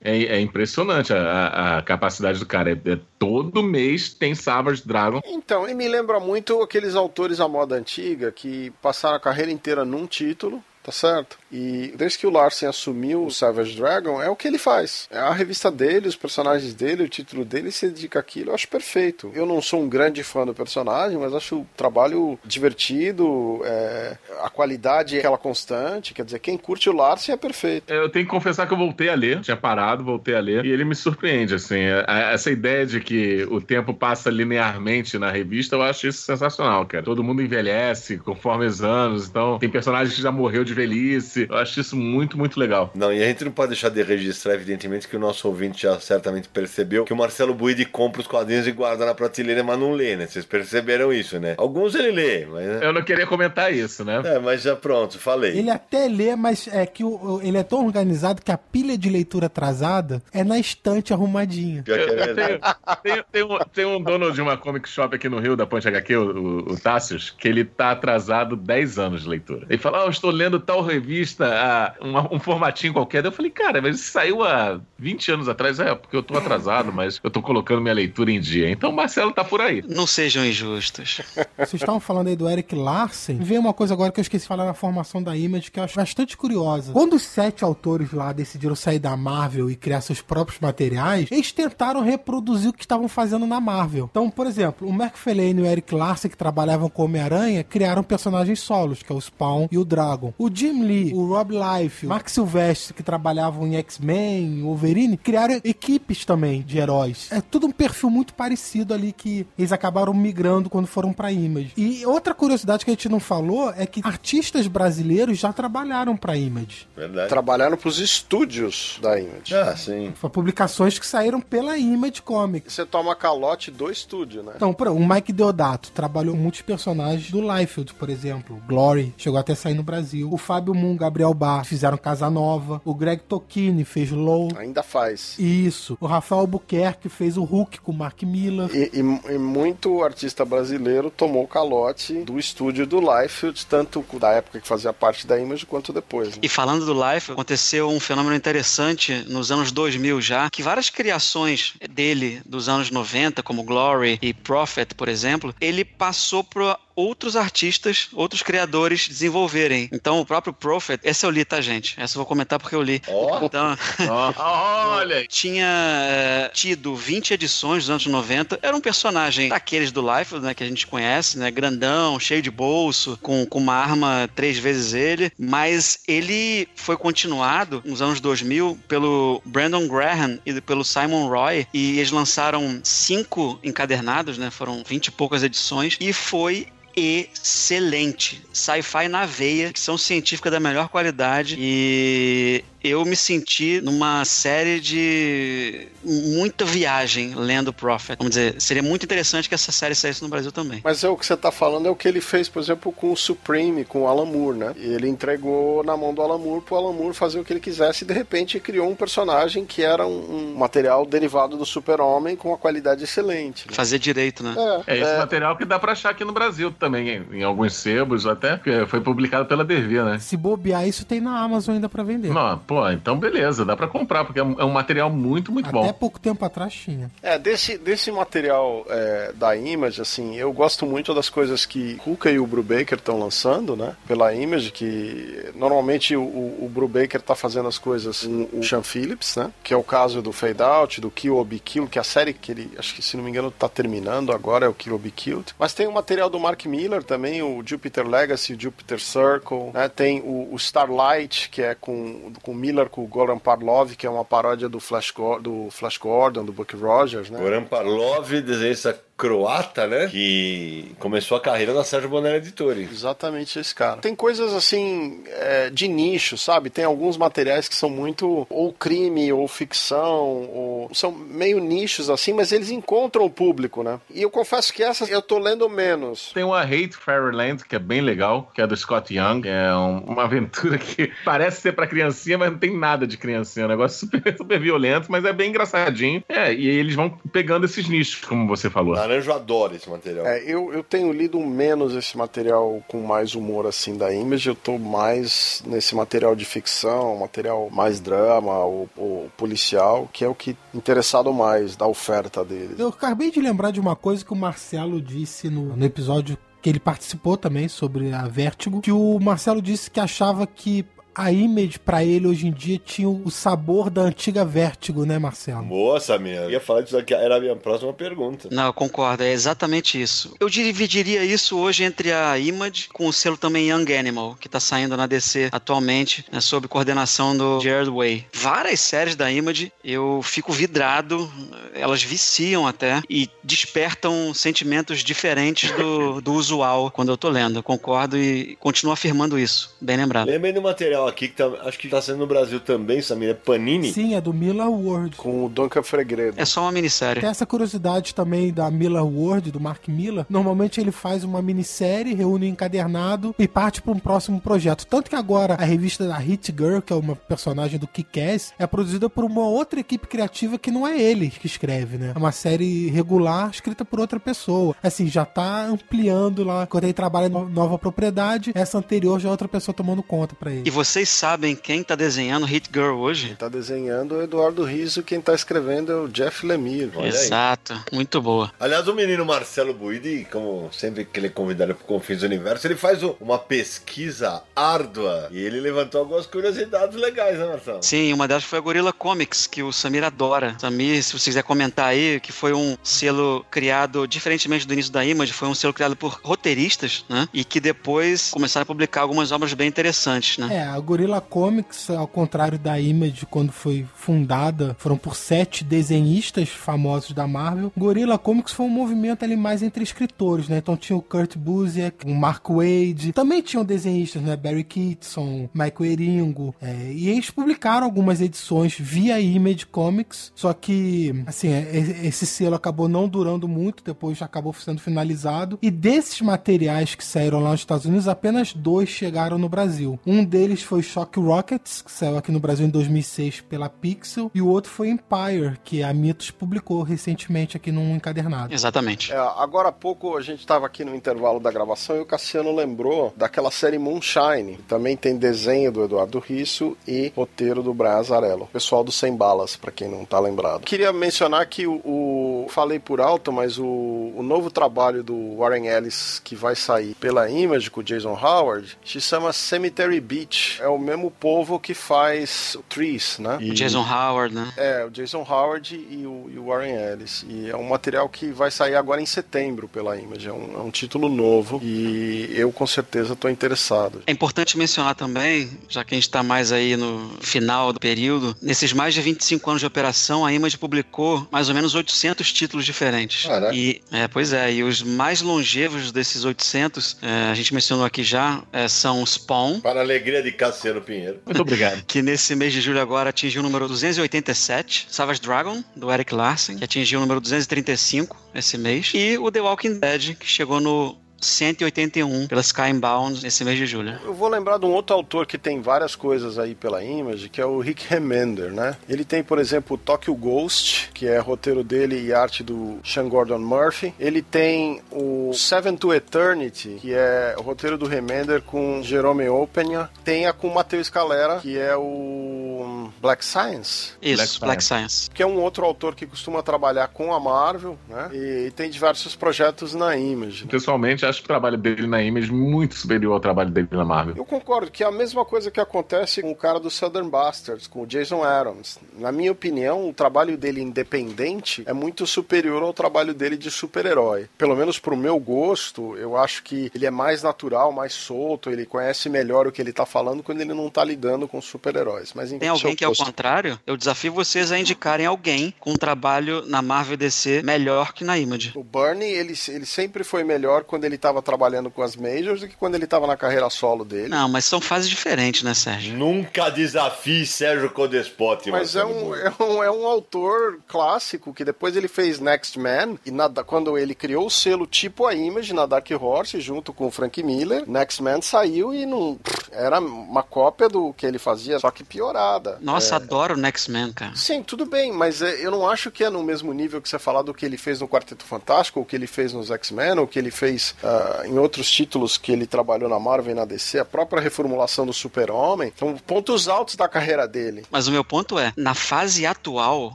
É, 0.01 0.17
é 0.25 0.39
impressionante 0.39 1.13
a, 1.13 1.77
a, 1.77 1.81
capacidade 1.81 2.39
do 2.39 2.45
cara. 2.45 2.71
É, 2.71 2.91
é, 2.91 2.99
todo 3.17 3.63
mês 3.63 4.13
tem 4.13 4.35
Savage 4.35 4.85
Dragon. 4.85 5.21
Então, 5.25 5.67
e 5.67 5.73
me 5.73 5.87
lembra 5.87 6.19
muito 6.19 6.61
aqueles 6.61 6.95
autores 6.95 7.39
à 7.39 7.47
moda 7.47 7.75
antiga 7.75 8.31
que 8.31 8.71
passaram 8.81 9.15
a 9.15 9.19
carreira 9.19 9.51
inteira 9.51 9.85
num 9.85 10.05
título 10.05 10.63
tá 10.85 10.91
certo? 10.91 11.39
E 11.51 11.91
desde 11.97 12.19
que 12.19 12.27
o 12.27 12.29
Larsen 12.29 12.69
assumiu 12.69 13.25
o 13.25 13.31
Savage 13.31 13.75
Dragon, 13.75 14.21
é 14.21 14.29
o 14.29 14.35
que 14.35 14.47
ele 14.47 14.59
faz. 14.59 15.07
É 15.09 15.17
a 15.17 15.33
revista 15.33 15.71
dele, 15.71 16.07
os 16.07 16.15
personagens 16.15 16.75
dele, 16.75 17.03
o 17.03 17.09
título 17.09 17.43
dele, 17.43 17.71
se 17.71 17.87
dedica 17.87 18.19
àquilo, 18.19 18.51
eu 18.51 18.55
acho 18.55 18.67
perfeito. 18.67 19.31
Eu 19.33 19.47
não 19.47 19.61
sou 19.63 19.81
um 19.81 19.89
grande 19.89 20.21
fã 20.21 20.45
do 20.45 20.53
personagem, 20.53 21.17
mas 21.17 21.33
acho 21.33 21.61
o 21.61 21.67
trabalho 21.75 22.37
divertido, 22.45 23.61
é, 23.65 24.15
a 24.43 24.49
qualidade 24.49 25.15
é 25.15 25.19
aquela 25.19 25.39
constante, 25.39 26.13
quer 26.13 26.23
dizer, 26.23 26.37
quem 26.37 26.55
curte 26.55 26.87
o 26.87 26.93
Larsen 26.93 27.33
é 27.33 27.37
perfeito. 27.37 27.91
Eu 27.91 28.09
tenho 28.09 28.25
que 28.25 28.31
confessar 28.31 28.67
que 28.67 28.73
eu 28.73 28.77
voltei 28.77 29.09
a 29.09 29.15
ler, 29.15 29.41
tinha 29.41 29.57
parado, 29.57 30.03
voltei 30.03 30.35
a 30.35 30.39
ler, 30.39 30.65
e 30.65 30.71
ele 30.71 30.85
me 30.85 30.93
surpreende, 30.93 31.55
assim, 31.55 31.79
é, 31.79 32.05
é, 32.07 32.33
essa 32.33 32.51
ideia 32.51 32.85
de 32.85 32.99
que 32.99 33.47
o 33.49 33.59
tempo 33.59 33.91
passa 33.91 34.29
linearmente 34.29 35.17
na 35.17 35.31
revista, 35.31 35.75
eu 35.75 35.81
acho 35.81 36.07
isso 36.07 36.21
sensacional, 36.21 36.85
cara. 36.85 37.03
Todo 37.03 37.23
mundo 37.23 37.41
envelhece 37.41 38.19
conforme 38.19 38.67
os 38.67 38.83
anos, 38.83 39.27
então 39.27 39.57
tem 39.57 39.69
personagens 39.69 40.15
que 40.15 40.21
já 40.21 40.31
morreu 40.31 40.63
de 40.63 40.74
velhice. 40.75 41.47
Eu 41.49 41.57
acho 41.57 41.79
isso 41.79 41.95
muito, 41.95 42.37
muito 42.37 42.59
legal. 42.59 42.91
Não, 42.93 43.11
e 43.11 43.23
a 43.23 43.27
gente 43.27 43.43
não 43.43 43.51
pode 43.51 43.69
deixar 43.69 43.89
de 43.89 44.01
registrar, 44.03 44.53
evidentemente, 44.53 45.07
que 45.07 45.15
o 45.15 45.19
nosso 45.19 45.47
ouvinte 45.47 45.83
já 45.83 45.99
certamente 45.99 46.47
percebeu 46.49 47.05
que 47.05 47.13
o 47.13 47.15
Marcelo 47.15 47.53
Buide 47.53 47.85
compra 47.85 48.21
os 48.21 48.27
quadrinhos 48.27 48.67
e 48.67 48.71
guarda 48.71 49.05
na 49.05 49.15
prateleira, 49.15 49.63
mas 49.63 49.79
não 49.79 49.93
lê, 49.93 50.15
né? 50.15 50.27
Vocês 50.27 50.45
perceberam 50.45 51.11
isso, 51.11 51.39
né? 51.39 51.55
Alguns 51.57 51.95
ele 51.95 52.11
lê, 52.11 52.45
mas. 52.45 52.81
Eu 52.81 52.93
não 52.93 53.03
queria 53.03 53.25
comentar 53.25 53.73
isso, 53.73 54.03
né? 54.03 54.21
É, 54.25 54.39
mas 54.39 54.61
já 54.61 54.75
pronto, 54.75 55.17
falei. 55.17 55.57
Ele 55.57 55.69
até 55.69 56.07
lê, 56.07 56.35
mas 56.35 56.67
é 56.67 56.85
que 56.85 57.03
o, 57.03 57.39
ele 57.41 57.57
é 57.57 57.63
tão 57.63 57.85
organizado 57.85 58.41
que 58.41 58.51
a 58.51 58.57
pilha 58.57 58.97
de 58.97 59.09
leitura 59.09 59.45
atrasada 59.47 60.21
é 60.33 60.43
na 60.43 60.59
estante 60.59 61.13
arrumadinha. 61.13 61.83
Pior 61.83 61.97
que 61.97 62.11
é 62.11 62.15
verdade. 62.15 62.59
Tem, 63.01 63.23
tem, 63.31 63.43
um, 63.43 63.57
tem 63.73 63.85
um 63.85 64.01
dono 64.01 64.31
de 64.31 64.41
uma 64.41 64.57
comic 64.57 64.87
shop 64.89 65.15
aqui 65.15 65.29
no 65.29 65.39
Rio, 65.39 65.55
da 65.55 65.65
Ponte 65.65 65.87
HQ, 65.87 66.15
o, 66.15 66.23
o, 66.23 66.57
o 66.73 66.79
Tássios, 66.79 67.33
que 67.37 67.47
ele 67.47 67.63
tá 67.63 67.91
atrasado 67.91 68.55
10 68.55 68.99
anos 68.99 69.23
de 69.23 69.29
leitura. 69.29 69.65
Ele 69.69 69.77
fala, 69.77 70.01
ah, 70.01 70.05
eu 70.05 70.09
estou 70.09 70.31
lendo 70.31 70.59
tal 70.65 70.81
revista, 70.81 71.45
ah, 71.45 71.93
um, 72.01 72.35
um 72.35 72.39
formatinho 72.39 72.93
qualquer. 72.93 73.23
Eu 73.25 73.31
falei, 73.31 73.51
cara, 73.51 73.81
mas 73.81 73.99
isso 73.99 74.11
saiu 74.11 74.43
há 74.43 74.79
20 74.97 75.31
anos 75.31 75.49
atrás. 75.49 75.79
É, 75.79 75.93
porque 75.93 76.15
eu 76.15 76.23
tô 76.23 76.37
atrasado, 76.37 76.91
mas 76.91 77.19
eu 77.23 77.29
tô 77.29 77.41
colocando 77.41 77.81
minha 77.81 77.93
leitura 77.93 78.31
em 78.31 78.39
dia. 78.39 78.69
Então 78.69 78.89
o 78.89 78.95
Marcelo 78.95 79.31
tá 79.31 79.43
por 79.43 79.61
aí. 79.61 79.83
Não 79.87 80.07
sejam 80.07 80.45
injustos. 80.45 81.21
Vocês 81.57 81.73
estavam 81.73 81.99
falando 81.99 82.27
aí 82.27 82.35
do 82.35 82.49
Eric 82.49 82.73
Larsen. 82.75 83.37
Vem 83.37 83.57
uma 83.57 83.73
coisa 83.73 83.93
agora 83.93 84.11
que 84.11 84.19
eu 84.19 84.21
esqueci 84.21 84.45
de 84.45 84.47
falar 84.47 84.65
na 84.65 84.73
formação 84.73 85.21
da 85.21 85.35
Image 85.35 85.71
que 85.71 85.79
eu 85.79 85.83
acho 85.83 85.95
bastante 85.95 86.37
curiosa. 86.37 86.93
Quando 86.93 87.13
os 87.15 87.23
sete 87.23 87.63
autores 87.63 88.11
lá 88.13 88.31
decidiram 88.31 88.75
sair 88.75 88.99
da 88.99 89.17
Marvel 89.17 89.69
e 89.69 89.75
criar 89.75 90.01
seus 90.01 90.21
próprios 90.21 90.59
materiais, 90.59 91.27
eles 91.31 91.51
tentaram 91.51 92.01
reproduzir 92.01 92.69
o 92.69 92.73
que 92.73 92.83
estavam 92.83 93.07
fazendo 93.07 93.47
na 93.47 93.59
Marvel. 93.59 94.07
Então, 94.09 94.29
por 94.29 94.45
exemplo, 94.45 94.87
o 94.87 94.93
Mark 94.93 95.17
Fellaini 95.17 95.61
e 95.61 95.63
o 95.63 95.65
Eric 95.65 95.93
Larsen, 95.93 96.29
que 96.29 96.37
trabalhavam 96.37 96.89
com 96.89 97.03
Homem-Aranha, 97.03 97.63
criaram 97.63 98.03
personagens 98.03 98.59
solos, 98.59 99.01
que 99.01 99.11
é 99.11 99.15
o 99.15 99.21
Spawn 99.21 99.67
e 99.71 99.77
o 99.77 99.85
Dragon. 99.85 100.33
O 100.37 100.49
Jim 100.55 100.83
Lee, 100.83 101.13
o 101.13 101.27
Rob 101.27 101.53
Life, 101.53 102.05
o 102.05 102.09
Mark 102.09 102.29
Silvestre, 102.29 102.93
que 102.93 103.03
trabalhavam 103.03 103.67
em 103.67 103.75
X-Men, 103.75 104.61
Wolverine, 104.63 105.17
criaram 105.17 105.59
equipes 105.63 106.23
também 106.23 106.61
de 106.61 106.77
heróis. 106.77 107.27
É 107.31 107.41
tudo 107.41 107.67
um 107.67 107.71
perfil 107.71 108.09
muito 108.09 108.33
parecido 108.33 108.93
ali 108.93 109.11
que 109.11 109.45
eles 109.57 109.71
acabaram 109.71 110.13
migrando 110.13 110.69
quando 110.69 110.87
foram 110.87 111.11
pra 111.11 111.31
Image. 111.31 111.73
E 111.75 112.05
outra 112.05 112.33
curiosidade 112.33 112.85
que 112.85 112.91
a 112.91 112.93
gente 112.93 113.09
não 113.09 113.19
falou 113.19 113.73
é 113.75 113.85
que 113.85 114.01
artistas 114.03 114.67
brasileiros 114.67 115.37
já 115.37 115.51
trabalharam 115.51 116.15
pra 116.15 116.37
Image. 116.37 116.87
Verdade. 116.95 117.27
Trabalharam 117.27 117.75
pros 117.75 117.99
estúdios 117.99 118.97
da 119.01 119.19
Image. 119.19 119.53
Ah, 119.53 119.75
sim. 119.75 120.13
Foi 120.15 120.29
publicações 120.29 120.97
que 120.97 121.05
saíram 121.05 121.41
pela 121.41 121.77
Image 121.77 122.21
Comics. 122.21 122.73
Você 122.73 122.85
toma 122.85 123.15
calote 123.15 123.71
do 123.71 123.91
estúdio, 123.91 124.41
né? 124.41 124.53
Então, 124.55 124.73
por, 124.73 124.87
o 124.87 125.05
Mike 125.05 125.33
Deodato 125.33 125.91
trabalhou 125.91 126.35
muitos 126.35 126.61
personagens 126.61 127.29
do 127.29 127.41
Liefeld, 127.41 127.93
por 127.95 128.09
exemplo. 128.09 128.61
Glory 128.67 129.13
chegou 129.17 129.39
até 129.39 129.53
a 129.53 129.55
sair 129.55 129.73
no 129.73 129.83
Brasil. 129.83 130.31
O 130.31 130.37
Fábio 130.45 130.75
Moon, 130.75 130.95
Gabriel 130.95 131.33
Bar 131.33 131.65
fizeram 131.65 131.97
Casa 131.97 132.29
Nova. 132.29 132.79
O 132.85 132.93
Greg 132.93 133.23
Tocchini 133.23 133.83
fez 133.83 134.11
Low. 134.11 134.49
Ainda 134.55 134.83
faz. 134.83 135.35
Isso. 135.39 135.97
O 135.99 136.05
Rafael 136.05 136.41
Albuquerque 136.41 137.09
fez 137.09 137.35
o 137.35 137.43
Hulk 137.43 137.81
com 137.81 137.91
o 137.91 137.95
Mark 137.95 138.21
Miller. 138.23 138.69
E, 138.73 138.91
e- 138.93 139.33
e 139.33 139.37
muito 139.39 140.03
artista 140.03 140.45
brasileiro 140.45 141.09
tomou 141.09 141.47
calote 141.47 142.13
do 142.23 142.37
estúdio 142.37 142.85
do 142.85 142.99
Liefeld, 142.99 143.65
tanto 143.65 144.05
da 144.19 144.31
época 144.33 144.59
que 144.59 144.67
fazia 144.67 144.93
parte 144.93 145.25
da 145.25 145.39
Image 145.39 145.65
quanto 145.65 145.91
depois. 145.91 146.29
né? 146.29 146.35
E 146.43 146.47
falando 146.47 146.85
do 146.85 146.93
Life, 146.93 147.31
aconteceu 147.31 147.89
um 147.89 147.99
fenômeno 147.99 148.35
interessante 148.35 149.25
nos 149.27 149.51
anos 149.51 149.71
2000 149.71 150.21
já, 150.21 150.49
que 150.51 150.61
várias 150.61 150.89
criações 150.91 151.73
dele 151.89 152.41
dos 152.45 152.69
anos 152.69 152.91
90, 152.91 153.41
como 153.41 153.63
Glory 153.63 154.19
e 154.21 154.33
Prophet, 154.33 154.93
por 154.93 155.07
exemplo, 155.07 155.53
ele 155.59 155.83
passou 155.83 156.43
para 156.43 156.77
outros 156.95 157.35
artistas, 157.35 158.07
outros 158.13 158.41
criadores 158.41 159.07
desenvolverem. 159.07 159.89
Então, 159.91 160.19
o 160.19 160.25
próprio 160.25 160.53
Prophet, 160.53 160.99
essa 161.03 161.25
eu 161.25 161.29
li, 161.29 161.43
tá, 161.43 161.59
gente? 161.61 161.99
Essa 161.99 162.15
eu 162.15 162.19
vou 162.19 162.25
comentar 162.25 162.59
porque 162.59 162.75
eu 162.75 162.81
li. 162.81 163.01
Ó. 163.07 163.45
Então, 163.45 163.77
Ó, 164.07 164.33
olha 164.97 165.25
tinha 165.27 165.67
é, 165.67 166.49
tido 166.53 166.95
20 166.95 167.33
edições 167.33 167.83
dos 167.83 167.89
anos 167.89 168.05
90. 168.05 168.59
Era 168.61 168.75
um 168.75 168.81
personagem 168.81 169.49
daqueles 169.49 169.91
do 169.91 170.01
Life, 170.01 170.37
né, 170.39 170.53
que 170.53 170.63
a 170.63 170.67
gente 170.67 170.87
conhece, 170.87 171.37
né, 171.37 171.51
grandão, 171.51 172.19
cheio 172.19 172.41
de 172.41 172.51
bolso, 172.51 173.17
com, 173.21 173.45
com 173.45 173.59
uma 173.59 173.75
arma 173.75 174.29
três 174.35 174.57
vezes 174.57 174.93
ele, 174.93 175.31
mas 175.37 175.99
ele 176.07 176.67
foi 176.75 176.97
continuado 176.97 177.81
nos 177.85 178.01
anos 178.01 178.19
2000 178.19 178.79
pelo 178.87 179.41
Brandon 179.45 179.87
Graham 179.87 180.39
e 180.45 180.59
pelo 180.61 180.83
Simon 180.83 181.27
Roy, 181.27 181.67
e 181.73 181.97
eles 181.97 182.11
lançaram 182.11 182.79
cinco 182.83 183.59
encadernados, 183.63 184.37
né, 184.37 184.49
foram 184.49 184.83
20 184.85 185.07
e 185.07 185.11
poucas 185.11 185.43
edições, 185.43 185.97
e 185.99 186.13
foi 186.13 186.67
excelente. 186.95 188.41
Sci-fi 188.53 189.07
na 189.07 189.25
veia, 189.25 189.67
ficção 189.67 189.97
científica 189.97 190.49
da 190.49 190.59
melhor 190.59 190.89
qualidade 190.89 191.55
e 191.59 192.63
eu 192.87 193.03
me 193.05 193.15
senti 193.15 193.81
numa 193.81 194.23
série 194.25 194.79
de 194.79 195.87
muita 196.03 196.65
viagem 196.65 197.33
lendo 197.35 197.73
Prophet. 197.73 198.17
Vamos 198.17 198.35
dizer, 198.35 198.61
seria 198.61 198.83
muito 198.83 199.03
interessante 199.03 199.49
que 199.49 199.55
essa 199.55 199.71
série 199.71 199.95
saísse 199.95 200.21
no 200.21 200.29
Brasil 200.29 200.51
também. 200.51 200.81
Mas 200.83 201.03
é 201.03 201.09
o 201.09 201.17
que 201.17 201.25
você 201.25 201.35
tá 201.35 201.51
falando 201.51 201.87
é 201.87 201.89
o 201.89 201.95
que 201.95 202.07
ele 202.07 202.21
fez, 202.21 202.47
por 202.49 202.61
exemplo, 202.61 202.91
com 202.91 203.11
o 203.11 203.17
Supreme, 203.17 203.85
com 203.85 204.03
o 204.03 204.07
Alan 204.07 204.25
Moore, 204.25 204.57
né? 204.57 204.73
E 204.77 204.93
ele 204.93 205.07
entregou 205.07 205.83
na 205.83 205.97
mão 205.97 206.13
do 206.13 206.21
Alan 206.21 206.37
Moore 206.37 206.61
pro 206.61 206.75
Alan 206.75 206.93
Moore 206.93 207.13
fazer 207.15 207.39
o 207.39 207.43
que 207.43 207.53
ele 207.53 207.59
quisesse 207.59 208.03
e 208.03 208.07
de 208.07 208.13
repente 208.13 208.59
criou 208.59 208.89
um 208.89 208.95
personagem 208.95 209.65
que 209.65 209.81
era 209.81 210.05
um, 210.05 210.53
um 210.53 210.55
material 210.55 211.05
derivado 211.05 211.57
do 211.57 211.65
Super-Homem 211.65 212.35
com 212.35 212.49
uma 212.49 212.57
qualidade 212.57 213.03
excelente. 213.03 213.67
né? 213.67 213.73
Fazer 213.73 213.99
direito, 213.99 214.43
né? 214.43 214.53
É 214.87 214.97
esse 214.97 215.17
material 215.17 215.55
que 215.57 215.65
dá 215.65 215.79
pra 215.79 215.91
achar 215.93 216.09
aqui 216.09 216.23
no 216.23 216.31
Brasil 216.33 216.71
também, 216.71 217.09
em, 217.31 217.39
em 217.39 217.43
alguns 217.43 217.73
sebos, 217.73 218.25
até 218.25 218.57
porque 218.57 218.85
foi 218.87 219.01
publicado 219.01 219.45
pela 219.45 219.63
DV, 219.63 220.03
né? 220.03 220.19
Se 220.19 220.37
bobear, 220.37 220.87
isso 220.87 221.05
tem 221.05 221.19
na 221.19 221.39
Amazon 221.39 221.75
ainda 221.75 221.89
pra 221.89 222.03
vender. 222.03 222.29
Não, 222.29 222.57
pô, 222.59 222.74
então 222.91 223.17
beleza, 223.17 223.65
dá 223.65 223.75
pra 223.75 223.87
comprar, 223.87 224.25
porque 224.25 224.39
é 224.39 224.43
um, 224.43 224.59
é 224.59 224.65
um 224.65 224.71
material 224.71 225.09
muito, 225.09 225.51
muito 225.51 225.69
Até 225.69 225.77
bom. 225.77 225.93
pouco 225.93 226.19
tempo 226.19 226.43
atrás 226.43 226.73
tinha. 226.73 227.09
É, 227.21 227.37
desse, 227.37 227.77
desse 227.77 228.11
material 228.11 228.85
é, 228.89 229.33
da 229.33 229.55
Image, 229.55 230.01
assim, 230.01 230.35
eu 230.35 230.51
gosto 230.53 230.85
muito 230.85 231.13
das 231.13 231.29
coisas 231.29 231.65
que 231.65 231.95
Kuka 231.95 232.29
e 232.31 232.39
o 232.39 232.47
Brubaker 232.47 232.97
estão 232.97 233.19
lançando, 233.19 233.75
né? 233.75 233.95
Pela 234.07 234.33
Image, 234.33 234.71
que 234.71 235.51
normalmente 235.55 236.15
o, 236.15 236.21
o 236.21 236.69
Brubaker 236.71 237.21
tá 237.21 237.35
fazendo 237.35 237.67
as 237.67 237.77
coisas 237.77 238.23
com 238.23 238.59
o 238.59 238.63
Sean 238.63 238.83
Phillips, 238.83 239.35
né? 239.35 239.51
Que 239.63 239.73
é 239.73 239.77
o 239.77 239.83
caso 239.83 240.21
do 240.21 240.31
Fade 240.31 240.61
Out, 240.61 241.01
do 241.01 241.11
Kill 241.11 241.35
or 241.35 241.45
Be 241.45 241.59
Killed, 241.59 241.89
que 241.89 241.97
é 241.97 242.01
a 242.01 242.03
série 242.03 242.33
que 242.33 242.51
ele, 242.51 242.71
acho 242.77 242.93
que 242.93 243.01
se 243.01 243.17
não 243.17 243.23
me 243.23 243.29
engano, 243.29 243.51
tá 243.51 243.67
terminando 243.67 244.31
agora, 244.31 244.65
é 244.65 244.69
o 244.69 244.73
Kill 244.73 244.93
or 244.93 244.99
Be 244.99 245.11
Killed. 245.11 245.53
Mas 245.57 245.73
tem 245.73 245.87
o 245.87 245.91
material 245.91 246.29
do 246.29 246.39
Mark 246.39 246.65
Miller 246.65 247.03
também, 247.03 247.41
o 247.41 247.61
Jupiter 247.65 248.07
Legacy, 248.07 248.53
o 248.53 248.59
Jupiter 248.59 248.99
Circle, 248.99 249.71
né? 249.73 249.89
Tem 249.89 250.21
o, 250.21 250.49
o 250.51 250.55
Starlight, 250.55 251.49
que 251.49 251.61
é 251.61 251.75
com, 251.75 252.31
com 252.41 252.51
o 252.51 252.55
Miller, 252.65 252.89
com 252.89 253.03
o 253.03 253.07
Goran 253.07 253.37
Parlov, 253.37 253.95
que 253.95 254.07
é 254.07 254.09
uma 254.09 254.25
paródia 254.25 254.67
do 254.67 254.79
Flash, 254.79 255.13
do 255.41 255.69
Flash 255.69 255.97
Gordon, 255.97 256.43
do 256.43 256.51
Buck 256.51 256.75
Rogers, 256.75 257.29
né? 257.29 257.39
Goran 257.39 257.63
Parlov, 257.63 258.29
desenhista 258.41 258.99
croata, 259.17 259.87
né? 259.87 260.07
Que 260.07 260.91
começou 260.99 261.37
a 261.37 261.41
carreira 261.41 261.73
na 261.73 261.83
Sérgio 261.83 262.09
Bonella 262.09 262.37
Editore. 262.37 262.83
Exatamente 262.91 263.57
esse 263.59 263.73
cara. 263.73 263.97
Tem 264.01 264.15
coisas 264.15 264.53
assim 264.53 265.23
é, 265.27 265.69
de 265.69 265.87
nicho, 265.87 266.37
sabe? 266.37 266.69
Tem 266.69 266.83
alguns 266.85 267.17
materiais 267.17 267.67
que 267.67 267.75
são 267.75 267.89
muito 267.89 268.45
ou 268.49 268.73
crime 268.73 269.31
ou 269.31 269.47
ficção, 269.47 270.49
ou 270.53 270.89
são 270.93 271.11
meio 271.11 271.59
nichos 271.59 272.09
assim, 272.09 272.33
mas 272.33 272.51
eles 272.51 272.69
encontram 272.69 273.25
o 273.25 273.29
público, 273.29 273.83
né? 273.83 273.99
E 274.13 274.21
eu 274.21 274.29
confesso 274.29 274.73
que 274.73 274.83
essas 274.83 275.09
eu 275.09 275.21
tô 275.21 275.39
lendo 275.39 275.67
menos. 275.69 276.31
Tem 276.33 276.43
uma 276.43 276.61
Hate 276.61 276.95
Fairyland, 276.97 277.63
que 277.65 277.75
é 277.75 277.79
bem 277.79 278.01
legal, 278.01 278.51
que 278.53 278.61
é 278.61 278.67
do 278.67 278.75
Scott 278.75 279.13
Young. 279.13 279.47
É 279.47 279.73
um- 279.75 279.99
uma 280.05 280.23
aventura 280.23 280.77
que 280.77 281.11
parece 281.23 281.61
ser 281.61 281.73
pra 281.73 281.87
criancinha, 281.87 282.37
mas 282.37 282.51
não 282.51 282.57
tem 282.59 282.77
nada 282.77 283.07
de 283.07 283.17
criancinha. 283.17 283.63
É 283.63 283.65
um 283.67 283.69
negócio 283.69 283.99
super, 284.11 284.35
super 284.37 284.59
violento, 284.59 285.11
mas 285.11 285.23
é 285.25 285.31
bem 285.33 285.49
engraçadinho. 285.49 286.23
É, 286.27 286.53
e 286.53 286.67
eles 286.67 286.95
vão 286.95 287.09
pegando 287.31 287.65
esses 287.65 287.87
nichos, 287.87 288.23
como 288.25 288.47
você 288.47 288.69
falou. 288.69 288.95
Naranjo 289.07 289.31
adora 289.31 289.75
esse 289.75 289.89
material. 289.89 290.25
É, 290.25 290.43
eu, 290.43 290.73
eu 290.73 290.83
tenho 290.83 291.11
lido 291.11 291.39
menos 291.39 291.93
esse 291.93 292.17
material 292.17 292.83
com 292.87 293.01
mais 293.01 293.35
humor 293.35 293.67
assim 293.67 293.95
da 293.95 294.13
Image, 294.13 294.49
eu 294.49 294.55
tô 294.55 294.77
mais 294.77 295.61
nesse 295.65 295.95
material 295.95 296.35
de 296.35 296.43
ficção, 296.43 297.17
material 297.17 297.69
mais 297.71 297.99
drama 297.99 298.57
ou, 298.59 298.89
ou 298.97 299.29
policial, 299.37 300.09
que 300.11 300.25
é 300.25 300.27
o 300.27 300.33
que 300.33 300.57
interessado 300.73 301.31
mais 301.31 301.75
da 301.75 301.85
oferta 301.85 302.43
deles. 302.43 302.79
Eu 302.79 302.89
acabei 302.89 303.29
de 303.29 303.39
lembrar 303.39 303.71
de 303.71 303.79
uma 303.79 303.95
coisa 303.95 304.25
que 304.25 304.33
o 304.33 304.35
Marcelo 304.35 304.99
disse 304.99 305.49
no, 305.49 305.75
no 305.75 305.85
episódio 305.85 306.37
que 306.61 306.69
ele 306.69 306.79
participou 306.79 307.37
também 307.37 307.67
sobre 307.67 308.11
a 308.11 308.27
Vertigo, 308.27 308.81
que 308.81 308.91
o 308.91 309.19
Marcelo 309.19 309.61
disse 309.61 309.91
que 309.91 309.99
achava 309.99 310.47
que 310.47 310.83
a 311.15 311.31
Image 311.31 311.79
pra 311.79 312.03
ele 312.03 312.27
hoje 312.27 312.47
em 312.47 312.51
dia 312.51 312.77
tinha 312.77 313.07
o 313.07 313.31
sabor 313.31 313.89
da 313.89 314.01
antiga 314.01 314.43
Vertigo, 314.43 315.05
né, 315.05 315.17
Marcelo? 315.17 315.63
Boa, 315.63 315.99
Samir. 315.99 316.35
Eu 316.35 316.51
ia 316.51 316.59
falar 316.59 316.81
disso 316.81 316.97
aqui, 316.97 317.13
era 317.13 317.37
a 317.37 317.39
minha 317.39 317.55
próxima 317.55 317.93
pergunta. 317.93 318.49
Não, 318.51 318.65
eu 318.65 318.73
concordo, 318.73 319.23
é 319.23 319.31
exatamente 319.31 320.01
isso. 320.01 320.35
Eu 320.39 320.49
dividiria 320.49 321.23
isso 321.23 321.57
hoje 321.57 321.83
entre 321.83 322.11
a 322.11 322.37
Image 322.37 322.89
com 322.89 323.07
o 323.07 323.13
selo 323.13 323.37
também 323.37 323.69
Young 323.69 323.97
Animal, 323.97 324.35
que 324.39 324.49
tá 324.49 324.59
saindo 324.59 324.97
na 324.97 325.07
DC 325.07 325.49
atualmente, 325.51 326.25
né, 326.31 326.41
sob 326.41 326.67
coordenação 326.67 327.35
do 327.35 327.61
Jared 327.61 327.89
Way. 327.89 328.25
Várias 328.33 328.81
séries 328.81 329.15
da 329.15 329.31
Image, 329.31 329.71
eu 329.83 330.21
fico 330.21 330.51
vidrado, 330.51 331.31
elas 331.73 332.03
viciam 332.03 332.67
até 332.67 333.01
e 333.09 333.29
despertam 333.43 334.33
sentimentos 334.33 335.03
diferentes 335.03 335.71
do, 335.71 336.21
do 336.21 336.33
usual 336.33 336.91
quando 336.91 337.09
eu 337.09 337.17
tô 337.17 337.29
lendo. 337.29 337.59
Eu 337.59 337.63
concordo 337.63 338.17
e 338.17 338.55
continuo 338.57 338.91
afirmando 338.91 339.39
isso. 339.39 339.75
Bem 339.79 339.97
lembrado. 339.97 340.27
Lembrei 340.27 340.51
do 340.51 340.61
material 340.61 341.04
aqui 341.07 341.27
que 341.27 341.35
tá, 341.35 341.47
acho 341.63 341.77
que 341.77 341.87
tá 341.87 342.01
sendo 342.01 342.19
no 342.19 342.27
Brasil 342.27 342.59
também, 342.59 343.01
Samir. 343.01 343.29
É 343.29 343.33
Panini. 343.33 343.91
Sim, 343.91 344.13
é 344.15 344.21
do 344.21 344.33
Miller 344.33 344.69
Ward. 344.69 345.15
Com 345.15 345.45
o 345.45 345.49
Duncan 345.49 345.83
Fregredo. 345.83 346.39
É 346.39 346.45
só 346.45 346.61
uma 346.61 346.71
minissérie. 346.71 347.21
Tem 347.21 347.29
essa 347.29 347.45
curiosidade 347.45 348.13
também 348.13 348.51
da 348.53 348.69
Miller 348.69 349.05
Ward, 349.05 349.51
do 349.51 349.59
Mark 349.59 349.87
Miller. 349.87 350.25
Normalmente 350.29 350.79
ele 350.79 350.91
faz 350.91 351.23
uma 351.23 351.41
minissérie, 351.41 352.13
reúne 352.13 352.47
um 352.47 352.49
encadernado 352.49 353.35
e 353.37 353.47
parte 353.47 353.81
para 353.81 353.91
um 353.91 353.99
próximo 353.99 354.39
projeto. 354.39 354.85
Tanto 354.85 355.09
que 355.09 355.15
agora 355.15 355.55
a 355.55 355.65
revista 355.65 356.07
da 356.07 356.17
Hit 356.17 356.53
Girl, 356.57 356.79
que 356.79 356.93
é 356.93 356.95
uma 356.95 357.15
personagem 357.15 357.79
do 357.79 357.87
Kick-Ass, 357.87 358.53
é 358.57 358.67
produzida 358.67 359.09
por 359.09 359.23
uma 359.23 359.47
outra 359.47 359.79
equipe 359.79 360.07
criativa 360.07 360.57
que 360.57 360.71
não 360.71 360.87
é 360.87 360.99
ele 360.99 361.29
que 361.29 361.47
escreve, 361.47 361.97
né? 361.97 362.13
É 362.15 362.17
uma 362.17 362.31
série 362.31 362.89
regular 362.89 363.49
escrita 363.51 363.83
por 363.83 363.99
outra 363.99 364.19
pessoa. 364.19 364.75
Assim, 364.81 365.07
já 365.07 365.25
tá 365.25 365.65
ampliando 365.65 366.43
lá. 366.43 366.67
Quando 366.67 366.85
ele 366.85 366.93
trabalha 366.93 367.27
em 367.27 367.29
nova 367.29 367.77
propriedade, 367.77 368.51
essa 368.53 368.77
anterior 368.77 369.19
já 369.19 369.29
é 369.29 369.31
outra 369.31 369.47
pessoa 369.47 369.75
tomando 369.75 370.03
conta 370.03 370.35
para 370.35 370.51
ele. 370.51 370.63
E 370.65 370.69
vocês 370.95 371.09
sabem 371.09 371.57
quem 371.57 371.83
tá 371.83 371.93
desenhando 371.93 372.45
Hit 372.45 372.69
Girl 372.73 372.95
hoje? 372.95 373.27
Quem 373.27 373.35
tá 373.35 373.49
desenhando 373.49 374.15
é 374.15 374.19
o 374.19 374.21
Eduardo 374.23 374.63
Riso, 374.63 375.03
quem 375.03 375.19
tá 375.19 375.35
escrevendo 375.35 375.91
é 375.91 375.95
o 375.95 376.07
Jeff 376.07 376.45
Lemire. 376.45 376.89
Olha 376.95 377.03
aí. 377.03 377.09
Exato, 377.09 377.77
muito 377.91 378.21
boa. 378.21 378.49
Aliás, 378.57 378.87
o 378.87 378.93
menino 378.95 379.25
Marcelo 379.25 379.73
Buidi, 379.73 380.25
como 380.31 380.69
sempre 380.71 381.03
que 381.03 381.19
ele 381.19 381.27
é 381.27 381.29
convidado 381.29 381.75
pro 381.75 381.83
Confins 381.83 382.21
do 382.21 382.25
Universo, 382.27 382.65
ele 382.65 382.77
faz 382.77 383.03
o- 383.03 383.17
uma 383.19 383.37
pesquisa 383.37 384.41
árdua 384.55 385.27
e 385.31 385.37
ele 385.37 385.59
levantou 385.59 385.99
algumas 385.99 386.25
curiosidades 386.25 386.95
legais, 386.95 387.37
né, 387.37 387.45
Marcelo? 387.45 387.83
Sim, 387.83 388.13
uma 388.13 388.25
delas 388.25 388.45
foi 388.45 388.57
a 388.59 388.61
Gorilla 388.61 388.93
Comics, 388.93 389.47
que 389.47 389.61
o 389.61 389.73
Samir 389.73 390.01
adora. 390.05 390.55
Samir, 390.59 391.03
se 391.03 391.11
você 391.11 391.25
quiser 391.29 391.43
comentar 391.43 391.87
aí, 391.87 392.21
que 392.21 392.31
foi 392.31 392.53
um 392.53 392.77
selo 392.81 393.45
criado, 393.51 394.07
diferentemente 394.07 394.65
do 394.65 394.71
início 394.71 394.93
da 394.93 395.03
Image, 395.05 395.33
foi 395.33 395.49
um 395.49 395.55
selo 395.55 395.73
criado 395.73 395.97
por 395.97 396.21
roteiristas, 396.23 397.03
né? 397.09 397.27
E 397.33 397.43
que 397.43 397.59
depois 397.59 398.31
começaram 398.31 398.63
a 398.63 398.65
publicar 398.65 399.01
algumas 399.01 399.33
obras 399.33 399.53
bem 399.53 399.67
interessantes, 399.67 400.37
né? 400.37 400.55
É, 400.55 400.63
a 400.63 400.84
Gorilla 400.85 401.19
Comics, 401.19 401.89
ao 401.89 402.07
contrário 402.07 402.57
da 402.57 402.79
Image, 402.79 403.25
quando 403.25 403.51
foi 403.51 403.85
fundada, 403.95 404.75
foram 404.79 404.97
por 404.97 405.15
sete 405.15 405.63
desenhistas 405.63 406.49
famosos 406.49 407.11
da 407.11 407.27
Marvel. 407.27 407.71
Gorilla 407.77 408.17
Comics 408.17 408.53
foi 408.53 408.65
um 408.65 408.69
movimento 408.69 409.25
ali 409.25 409.35
mais 409.35 409.61
entre 409.63 409.83
escritores, 409.83 410.47
né? 410.47 410.57
Então 410.57 410.77
tinha 410.77 410.95
o 410.95 411.01
Kurt 411.01 411.35
Busiek, 411.37 412.05
o 412.05 412.13
Mark 412.13 412.47
Wade, 412.49 413.11
também 413.13 413.41
tinham 413.41 413.65
desenhistas, 413.65 414.21
né? 414.21 414.35
Barry 414.35 414.63
Kitson, 414.63 415.49
Michael 415.53 415.91
Eringo, 415.91 416.55
é, 416.61 416.91
e 416.93 417.09
eles 417.09 417.31
publicaram 417.31 417.85
algumas 417.85 418.21
edições 418.21 418.75
via 418.79 419.19
Image 419.19 419.65
Comics, 419.65 420.31
só 420.35 420.53
que, 420.53 421.23
assim, 421.25 421.49
é, 421.49 421.59
é, 421.61 422.07
esse 422.07 422.25
selo 422.25 422.55
acabou 422.55 422.87
não 422.87 423.07
durando 423.07 423.47
muito, 423.47 423.83
depois 423.83 424.21
acabou 424.21 424.53
sendo 424.53 424.79
finalizado, 424.79 425.57
e 425.61 425.71
desses 425.71 426.21
materiais 426.21 426.93
que 426.93 427.03
saíram 427.03 427.39
lá 427.39 427.51
nos 427.51 427.61
Estados 427.61 427.85
Unidos, 427.85 428.07
apenas 428.07 428.53
dois 428.53 428.89
chegaram 428.89 429.37
no 429.37 429.49
Brasil. 429.49 429.99
Um 430.05 430.23
deles 430.23 430.61
foi 430.61 430.74
Shock 430.83 431.19
Rockets, 431.19 431.81
que 431.81 431.91
saiu 431.91 432.17
aqui 432.17 432.31
no 432.31 432.39
Brasil 432.39 432.65
em 432.65 432.69
2006 432.69 433.41
pela 433.41 433.69
Pixel, 433.69 434.31
e 434.33 434.41
o 434.41 434.47
outro 434.47 434.71
foi 434.71 434.89
Empire, 434.89 435.57
que 435.63 435.83
a 435.83 435.93
Mitos 435.93 436.31
publicou 436.31 436.81
recentemente 436.83 437.57
aqui 437.57 437.71
num 437.71 437.95
encadernado. 437.95 438.53
Exatamente. 438.53 439.11
É, 439.11 439.17
agora 439.17 439.69
há 439.69 439.71
pouco 439.71 440.17
a 440.17 440.21
gente 440.21 440.39
estava 440.39 440.65
aqui 440.65 440.83
no 440.83 440.95
intervalo 440.95 441.39
da 441.39 441.51
gravação 441.51 441.95
e 441.97 441.99
o 441.99 442.05
Cassiano 442.05 442.53
lembrou 442.55 443.13
daquela 443.15 443.51
série 443.51 443.77
Moonshine. 443.77 444.57
que 444.57 444.63
Também 444.63 444.95
tem 444.97 445.17
desenho 445.17 445.71
do 445.71 445.83
Eduardo 445.83 446.19
Risso 446.19 446.77
e 446.87 447.11
roteiro 447.15 447.61
do 447.63 447.73
Brian 447.73 447.93
Azarello. 447.97 448.47
Pessoal 448.51 448.83
do 448.83 448.91
Sem 448.91 449.15
Balas, 449.15 449.55
para 449.55 449.71
quem 449.71 449.87
não 449.89 450.05
tá 450.05 450.19
lembrado. 450.19 450.61
Queria 450.63 450.91
mencionar 450.91 451.45
que 451.47 451.65
o, 451.67 451.75
o- 451.83 452.47
falei 452.49 452.79
por 452.79 453.01
alto, 453.01 453.31
mas 453.31 453.57
o, 453.57 453.65
o 453.65 454.21
novo 454.23 454.49
trabalho 454.51 455.03
do 455.03 455.37
Warren 455.37 455.67
Ellis 455.67 456.21
que 456.23 456.35
vai 456.35 456.55
sair 456.55 456.95
pela 456.95 457.29
Image 457.29 457.69
com 457.71 457.81
o 457.81 457.83
Jason 457.83 458.13
Howard 458.13 458.77
se 458.85 458.99
chama 459.01 459.33
Cemetery 459.33 459.99
Beach. 459.99 460.54
É 460.61 460.67
o 460.67 460.77
mesmo 460.77 461.11
povo 461.11 461.59
que 461.59 461.73
faz 461.73 462.55
o 462.55 462.63
Trees, 462.63 463.19
né? 463.19 463.37
O 463.37 463.53
Jason 463.53 463.81
Howard, 463.81 464.33
né? 464.33 464.51
É, 464.57 464.85
o 464.85 464.89
Jason 464.89 465.25
Howard 465.27 465.75
e 465.75 466.05
o, 466.05 466.29
e 466.33 466.39
o 466.39 466.45
Warren 466.47 466.75
Ellis. 466.75 467.25
E 467.27 467.49
é 467.49 467.55
um 467.55 467.67
material 467.69 468.07
que 468.09 468.27
vai 468.27 468.51
sair 468.51 468.75
agora 468.75 469.01
em 469.01 469.05
setembro 469.05 469.67
pela 469.67 469.97
Image. 469.97 470.27
É 470.27 470.33
um, 470.33 470.53
é 470.55 470.61
um 470.61 470.71
título 470.71 471.09
novo 471.09 471.59
e 471.63 472.29
eu 472.33 472.51
com 472.51 472.67
certeza 472.67 473.13
estou 473.13 473.29
interessado. 473.29 474.01
É 474.07 474.11
importante 474.11 474.57
mencionar 474.57 474.95
também, 474.95 475.49
já 475.67 475.83
que 475.83 475.93
a 475.93 475.97
gente 475.97 476.07
está 476.07 476.23
mais 476.23 476.51
aí 476.51 476.75
no 476.75 477.11
final 477.21 477.73
do 477.73 477.79
período, 477.79 478.35
nesses 478.41 478.73
mais 478.73 478.93
de 478.93 479.01
25 479.01 479.49
anos 479.49 479.59
de 479.61 479.65
operação, 479.65 480.25
a 480.25 480.33
Image 480.33 480.57
publicou 480.57 481.27
mais 481.31 481.49
ou 481.49 481.55
menos 481.55 481.75
800 481.75 482.31
títulos 482.31 482.65
diferentes. 482.65 483.25
Caraca. 483.25 483.53
E, 483.53 483.81
é, 483.91 484.07
pois 484.07 484.33
é, 484.33 484.53
e 484.53 484.63
os 484.63 484.81
mais 484.81 485.21
longevos 485.21 485.91
desses 485.91 486.23
800, 486.23 486.97
é, 487.01 487.31
a 487.31 487.33
gente 487.33 487.53
mencionou 487.53 487.85
aqui 487.85 488.03
já, 488.03 488.41
é, 488.51 488.67
são 488.67 489.05
Spawn, 489.05 489.59
Para 489.59 489.79
a 489.79 489.83
alegria 489.83 490.21
de 490.21 490.31
Cassiano 490.45 490.81
Pinheiro. 490.81 491.19
Muito 491.25 491.41
obrigado. 491.41 491.83
que 491.85 492.01
nesse 492.01 492.35
mês 492.35 492.53
de 492.53 492.61
julho 492.61 492.79
agora 492.79 493.09
atingiu 493.09 493.41
o 493.41 493.43
número 493.43 493.67
287, 493.67 494.87
Savage 494.89 495.21
Dragon, 495.21 495.63
do 495.75 495.91
Eric 495.91 496.13
Larsen, 496.13 496.57
que 496.57 496.63
atingiu 496.63 496.99
o 496.99 497.01
número 497.01 497.19
235 497.19 498.17
esse 498.33 498.57
mês, 498.57 498.91
e 498.93 499.17
o 499.17 499.31
The 499.31 499.41
Walking 499.41 499.79
Dead, 499.79 500.15
que 500.15 500.27
chegou 500.27 500.59
no 500.59 500.97
181 501.19 502.27
pela 502.27 502.41
Skybound 502.41 503.23
nesse 503.23 503.43
mês 503.43 503.57
de 503.57 503.65
julho. 503.65 503.97
Eu 504.03 504.13
vou 504.13 504.27
lembrar 504.29 504.57
de 504.57 504.65
um 504.65 504.71
outro 504.71 504.95
autor 504.95 505.25
que 505.25 505.37
tem 505.37 505.61
várias 505.61 505.95
coisas 505.95 506.37
aí 506.37 506.55
pela 506.55 506.83
Image, 506.83 507.29
que 507.29 507.41
é 507.41 507.45
o 507.45 507.59
Rick 507.59 507.87
Remender, 507.87 508.51
né? 508.51 508.77
Ele 508.87 509.03
tem, 509.03 509.23
por 509.23 509.39
exemplo, 509.39 509.75
o 509.75 509.77
Tokyo 509.77 510.13
Ghost, 510.15 510.89
que 510.93 511.07
é 511.07 511.17
roteiro 511.19 511.63
dele 511.63 512.01
e 512.01 512.13
arte 512.13 512.43
do 512.43 512.79
Sean 512.83 513.07
Gordon 513.07 513.39
Murphy. 513.39 513.93
Ele 513.99 514.21
tem 514.21 514.81
o 514.91 515.33
Seven 515.33 515.75
to 515.75 515.93
Eternity, 515.93 516.77
que 516.81 516.93
é 516.93 517.35
o 517.37 517.41
roteiro 517.41 517.77
do 517.77 517.85
Remender 517.85 518.41
com 518.41 518.81
Jerome 518.83 519.27
Openia. 519.29 519.89
Tem 520.03 520.27
a 520.27 520.33
com 520.33 520.47
o 520.47 520.53
Matheus 520.53 520.87
Scalera, 520.87 521.39
que 521.39 521.57
é 521.57 521.75
o 521.75 522.89
Black 523.01 523.23
Science. 523.25 523.93
Isso, 524.01 524.39
Black 524.39 524.55
Black 524.55 524.63
Science. 524.63 525.09
que 525.11 525.21
é 525.21 525.25
um 525.25 525.39
outro 525.39 525.65
autor 525.65 525.95
que 525.95 526.05
costuma 526.05 526.41
trabalhar 526.41 526.87
com 526.87 527.13
a 527.13 527.19
Marvel, 527.19 527.77
né? 527.87 528.09
E, 528.13 528.51
tem 528.55 528.69
diversos 528.69 529.15
projetos 529.15 529.73
na 529.73 529.95
Image. 529.97 530.45
Pessoalmente, 530.45 531.04
acho 531.05 531.21
o 531.21 531.25
trabalho 531.25 531.57
dele 531.57 531.87
na 531.87 532.01
Image 532.01 532.31
muito 532.31 532.75
superior 532.75 533.13
ao 533.13 533.19
trabalho 533.19 533.49
dele 533.49 533.67
na 533.71 533.85
Marvel. 533.85 534.15
Eu 534.17 534.25
concordo 534.25 534.71
que 534.71 534.83
é 534.83 534.87
a 534.87 534.91
mesma 534.91 535.25
coisa 535.25 535.51
que 535.51 535.59
acontece 535.59 536.21
com 536.21 536.31
o 536.31 536.35
cara 536.35 536.59
do 536.59 536.69
Southern 536.69 537.09
Bastards, 537.09 537.67
com 537.67 537.83
o 537.83 537.87
Jason 537.87 538.23
Adams. 538.23 538.79
Na 538.97 539.11
minha 539.11 539.31
opinião, 539.31 539.89
o 539.89 539.93
trabalho 539.93 540.37
dele 540.37 540.61
independente 540.61 541.63
é 541.65 541.73
muito 541.73 542.05
superior 542.05 542.63
ao 542.63 542.73
trabalho 542.73 543.13
dele 543.13 543.37
de 543.37 543.49
super-herói. 543.51 544.27
Pelo 544.37 544.55
menos 544.55 544.79
pro 544.79 544.97
meu 544.97 545.19
gosto, 545.19 545.95
eu 545.97 546.17
acho 546.17 546.43
que 546.43 546.71
ele 546.73 546.85
é 546.85 546.91
mais 546.91 547.23
natural, 547.23 547.71
mais 547.71 547.93
solto, 547.93 548.49
ele 548.49 548.65
conhece 548.65 549.09
melhor 549.09 549.47
o 549.47 549.51
que 549.51 549.61
ele 549.61 549.73
tá 549.73 549.85
falando 549.85 550.23
quando 550.23 550.41
ele 550.41 550.53
não 550.53 550.69
tá 550.69 550.83
lidando 550.83 551.27
com 551.27 551.41
super-heróis. 551.41 552.13
Mas 552.13 552.29
enfim, 552.29 552.39
Tem 552.39 552.49
alguém 552.49 552.71
isso 552.71 552.77
que 552.77 552.83
é 552.83 552.87
o 552.87 552.95
contrário? 552.95 553.59
Eu 553.65 553.77
desafio 553.77 554.13
vocês 554.13 554.51
a 554.51 554.59
indicarem 554.59 555.05
alguém 555.05 555.53
com 555.59 555.71
um 555.71 555.75
trabalho 555.75 556.43
na 556.45 556.61
Marvel 556.61 556.97
DC 556.97 557.41
melhor 557.43 557.93
que 557.93 558.03
na 558.03 558.17
Image. 558.17 558.51
O 558.55 558.63
Bernie, 558.63 559.09
ele, 559.11 559.33
ele 559.49 559.65
sempre 559.65 560.03
foi 560.03 560.23
melhor 560.23 560.63
quando 560.63 560.85
ele 560.85 560.94
estava 560.95 561.21
trabalhando 561.21 561.69
com 561.69 561.81
as 561.81 561.95
Majors 561.95 562.41
do 562.41 562.47
que 562.47 562.55
quando 562.55 562.75
ele 562.75 562.85
estava 562.85 563.07
na 563.07 563.17
carreira 563.17 563.49
solo 563.49 563.85
dele. 563.85 564.09
Não, 564.09 564.27
mas 564.27 564.45
são 564.45 564.59
fases 564.61 564.89
diferentes, 564.89 565.43
né, 565.43 565.53
Sérgio? 565.53 565.95
Nunca 565.95 566.49
desafie 566.49 567.25
Sérgio 567.25 567.69
Codespot, 567.69 568.49
Mas 568.51 568.75
é 568.75 568.85
um, 568.85 569.15
é, 569.15 569.33
um, 569.39 569.63
é 569.63 569.71
um 569.71 569.85
autor 569.85 570.59
clássico 570.67 571.33
que 571.33 571.45
depois 571.45 571.75
ele 571.75 571.87
fez 571.87 572.19
Next 572.19 572.57
Man 572.59 572.97
e 573.05 573.11
na, 573.11 573.29
quando 573.45 573.77
ele 573.77 573.95
criou 573.95 574.27
o 574.27 574.29
selo 574.29 574.65
tipo 574.65 575.05
a 575.05 575.13
Image 575.13 575.53
na 575.53 575.65
Dark 575.65 575.87
Horse 575.91 576.39
junto 576.39 576.73
com 576.73 576.87
o 576.87 576.91
Frank 576.91 577.21
Miller, 577.23 577.63
Next 577.67 578.01
Man 578.01 578.21
saiu 578.21 578.73
e 578.73 578.85
não 578.85 579.19
era 579.51 579.79
uma 579.79 580.23
cópia 580.23 580.67
do 580.67 580.93
que 580.93 581.05
ele 581.05 581.17
fazia, 581.17 581.59
só 581.59 581.71
que 581.71 581.83
piorada. 581.83 582.57
Nossa, 582.61 582.95
adoro 582.95 583.35
o 583.35 583.37
Next 583.37 583.71
Man, 583.71 583.91
cara. 583.93 584.15
Sim, 584.15 584.43
tudo 584.43 584.65
bem, 584.65 584.91
mas 584.91 585.21
é, 585.21 585.45
eu 585.45 585.51
não 585.51 585.67
acho 585.67 585.91
que 585.91 586.03
é 586.03 586.09
no 586.09 586.23
mesmo 586.23 586.53
nível 586.53 586.81
que 586.81 586.89
você 586.89 586.99
falar 586.99 587.21
do 587.21 587.33
que 587.33 587.45
ele 587.45 587.57
fez 587.57 587.79
no 587.81 587.87
Quarteto 587.87 588.25
Fantástico, 588.25 588.79
ou 588.79 588.85
o 588.85 588.87
que 588.87 588.95
ele 588.95 589.07
fez 589.07 589.33
nos 589.33 589.51
X-Men, 589.51 589.99
ou 589.99 590.05
o 590.05 590.07
que 590.07 590.19
ele 590.19 590.31
fez 590.31 590.75
ah, 590.85 591.23
em 591.25 591.37
outros 591.39 591.69
títulos 591.69 592.15
que 592.17 592.31
ele 592.31 592.45
trabalhou 592.45 592.87
na 592.87 592.99
Marvel 592.99 593.31
e 593.31 593.35
na 593.35 593.43
DC, 593.43 593.79
a 593.79 593.85
própria 593.85 594.21
reformulação 594.21 594.85
do 594.85 594.93
Super-Homem. 594.93 595.73
São 595.77 595.97
pontos 595.97 596.47
altos 596.47 596.75
da 596.75 596.87
carreira 596.87 597.27
dele. 597.27 597.63
Mas 597.71 597.87
o 597.87 597.91
meu 597.91 598.03
ponto 598.03 598.37
é, 598.37 598.53
na 598.55 598.75
fase 598.75 599.25
atual, 599.25 599.91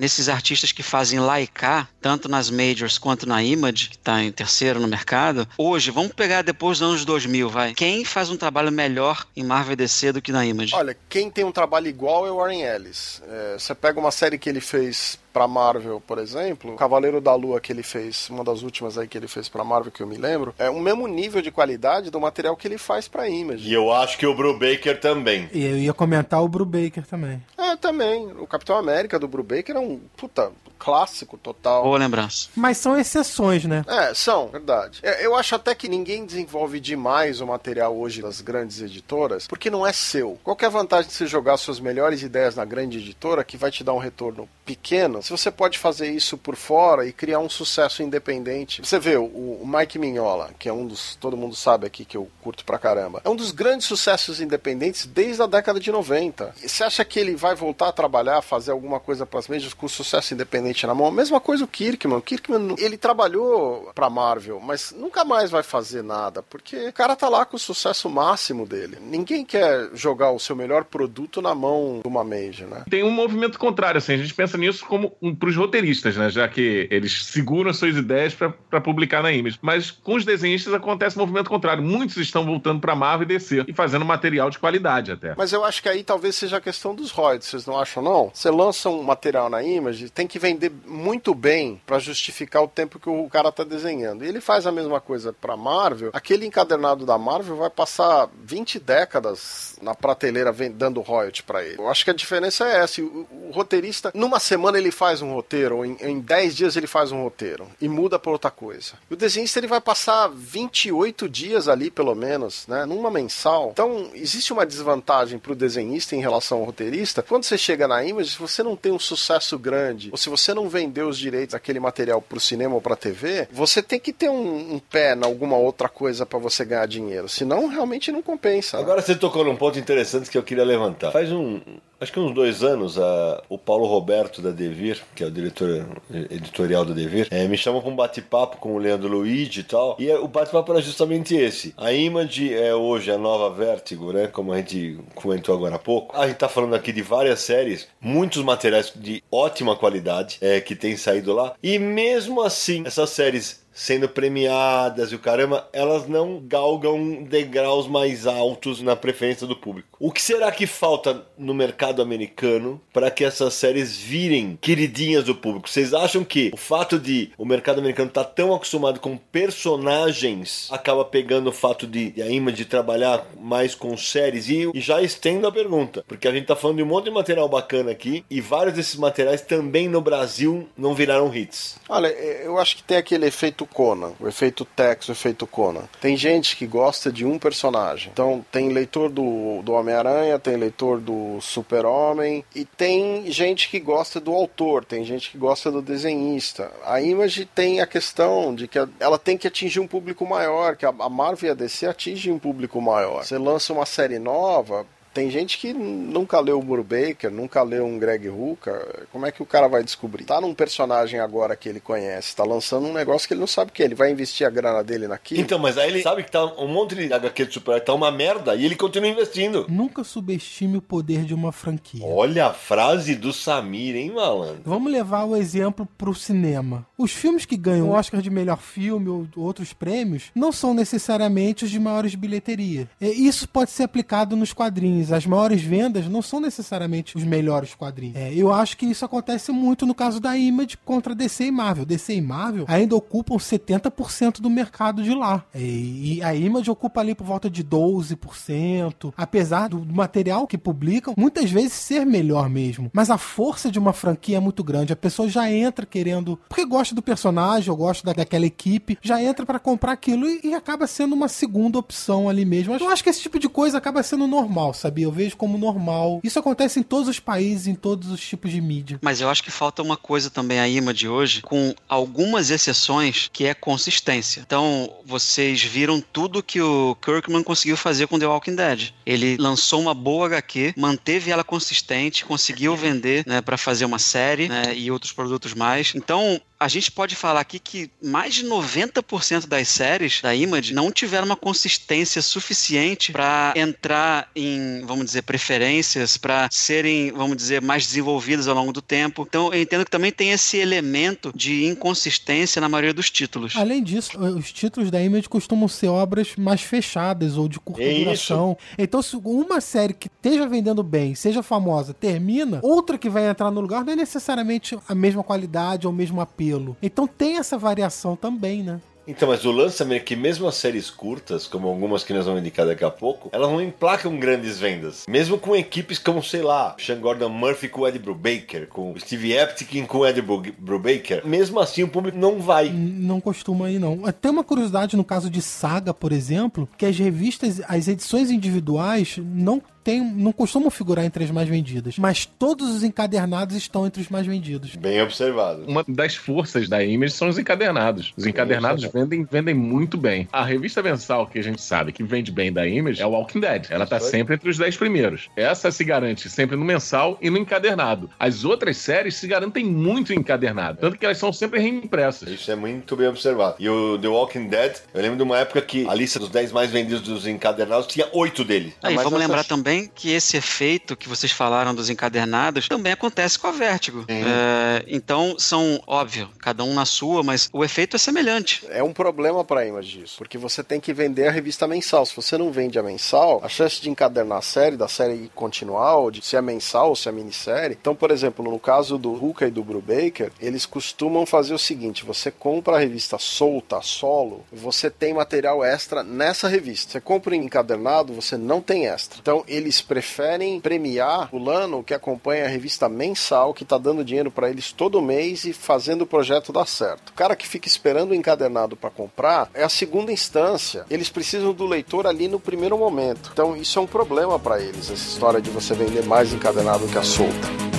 nesses 0.00 0.28
artistas 0.28 0.72
que 0.72 0.82
fazem 0.82 1.20
lá 1.20 1.40
e 1.40 1.46
cá, 1.46 1.86
tanto 2.00 2.28
nas 2.28 2.50
majors 2.50 2.96
quanto 2.96 3.28
na 3.28 3.42
Image, 3.42 3.90
que 3.90 3.98
tá 3.98 4.22
em 4.22 4.32
terceiro 4.32 4.80
no 4.80 4.88
mercado, 4.88 5.46
hoje, 5.58 5.90
vamos 5.90 6.12
pegar 6.12 6.42
depois 6.42 6.78
dos 6.78 6.88
anos 6.88 7.04
2000, 7.04 7.50
vai. 7.50 7.74
Quem 7.74 8.04
faz 8.04 8.30
um 8.30 8.36
trabalho 8.36 8.72
melhor 8.72 9.26
em 9.36 9.44
Marvel 9.44 9.74
e 9.74 9.76
DC 9.76 10.12
do 10.12 10.22
que 10.22 10.32
na 10.32 10.46
Image? 10.46 10.74
Olha, 10.74 10.96
quem 11.08 11.30
tem 11.30 11.44
um 11.44 11.52
trabalho 11.52 11.86
igual 11.86 12.26
é 12.26 12.30
o 12.30 12.36
Warren 12.36 12.62
Ellis. 12.62 13.20
É, 13.28 13.58
você 13.58 13.74
pega 13.74 14.00
uma 14.00 14.10
série 14.10 14.38
que 14.38 14.48
ele 14.48 14.60
fez 14.60 15.18
pra 15.32 15.46
Marvel, 15.46 16.02
por 16.06 16.18
exemplo, 16.18 16.76
Cavaleiro 16.76 17.20
da 17.20 17.34
Lua 17.34 17.60
que 17.60 17.72
ele 17.72 17.82
fez, 17.82 18.28
uma 18.30 18.44
das 18.44 18.62
últimas 18.62 18.98
aí 18.98 19.06
que 19.06 19.16
ele 19.16 19.28
fez 19.28 19.48
pra 19.48 19.64
Marvel 19.64 19.92
que 19.92 20.02
eu 20.02 20.06
me 20.06 20.16
lembro, 20.16 20.54
é 20.58 20.68
o 20.70 20.80
mesmo 20.80 21.06
nível 21.06 21.42
de 21.42 21.50
qualidade 21.50 22.10
do 22.10 22.20
material 22.20 22.56
que 22.56 22.66
ele 22.66 22.78
faz 22.78 23.08
pra 23.08 23.28
Image. 23.28 23.68
E 23.68 23.72
eu 23.72 23.92
acho 23.92 24.18
que 24.18 24.26
o 24.26 24.34
Brubaker 24.34 25.00
também. 25.00 25.48
E 25.52 25.64
eu 25.64 25.78
ia 25.78 25.94
comentar 25.94 26.42
o 26.42 26.48
Brubaker 26.48 27.06
também. 27.06 27.42
É, 27.56 27.76
também. 27.76 28.30
O 28.38 28.46
Capitão 28.46 28.76
América 28.76 29.18
do 29.18 29.28
Brubaker 29.28 29.76
é 29.76 29.80
um 29.80 30.00
puta 30.16 30.50
clássico 30.78 31.36
total. 31.36 31.82
Boa 31.82 31.98
lembrança. 31.98 32.48
Mas 32.54 32.78
são 32.78 32.98
exceções, 32.98 33.64
né? 33.64 33.84
É, 33.86 34.14
são, 34.14 34.48
verdade. 34.48 35.00
É, 35.02 35.24
Eu 35.24 35.34
acho 35.34 35.54
até 35.54 35.74
que 35.74 35.88
ninguém 35.88 36.24
desenvolve 36.24 36.80
demais 36.80 37.40
o 37.40 37.46
material 37.46 37.96
hoje 37.96 38.22
das 38.22 38.40
grandes 38.40 38.80
editoras, 38.80 39.46
porque 39.46 39.70
não 39.70 39.86
é 39.86 39.92
seu. 39.92 40.38
Qual 40.44 40.56
que 40.56 40.64
é 40.64 40.68
a 40.68 40.70
vantagem 40.70 41.08
de 41.08 41.14
você 41.14 41.26
jogar 41.26 41.56
suas 41.56 41.80
melhores 41.80 42.22
ideias 42.22 42.54
na 42.54 42.64
grande 42.64 42.98
editora, 42.98 43.44
que 43.44 43.56
vai 43.56 43.70
te 43.70 43.82
dar 43.82 43.92
um 43.94 43.98
retorno 43.98 44.48
pequeno, 44.64 45.22
se 45.22 45.30
você 45.30 45.50
pode 45.50 45.78
fazer 45.78 46.10
isso 46.10 46.36
por 46.36 46.54
fora 46.54 47.06
e 47.06 47.12
criar 47.12 47.38
um 47.38 47.48
sucesso 47.48 48.02
independente. 48.02 48.82
Você 48.84 48.98
vê, 48.98 49.16
o, 49.16 49.24
o 49.24 49.64
Mike 49.66 49.98
Mignola, 49.98 50.50
que 50.58 50.68
é 50.68 50.72
um 50.72 50.86
dos, 50.86 51.16
todo 51.16 51.36
mundo 51.36 51.56
sabe 51.56 51.86
aqui 51.86 52.04
que 52.04 52.16
eu 52.16 52.28
curto 52.42 52.64
pra 52.64 52.78
caramba, 52.78 53.22
é 53.24 53.28
um 53.30 53.36
dos 53.36 53.50
grandes 53.50 53.86
sucessos 53.86 54.40
independentes 54.40 55.06
desde 55.06 55.42
a 55.42 55.46
década 55.46 55.80
de 55.80 55.90
90. 55.90 56.54
E 56.62 56.68
Você 56.68 56.84
acha 56.84 57.04
que 57.04 57.18
ele 57.18 57.34
vai 57.34 57.54
voltar 57.54 57.88
a 57.88 57.92
trabalhar, 57.92 58.42
fazer 58.42 58.70
alguma 58.70 59.00
coisa 59.00 59.24
pras 59.24 59.48
mídias 59.48 59.72
com 59.72 59.88
sucesso 59.88 60.34
independente 60.34 60.67
na 60.86 60.94
mão? 60.94 61.06
A 61.06 61.12
mesma 61.12 61.40
coisa 61.40 61.64
o 61.64 61.68
Kirkman. 61.68 62.18
O 62.18 62.22
Kirkman, 62.22 62.74
ele 62.78 62.96
trabalhou 62.96 63.90
pra 63.94 64.10
Marvel, 64.10 64.60
mas 64.60 64.94
nunca 64.96 65.24
mais 65.24 65.50
vai 65.50 65.62
fazer 65.62 66.02
nada, 66.02 66.42
porque 66.42 66.88
o 66.88 66.92
cara 66.92 67.16
tá 67.16 67.28
lá 67.28 67.44
com 67.44 67.56
o 67.56 67.60
sucesso 67.60 68.08
máximo 68.08 68.66
dele. 68.66 68.98
Ninguém 69.00 69.44
quer 69.44 69.90
jogar 69.94 70.30
o 70.30 70.38
seu 70.38 70.54
melhor 70.54 70.84
produto 70.84 71.42
na 71.42 71.54
mão 71.54 72.00
de 72.02 72.08
uma 72.08 72.24
major, 72.24 72.68
né? 72.68 72.84
Tem 72.90 73.02
um 73.02 73.10
movimento 73.10 73.58
contrário, 73.58 73.98
assim, 73.98 74.14
a 74.14 74.18
gente 74.18 74.34
pensa 74.34 74.56
nisso 74.56 74.84
como 74.86 75.12
um, 75.20 75.34
pros 75.34 75.56
roteiristas, 75.56 76.16
né? 76.16 76.30
Já 76.30 76.48
que 76.48 76.88
eles 76.90 77.26
seguram 77.26 77.70
as 77.70 77.76
suas 77.76 77.96
ideias 77.96 78.34
pra 78.34 78.52
pra 78.68 78.80
publicar 78.80 79.22
na 79.22 79.32
Image. 79.32 79.58
Mas 79.60 79.90
com 79.90 80.14
os 80.14 80.24
desenhistas 80.24 80.72
acontece 80.72 81.16
o 81.16 81.20
movimento 81.20 81.48
contrário. 81.48 81.82
Muitos 81.82 82.16
estão 82.16 82.44
voltando 82.44 82.80
pra 82.80 82.94
Marvel 82.94 83.24
e 83.24 83.28
DC 83.28 83.64
e 83.66 83.72
fazendo 83.72 84.04
material 84.04 84.50
de 84.50 84.58
qualidade 84.58 85.12
até. 85.12 85.34
Mas 85.36 85.52
eu 85.52 85.64
acho 85.64 85.82
que 85.82 85.88
aí 85.88 86.02
talvez 86.02 86.36
seja 86.36 86.58
a 86.58 86.60
questão 86.60 86.94
dos 86.94 87.10
royalties, 87.10 87.48
vocês 87.48 87.66
não 87.66 87.78
acham 87.78 88.02
não? 88.02 88.30
Você 88.32 88.50
lança 88.50 88.88
um 88.88 89.02
material 89.02 89.50
na 89.50 89.62
Image, 89.62 90.10
tem 90.10 90.26
que 90.26 90.38
vender 90.38 90.57
muito 90.86 91.34
bem 91.34 91.80
pra 91.86 91.98
justificar 91.98 92.62
o 92.62 92.68
tempo 92.68 92.98
que 92.98 93.08
o 93.08 93.28
cara 93.28 93.52
tá 93.52 93.64
desenhando. 93.64 94.24
E 94.24 94.28
ele 94.28 94.40
faz 94.40 94.66
a 94.66 94.72
mesma 94.72 95.00
coisa 95.00 95.32
pra 95.32 95.56
Marvel. 95.56 96.10
Aquele 96.12 96.46
encadernado 96.46 97.04
da 97.04 97.18
Marvel 97.18 97.56
vai 97.56 97.70
passar 97.70 98.28
20 98.42 98.78
décadas 98.80 99.76
na 99.82 99.94
prateleira 99.94 100.52
dando 100.72 101.00
royalty 101.00 101.42
pra 101.42 101.64
ele. 101.64 101.78
Eu 101.78 101.88
acho 101.88 102.04
que 102.04 102.10
a 102.10 102.14
diferença 102.14 102.66
é 102.66 102.78
essa. 102.78 103.02
O, 103.02 103.26
o 103.48 103.50
roteirista, 103.52 104.10
numa 104.14 104.40
semana 104.40 104.78
ele 104.78 104.90
faz 104.90 105.22
um 105.22 105.32
roteiro, 105.32 105.78
ou 105.78 105.84
em, 105.84 105.96
em 106.00 106.20
10 106.20 106.56
dias 106.56 106.76
ele 106.76 106.86
faz 106.86 107.12
um 107.12 107.22
roteiro 107.22 107.68
e 107.80 107.88
muda 107.88 108.18
pra 108.18 108.32
outra 108.32 108.50
coisa. 108.50 108.94
E 109.10 109.14
o 109.14 109.16
desenhista 109.16 109.58
ele 109.58 109.66
vai 109.66 109.80
passar 109.80 110.28
28 110.28 111.28
dias 111.28 111.68
ali, 111.68 111.90
pelo 111.90 112.14
menos, 112.14 112.66
né? 112.66 112.84
Numa 112.84 113.10
mensal. 113.10 113.70
Então, 113.72 114.10
existe 114.14 114.52
uma 114.52 114.66
desvantagem 114.66 115.38
pro 115.38 115.54
desenhista 115.54 116.16
em 116.16 116.20
relação 116.20 116.58
ao 116.58 116.64
roteirista. 116.64 117.22
Quando 117.22 117.44
você 117.44 117.58
chega 117.58 117.86
na 117.86 118.04
Image, 118.04 118.30
se 118.30 118.38
você 118.38 118.62
não 118.62 118.76
tem 118.76 118.92
um 118.92 118.98
sucesso 118.98 119.58
grande, 119.58 120.08
ou 120.10 120.16
se 120.16 120.28
você 120.28 120.47
não 120.54 120.68
vendeu 120.68 121.08
os 121.08 121.18
direitos 121.18 121.52
daquele 121.52 121.80
material 121.80 122.20
pro 122.22 122.40
cinema 122.40 122.74
ou 122.74 122.80
pra 122.80 122.96
TV, 122.96 123.48
você 123.52 123.82
tem 123.82 123.98
que 123.98 124.12
ter 124.12 124.28
um, 124.28 124.74
um 124.74 124.78
pé 124.78 125.14
em 125.14 125.24
alguma 125.24 125.56
outra 125.56 125.88
coisa 125.88 126.24
pra 126.26 126.38
você 126.38 126.64
ganhar 126.64 126.86
dinheiro. 126.86 127.28
Senão, 127.28 127.66
realmente 127.68 128.10
não 128.12 128.22
compensa. 128.22 128.76
né? 128.76 128.82
Agora 128.82 129.00
você 129.02 129.14
tocou 129.14 129.44
num 129.44 129.56
ponto 129.56 129.78
interessante 129.78 130.30
que 130.30 130.38
eu 130.38 130.42
queria 130.42 130.64
levantar. 130.64 131.10
Faz 131.12 131.30
um. 131.32 131.60
Acho 132.00 132.12
que 132.12 132.20
uns 132.20 132.32
dois 132.32 132.62
anos, 132.62 132.96
a- 132.96 133.42
o 133.48 133.58
Paulo 133.58 133.84
Roberto 133.84 134.40
da 134.40 134.52
Devir, 134.52 135.02
que 135.16 135.24
é 135.24 135.26
o 135.26 135.30
diretor 135.32 135.84
editorial 136.30 136.84
da 136.84 136.94
Devir, 136.94 137.26
eh, 137.28 137.48
me 137.48 137.58
chamou 137.58 137.82
para 137.82 137.90
um 137.90 137.96
bate-papo 137.96 138.58
com 138.58 138.74
o 138.76 138.78
Leandro 138.78 139.08
Luigi 139.08 139.60
e 139.60 139.62
tal. 139.64 139.96
E 139.98 140.08
eh, 140.08 140.16
o 140.16 140.28
bate-papo 140.28 140.70
era 140.70 140.80
justamente 140.80 141.34
esse. 141.34 141.74
A 141.76 141.92
Image 141.92 142.54
é 142.54 142.72
hoje 142.72 143.10
a 143.10 143.18
nova 143.18 143.50
Vertigo, 143.52 144.12
né? 144.12 144.28
Como 144.28 144.52
a 144.52 144.58
gente 144.58 144.96
comentou 145.16 145.52
agora 145.56 145.74
há 145.74 145.78
pouco. 145.78 146.16
A 146.16 146.28
gente 146.28 146.36
tá 146.36 146.48
falando 146.48 146.74
aqui 146.76 146.92
de 146.92 147.02
várias 147.02 147.40
séries, 147.40 147.88
muitos 148.00 148.44
materiais 148.44 148.92
de 148.94 149.20
ótima 149.28 149.74
qualidade 149.74 150.38
eh, 150.40 150.60
que 150.60 150.76
tem 150.76 150.96
saído 150.96 151.32
lá. 151.34 151.54
E 151.60 151.80
mesmo 151.80 152.42
assim, 152.42 152.84
essas 152.86 153.10
séries 153.10 153.66
sendo 153.78 154.08
premiadas 154.08 155.12
e 155.12 155.14
o 155.14 155.20
caramba, 155.20 155.68
elas 155.72 156.08
não 156.08 156.42
galgam 156.44 157.22
degraus 157.22 157.86
mais 157.86 158.26
altos 158.26 158.82
na 158.82 158.96
preferência 158.96 159.46
do 159.46 159.54
público. 159.54 159.96
O 160.00 160.10
que 160.10 160.20
será 160.20 160.50
que 160.50 160.66
falta 160.66 161.24
no 161.38 161.54
mercado 161.54 162.02
americano 162.02 162.80
para 162.92 163.08
que 163.08 163.24
essas 163.24 163.54
séries 163.54 163.96
virem 163.96 164.58
queridinhas 164.60 165.22
do 165.22 165.34
público? 165.34 165.70
Vocês 165.70 165.94
acham 165.94 166.24
que 166.24 166.50
o 166.52 166.56
fato 166.56 166.98
de 166.98 167.30
o 167.38 167.44
mercado 167.44 167.78
americano 167.78 168.08
estar 168.08 168.24
tão 168.24 168.52
acostumado 168.52 168.98
com 168.98 169.16
personagens 169.16 170.66
acaba 170.72 171.04
pegando 171.04 171.50
o 171.50 171.52
fato 171.52 171.86
de, 171.86 172.10
de 172.10 172.20
a 172.20 172.28
Image 172.28 172.64
trabalhar 172.64 173.24
mais 173.40 173.76
com 173.76 173.96
séries? 173.96 174.48
E, 174.48 174.68
e 174.74 174.80
já 174.80 175.00
estendo 175.00 175.46
a 175.46 175.52
pergunta, 175.52 176.04
porque 176.08 176.26
a 176.26 176.32
gente 176.32 176.46
tá 176.46 176.56
falando 176.56 176.78
de 176.78 176.82
um 176.82 176.86
monte 176.86 177.04
de 177.04 177.10
material 177.12 177.48
bacana 177.48 177.92
aqui 177.92 178.24
e 178.28 178.40
vários 178.40 178.74
desses 178.74 178.96
materiais 178.96 179.40
também 179.40 179.88
no 179.88 180.00
Brasil 180.00 180.68
não 180.76 180.94
viraram 180.94 181.32
hits. 181.32 181.76
Olha, 181.88 182.08
eu 182.08 182.58
acho 182.58 182.76
que 182.76 182.82
tem 182.82 182.96
aquele 182.96 183.26
efeito 183.26 183.67
Conan, 183.72 184.12
o 184.20 184.28
efeito 184.28 184.64
Tex, 184.64 185.08
o 185.08 185.12
efeito 185.12 185.46
Conan. 185.46 185.88
Tem 186.00 186.16
gente 186.16 186.56
que 186.56 186.66
gosta 186.66 187.12
de 187.12 187.24
um 187.24 187.38
personagem. 187.38 188.10
Então, 188.12 188.44
tem 188.50 188.70
leitor 188.70 189.08
do, 189.08 189.62
do 189.62 189.72
Homem-Aranha, 189.72 190.38
tem 190.38 190.56
leitor 190.56 191.00
do 191.00 191.40
Super-Homem, 191.40 192.44
e 192.54 192.64
tem 192.64 193.30
gente 193.30 193.68
que 193.68 193.78
gosta 193.78 194.20
do 194.20 194.32
autor, 194.32 194.84
tem 194.84 195.04
gente 195.04 195.30
que 195.30 195.38
gosta 195.38 195.70
do 195.70 195.82
desenhista. 195.82 196.72
A 196.84 197.00
Image 197.00 197.44
tem 197.46 197.80
a 197.80 197.86
questão 197.86 198.54
de 198.54 198.66
que 198.66 198.78
ela 198.98 199.18
tem 199.18 199.36
que 199.36 199.46
atingir 199.46 199.80
um 199.80 199.86
público 199.86 200.26
maior, 200.26 200.76
que 200.76 200.86
a 200.86 200.92
Marvel 200.92 201.48
e 201.48 201.52
a 201.52 201.54
DC 201.54 201.86
atingem 201.86 202.32
um 202.32 202.38
público 202.38 202.80
maior. 202.80 203.24
Você 203.24 203.38
lança 203.38 203.72
uma 203.72 203.86
série 203.86 204.18
nova, 204.18 204.86
tem 205.18 205.30
gente 205.32 205.58
que 205.58 205.72
nunca 205.74 206.38
leu 206.38 206.60
o 206.60 206.62
Brubaker, 206.62 207.28
nunca 207.28 207.60
leu 207.64 207.84
um 207.84 207.98
Greg 207.98 208.28
Hooker. 208.28 209.08
Como 209.10 209.26
é 209.26 209.32
que 209.32 209.42
o 209.42 209.46
cara 209.46 209.66
vai 209.66 209.82
descobrir? 209.82 210.22
Tá 210.22 210.40
num 210.40 210.54
personagem 210.54 211.18
agora 211.18 211.56
que 211.56 211.68
ele 211.68 211.80
conhece, 211.80 212.36
tá 212.36 212.44
lançando 212.44 212.86
um 212.86 212.92
negócio 212.92 213.26
que 213.26 213.34
ele 213.34 213.40
não 213.40 213.46
sabe 213.48 213.72
o 213.72 213.74
que 213.74 213.82
é. 213.82 213.86
Ele 213.86 213.96
vai 213.96 214.12
investir 214.12 214.46
a 214.46 214.50
grana 214.50 214.84
dele 214.84 215.08
naquilo. 215.08 215.40
Então, 215.40 215.58
mas 215.58 215.76
aí 215.76 215.90
ele 215.90 216.02
sabe 216.02 216.22
que 216.22 216.30
tá 216.30 216.44
um 216.44 216.68
monte 216.68 216.94
de 216.94 217.12
HQ 217.12 217.46
de 217.46 217.52
super 217.52 217.80
tá 217.80 217.92
uma 217.92 218.12
merda 218.12 218.54
e 218.54 218.64
ele 218.64 218.76
continua 218.76 219.08
investindo. 219.08 219.66
Nunca 219.68 220.04
subestime 220.04 220.76
o 220.76 220.82
poder 220.82 221.24
de 221.24 221.34
uma 221.34 221.50
franquia. 221.50 222.06
Olha 222.06 222.46
a 222.46 222.54
frase 222.54 223.16
do 223.16 223.32
Samir, 223.32 223.96
hein, 223.96 224.12
malandro? 224.12 224.62
Vamos 224.64 224.92
levar 224.92 225.24
o 225.24 225.34
exemplo 225.34 225.88
pro 225.98 226.14
cinema. 226.14 226.86
Os 226.96 227.10
filmes 227.10 227.44
que 227.44 227.56
ganham 227.56 227.88
o 227.88 227.92
Oscar 227.92 228.22
de 228.22 228.30
melhor 228.30 228.60
filme 228.60 229.08
ou 229.08 229.26
outros 229.36 229.72
prêmios 229.72 230.30
não 230.32 230.52
são 230.52 230.72
necessariamente 230.72 231.64
os 231.64 231.70
de 231.72 231.80
maiores 231.80 232.14
bilheterias. 232.14 232.86
E 233.00 233.26
Isso 233.26 233.48
pode 233.48 233.72
ser 233.72 233.82
aplicado 233.82 234.36
nos 234.36 234.52
quadrinhos. 234.52 235.07
As 235.12 235.26
maiores 235.26 235.62
vendas 235.62 236.06
não 236.08 236.22
são 236.22 236.40
necessariamente 236.40 237.16
os 237.16 237.24
melhores 237.24 237.74
quadrinhos. 237.74 238.16
É, 238.16 238.32
eu 238.34 238.52
acho 238.52 238.76
que 238.76 238.86
isso 238.86 239.04
acontece 239.04 239.50
muito 239.52 239.86
no 239.86 239.94
caso 239.94 240.20
da 240.20 240.36
Image 240.36 240.76
contra 240.84 241.14
DC 241.14 241.44
e 241.46 241.50
Marvel. 241.50 241.84
DC 241.84 242.14
e 242.14 242.20
Marvel 242.20 242.64
ainda 242.68 242.94
ocupam 242.96 243.36
70% 243.36 244.40
do 244.40 244.50
mercado 244.50 245.02
de 245.02 245.14
lá. 245.14 245.44
É, 245.54 245.60
E 245.60 246.20
a 246.22 246.34
Image 246.34 246.70
ocupa 246.70 247.00
ali 247.00 247.14
por 247.14 247.24
volta 247.26 247.48
de 247.50 247.62
12%. 247.64 249.12
Apesar 249.16 249.68
do 249.68 249.84
material 249.84 250.46
que 250.46 250.58
publicam, 250.58 251.14
muitas 251.16 251.50
vezes 251.50 251.72
ser 251.72 252.04
melhor 252.04 252.48
mesmo. 252.48 252.90
Mas 252.92 253.10
a 253.10 253.18
força 253.18 253.70
de 253.70 253.78
uma 253.78 253.92
franquia 253.92 254.36
é 254.36 254.40
muito 254.40 254.62
grande. 254.64 254.92
A 254.92 254.96
pessoa 254.96 255.28
já 255.28 255.50
entra 255.50 255.86
querendo. 255.86 256.38
Porque 256.48 256.64
gosta 256.64 256.94
do 256.94 257.02
personagem, 257.02 257.70
ou 257.70 257.76
gosta 257.76 258.06
da- 258.06 258.12
daquela 258.12 258.46
equipe, 258.46 258.98
já 259.02 259.22
entra 259.22 259.44
pra 259.46 259.58
comprar 259.58 259.92
aquilo 259.92 260.26
e, 260.28 260.40
e 260.44 260.54
acaba 260.54 260.86
sendo 260.86 261.14
uma 261.14 261.28
segunda 261.28 261.78
opção 261.78 262.28
ali 262.28 262.44
mesmo. 262.44 262.74
Eu 262.74 262.88
acho 262.90 263.02
que 263.02 263.10
esse 263.10 263.20
tipo 263.20 263.38
de 263.38 263.48
coisa 263.48 263.78
acaba 263.78 264.02
sendo 264.02 264.26
normal, 264.26 264.74
sabia? 264.74 264.97
Sabia, 264.98 265.04
eu 265.04 265.12
vejo 265.12 265.36
como 265.36 265.56
normal. 265.56 266.20
Isso 266.24 266.38
acontece 266.38 266.80
em 266.80 266.82
todos 266.82 267.08
os 267.08 267.20
países, 267.20 267.66
em 267.66 267.74
todos 267.74 268.10
os 268.10 268.20
tipos 268.20 268.50
de 268.50 268.60
mídia. 268.60 268.98
Mas 269.02 269.20
eu 269.20 269.28
acho 269.28 269.42
que 269.42 269.50
falta 269.50 269.82
uma 269.82 269.96
coisa 269.96 270.28
também 270.30 270.58
a 270.58 270.68
IMA 270.68 270.92
de 270.92 271.08
hoje, 271.08 271.42
com 271.42 271.74
algumas 271.88 272.50
exceções, 272.50 273.28
que 273.32 273.46
é 273.46 273.54
consistência. 273.54 274.40
Então, 274.40 274.92
vocês 275.04 275.62
viram 275.62 276.00
tudo 276.00 276.42
que 276.42 276.60
o 276.60 276.96
Kirkman 276.96 277.42
conseguiu 277.42 277.76
fazer 277.76 278.06
com 278.06 278.18
The 278.18 278.26
Walking 278.26 278.56
Dead. 278.56 278.90
Ele 279.06 279.36
lançou 279.36 279.80
uma 279.80 279.94
boa 279.94 280.26
HQ, 280.26 280.74
manteve 280.76 281.30
ela 281.30 281.44
consistente, 281.44 282.24
conseguiu 282.24 282.76
vender 282.76 283.24
né, 283.26 283.40
para 283.40 283.56
fazer 283.56 283.84
uma 283.84 283.98
série 283.98 284.48
né, 284.48 284.74
e 284.74 284.90
outros 284.90 285.12
produtos 285.12 285.54
mais. 285.54 285.92
Então, 285.94 286.40
a 286.60 286.66
gente 286.66 286.90
pode 286.90 287.14
falar 287.14 287.40
aqui 287.40 287.58
que 287.58 287.90
mais 288.02 288.34
de 288.34 288.44
90% 288.44 289.46
das 289.46 289.68
séries 289.68 290.20
da 290.20 290.34
Image 290.34 290.74
não 290.74 290.90
tiveram 290.90 291.26
uma 291.26 291.36
consistência 291.36 292.20
suficiente 292.20 293.12
para 293.12 293.52
entrar 293.54 294.28
em, 294.34 294.82
vamos 294.84 295.06
dizer, 295.06 295.22
preferências, 295.22 296.16
para 296.16 296.48
serem, 296.50 297.12
vamos 297.12 297.36
dizer, 297.36 297.62
mais 297.62 297.86
desenvolvidas 297.86 298.48
ao 298.48 298.56
longo 298.56 298.72
do 298.72 298.82
tempo. 298.82 299.24
Então, 299.28 299.52
eu 299.52 299.62
entendo 299.62 299.84
que 299.84 299.90
também 299.90 300.10
tem 300.10 300.32
esse 300.32 300.56
elemento 300.56 301.32
de 301.34 301.64
inconsistência 301.64 302.60
na 302.60 302.68
maioria 302.68 302.92
dos 302.92 303.08
títulos. 303.08 303.54
Além 303.56 303.82
disso, 303.82 304.18
os 304.18 304.52
títulos 304.52 304.90
da 304.90 305.00
Image 305.00 305.28
costumam 305.28 305.68
ser 305.68 305.88
obras 305.88 306.34
mais 306.36 306.62
fechadas 306.62 307.36
ou 307.36 307.48
de 307.48 307.60
curta 307.60 307.82
É 307.82 307.98
duração. 308.00 308.58
Então, 308.76 309.00
se 309.00 309.16
uma 309.16 309.60
série 309.60 309.94
que 309.94 310.08
esteja 310.08 310.46
vendendo 310.48 310.82
bem, 310.82 311.14
seja 311.14 311.42
famosa, 311.42 311.94
termina, 311.94 312.58
outra 312.62 312.98
que 312.98 313.08
vai 313.08 313.28
entrar 313.28 313.50
no 313.50 313.60
lugar 313.60 313.84
não 313.84 313.92
é 313.92 313.96
necessariamente 313.96 314.76
a 314.88 314.94
mesma 314.94 315.22
qualidade 315.22 315.86
ou 315.86 315.92
o 315.92 315.96
mesmo 315.96 316.20
apelo. 316.20 316.47
Então 316.82 317.06
tem 317.06 317.36
essa 317.38 317.56
variação 317.58 318.16
também, 318.16 318.62
né? 318.62 318.80
Então, 319.10 319.26
mas 319.26 319.42
o 319.46 319.50
lance 319.50 319.78
também 319.78 319.96
é 319.96 320.00
que 320.00 320.14
mesmo 320.14 320.46
as 320.46 320.56
séries 320.56 320.90
curtas, 320.90 321.46
como 321.46 321.66
algumas 321.66 322.04
que 322.04 322.12
nós 322.12 322.26
vamos 322.26 322.42
indicar 322.42 322.66
daqui 322.66 322.84
a 322.84 322.90
pouco, 322.90 323.30
elas 323.32 323.50
não 323.50 323.58
emplacam 323.62 324.18
grandes 324.18 324.58
vendas. 324.58 325.06
Mesmo 325.08 325.38
com 325.38 325.56
equipes 325.56 325.98
como, 325.98 326.22
sei 326.22 326.42
lá, 326.42 326.76
Sean 326.78 327.00
Gordon 327.00 327.30
Murphy 327.30 327.70
com 327.70 327.80
o 327.80 327.88
Ed 327.88 327.98
Brubaker, 327.98 328.68
com 328.68 328.92
o 328.92 329.00
Steve 329.00 329.32
Epstein 329.32 329.86
com 329.86 329.98
o 330.00 330.06
Ed 330.06 330.20
Bru- 330.20 330.52
Brubaker, 330.58 331.26
mesmo 331.26 331.58
assim 331.58 331.82
o 331.84 331.88
público 331.88 332.18
não 332.18 332.38
vai. 332.38 332.68
Não 332.68 333.18
costuma 333.18 333.70
ir, 333.70 333.78
não. 333.78 333.96
Tem 334.12 334.30
uma 334.30 334.44
curiosidade 334.44 334.94
no 334.94 335.04
caso 335.04 335.30
de 335.30 335.40
Saga, 335.40 335.94
por 335.94 336.12
exemplo, 336.12 336.68
que 336.76 336.84
as 336.84 336.98
revistas, 336.98 337.62
as 337.66 337.88
edições 337.88 338.30
individuais 338.30 339.16
não 339.22 339.62
tem, 339.88 340.02
não 340.02 340.32
costumam 340.32 340.70
figurar 340.70 341.02
entre 341.02 341.24
as 341.24 341.30
mais 341.30 341.48
vendidas, 341.48 341.98
mas 341.98 342.26
todos 342.26 342.68
os 342.68 342.82
encadernados 342.82 343.56
estão 343.56 343.86
entre 343.86 344.02
os 344.02 344.10
mais 344.10 344.26
vendidos. 344.26 344.76
Bem 344.76 345.00
observado. 345.00 345.64
Uma 345.66 345.82
das 345.88 346.14
forças 346.14 346.68
da 346.68 346.84
Image 346.84 347.14
são 347.14 347.30
os 347.30 347.38
encadernados. 347.38 348.12
Os 348.14 348.26
encadernados 348.26 348.84
vendem, 348.84 349.24
vendem 349.24 349.54
muito 349.54 349.96
bem. 349.96 350.28
A 350.30 350.44
revista 350.44 350.82
mensal 350.82 351.26
que 351.26 351.38
a 351.38 351.42
gente 351.42 351.62
sabe 351.62 351.90
que 351.90 352.04
vende 352.04 352.30
bem 352.30 352.52
da 352.52 352.68
Image 352.68 353.00
é 353.00 353.06
o 353.06 353.12
Walking 353.12 353.40
Dead. 353.40 353.64
Ela 353.70 353.86
tá 353.86 353.98
sempre 353.98 354.34
entre 354.34 354.50
os 354.50 354.58
10 354.58 354.76
primeiros. 354.76 355.30
Essa 355.34 355.70
se 355.70 355.82
garante 355.84 356.28
sempre 356.28 356.54
no 356.54 356.66
mensal 356.66 357.16
e 357.22 357.30
no 357.30 357.38
encadernado. 357.38 358.10
As 358.18 358.44
outras 358.44 358.76
séries 358.76 359.16
se 359.16 359.26
garantem 359.26 359.64
muito 359.64 360.12
em 360.12 360.18
encadernado. 360.18 360.80
Tanto 360.82 360.98
que 360.98 361.06
elas 361.06 361.16
são 361.16 361.32
sempre 361.32 361.60
reimpressas. 361.60 362.28
Isso 362.28 362.50
é 362.50 362.56
muito 362.56 362.94
bem 362.94 363.08
observado. 363.08 363.56
E 363.58 363.66
o 363.66 363.96
The 363.98 364.08
Walking 364.08 364.48
Dead, 364.48 364.76
eu 364.92 365.00
lembro 365.00 365.16
de 365.16 365.22
uma 365.22 365.38
época 365.38 365.62
que 365.62 365.88
a 365.88 365.94
lista 365.94 366.18
dos 366.18 366.28
10 366.28 366.52
mais 366.52 366.70
vendidos 366.70 367.00
dos 367.00 367.26
encadernados 367.26 367.86
tinha 367.86 368.06
8 368.12 368.44
dele. 368.44 368.74
Aí, 368.82 368.94
vamos 368.94 369.18
lembrar 369.18 369.44
também 369.44 369.77
que 369.86 370.12
esse 370.12 370.36
efeito 370.36 370.96
que 370.96 371.08
vocês 371.08 371.32
falaram 371.32 371.74
dos 371.74 371.90
encadernados 371.90 372.68
também 372.68 372.92
acontece 372.92 373.38
com 373.38 373.46
a 373.46 373.52
Vertigo. 373.52 374.04
É, 374.08 374.84
então, 374.88 375.36
são, 375.38 375.82
óbvio, 375.86 376.28
cada 376.38 376.64
um 376.64 376.74
na 376.74 376.84
sua, 376.84 377.22
mas 377.22 377.48
o 377.52 377.64
efeito 377.64 377.96
é 377.96 377.98
semelhante. 377.98 378.66
É 378.70 378.82
um 378.82 378.92
problema 378.92 379.44
para 379.44 379.60
a 379.60 379.66
Image 379.66 380.02
isso, 380.02 380.18
porque 380.18 380.38
você 380.38 380.62
tem 380.62 380.80
que 380.80 380.92
vender 380.92 381.28
a 381.28 381.30
revista 381.30 381.66
mensal. 381.66 382.04
Se 382.06 382.14
você 382.14 382.36
não 382.38 382.50
vende 382.50 382.78
a 382.78 382.82
mensal, 382.82 383.40
a 383.42 383.48
chance 383.48 383.80
de 383.80 383.90
encadernar 383.90 384.38
a 384.38 384.42
série, 384.42 384.76
da 384.76 384.88
série 384.88 385.30
continuar, 385.34 385.96
ou 385.96 386.10
de 386.10 386.24
se 386.24 386.36
é 386.36 386.42
mensal 386.42 386.90
ou 386.90 386.96
se 386.96 387.08
é 387.08 387.12
minissérie. 387.12 387.76
Então, 387.80 387.94
por 387.94 388.10
exemplo, 388.10 388.44
no 388.44 388.58
caso 388.58 388.98
do 388.98 389.12
Ruka 389.14 389.46
e 389.46 389.50
do 389.50 389.62
Brubaker, 389.62 390.32
eles 390.40 390.66
costumam 390.66 391.26
fazer 391.26 391.54
o 391.54 391.58
seguinte: 391.58 392.04
você 392.04 392.30
compra 392.30 392.76
a 392.76 392.78
revista 392.78 393.18
solta, 393.18 393.80
solo, 393.82 394.44
você 394.52 394.90
tem 394.90 395.14
material 395.14 395.64
extra 395.64 396.02
nessa 396.02 396.48
revista. 396.48 396.92
Você 396.92 397.00
compra 397.00 397.34
em 397.34 397.44
encadernado, 397.44 398.12
você 398.12 398.36
não 398.36 398.60
tem 398.60 398.86
extra. 398.86 399.18
Então, 399.20 399.44
eles 399.58 399.82
preferem 399.82 400.60
premiar 400.60 401.28
o 401.32 401.38
Lano 401.38 401.82
que 401.82 401.92
acompanha 401.92 402.44
a 402.44 402.48
revista 402.48 402.88
mensal, 402.88 403.52
que 403.52 403.62
está 403.62 403.76
dando 403.76 404.04
dinheiro 404.04 404.30
para 404.30 404.48
eles 404.48 404.72
todo 404.72 405.02
mês 405.02 405.44
e 405.44 405.52
fazendo 405.52 406.02
o 406.02 406.06
projeto 406.06 406.52
dar 406.52 406.66
certo. 406.66 407.10
O 407.10 407.12
cara 407.12 407.36
que 407.36 407.46
fica 407.46 407.68
esperando 407.68 408.12
o 408.12 408.14
encadernado 408.14 408.76
para 408.76 408.90
comprar 408.90 409.50
é 409.52 409.62
a 409.62 409.68
segunda 409.68 410.12
instância. 410.12 410.86
Eles 410.88 411.08
precisam 411.08 411.52
do 411.52 411.66
leitor 411.66 412.06
ali 412.06 412.28
no 412.28 412.40
primeiro 412.40 412.78
momento. 412.78 413.30
Então, 413.32 413.56
isso 413.56 413.78
é 413.78 413.82
um 413.82 413.86
problema 413.86 414.38
para 414.38 414.60
eles, 414.60 414.90
essa 414.90 414.94
história 414.94 415.40
de 415.40 415.50
você 415.50 415.74
vender 415.74 416.04
mais 416.04 416.32
encadernado 416.32 416.86
que 416.86 416.98
a 416.98 417.02
solta. 417.02 417.77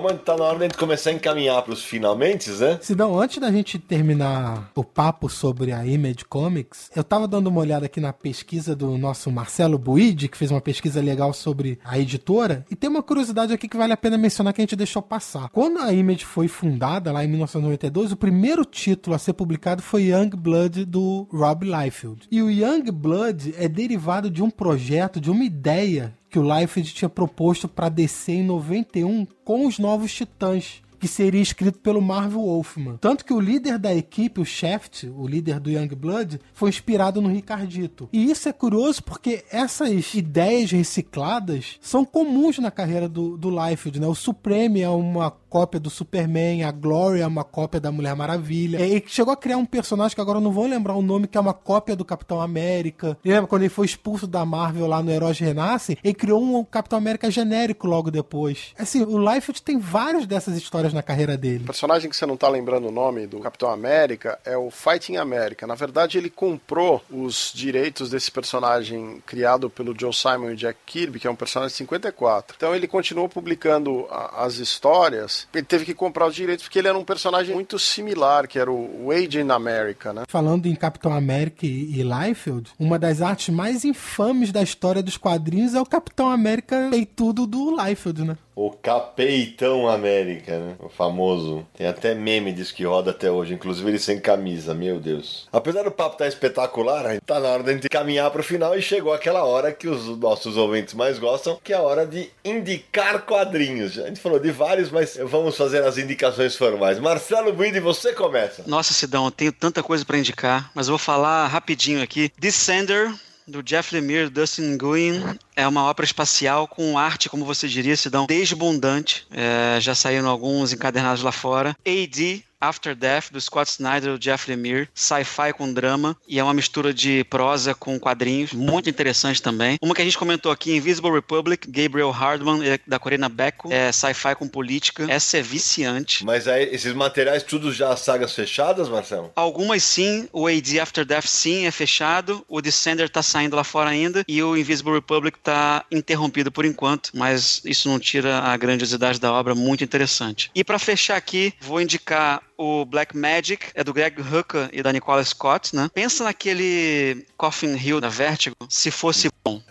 Papo 0.00 0.18
tá 0.18 0.36
na 0.36 0.44
hora 0.44 0.68
de 0.68 0.76
começar 0.76 1.10
a 1.10 1.12
encaminhar 1.12 1.62
pros 1.62 1.82
finalmente, 1.82 2.50
né? 2.50 2.78
Se 2.80 2.94
não, 2.94 3.18
antes 3.18 3.38
da 3.38 3.50
gente 3.50 3.78
terminar 3.78 4.70
o 4.74 4.84
papo 4.84 5.28
sobre 5.28 5.72
a 5.72 5.84
Image 5.84 6.24
Comics, 6.28 6.90
eu 6.94 7.02
tava 7.02 7.26
dando 7.26 7.48
uma 7.48 7.60
olhada 7.60 7.86
aqui 7.86 8.00
na 8.00 8.12
pesquisa 8.12 8.74
do 8.74 8.96
nosso 8.96 9.30
Marcelo 9.30 9.78
Buide, 9.78 10.28
que 10.28 10.36
fez 10.36 10.50
uma 10.50 10.60
pesquisa 10.60 11.00
legal 11.00 11.32
sobre 11.32 11.78
a 11.84 11.98
editora, 11.98 12.64
e 12.70 12.76
tem 12.76 12.88
uma 12.88 13.02
curiosidade 13.02 13.52
aqui 13.52 13.68
que 13.68 13.76
vale 13.76 13.92
a 13.92 13.96
pena 13.96 14.16
mencionar 14.16 14.52
que 14.52 14.60
a 14.60 14.64
gente 14.64 14.76
deixou 14.76 15.02
passar. 15.02 15.48
Quando 15.50 15.78
a 15.78 15.92
Image 15.92 16.24
foi 16.24 16.48
fundada, 16.48 17.12
lá 17.12 17.24
em 17.24 17.28
1992, 17.28 18.12
o 18.12 18.16
primeiro 18.16 18.64
título 18.64 19.16
a 19.16 19.18
ser 19.18 19.32
publicado 19.32 19.82
foi 19.82 20.04
Young 20.04 20.30
Blood 20.30 20.84
do 20.84 21.26
Rob 21.32 21.64
Liefeld. 21.64 22.26
E 22.30 22.42
o 22.42 22.50
Young 22.50 22.90
Blood 22.92 23.54
é 23.56 23.68
derivado 23.68 24.30
de 24.30 24.42
um 24.42 24.50
projeto, 24.50 25.20
de 25.20 25.30
uma 25.30 25.44
ideia 25.44 26.14
que 26.30 26.38
o 26.38 26.42
Liefeld 26.42 26.92
tinha 26.92 27.08
proposto 27.08 27.68
para 27.68 27.88
DC 27.88 28.32
em 28.32 28.44
91 28.44 29.26
com 29.44 29.66
os 29.66 29.78
Novos 29.78 30.12
Titãs 30.12 30.82
que 30.98 31.08
seria 31.08 31.40
escrito 31.40 31.78
pelo 31.78 32.02
Marvel 32.02 32.40
Wolfman. 32.40 32.96
Tanto 32.96 33.24
que 33.24 33.32
o 33.32 33.40
líder 33.40 33.78
da 33.78 33.94
equipe, 33.94 34.40
o 34.40 34.44
Shaft, 34.44 35.04
o 35.04 35.26
líder 35.26 35.60
do 35.60 35.70
Young 35.70 35.88
Blood, 35.88 36.40
foi 36.52 36.68
inspirado 36.68 37.20
no 37.20 37.28
Ricardito. 37.28 38.08
E 38.12 38.30
isso 38.30 38.48
é 38.48 38.52
curioso 38.52 39.02
porque 39.02 39.44
essas 39.50 40.14
ideias 40.14 40.70
recicladas 40.70 41.78
são 41.80 42.04
comuns 42.04 42.58
na 42.58 42.70
carreira 42.70 43.08
do, 43.08 43.36
do 43.36 43.50
Liefeld, 43.50 44.00
né? 44.00 44.06
O 44.06 44.14
Supreme 44.14 44.80
é 44.80 44.88
uma 44.88 45.30
cópia 45.48 45.80
do 45.80 45.90
Superman, 45.90 46.64
a 46.64 46.70
Glory 46.70 47.20
é 47.20 47.26
uma 47.26 47.44
cópia 47.44 47.80
da 47.80 47.90
Mulher 47.90 48.14
Maravilha. 48.14 48.84
E 48.84 49.02
chegou 49.06 49.32
a 49.32 49.36
criar 49.36 49.56
um 49.56 49.64
personagem 49.64 50.14
que 50.14 50.20
agora 50.20 50.38
eu 50.38 50.42
não 50.42 50.52
vou 50.52 50.66
lembrar 50.66 50.94
o 50.94 51.02
nome, 51.02 51.26
que 51.26 51.38
é 51.38 51.40
uma 51.40 51.54
cópia 51.54 51.96
do 51.96 52.04
Capitão 52.04 52.40
América. 52.40 53.16
Lembra 53.24 53.46
quando 53.46 53.62
ele 53.62 53.68
foi 53.68 53.86
expulso 53.86 54.26
da 54.26 54.44
Marvel 54.44 54.86
lá 54.86 55.02
no 55.02 55.10
Heróis 55.10 55.38
Renascem? 55.38 55.96
Ele 56.02 56.14
criou 56.14 56.42
um 56.42 56.64
Capitão 56.64 56.98
América 56.98 57.30
genérico 57.30 57.86
logo 57.86 58.10
depois. 58.10 58.74
Assim, 58.78 59.02
o 59.02 59.18
Liefeld 59.18 59.62
tem 59.62 59.78
várias 59.78 60.26
dessas 60.26 60.56
histórias 60.56 60.92
na 60.92 61.02
carreira 61.02 61.36
dele. 61.36 61.64
O 61.64 61.66
personagem 61.66 62.10
que 62.10 62.16
você 62.16 62.26
não 62.26 62.36
tá 62.36 62.48
lembrando 62.48 62.88
o 62.88 62.92
nome 62.92 63.26
do 63.26 63.40
Capitão 63.40 63.70
América 63.70 64.38
é 64.44 64.56
o 64.56 64.70
Fighting 64.70 65.16
America. 65.16 65.66
Na 65.66 65.74
verdade, 65.74 66.18
ele 66.18 66.30
comprou 66.30 67.02
os 67.10 67.52
direitos 67.54 68.10
desse 68.10 68.30
personagem 68.30 69.22
criado 69.26 69.70
pelo 69.70 69.94
Joe 69.98 70.12
Simon 70.12 70.50
e 70.50 70.56
Jack 70.56 70.78
Kirby, 70.86 71.20
que 71.20 71.26
é 71.26 71.30
um 71.30 71.36
personagem 71.36 71.72
de 71.72 71.78
54. 71.78 72.56
Então 72.56 72.74
ele 72.74 72.86
continuou 72.86 73.28
publicando 73.28 74.06
as 74.10 74.56
histórias. 74.56 75.37
Ele 75.54 75.64
teve 75.64 75.84
que 75.84 75.94
comprar 75.94 76.26
os 76.26 76.34
direitos 76.34 76.64
porque 76.64 76.78
ele 76.78 76.88
era 76.88 76.98
um 76.98 77.04
personagem 77.04 77.54
muito 77.54 77.78
similar, 77.78 78.48
que 78.48 78.58
era 78.58 78.70
o 78.70 79.12
in 79.12 79.50
America, 79.50 80.12
né? 80.12 80.24
Falando 80.28 80.66
em 80.66 80.74
Capitão 80.74 81.12
América 81.12 81.66
e, 81.66 82.00
e 82.00 82.02
Liefeld, 82.02 82.70
uma 82.78 82.98
das 82.98 83.22
artes 83.22 83.54
mais 83.54 83.84
infames 83.84 84.52
da 84.52 84.62
história 84.62 85.02
dos 85.02 85.16
quadrinhos 85.16 85.74
é 85.74 85.80
o 85.80 85.86
Capitão 85.86 86.30
América 86.30 86.88
peitudo 86.90 87.46
do 87.46 87.76
Liefeld, 87.76 88.24
né? 88.24 88.36
O 88.60 88.72
Capeitão 88.72 89.88
América, 89.88 90.58
né? 90.58 90.74
O 90.80 90.88
famoso. 90.88 91.64
Tem 91.76 91.86
até 91.86 92.12
meme 92.12 92.52
disso 92.52 92.74
que 92.74 92.82
roda 92.84 93.12
até 93.12 93.30
hoje, 93.30 93.54
inclusive 93.54 93.88
ele 93.88 94.00
sem 94.00 94.18
camisa, 94.18 94.74
meu 94.74 94.98
Deus. 94.98 95.46
Apesar 95.52 95.84
do 95.84 95.92
papo 95.92 96.14
estar 96.14 96.26
espetacular, 96.26 97.06
a 97.06 97.12
gente 97.12 97.22
tá 97.22 97.38
na 97.38 97.50
hora 97.50 97.62
de 97.62 97.74
gente 97.74 97.88
caminhar 97.88 98.28
pro 98.32 98.42
final 98.42 98.76
e 98.76 98.82
chegou 98.82 99.12
aquela 99.12 99.44
hora 99.44 99.72
que 99.72 99.86
os 99.86 100.08
nossos 100.18 100.56
ouvintes 100.56 100.92
mais 100.94 101.20
gostam, 101.20 101.56
que 101.62 101.72
é 101.72 101.76
a 101.76 101.82
hora 101.82 102.04
de 102.04 102.30
indicar 102.44 103.22
quadrinhos. 103.22 103.96
A 103.96 104.08
gente 104.08 104.18
falou 104.18 104.40
de 104.40 104.50
vários, 104.50 104.90
mas 104.90 105.16
vamos 105.22 105.56
fazer 105.56 105.84
as 105.84 105.96
indicações 105.96 106.56
formais. 106.56 106.98
Marcelo 106.98 107.52
Buide, 107.52 107.78
você 107.78 108.12
começa. 108.12 108.64
Nossa, 108.66 108.92
Sidão, 108.92 109.26
eu 109.26 109.30
tenho 109.30 109.52
tanta 109.52 109.84
coisa 109.84 110.04
pra 110.04 110.18
indicar, 110.18 110.68
mas 110.74 110.88
eu 110.88 110.92
vou 110.92 110.98
falar 110.98 111.46
rapidinho 111.46 112.02
aqui. 112.02 112.32
Descender, 112.36 113.08
do 113.48 113.62
Jeff 113.62 113.94
Lemire, 113.94 114.28
Dustin 114.28 114.76
Nguyen, 114.76 115.38
É 115.56 115.66
uma 115.66 115.84
ópera 115.84 116.04
espacial 116.04 116.68
com 116.68 116.98
arte, 116.98 117.28
como 117.28 117.44
você 117.44 117.66
diria, 117.66 117.96
se 117.96 118.10
dão 118.10 118.26
desbundante. 118.26 119.26
É, 119.30 119.80
já 119.80 119.94
saíram 119.94 120.28
alguns 120.28 120.72
encadernados 120.72 121.22
lá 121.22 121.32
fora. 121.32 121.74
AD, 121.84 122.44
After 122.60 122.94
Death, 122.94 123.30
do 123.30 123.40
Scott 123.40 123.70
Snyder 123.70 124.14
e 124.14 124.18
Jeff 124.18 124.50
Lemire, 124.50 124.88
sci-fi 124.94 125.52
com 125.52 125.72
drama, 125.72 126.16
e 126.26 126.38
é 126.38 126.44
uma 126.44 126.54
mistura 126.54 126.92
de 126.92 127.24
prosa 127.24 127.74
com 127.74 127.98
quadrinhos, 127.98 128.52
muito 128.52 128.90
interessante 128.90 129.40
também. 129.40 129.78
Uma 129.80 129.94
que 129.94 130.02
a 130.02 130.04
gente 130.04 130.18
comentou 130.18 130.50
aqui, 130.50 130.74
Invisible 130.74 131.12
Republic, 131.12 131.70
Gabriel 131.70 132.10
Hardman, 132.10 132.66
é 132.66 132.80
da 132.86 132.98
Corina 132.98 133.28
Becco, 133.28 133.72
é 133.72 133.92
sci-fi 133.92 134.34
com 134.34 134.48
política. 134.48 135.06
Essa 135.08 135.38
é 135.38 135.42
viciante. 135.42 136.24
Mas 136.24 136.48
aí, 136.48 136.64
esses 136.74 136.92
materiais, 136.92 137.42
tudo 137.42 137.72
já 137.72 137.96
sagas 137.96 138.34
fechadas, 138.34 138.88
Marcelo? 138.88 139.32
Algumas 139.36 139.84
sim, 139.84 140.28
o 140.32 140.46
AD 140.46 140.80
After 140.80 141.04
Death 141.04 141.26
sim 141.26 141.66
é 141.66 141.70
fechado, 141.70 142.44
o 142.48 142.60
Descender 142.60 143.08
tá 143.08 143.22
saindo 143.22 143.54
lá 143.54 143.62
fora 143.62 143.90
ainda, 143.90 144.24
e 144.26 144.42
o 144.42 144.56
Invisible 144.56 144.94
Republic 144.94 145.38
tá 145.38 145.84
interrompido 145.90 146.50
por 146.50 146.64
enquanto, 146.64 147.10
mas 147.14 147.62
isso 147.64 147.88
não 147.88 147.98
tira 147.98 148.40
a 148.40 148.56
grandiosidade 148.56 149.20
da 149.20 149.32
obra, 149.32 149.54
muito 149.54 149.84
interessante. 149.84 150.50
E 150.54 150.64
para 150.64 150.78
fechar 150.78 151.16
aqui, 151.16 151.52
vou 151.60 151.80
indicar 151.80 152.42
o 152.58 152.84
Black 152.84 153.16
Magic 153.16 153.66
é 153.74 153.84
do 153.84 153.94
Greg 153.94 154.20
Hooker 154.20 154.68
e 154.72 154.82
da 154.82 154.92
Nicola 154.92 155.24
Scott, 155.24 155.74
né? 155.74 155.88
Pensa 155.94 156.24
naquele 156.24 157.24
Coffin 157.36 157.76
Hill 157.76 158.00
da 158.00 158.08
Vertigo, 158.08 158.56
se 158.68 158.90
fosse 158.90 159.28
bom. 159.44 159.62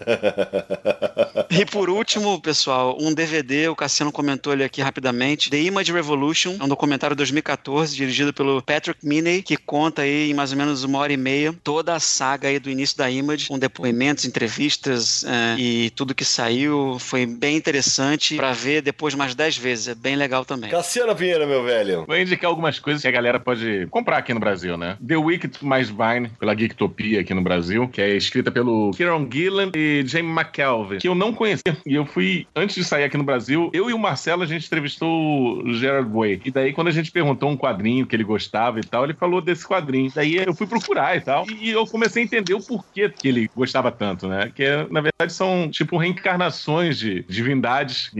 e 1.51 1.65
por 1.65 1.89
último, 1.89 2.41
pessoal, 2.41 2.97
um 2.99 3.13
DVD, 3.13 3.67
o 3.67 3.75
Cassiano 3.75 4.11
comentou 4.11 4.53
ele 4.53 4.63
aqui 4.63 4.81
rapidamente, 4.81 5.49
The 5.49 5.59
Image 5.59 5.91
Revolution, 5.91 6.55
é 6.59 6.63
um 6.63 6.67
documentário 6.67 7.15
de 7.15 7.17
2014, 7.17 7.95
dirigido 7.95 8.33
pelo 8.33 8.61
Patrick 8.61 9.05
Miney, 9.05 9.43
que 9.43 9.57
conta 9.57 10.03
aí 10.03 10.31
em 10.31 10.33
mais 10.33 10.51
ou 10.51 10.57
menos 10.57 10.83
uma 10.83 10.99
hora 10.99 11.11
e 11.11 11.17
meia 11.17 11.53
toda 11.63 11.93
a 11.93 11.99
saga 11.99 12.47
aí 12.47 12.57
do 12.57 12.69
início 12.69 12.97
da 12.97 13.11
Image, 13.11 13.49
com 13.49 13.59
depoimentos, 13.59 14.23
entrevistas 14.23 15.25
é, 15.25 15.55
e 15.59 15.89
tudo 15.89 16.15
que 16.15 16.23
saiu. 16.23 16.97
Foi 16.99 17.25
bem 17.25 17.57
interessante 17.57 18.35
para 18.35 18.53
ver 18.53 18.81
depois 18.81 19.13
mais 19.13 19.35
dez 19.35 19.57
vezes, 19.57 19.89
é 19.89 19.95
bem 19.95 20.15
legal 20.15 20.45
também. 20.45 20.69
Cassiano 20.69 21.13
Vieira, 21.13 21.45
meu 21.45 21.63
velho. 21.63 22.05
Vou 22.07 22.17
indicar 22.17 22.49
algumas 22.49 22.76
coisas 22.79 23.01
que 23.01 23.07
a 23.07 23.11
galera 23.11 23.39
pode 23.39 23.87
comprar 23.89 24.17
aqui 24.17 24.33
no 24.33 24.39
Brasil, 24.39 24.77
né? 24.77 24.97
The 25.05 25.17
Wicked 25.17 25.63
mais 25.63 25.89
Vine, 25.89 26.29
pela 26.39 26.55
Geektopia 26.55 27.21
aqui 27.21 27.33
no 27.33 27.41
Brasil, 27.41 27.87
que 27.87 28.01
é 28.01 28.15
escrita 28.15 28.51
pelo 28.51 28.91
Kieron 28.91 29.27
Gillan 29.31 29.71
e 29.75 30.03
Jamie 30.05 30.31
McKelvey, 30.31 30.99
que 30.99 31.07
eu 31.07 31.15
não 31.15 31.33
conhecia. 31.33 31.77
E 31.85 31.95
eu 31.95 32.05
fui, 32.05 32.47
antes 32.55 32.75
de 32.75 32.83
sair 32.83 33.03
aqui 33.03 33.17
no 33.17 33.23
Brasil, 33.23 33.69
eu 33.73 33.89
e 33.89 33.93
o 33.93 33.99
Marcelo, 33.99 34.43
a 34.43 34.45
gente 34.45 34.65
entrevistou 34.65 35.63
o 35.63 35.73
Gerard 35.73 36.09
Way. 36.11 36.41
E 36.45 36.51
daí, 36.51 36.73
quando 36.73 36.87
a 36.87 36.91
gente 36.91 37.11
perguntou 37.11 37.49
um 37.49 37.57
quadrinho 37.57 38.05
que 38.05 38.15
ele 38.15 38.23
gostava 38.23 38.79
e 38.79 38.83
tal, 38.83 39.03
ele 39.03 39.13
falou 39.13 39.41
desse 39.41 39.65
quadrinho. 39.65 40.11
Daí 40.13 40.35
eu 40.35 40.53
fui 40.53 40.67
procurar 40.67 41.15
e 41.15 41.21
tal. 41.21 41.45
E 41.49 41.69
eu 41.69 41.85
comecei 41.85 42.23
a 42.23 42.25
entender 42.25 42.53
o 42.53 42.61
porquê 42.61 43.09
que 43.09 43.27
ele 43.27 43.49
gostava 43.55 43.91
tanto, 43.91 44.27
né? 44.27 44.51
Que, 44.53 44.65
na 44.89 45.01
verdade, 45.01 45.33
são, 45.33 45.69
tipo, 45.69 45.97
reencarnações 45.97 46.97
de 46.97 47.23
divindades 47.27 48.11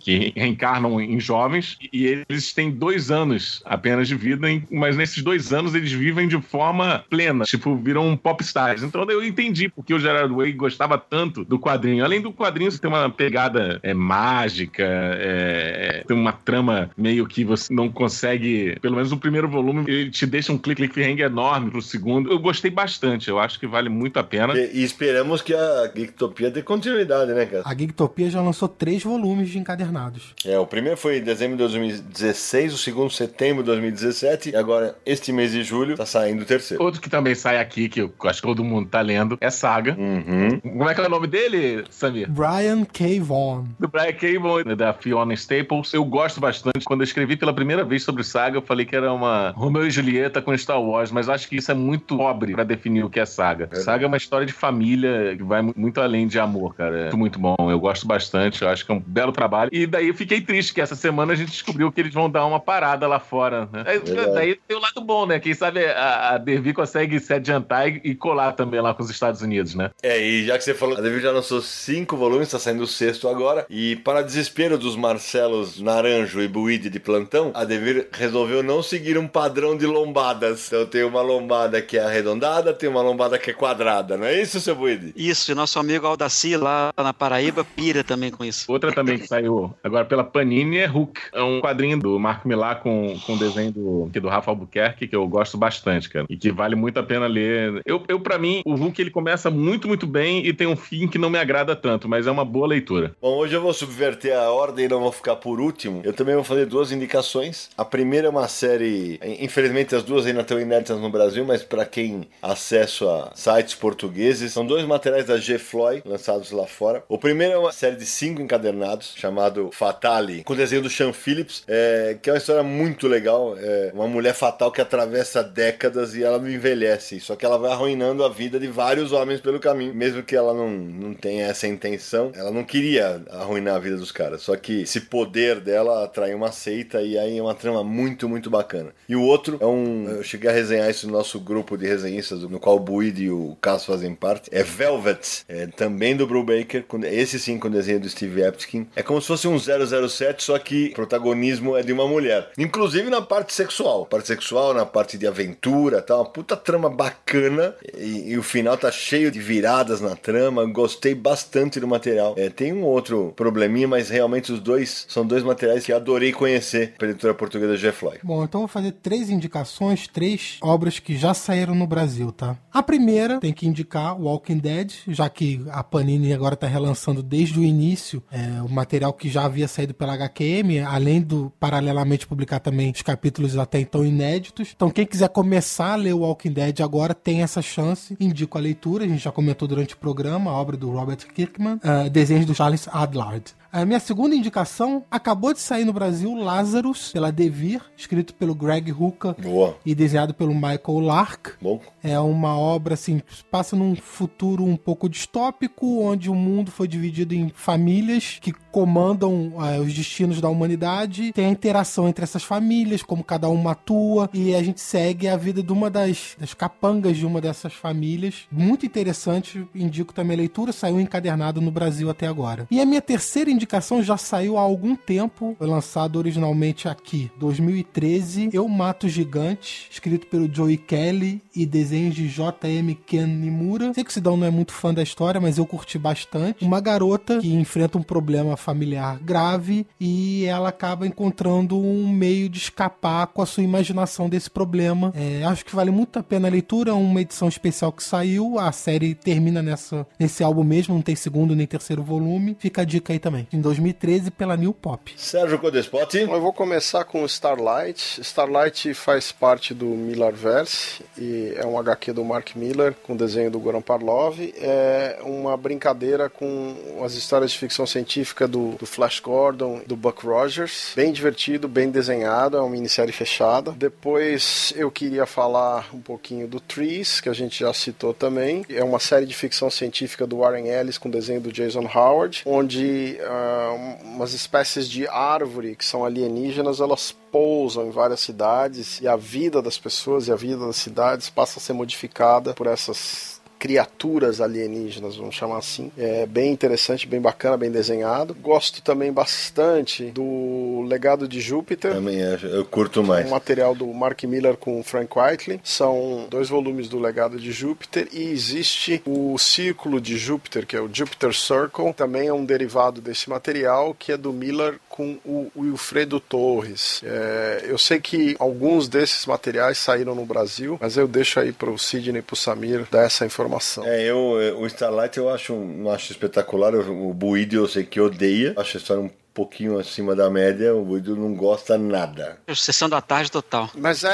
que 0.00 0.32
reencarnam 0.36 1.00
em 1.00 1.18
jovens. 1.18 1.78
E 1.92 2.06
eles 2.28 2.52
têm 2.52 2.70
dois 2.70 3.10
anos 3.10 3.62
apenas 3.64 3.95
de 4.04 4.14
vida, 4.14 4.46
mas 4.70 4.96
nesses 4.96 5.22
dois 5.22 5.52
anos 5.52 5.74
eles 5.74 5.92
vivem 5.92 6.28
de 6.28 6.40
forma 6.40 7.04
plena, 7.08 7.44
tipo, 7.44 7.76
viram 7.76 8.16
popstars. 8.16 8.82
Então 8.82 9.04
eu 9.10 9.24
entendi 9.24 9.68
porque 9.68 9.94
o 9.94 9.98
Gerard 9.98 10.32
Way 10.32 10.52
gostava 10.52 10.98
tanto 10.98 11.44
do 11.44 11.58
quadrinho. 11.58 12.04
Além 12.04 12.20
do 12.20 12.32
quadrinho 12.32 12.76
ter 12.78 12.88
uma 12.88 13.08
pegada 13.10 13.78
é, 13.82 13.94
mágica, 13.94 14.84
é, 14.84 16.04
tem 16.06 16.16
uma 16.16 16.32
trama 16.32 16.90
meio 16.96 17.26
que 17.26 17.44
você 17.44 17.72
não 17.72 17.88
consegue, 17.88 18.76
pelo 18.80 18.96
menos 18.96 19.10
no 19.10 19.18
primeiro 19.18 19.48
volume, 19.48 19.84
ele 19.86 20.10
te 20.10 20.26
deixa 20.26 20.52
um 20.52 20.58
click-click 20.58 21.22
enorme 21.22 21.70
pro 21.70 21.82
segundo. 21.82 22.30
Eu 22.30 22.38
gostei 22.38 22.70
bastante, 22.70 23.28
eu 23.28 23.38
acho 23.38 23.58
que 23.58 23.66
vale 23.66 23.88
muito 23.88 24.18
a 24.18 24.24
pena. 24.24 24.56
E, 24.56 24.80
e 24.80 24.84
esperamos 24.84 25.42
que 25.42 25.54
a 25.54 25.90
Geektopia 25.94 26.50
dê 26.50 26.62
continuidade, 26.62 27.32
né, 27.32 27.46
cara? 27.46 27.62
A 27.64 27.74
Geektopia 27.74 28.30
já 28.30 28.40
lançou 28.40 28.68
três 28.68 29.02
volumes 29.02 29.50
de 29.50 29.58
encadernados. 29.58 30.34
É, 30.44 30.58
o 30.58 30.66
primeiro 30.66 30.96
foi 30.96 31.18
em 31.18 31.22
dezembro 31.22 31.56
de 31.56 31.62
2016, 31.62 32.74
o 32.74 32.78
segundo 32.78 33.10
setembro 33.10 33.62
de 33.62 33.66
2017, 33.90 34.50
e 34.50 34.56
agora, 34.56 34.96
este 35.04 35.32
mês 35.32 35.52
de 35.52 35.62
julho, 35.62 35.96
tá 35.96 36.06
saindo 36.06 36.42
o 36.42 36.44
terceiro. 36.44 36.82
Outro 36.82 37.00
que 37.00 37.10
também 37.10 37.34
sai 37.34 37.58
aqui, 37.58 37.88
que 37.88 38.00
eu 38.00 38.12
acho 38.24 38.40
que 38.40 38.46
todo 38.46 38.64
mundo 38.64 38.88
tá 38.88 39.00
lendo, 39.00 39.36
é 39.40 39.50
Saga. 39.50 39.96
Uhum. 39.98 40.60
Como 40.60 40.88
é 40.88 40.94
que 40.94 41.00
é 41.00 41.06
o 41.06 41.10
nome 41.10 41.26
dele, 41.26 41.84
Samir? 41.90 42.30
Brian 42.30 42.84
K. 42.84 43.20
Vaughan. 43.20 43.64
Do 43.78 43.88
Brian 43.88 44.12
K. 44.12 44.38
Vaughan, 44.38 44.76
da 44.76 44.92
Fiona 44.92 45.34
Staples. 45.34 45.92
Eu 45.92 46.04
gosto 46.04 46.40
bastante. 46.40 46.84
Quando 46.84 47.00
eu 47.00 47.04
escrevi 47.04 47.36
pela 47.36 47.52
primeira 47.52 47.84
vez 47.84 48.02
sobre 48.02 48.22
Saga, 48.24 48.58
eu 48.58 48.62
falei 48.62 48.84
que 48.84 48.94
era 48.94 49.12
uma 49.12 49.50
Romeo 49.50 49.86
e 49.86 49.90
Julieta 49.90 50.42
com 50.42 50.56
Star 50.56 50.80
Wars, 50.80 51.10
mas 51.10 51.28
acho 51.28 51.48
que 51.48 51.56
isso 51.56 51.70
é 51.70 51.74
muito 51.74 52.16
pobre 52.16 52.52
para 52.52 52.64
definir 52.64 53.04
o 53.04 53.10
que 53.10 53.20
é 53.20 53.26
Saga. 53.26 53.68
É. 53.72 53.76
Saga 53.76 54.04
é 54.04 54.08
uma 54.08 54.16
história 54.16 54.46
de 54.46 54.52
família 54.52 55.34
que 55.36 55.42
vai 55.42 55.62
muito 55.62 56.00
além 56.00 56.26
de 56.26 56.38
amor, 56.38 56.74
cara. 56.74 56.96
É 56.96 57.02
muito, 57.14 57.38
muito 57.38 57.38
bom. 57.38 57.70
Eu 57.70 57.78
gosto 57.78 58.06
bastante. 58.06 58.62
Eu 58.62 58.68
acho 58.68 58.84
que 58.84 58.92
é 58.92 58.94
um 58.94 59.00
belo 59.00 59.32
trabalho. 59.32 59.70
E 59.72 59.86
daí 59.86 60.08
eu 60.08 60.14
fiquei 60.14 60.40
triste 60.40 60.74
que 60.74 60.80
essa 60.80 60.94
semana 60.94 61.32
a 61.32 61.36
gente 61.36 61.50
descobriu 61.50 61.90
que 61.90 62.00
eles 62.00 62.14
vão 62.14 62.30
dar 62.30 62.44
uma 62.46 62.60
parada 62.60 63.06
lá 63.06 63.18
fora, 63.18 63.68
né? 63.76 63.84
É 63.96 64.26
daí 64.32 64.58
tem 64.66 64.76
o 64.76 64.80
lado 64.80 65.00
bom, 65.00 65.26
né? 65.26 65.38
Quem 65.38 65.54
sabe 65.54 65.84
a, 65.84 66.34
a 66.34 66.38
Derby 66.38 66.72
consegue 66.72 67.18
se 67.20 67.32
adiantar 67.32 67.88
e, 67.88 68.00
e, 68.04 68.14
colar 68.14 68.52
também 68.52 68.80
lá 68.80 68.94
com 68.94 69.02
os 69.02 69.10
Estados 69.10 69.42
Unidos, 69.42 69.74
né? 69.74 69.90
É, 70.02 70.20
e 70.20 70.46
já 70.46 70.56
que 70.56 70.64
você 70.64 70.74
falou, 70.74 70.96
a 70.96 71.00
Derby 71.00 71.20
já 71.20 71.30
lançou 71.30 71.60
cinco 71.60 72.16
volumes, 72.16 72.50
tá 72.50 72.58
saindo 72.58 72.82
o 72.82 72.86
sexto 72.86 73.28
agora. 73.28 73.66
E 73.68 73.96
para 73.96 74.22
desespero 74.22 74.78
dos 74.78 74.96
Marcelos 74.96 75.80
Naranjo 75.80 76.40
e 76.40 76.48
Buide 76.48 76.88
de 76.88 77.00
plantão, 77.00 77.50
a 77.54 77.64
Devir 77.64 78.08
resolveu 78.12 78.62
não 78.62 78.82
seguir 78.82 79.18
um 79.18 79.28
padrão 79.28 79.76
de 79.76 79.86
lombadas. 79.86 80.66
Então 80.66 80.86
tem 80.86 81.04
uma 81.04 81.22
lombada 81.22 81.80
que 81.82 81.98
é 81.98 82.04
arredondada, 82.04 82.72
tem 82.72 82.88
uma 82.88 83.02
lombada 83.02 83.38
que 83.38 83.50
é 83.50 83.54
quadrada, 83.54 84.16
não 84.16 84.26
é 84.26 84.40
isso, 84.40 84.60
seu 84.60 84.74
Buide? 84.74 85.12
Isso, 85.16 85.52
e 85.52 85.54
nosso 85.54 85.78
amigo 85.78 86.06
Aldaci 86.06 86.56
lá 86.56 86.92
na 86.96 87.12
Paraíba 87.12 87.64
pira 87.64 88.02
também 88.02 88.30
com 88.30 88.44
isso. 88.44 88.70
Outra 88.70 88.92
também 88.92 89.18
que 89.18 89.26
saiu 89.26 89.74
agora 89.82 90.04
pela 90.04 90.24
Panini 90.24 90.78
é 90.78 90.86
Hulk. 90.86 91.20
É 91.32 91.42
um 91.42 91.60
quadrinho 91.60 91.98
do 91.98 92.18
Marco 92.18 92.46
Millar 92.48 92.80
com, 92.80 93.18
com 93.26 93.36
desenho 93.36 93.65
do, 93.70 94.10
do 94.12 94.28
Rafa 94.28 94.50
Albuquerque, 94.50 95.06
que 95.06 95.16
eu 95.16 95.26
gosto 95.28 95.56
bastante, 95.56 96.08
cara. 96.08 96.26
E 96.28 96.36
que 96.36 96.50
vale 96.50 96.74
muito 96.74 96.98
a 96.98 97.02
pena 97.02 97.26
ler. 97.26 97.82
Eu, 97.84 98.02
eu 98.08 98.20
para 98.20 98.38
mim, 98.38 98.62
o 98.64 98.74
Hulk 98.74 99.00
ele 99.00 99.10
começa 99.10 99.50
muito, 99.50 99.88
muito 99.88 100.06
bem 100.06 100.46
e 100.46 100.52
tem 100.52 100.66
um 100.66 100.76
fim 100.76 101.06
que 101.08 101.18
não 101.18 101.30
me 101.30 101.38
agrada 101.38 101.74
tanto, 101.76 102.08
mas 102.08 102.26
é 102.26 102.30
uma 102.30 102.44
boa 102.44 102.66
leitura. 102.66 103.14
Bom, 103.20 103.36
hoje 103.36 103.54
eu 103.54 103.60
vou 103.60 103.72
subverter 103.72 104.36
a 104.36 104.50
ordem 104.50 104.86
e 104.86 104.88
não 104.88 105.00
vou 105.00 105.12
ficar 105.12 105.36
por 105.36 105.60
último. 105.60 106.00
Eu 106.04 106.12
também 106.12 106.34
vou 106.34 106.44
fazer 106.44 106.66
duas 106.66 106.92
indicações. 106.92 107.70
A 107.76 107.84
primeira 107.84 108.26
é 108.26 108.30
uma 108.30 108.48
série, 108.48 109.18
infelizmente 109.40 109.94
as 109.94 110.02
duas 110.02 110.26
ainda 110.26 110.40
estão 110.40 110.60
inéditas 110.60 111.00
no 111.00 111.10
Brasil, 111.10 111.44
mas 111.44 111.62
para 111.62 111.84
quem 111.84 112.28
acesso 112.42 113.08
a 113.08 113.32
sites 113.34 113.74
portugueses, 113.74 114.52
são 114.52 114.66
dois 114.66 114.84
materiais 114.84 115.26
da 115.26 115.38
G. 115.38 115.58
Floyd 115.58 116.02
lançados 116.04 116.50
lá 116.50 116.66
fora. 116.66 117.04
O 117.08 117.18
primeiro 117.18 117.54
é 117.54 117.58
uma 117.58 117.72
série 117.72 117.96
de 117.96 118.06
cinco 118.06 118.40
encadernados 118.40 119.14
chamado 119.16 119.70
Fatale, 119.72 120.42
com 120.44 120.54
desenho 120.54 120.82
do 120.82 120.90
Sean 120.90 121.12
Phillips, 121.12 121.62
é, 121.68 122.16
que 122.20 122.30
é 122.30 122.32
uma 122.32 122.38
história 122.38 122.62
muito 122.62 123.06
legal. 123.06 123.45
É 123.58 123.90
uma 123.94 124.08
mulher 124.08 124.34
fatal 124.34 124.72
que 124.72 124.80
atravessa 124.80 125.42
décadas 125.42 126.14
e 126.14 126.22
ela 126.22 126.38
não 126.38 126.50
envelhece, 126.50 127.20
só 127.20 127.36
que 127.36 127.44
ela 127.44 127.58
vai 127.58 127.70
arruinando 127.70 128.24
a 128.24 128.28
vida 128.28 128.58
de 128.58 128.66
vários 128.66 129.12
homens 129.12 129.40
pelo 129.40 129.60
caminho, 129.60 129.94
mesmo 129.94 130.22
que 130.22 130.34
ela 130.34 130.52
não, 130.52 130.70
não 130.70 131.14
tenha 131.14 131.46
essa 131.46 131.66
intenção. 131.66 132.32
Ela 132.34 132.50
não 132.50 132.64
queria 132.64 133.22
arruinar 133.30 133.76
a 133.76 133.78
vida 133.78 133.96
dos 133.96 134.12
caras, 134.12 134.42
só 134.42 134.56
que 134.56 134.82
esse 134.82 135.02
poder 135.02 135.60
dela 135.60 136.04
atrai 136.04 136.34
uma 136.34 136.52
seita 136.52 137.02
e 137.02 137.18
aí 137.18 137.38
é 137.38 137.42
uma 137.42 137.54
trama 137.54 137.84
muito, 137.84 138.28
muito 138.28 138.50
bacana. 138.50 138.90
E 139.08 139.14
o 139.14 139.22
outro 139.22 139.58
é 139.60 139.66
um. 139.66 140.08
Eu 140.08 140.22
cheguei 140.22 140.50
a 140.50 140.52
resenhar 140.52 140.90
isso 140.90 141.06
no 141.06 141.12
nosso 141.12 141.38
grupo 141.38 141.76
de 141.76 141.86
resenhistas, 141.86 142.42
no 142.42 142.58
qual 142.58 142.76
o 142.76 142.80
Buid 142.80 143.22
e 143.22 143.30
o 143.30 143.56
Caso 143.60 143.86
fazem 143.86 144.14
parte. 144.14 144.48
É 144.52 144.62
Velvet, 144.62 145.44
é, 145.48 145.66
também 145.66 146.16
do 146.16 146.26
Brubaker, 146.26 146.84
esse 147.04 147.38
sim 147.38 147.58
com 147.58 147.68
o 147.68 147.70
desenho 147.70 148.00
do 148.00 148.08
Steve 148.08 148.42
Epstein. 148.42 148.86
É 148.96 149.02
como 149.02 149.20
se 149.20 149.26
fosse 149.26 149.48
um 149.48 149.58
007, 149.58 150.42
só 150.42 150.58
que 150.58 150.88
o 150.88 150.94
protagonismo 150.94 151.76
é 151.76 151.82
de 151.82 151.92
uma 151.92 152.06
mulher. 152.06 152.50
Inclusive 152.58 153.10
na 153.10 153.22
parte 153.22 153.35
sexual. 153.52 154.06
Parte 154.06 154.28
sexual, 154.28 154.74
na 154.74 154.86
parte 154.86 155.18
de 155.18 155.26
aventura, 155.26 156.02
tá? 156.02 156.16
Uma 156.16 156.24
puta 156.24 156.56
trama 156.56 156.88
bacana. 156.88 157.74
E, 157.96 158.32
e 158.32 158.38
o 158.38 158.42
final 158.42 158.76
tá 158.76 158.90
cheio 158.90 159.30
de 159.30 159.38
viradas 159.38 160.00
na 160.00 160.16
trama. 160.16 160.64
Gostei 160.66 161.14
bastante 161.14 161.78
do 161.78 161.86
material. 161.86 162.34
É, 162.36 162.48
tem 162.48 162.72
um 162.72 162.84
outro 162.84 163.32
probleminha, 163.36 163.88
mas 163.88 164.08
realmente 164.08 164.52
os 164.52 164.60
dois 164.60 165.06
são 165.08 165.26
dois 165.26 165.42
materiais 165.42 165.84
que 165.84 165.92
adorei 165.92 166.32
conhecer 166.32 166.94
pela 166.98 167.10
editora 167.10 167.34
portuguesa 167.34 167.76
Jeff 167.76 167.98
Floyd. 167.98 168.20
Bom, 168.22 168.44
então 168.44 168.60
vou 168.60 168.68
fazer 168.68 168.92
três 168.92 169.30
indicações, 169.30 170.08
três 170.08 170.58
obras 170.62 170.98
que 170.98 171.16
já 171.16 171.34
saíram 171.34 171.74
no 171.74 171.86
Brasil, 171.86 172.32
tá? 172.32 172.56
A 172.72 172.82
primeira 172.82 173.38
tem 173.40 173.52
que 173.52 173.66
indicar 173.66 174.20
Walking 174.20 174.58
Dead, 174.58 174.92
já 175.08 175.28
que 175.28 175.64
a 175.70 175.82
Panini 175.82 176.32
agora 176.32 176.56
tá 176.56 176.66
relançando 176.66 177.22
desde 177.22 177.58
o 177.58 177.62
início 177.62 178.22
é, 178.30 178.62
o 178.62 178.68
material 178.68 179.12
que 179.12 179.28
já 179.28 179.44
havia 179.44 179.68
saído 179.68 179.94
pela 179.94 180.14
HQM, 180.14 180.80
além 180.80 181.20
do 181.20 181.52
paralelamente 181.58 182.26
publicar 182.26 182.60
também 182.60 182.90
os 182.90 183.02
capítulos 183.02 183.25
até 183.60 183.80
então 183.80 184.04
inéditos. 184.04 184.72
Então, 184.74 184.90
quem 184.90 185.06
quiser 185.06 185.28
começar 185.28 185.92
a 185.92 185.96
ler 185.96 186.14
o 186.14 186.20
Walking 186.20 186.52
Dead 186.52 186.80
agora 186.80 187.14
tem 187.14 187.42
essa 187.42 187.62
chance. 187.62 188.16
Indico 188.20 188.58
a 188.58 188.60
leitura, 188.60 189.04
a 189.04 189.08
gente 189.08 189.22
já 189.22 189.32
comentou 189.32 189.66
durante 189.66 189.94
o 189.94 189.98
programa, 189.98 190.50
a 190.50 190.54
obra 190.54 190.76
do 190.76 190.90
Robert 190.90 191.18
Kirkman, 191.34 191.74
uh, 191.76 192.10
desenhos 192.10 192.46
do 192.46 192.54
Charles 192.54 192.88
Adlard. 192.92 193.54
A 193.76 193.84
minha 193.84 194.00
segunda 194.00 194.34
indicação 194.34 195.04
acabou 195.10 195.52
de 195.52 195.60
sair 195.60 195.84
no 195.84 195.92
Brasil, 195.92 196.34
Lazarus, 196.34 197.12
pela 197.12 197.30
Devir, 197.30 197.82
escrito 197.94 198.32
pelo 198.32 198.54
Greg 198.54 198.90
Hooker 198.90 199.34
Boa. 199.38 199.76
e 199.84 199.94
desenhado 199.94 200.32
pelo 200.32 200.54
Michael 200.54 201.00
Lark. 201.00 201.58
Bom. 201.60 201.78
É 202.02 202.18
uma 202.18 202.58
obra 202.58 202.94
assim, 202.94 203.18
que 203.18 203.44
passa 203.50 203.76
num 203.76 203.94
futuro 203.94 204.64
um 204.64 204.78
pouco 204.78 205.10
distópico, 205.10 206.00
onde 206.00 206.30
o 206.30 206.34
mundo 206.34 206.70
foi 206.70 206.88
dividido 206.88 207.34
em 207.34 207.52
famílias 207.54 208.38
que 208.40 208.50
comandam 208.72 209.52
eh, 209.58 209.78
os 209.78 209.92
destinos 209.92 210.40
da 210.40 210.48
humanidade. 210.48 211.32
Tem 211.34 211.44
a 211.44 211.50
interação 211.50 212.08
entre 212.08 212.22
essas 212.22 212.44
famílias, 212.44 213.02
como 213.02 213.22
cada 213.22 213.46
uma 213.50 213.72
atua, 213.72 214.30
e 214.32 214.54
a 214.54 214.62
gente 214.62 214.80
segue 214.80 215.28
a 215.28 215.36
vida 215.36 215.62
de 215.62 215.72
uma 215.72 215.90
das, 215.90 216.34
das 216.38 216.54
capangas 216.54 217.18
de 217.18 217.26
uma 217.26 217.42
dessas 217.42 217.74
famílias. 217.74 218.46
Muito 218.50 218.86
interessante, 218.86 219.66
indico 219.74 220.14
também 220.14 220.34
a 220.34 220.38
leitura, 220.38 220.72
saiu 220.72 220.98
encadernado 220.98 221.60
no 221.60 221.70
Brasil 221.70 222.08
até 222.08 222.26
agora. 222.26 222.66
E 222.70 222.80
a 222.80 222.86
minha 222.86 223.02
terceira 223.02 223.50
indicação 223.66 224.00
já 224.00 224.16
saiu 224.16 224.56
há 224.56 224.60
algum 224.60 224.94
tempo, 224.94 225.56
foi 225.58 225.66
lançado 225.66 226.16
originalmente 226.16 226.88
aqui, 226.88 227.30
2013, 227.36 228.50
Eu 228.52 228.68
Mato 228.68 229.08
Gigante, 229.08 229.88
escrito 229.90 230.28
pelo 230.28 230.52
Joey 230.52 230.76
Kelly 230.76 231.42
e 231.56 231.64
desenhos 231.64 232.14
de 232.14 232.28
J.M. 232.28 232.94
Ken 232.94 233.26
Nimura. 233.26 233.92
Sei 233.94 234.04
que 234.04 234.10
o 234.10 234.12
Sidão 234.12 234.36
não 234.36 234.46
é 234.46 234.50
muito 234.50 234.72
fã 234.72 234.92
da 234.92 235.02
história, 235.02 235.40
mas 235.40 235.58
eu 235.58 235.66
curti 235.66 235.98
bastante. 235.98 236.64
Uma 236.64 236.80
garota 236.80 237.38
que 237.38 237.52
enfrenta 237.54 237.96
um 237.96 238.02
problema 238.02 238.56
familiar 238.56 239.18
grave 239.20 239.86
e 239.98 240.44
ela 240.44 240.68
acaba 240.68 241.06
encontrando 241.06 241.78
um 241.78 242.08
meio 242.08 242.48
de 242.48 242.58
escapar 242.58 243.26
com 243.28 243.40
a 243.40 243.46
sua 243.46 243.62
imaginação 243.62 244.28
desse 244.28 244.50
problema. 244.50 245.12
É, 245.16 245.44
acho 245.44 245.64
que 245.64 245.74
vale 245.74 245.90
muito 245.90 246.18
a 246.18 246.22
pena 246.22 246.48
a 246.48 246.50
leitura, 246.50 246.90
é 246.90 246.94
uma 246.94 247.20
edição 247.20 247.48
especial 247.48 247.92
que 247.92 248.04
saiu, 248.04 248.58
a 248.58 248.70
série 248.72 249.14
termina 249.14 249.62
nessa, 249.62 250.06
nesse 250.18 250.44
álbum 250.44 250.62
mesmo, 250.62 250.94
não 250.94 251.02
tem 251.02 251.16
segundo 251.16 251.56
nem 251.56 251.66
terceiro 251.66 252.02
volume. 252.02 252.56
Fica 252.58 252.82
a 252.82 252.84
dica 252.84 253.12
aí 253.12 253.18
também. 253.18 253.48
Em 253.52 253.60
2013 253.60 254.30
pela 254.30 254.56
New 254.56 254.72
Pop. 254.72 255.12
Sérgio 255.16 255.58
Codespot. 255.58 256.16
Eu 256.16 256.40
vou 256.40 256.52
começar 256.52 257.04
com 257.04 257.24
Starlight. 257.24 258.20
Starlight 258.20 258.92
faz 258.94 259.32
parte 259.32 259.72
do 259.72 259.86
Millarverse 259.86 261.04
e 261.18 261.45
é 261.56 261.66
um 261.66 261.78
HQ 261.78 262.12
do 262.12 262.24
Mark 262.24 262.54
Miller 262.56 262.94
com 263.02 263.16
desenho 263.16 263.50
do 263.50 263.58
Goran 263.58 263.80
Parlov. 263.80 264.38
É 264.56 265.18
uma 265.22 265.56
brincadeira 265.56 266.28
com 266.28 266.74
as 267.04 267.14
histórias 267.14 267.52
de 267.52 267.58
ficção 267.58 267.86
científica 267.86 268.48
do, 268.48 268.72
do 268.72 268.86
Flash 268.86 269.20
Gordon, 269.20 269.80
do 269.86 269.96
Buck 269.96 270.26
Rogers. 270.26 270.92
Bem 270.96 271.12
divertido, 271.12 271.68
bem 271.68 271.90
desenhado, 271.90 272.56
é 272.56 272.60
uma 272.60 272.70
minissérie 272.70 273.12
fechada. 273.12 273.72
Depois 273.72 274.72
eu 274.76 274.90
queria 274.90 275.26
falar 275.26 275.88
um 275.92 276.00
pouquinho 276.00 276.48
do 276.48 276.60
Trees, 276.60 277.20
que 277.20 277.28
a 277.28 277.32
gente 277.32 277.60
já 277.60 277.72
citou 277.72 278.12
também. 278.12 278.64
É 278.68 278.82
uma 278.82 278.98
série 278.98 279.26
de 279.26 279.34
ficção 279.34 279.70
científica 279.70 280.26
do 280.26 280.38
Warren 280.38 280.68
Ellis 280.68 280.98
com 280.98 281.10
desenho 281.10 281.40
do 281.40 281.52
Jason 281.52 281.88
Howard, 281.92 282.42
onde 282.44 283.18
ah, 283.22 283.96
umas 284.02 284.32
espécies 284.32 284.88
de 284.88 285.06
árvore 285.08 285.76
que 285.76 285.84
são 285.84 286.04
alienígenas, 286.04 286.80
elas 286.80 287.14
pousam 287.36 287.86
em 287.86 287.90
várias 287.90 288.20
cidades 288.20 288.98
e 289.02 289.06
a 289.06 289.14
vida 289.14 289.60
das 289.60 289.76
pessoas 289.76 290.26
e 290.26 290.32
a 290.32 290.36
vida 290.36 290.66
das 290.66 290.76
cidades 290.76 291.28
passa 291.28 291.58
a 291.58 291.62
ser 291.62 291.74
modificada 291.74 292.54
por 292.54 292.66
essas 292.66 293.36
criaturas 293.58 294.40
alienígenas, 294.40 295.16
vamos 295.16 295.34
chamar 295.34 295.58
assim. 295.58 295.90
É 295.96 296.26
bem 296.26 296.52
interessante, 296.52 297.06
bem 297.06 297.20
bacana, 297.20 297.56
bem 297.56 297.70
desenhado. 297.70 298.34
Gosto 298.34 298.82
também 298.82 299.12
bastante 299.12 300.06
do 300.06 300.82
Legado 300.86 301.26
de 301.26 301.40
Júpiter. 301.40 301.92
Também 301.92 302.22
é, 302.22 302.38
eu 302.42 302.64
curto 302.64 303.02
mais. 303.02 303.26
Um 303.26 303.30
material 303.30 303.74
do 303.74 303.86
Mark 303.88 304.22
Miller 304.24 304.56
com 304.56 304.78
o 304.78 304.82
Frank 304.82 305.10
Whiteley. 305.18 305.60
São 305.64 306.26
dois 306.30 306.48
volumes 306.48 306.88
do 306.88 306.98
Legado 306.98 307.38
de 307.38 307.50
Júpiter 307.52 308.08
e 308.12 308.24
existe 308.24 309.02
o 309.06 309.36
Círculo 309.38 310.00
de 310.00 310.16
Júpiter, 310.16 310.66
que 310.66 310.76
é 310.76 310.80
o 310.80 310.90
Jupiter 310.92 311.34
Circle. 311.34 311.92
Também 311.94 312.28
é 312.28 312.32
um 312.32 312.44
derivado 312.44 313.00
desse 313.00 313.28
material, 313.28 313.94
que 313.98 314.12
é 314.12 314.16
do 314.16 314.32
Miller 314.32 314.78
com 314.96 315.18
o 315.24 315.50
Wilfredo 315.56 316.18
Torres. 316.18 317.02
É, 317.04 317.64
eu 317.68 317.76
sei 317.76 318.00
que 318.00 318.34
alguns 318.38 318.88
desses 318.88 319.26
materiais 319.26 319.78
saíram 319.78 320.14
no 320.14 320.24
Brasil, 320.24 320.78
mas 320.80 320.96
eu 320.96 321.06
deixo 321.06 321.38
aí 321.38 321.52
para 321.52 321.70
o 321.70 321.78
Sidney 321.78 322.20
e 322.20 322.22
para 322.22 322.34
o 322.34 322.36
Samir 322.36 322.86
dar 322.90 323.02
essa 323.04 323.26
informação. 323.26 323.84
É, 323.86 324.02
eu, 324.02 324.40
eu- 324.40 324.60
o 324.60 324.66
Starlight 324.66 325.18
eu 325.18 325.28
acho, 325.28 325.54
não 325.54 325.90
acho 325.90 326.10
espetacular. 326.12 326.74
O 326.74 327.12
Buido 327.12 327.56
eu 327.56 327.68
sei 327.68 327.84
que 327.84 328.00
odeia. 328.00 328.54
Acho 328.56 328.76
a 328.76 328.80
história 328.80 329.02
um 329.02 329.10
pouquinho 329.34 329.78
acima 329.78 330.16
da 330.16 330.30
média. 330.30 330.74
O 330.74 330.82
Buido 330.82 331.14
não 331.14 331.34
gosta 331.34 331.76
nada. 331.76 332.38
Sessão 332.54 332.88
da 332.88 333.02
tarde 333.02 333.30
total. 333.30 333.68
Mas 333.76 334.02
é, 334.02 334.08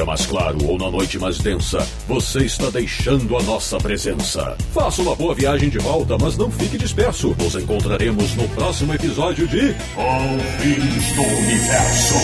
Mais 0.09 0.24
claro 0.24 0.56
ou 0.66 0.78
na 0.78 0.90
noite 0.90 1.18
mais 1.18 1.36
densa, 1.36 1.80
você 2.06 2.39
está 2.47 2.70
deixando 2.70 3.36
a 3.36 3.43
nossa 3.43 3.76
presença. 3.76 4.56
Faça 4.72 5.02
uma 5.02 5.14
boa 5.14 5.35
viagem 5.35 5.68
de 5.68 5.76
volta, 5.76 6.16
mas 6.16 6.35
não 6.35 6.51
fique 6.51 6.78
disperso. 6.78 7.36
Nos 7.39 7.55
encontraremos 7.55 8.35
no 8.35 8.48
próximo 8.48 8.94
episódio 8.94 9.47
de 9.47 9.74
Confins 9.94 11.12
do 11.12 11.22
Universo. 11.22 12.14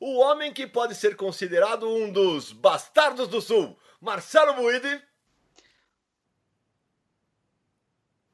O 0.00 0.18
homem 0.18 0.52
que 0.52 0.66
pode 0.66 0.96
ser 0.96 1.14
considerado 1.14 1.88
um 1.88 2.10
dos 2.10 2.52
bastardos 2.52 3.28
do 3.28 3.40
sul, 3.40 3.78
Marcelo 4.00 4.54
Buide. 4.54 5.07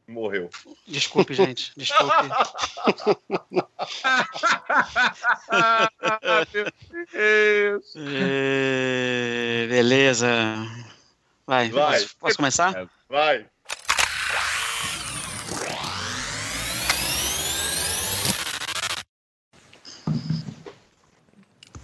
Morreu. 0.06 0.50
Desculpe, 0.86 1.34
gente. 1.34 1.72
Desculpe. 1.76 2.12
É, 7.96 9.66
beleza. 9.68 10.28
Vai, 11.46 11.68
Vai. 11.70 12.00
Posso, 12.00 12.16
posso 12.16 12.36
começar? 12.36 12.88
Vai. 13.08 13.46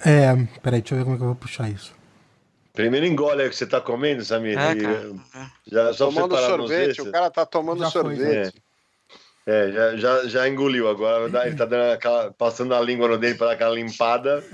É, 0.04 0.34
peraí, 0.62 0.80
deixa 0.80 0.94
eu 0.94 0.98
ver 0.98 1.04
como 1.04 1.14
é 1.14 1.18
que 1.18 1.22
eu 1.22 1.28
vou 1.28 1.36
puxar 1.36 1.68
isso. 1.70 1.94
Primeiro 2.72 3.06
engole 3.06 3.46
o 3.46 3.50
que 3.50 3.56
você 3.56 3.66
tá 3.66 3.80
comendo, 3.80 4.24
Samir. 4.24 4.58
É, 4.58 4.72
E, 4.72 4.80
cara. 4.80 5.12
já, 5.66 5.92
só 5.92 6.06
tomando 6.06 6.36
sorvete, 6.36 7.02
o 7.02 7.10
cara 7.10 7.30
tá 7.30 7.44
tomando 7.44 7.80
Já 7.80 7.90
foi, 7.90 8.02
sorvete. 8.02 8.62
É, 9.46 9.72
já, 9.72 9.96
já, 9.96 10.24
já 10.26 10.48
engoliu 10.48 10.88
agora. 10.88 11.24
Ele 11.46 11.56
tá 11.56 11.64
dando 11.64 11.92
aquela, 11.92 12.30
passando 12.32 12.74
a 12.74 12.80
língua 12.80 13.08
no 13.08 13.18
dente 13.18 13.38
para 13.38 13.48
dar 13.48 13.52
aquela 13.54 13.74
limpada. 13.74 14.44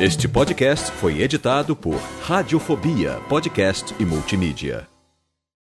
Este 0.00 0.28
podcast 0.28 0.92
foi 0.92 1.22
editado 1.22 1.74
por 1.74 1.96
Radiofobia, 2.22 3.18
podcast 3.28 3.94
e 3.98 4.04
multimídia. 4.04 4.86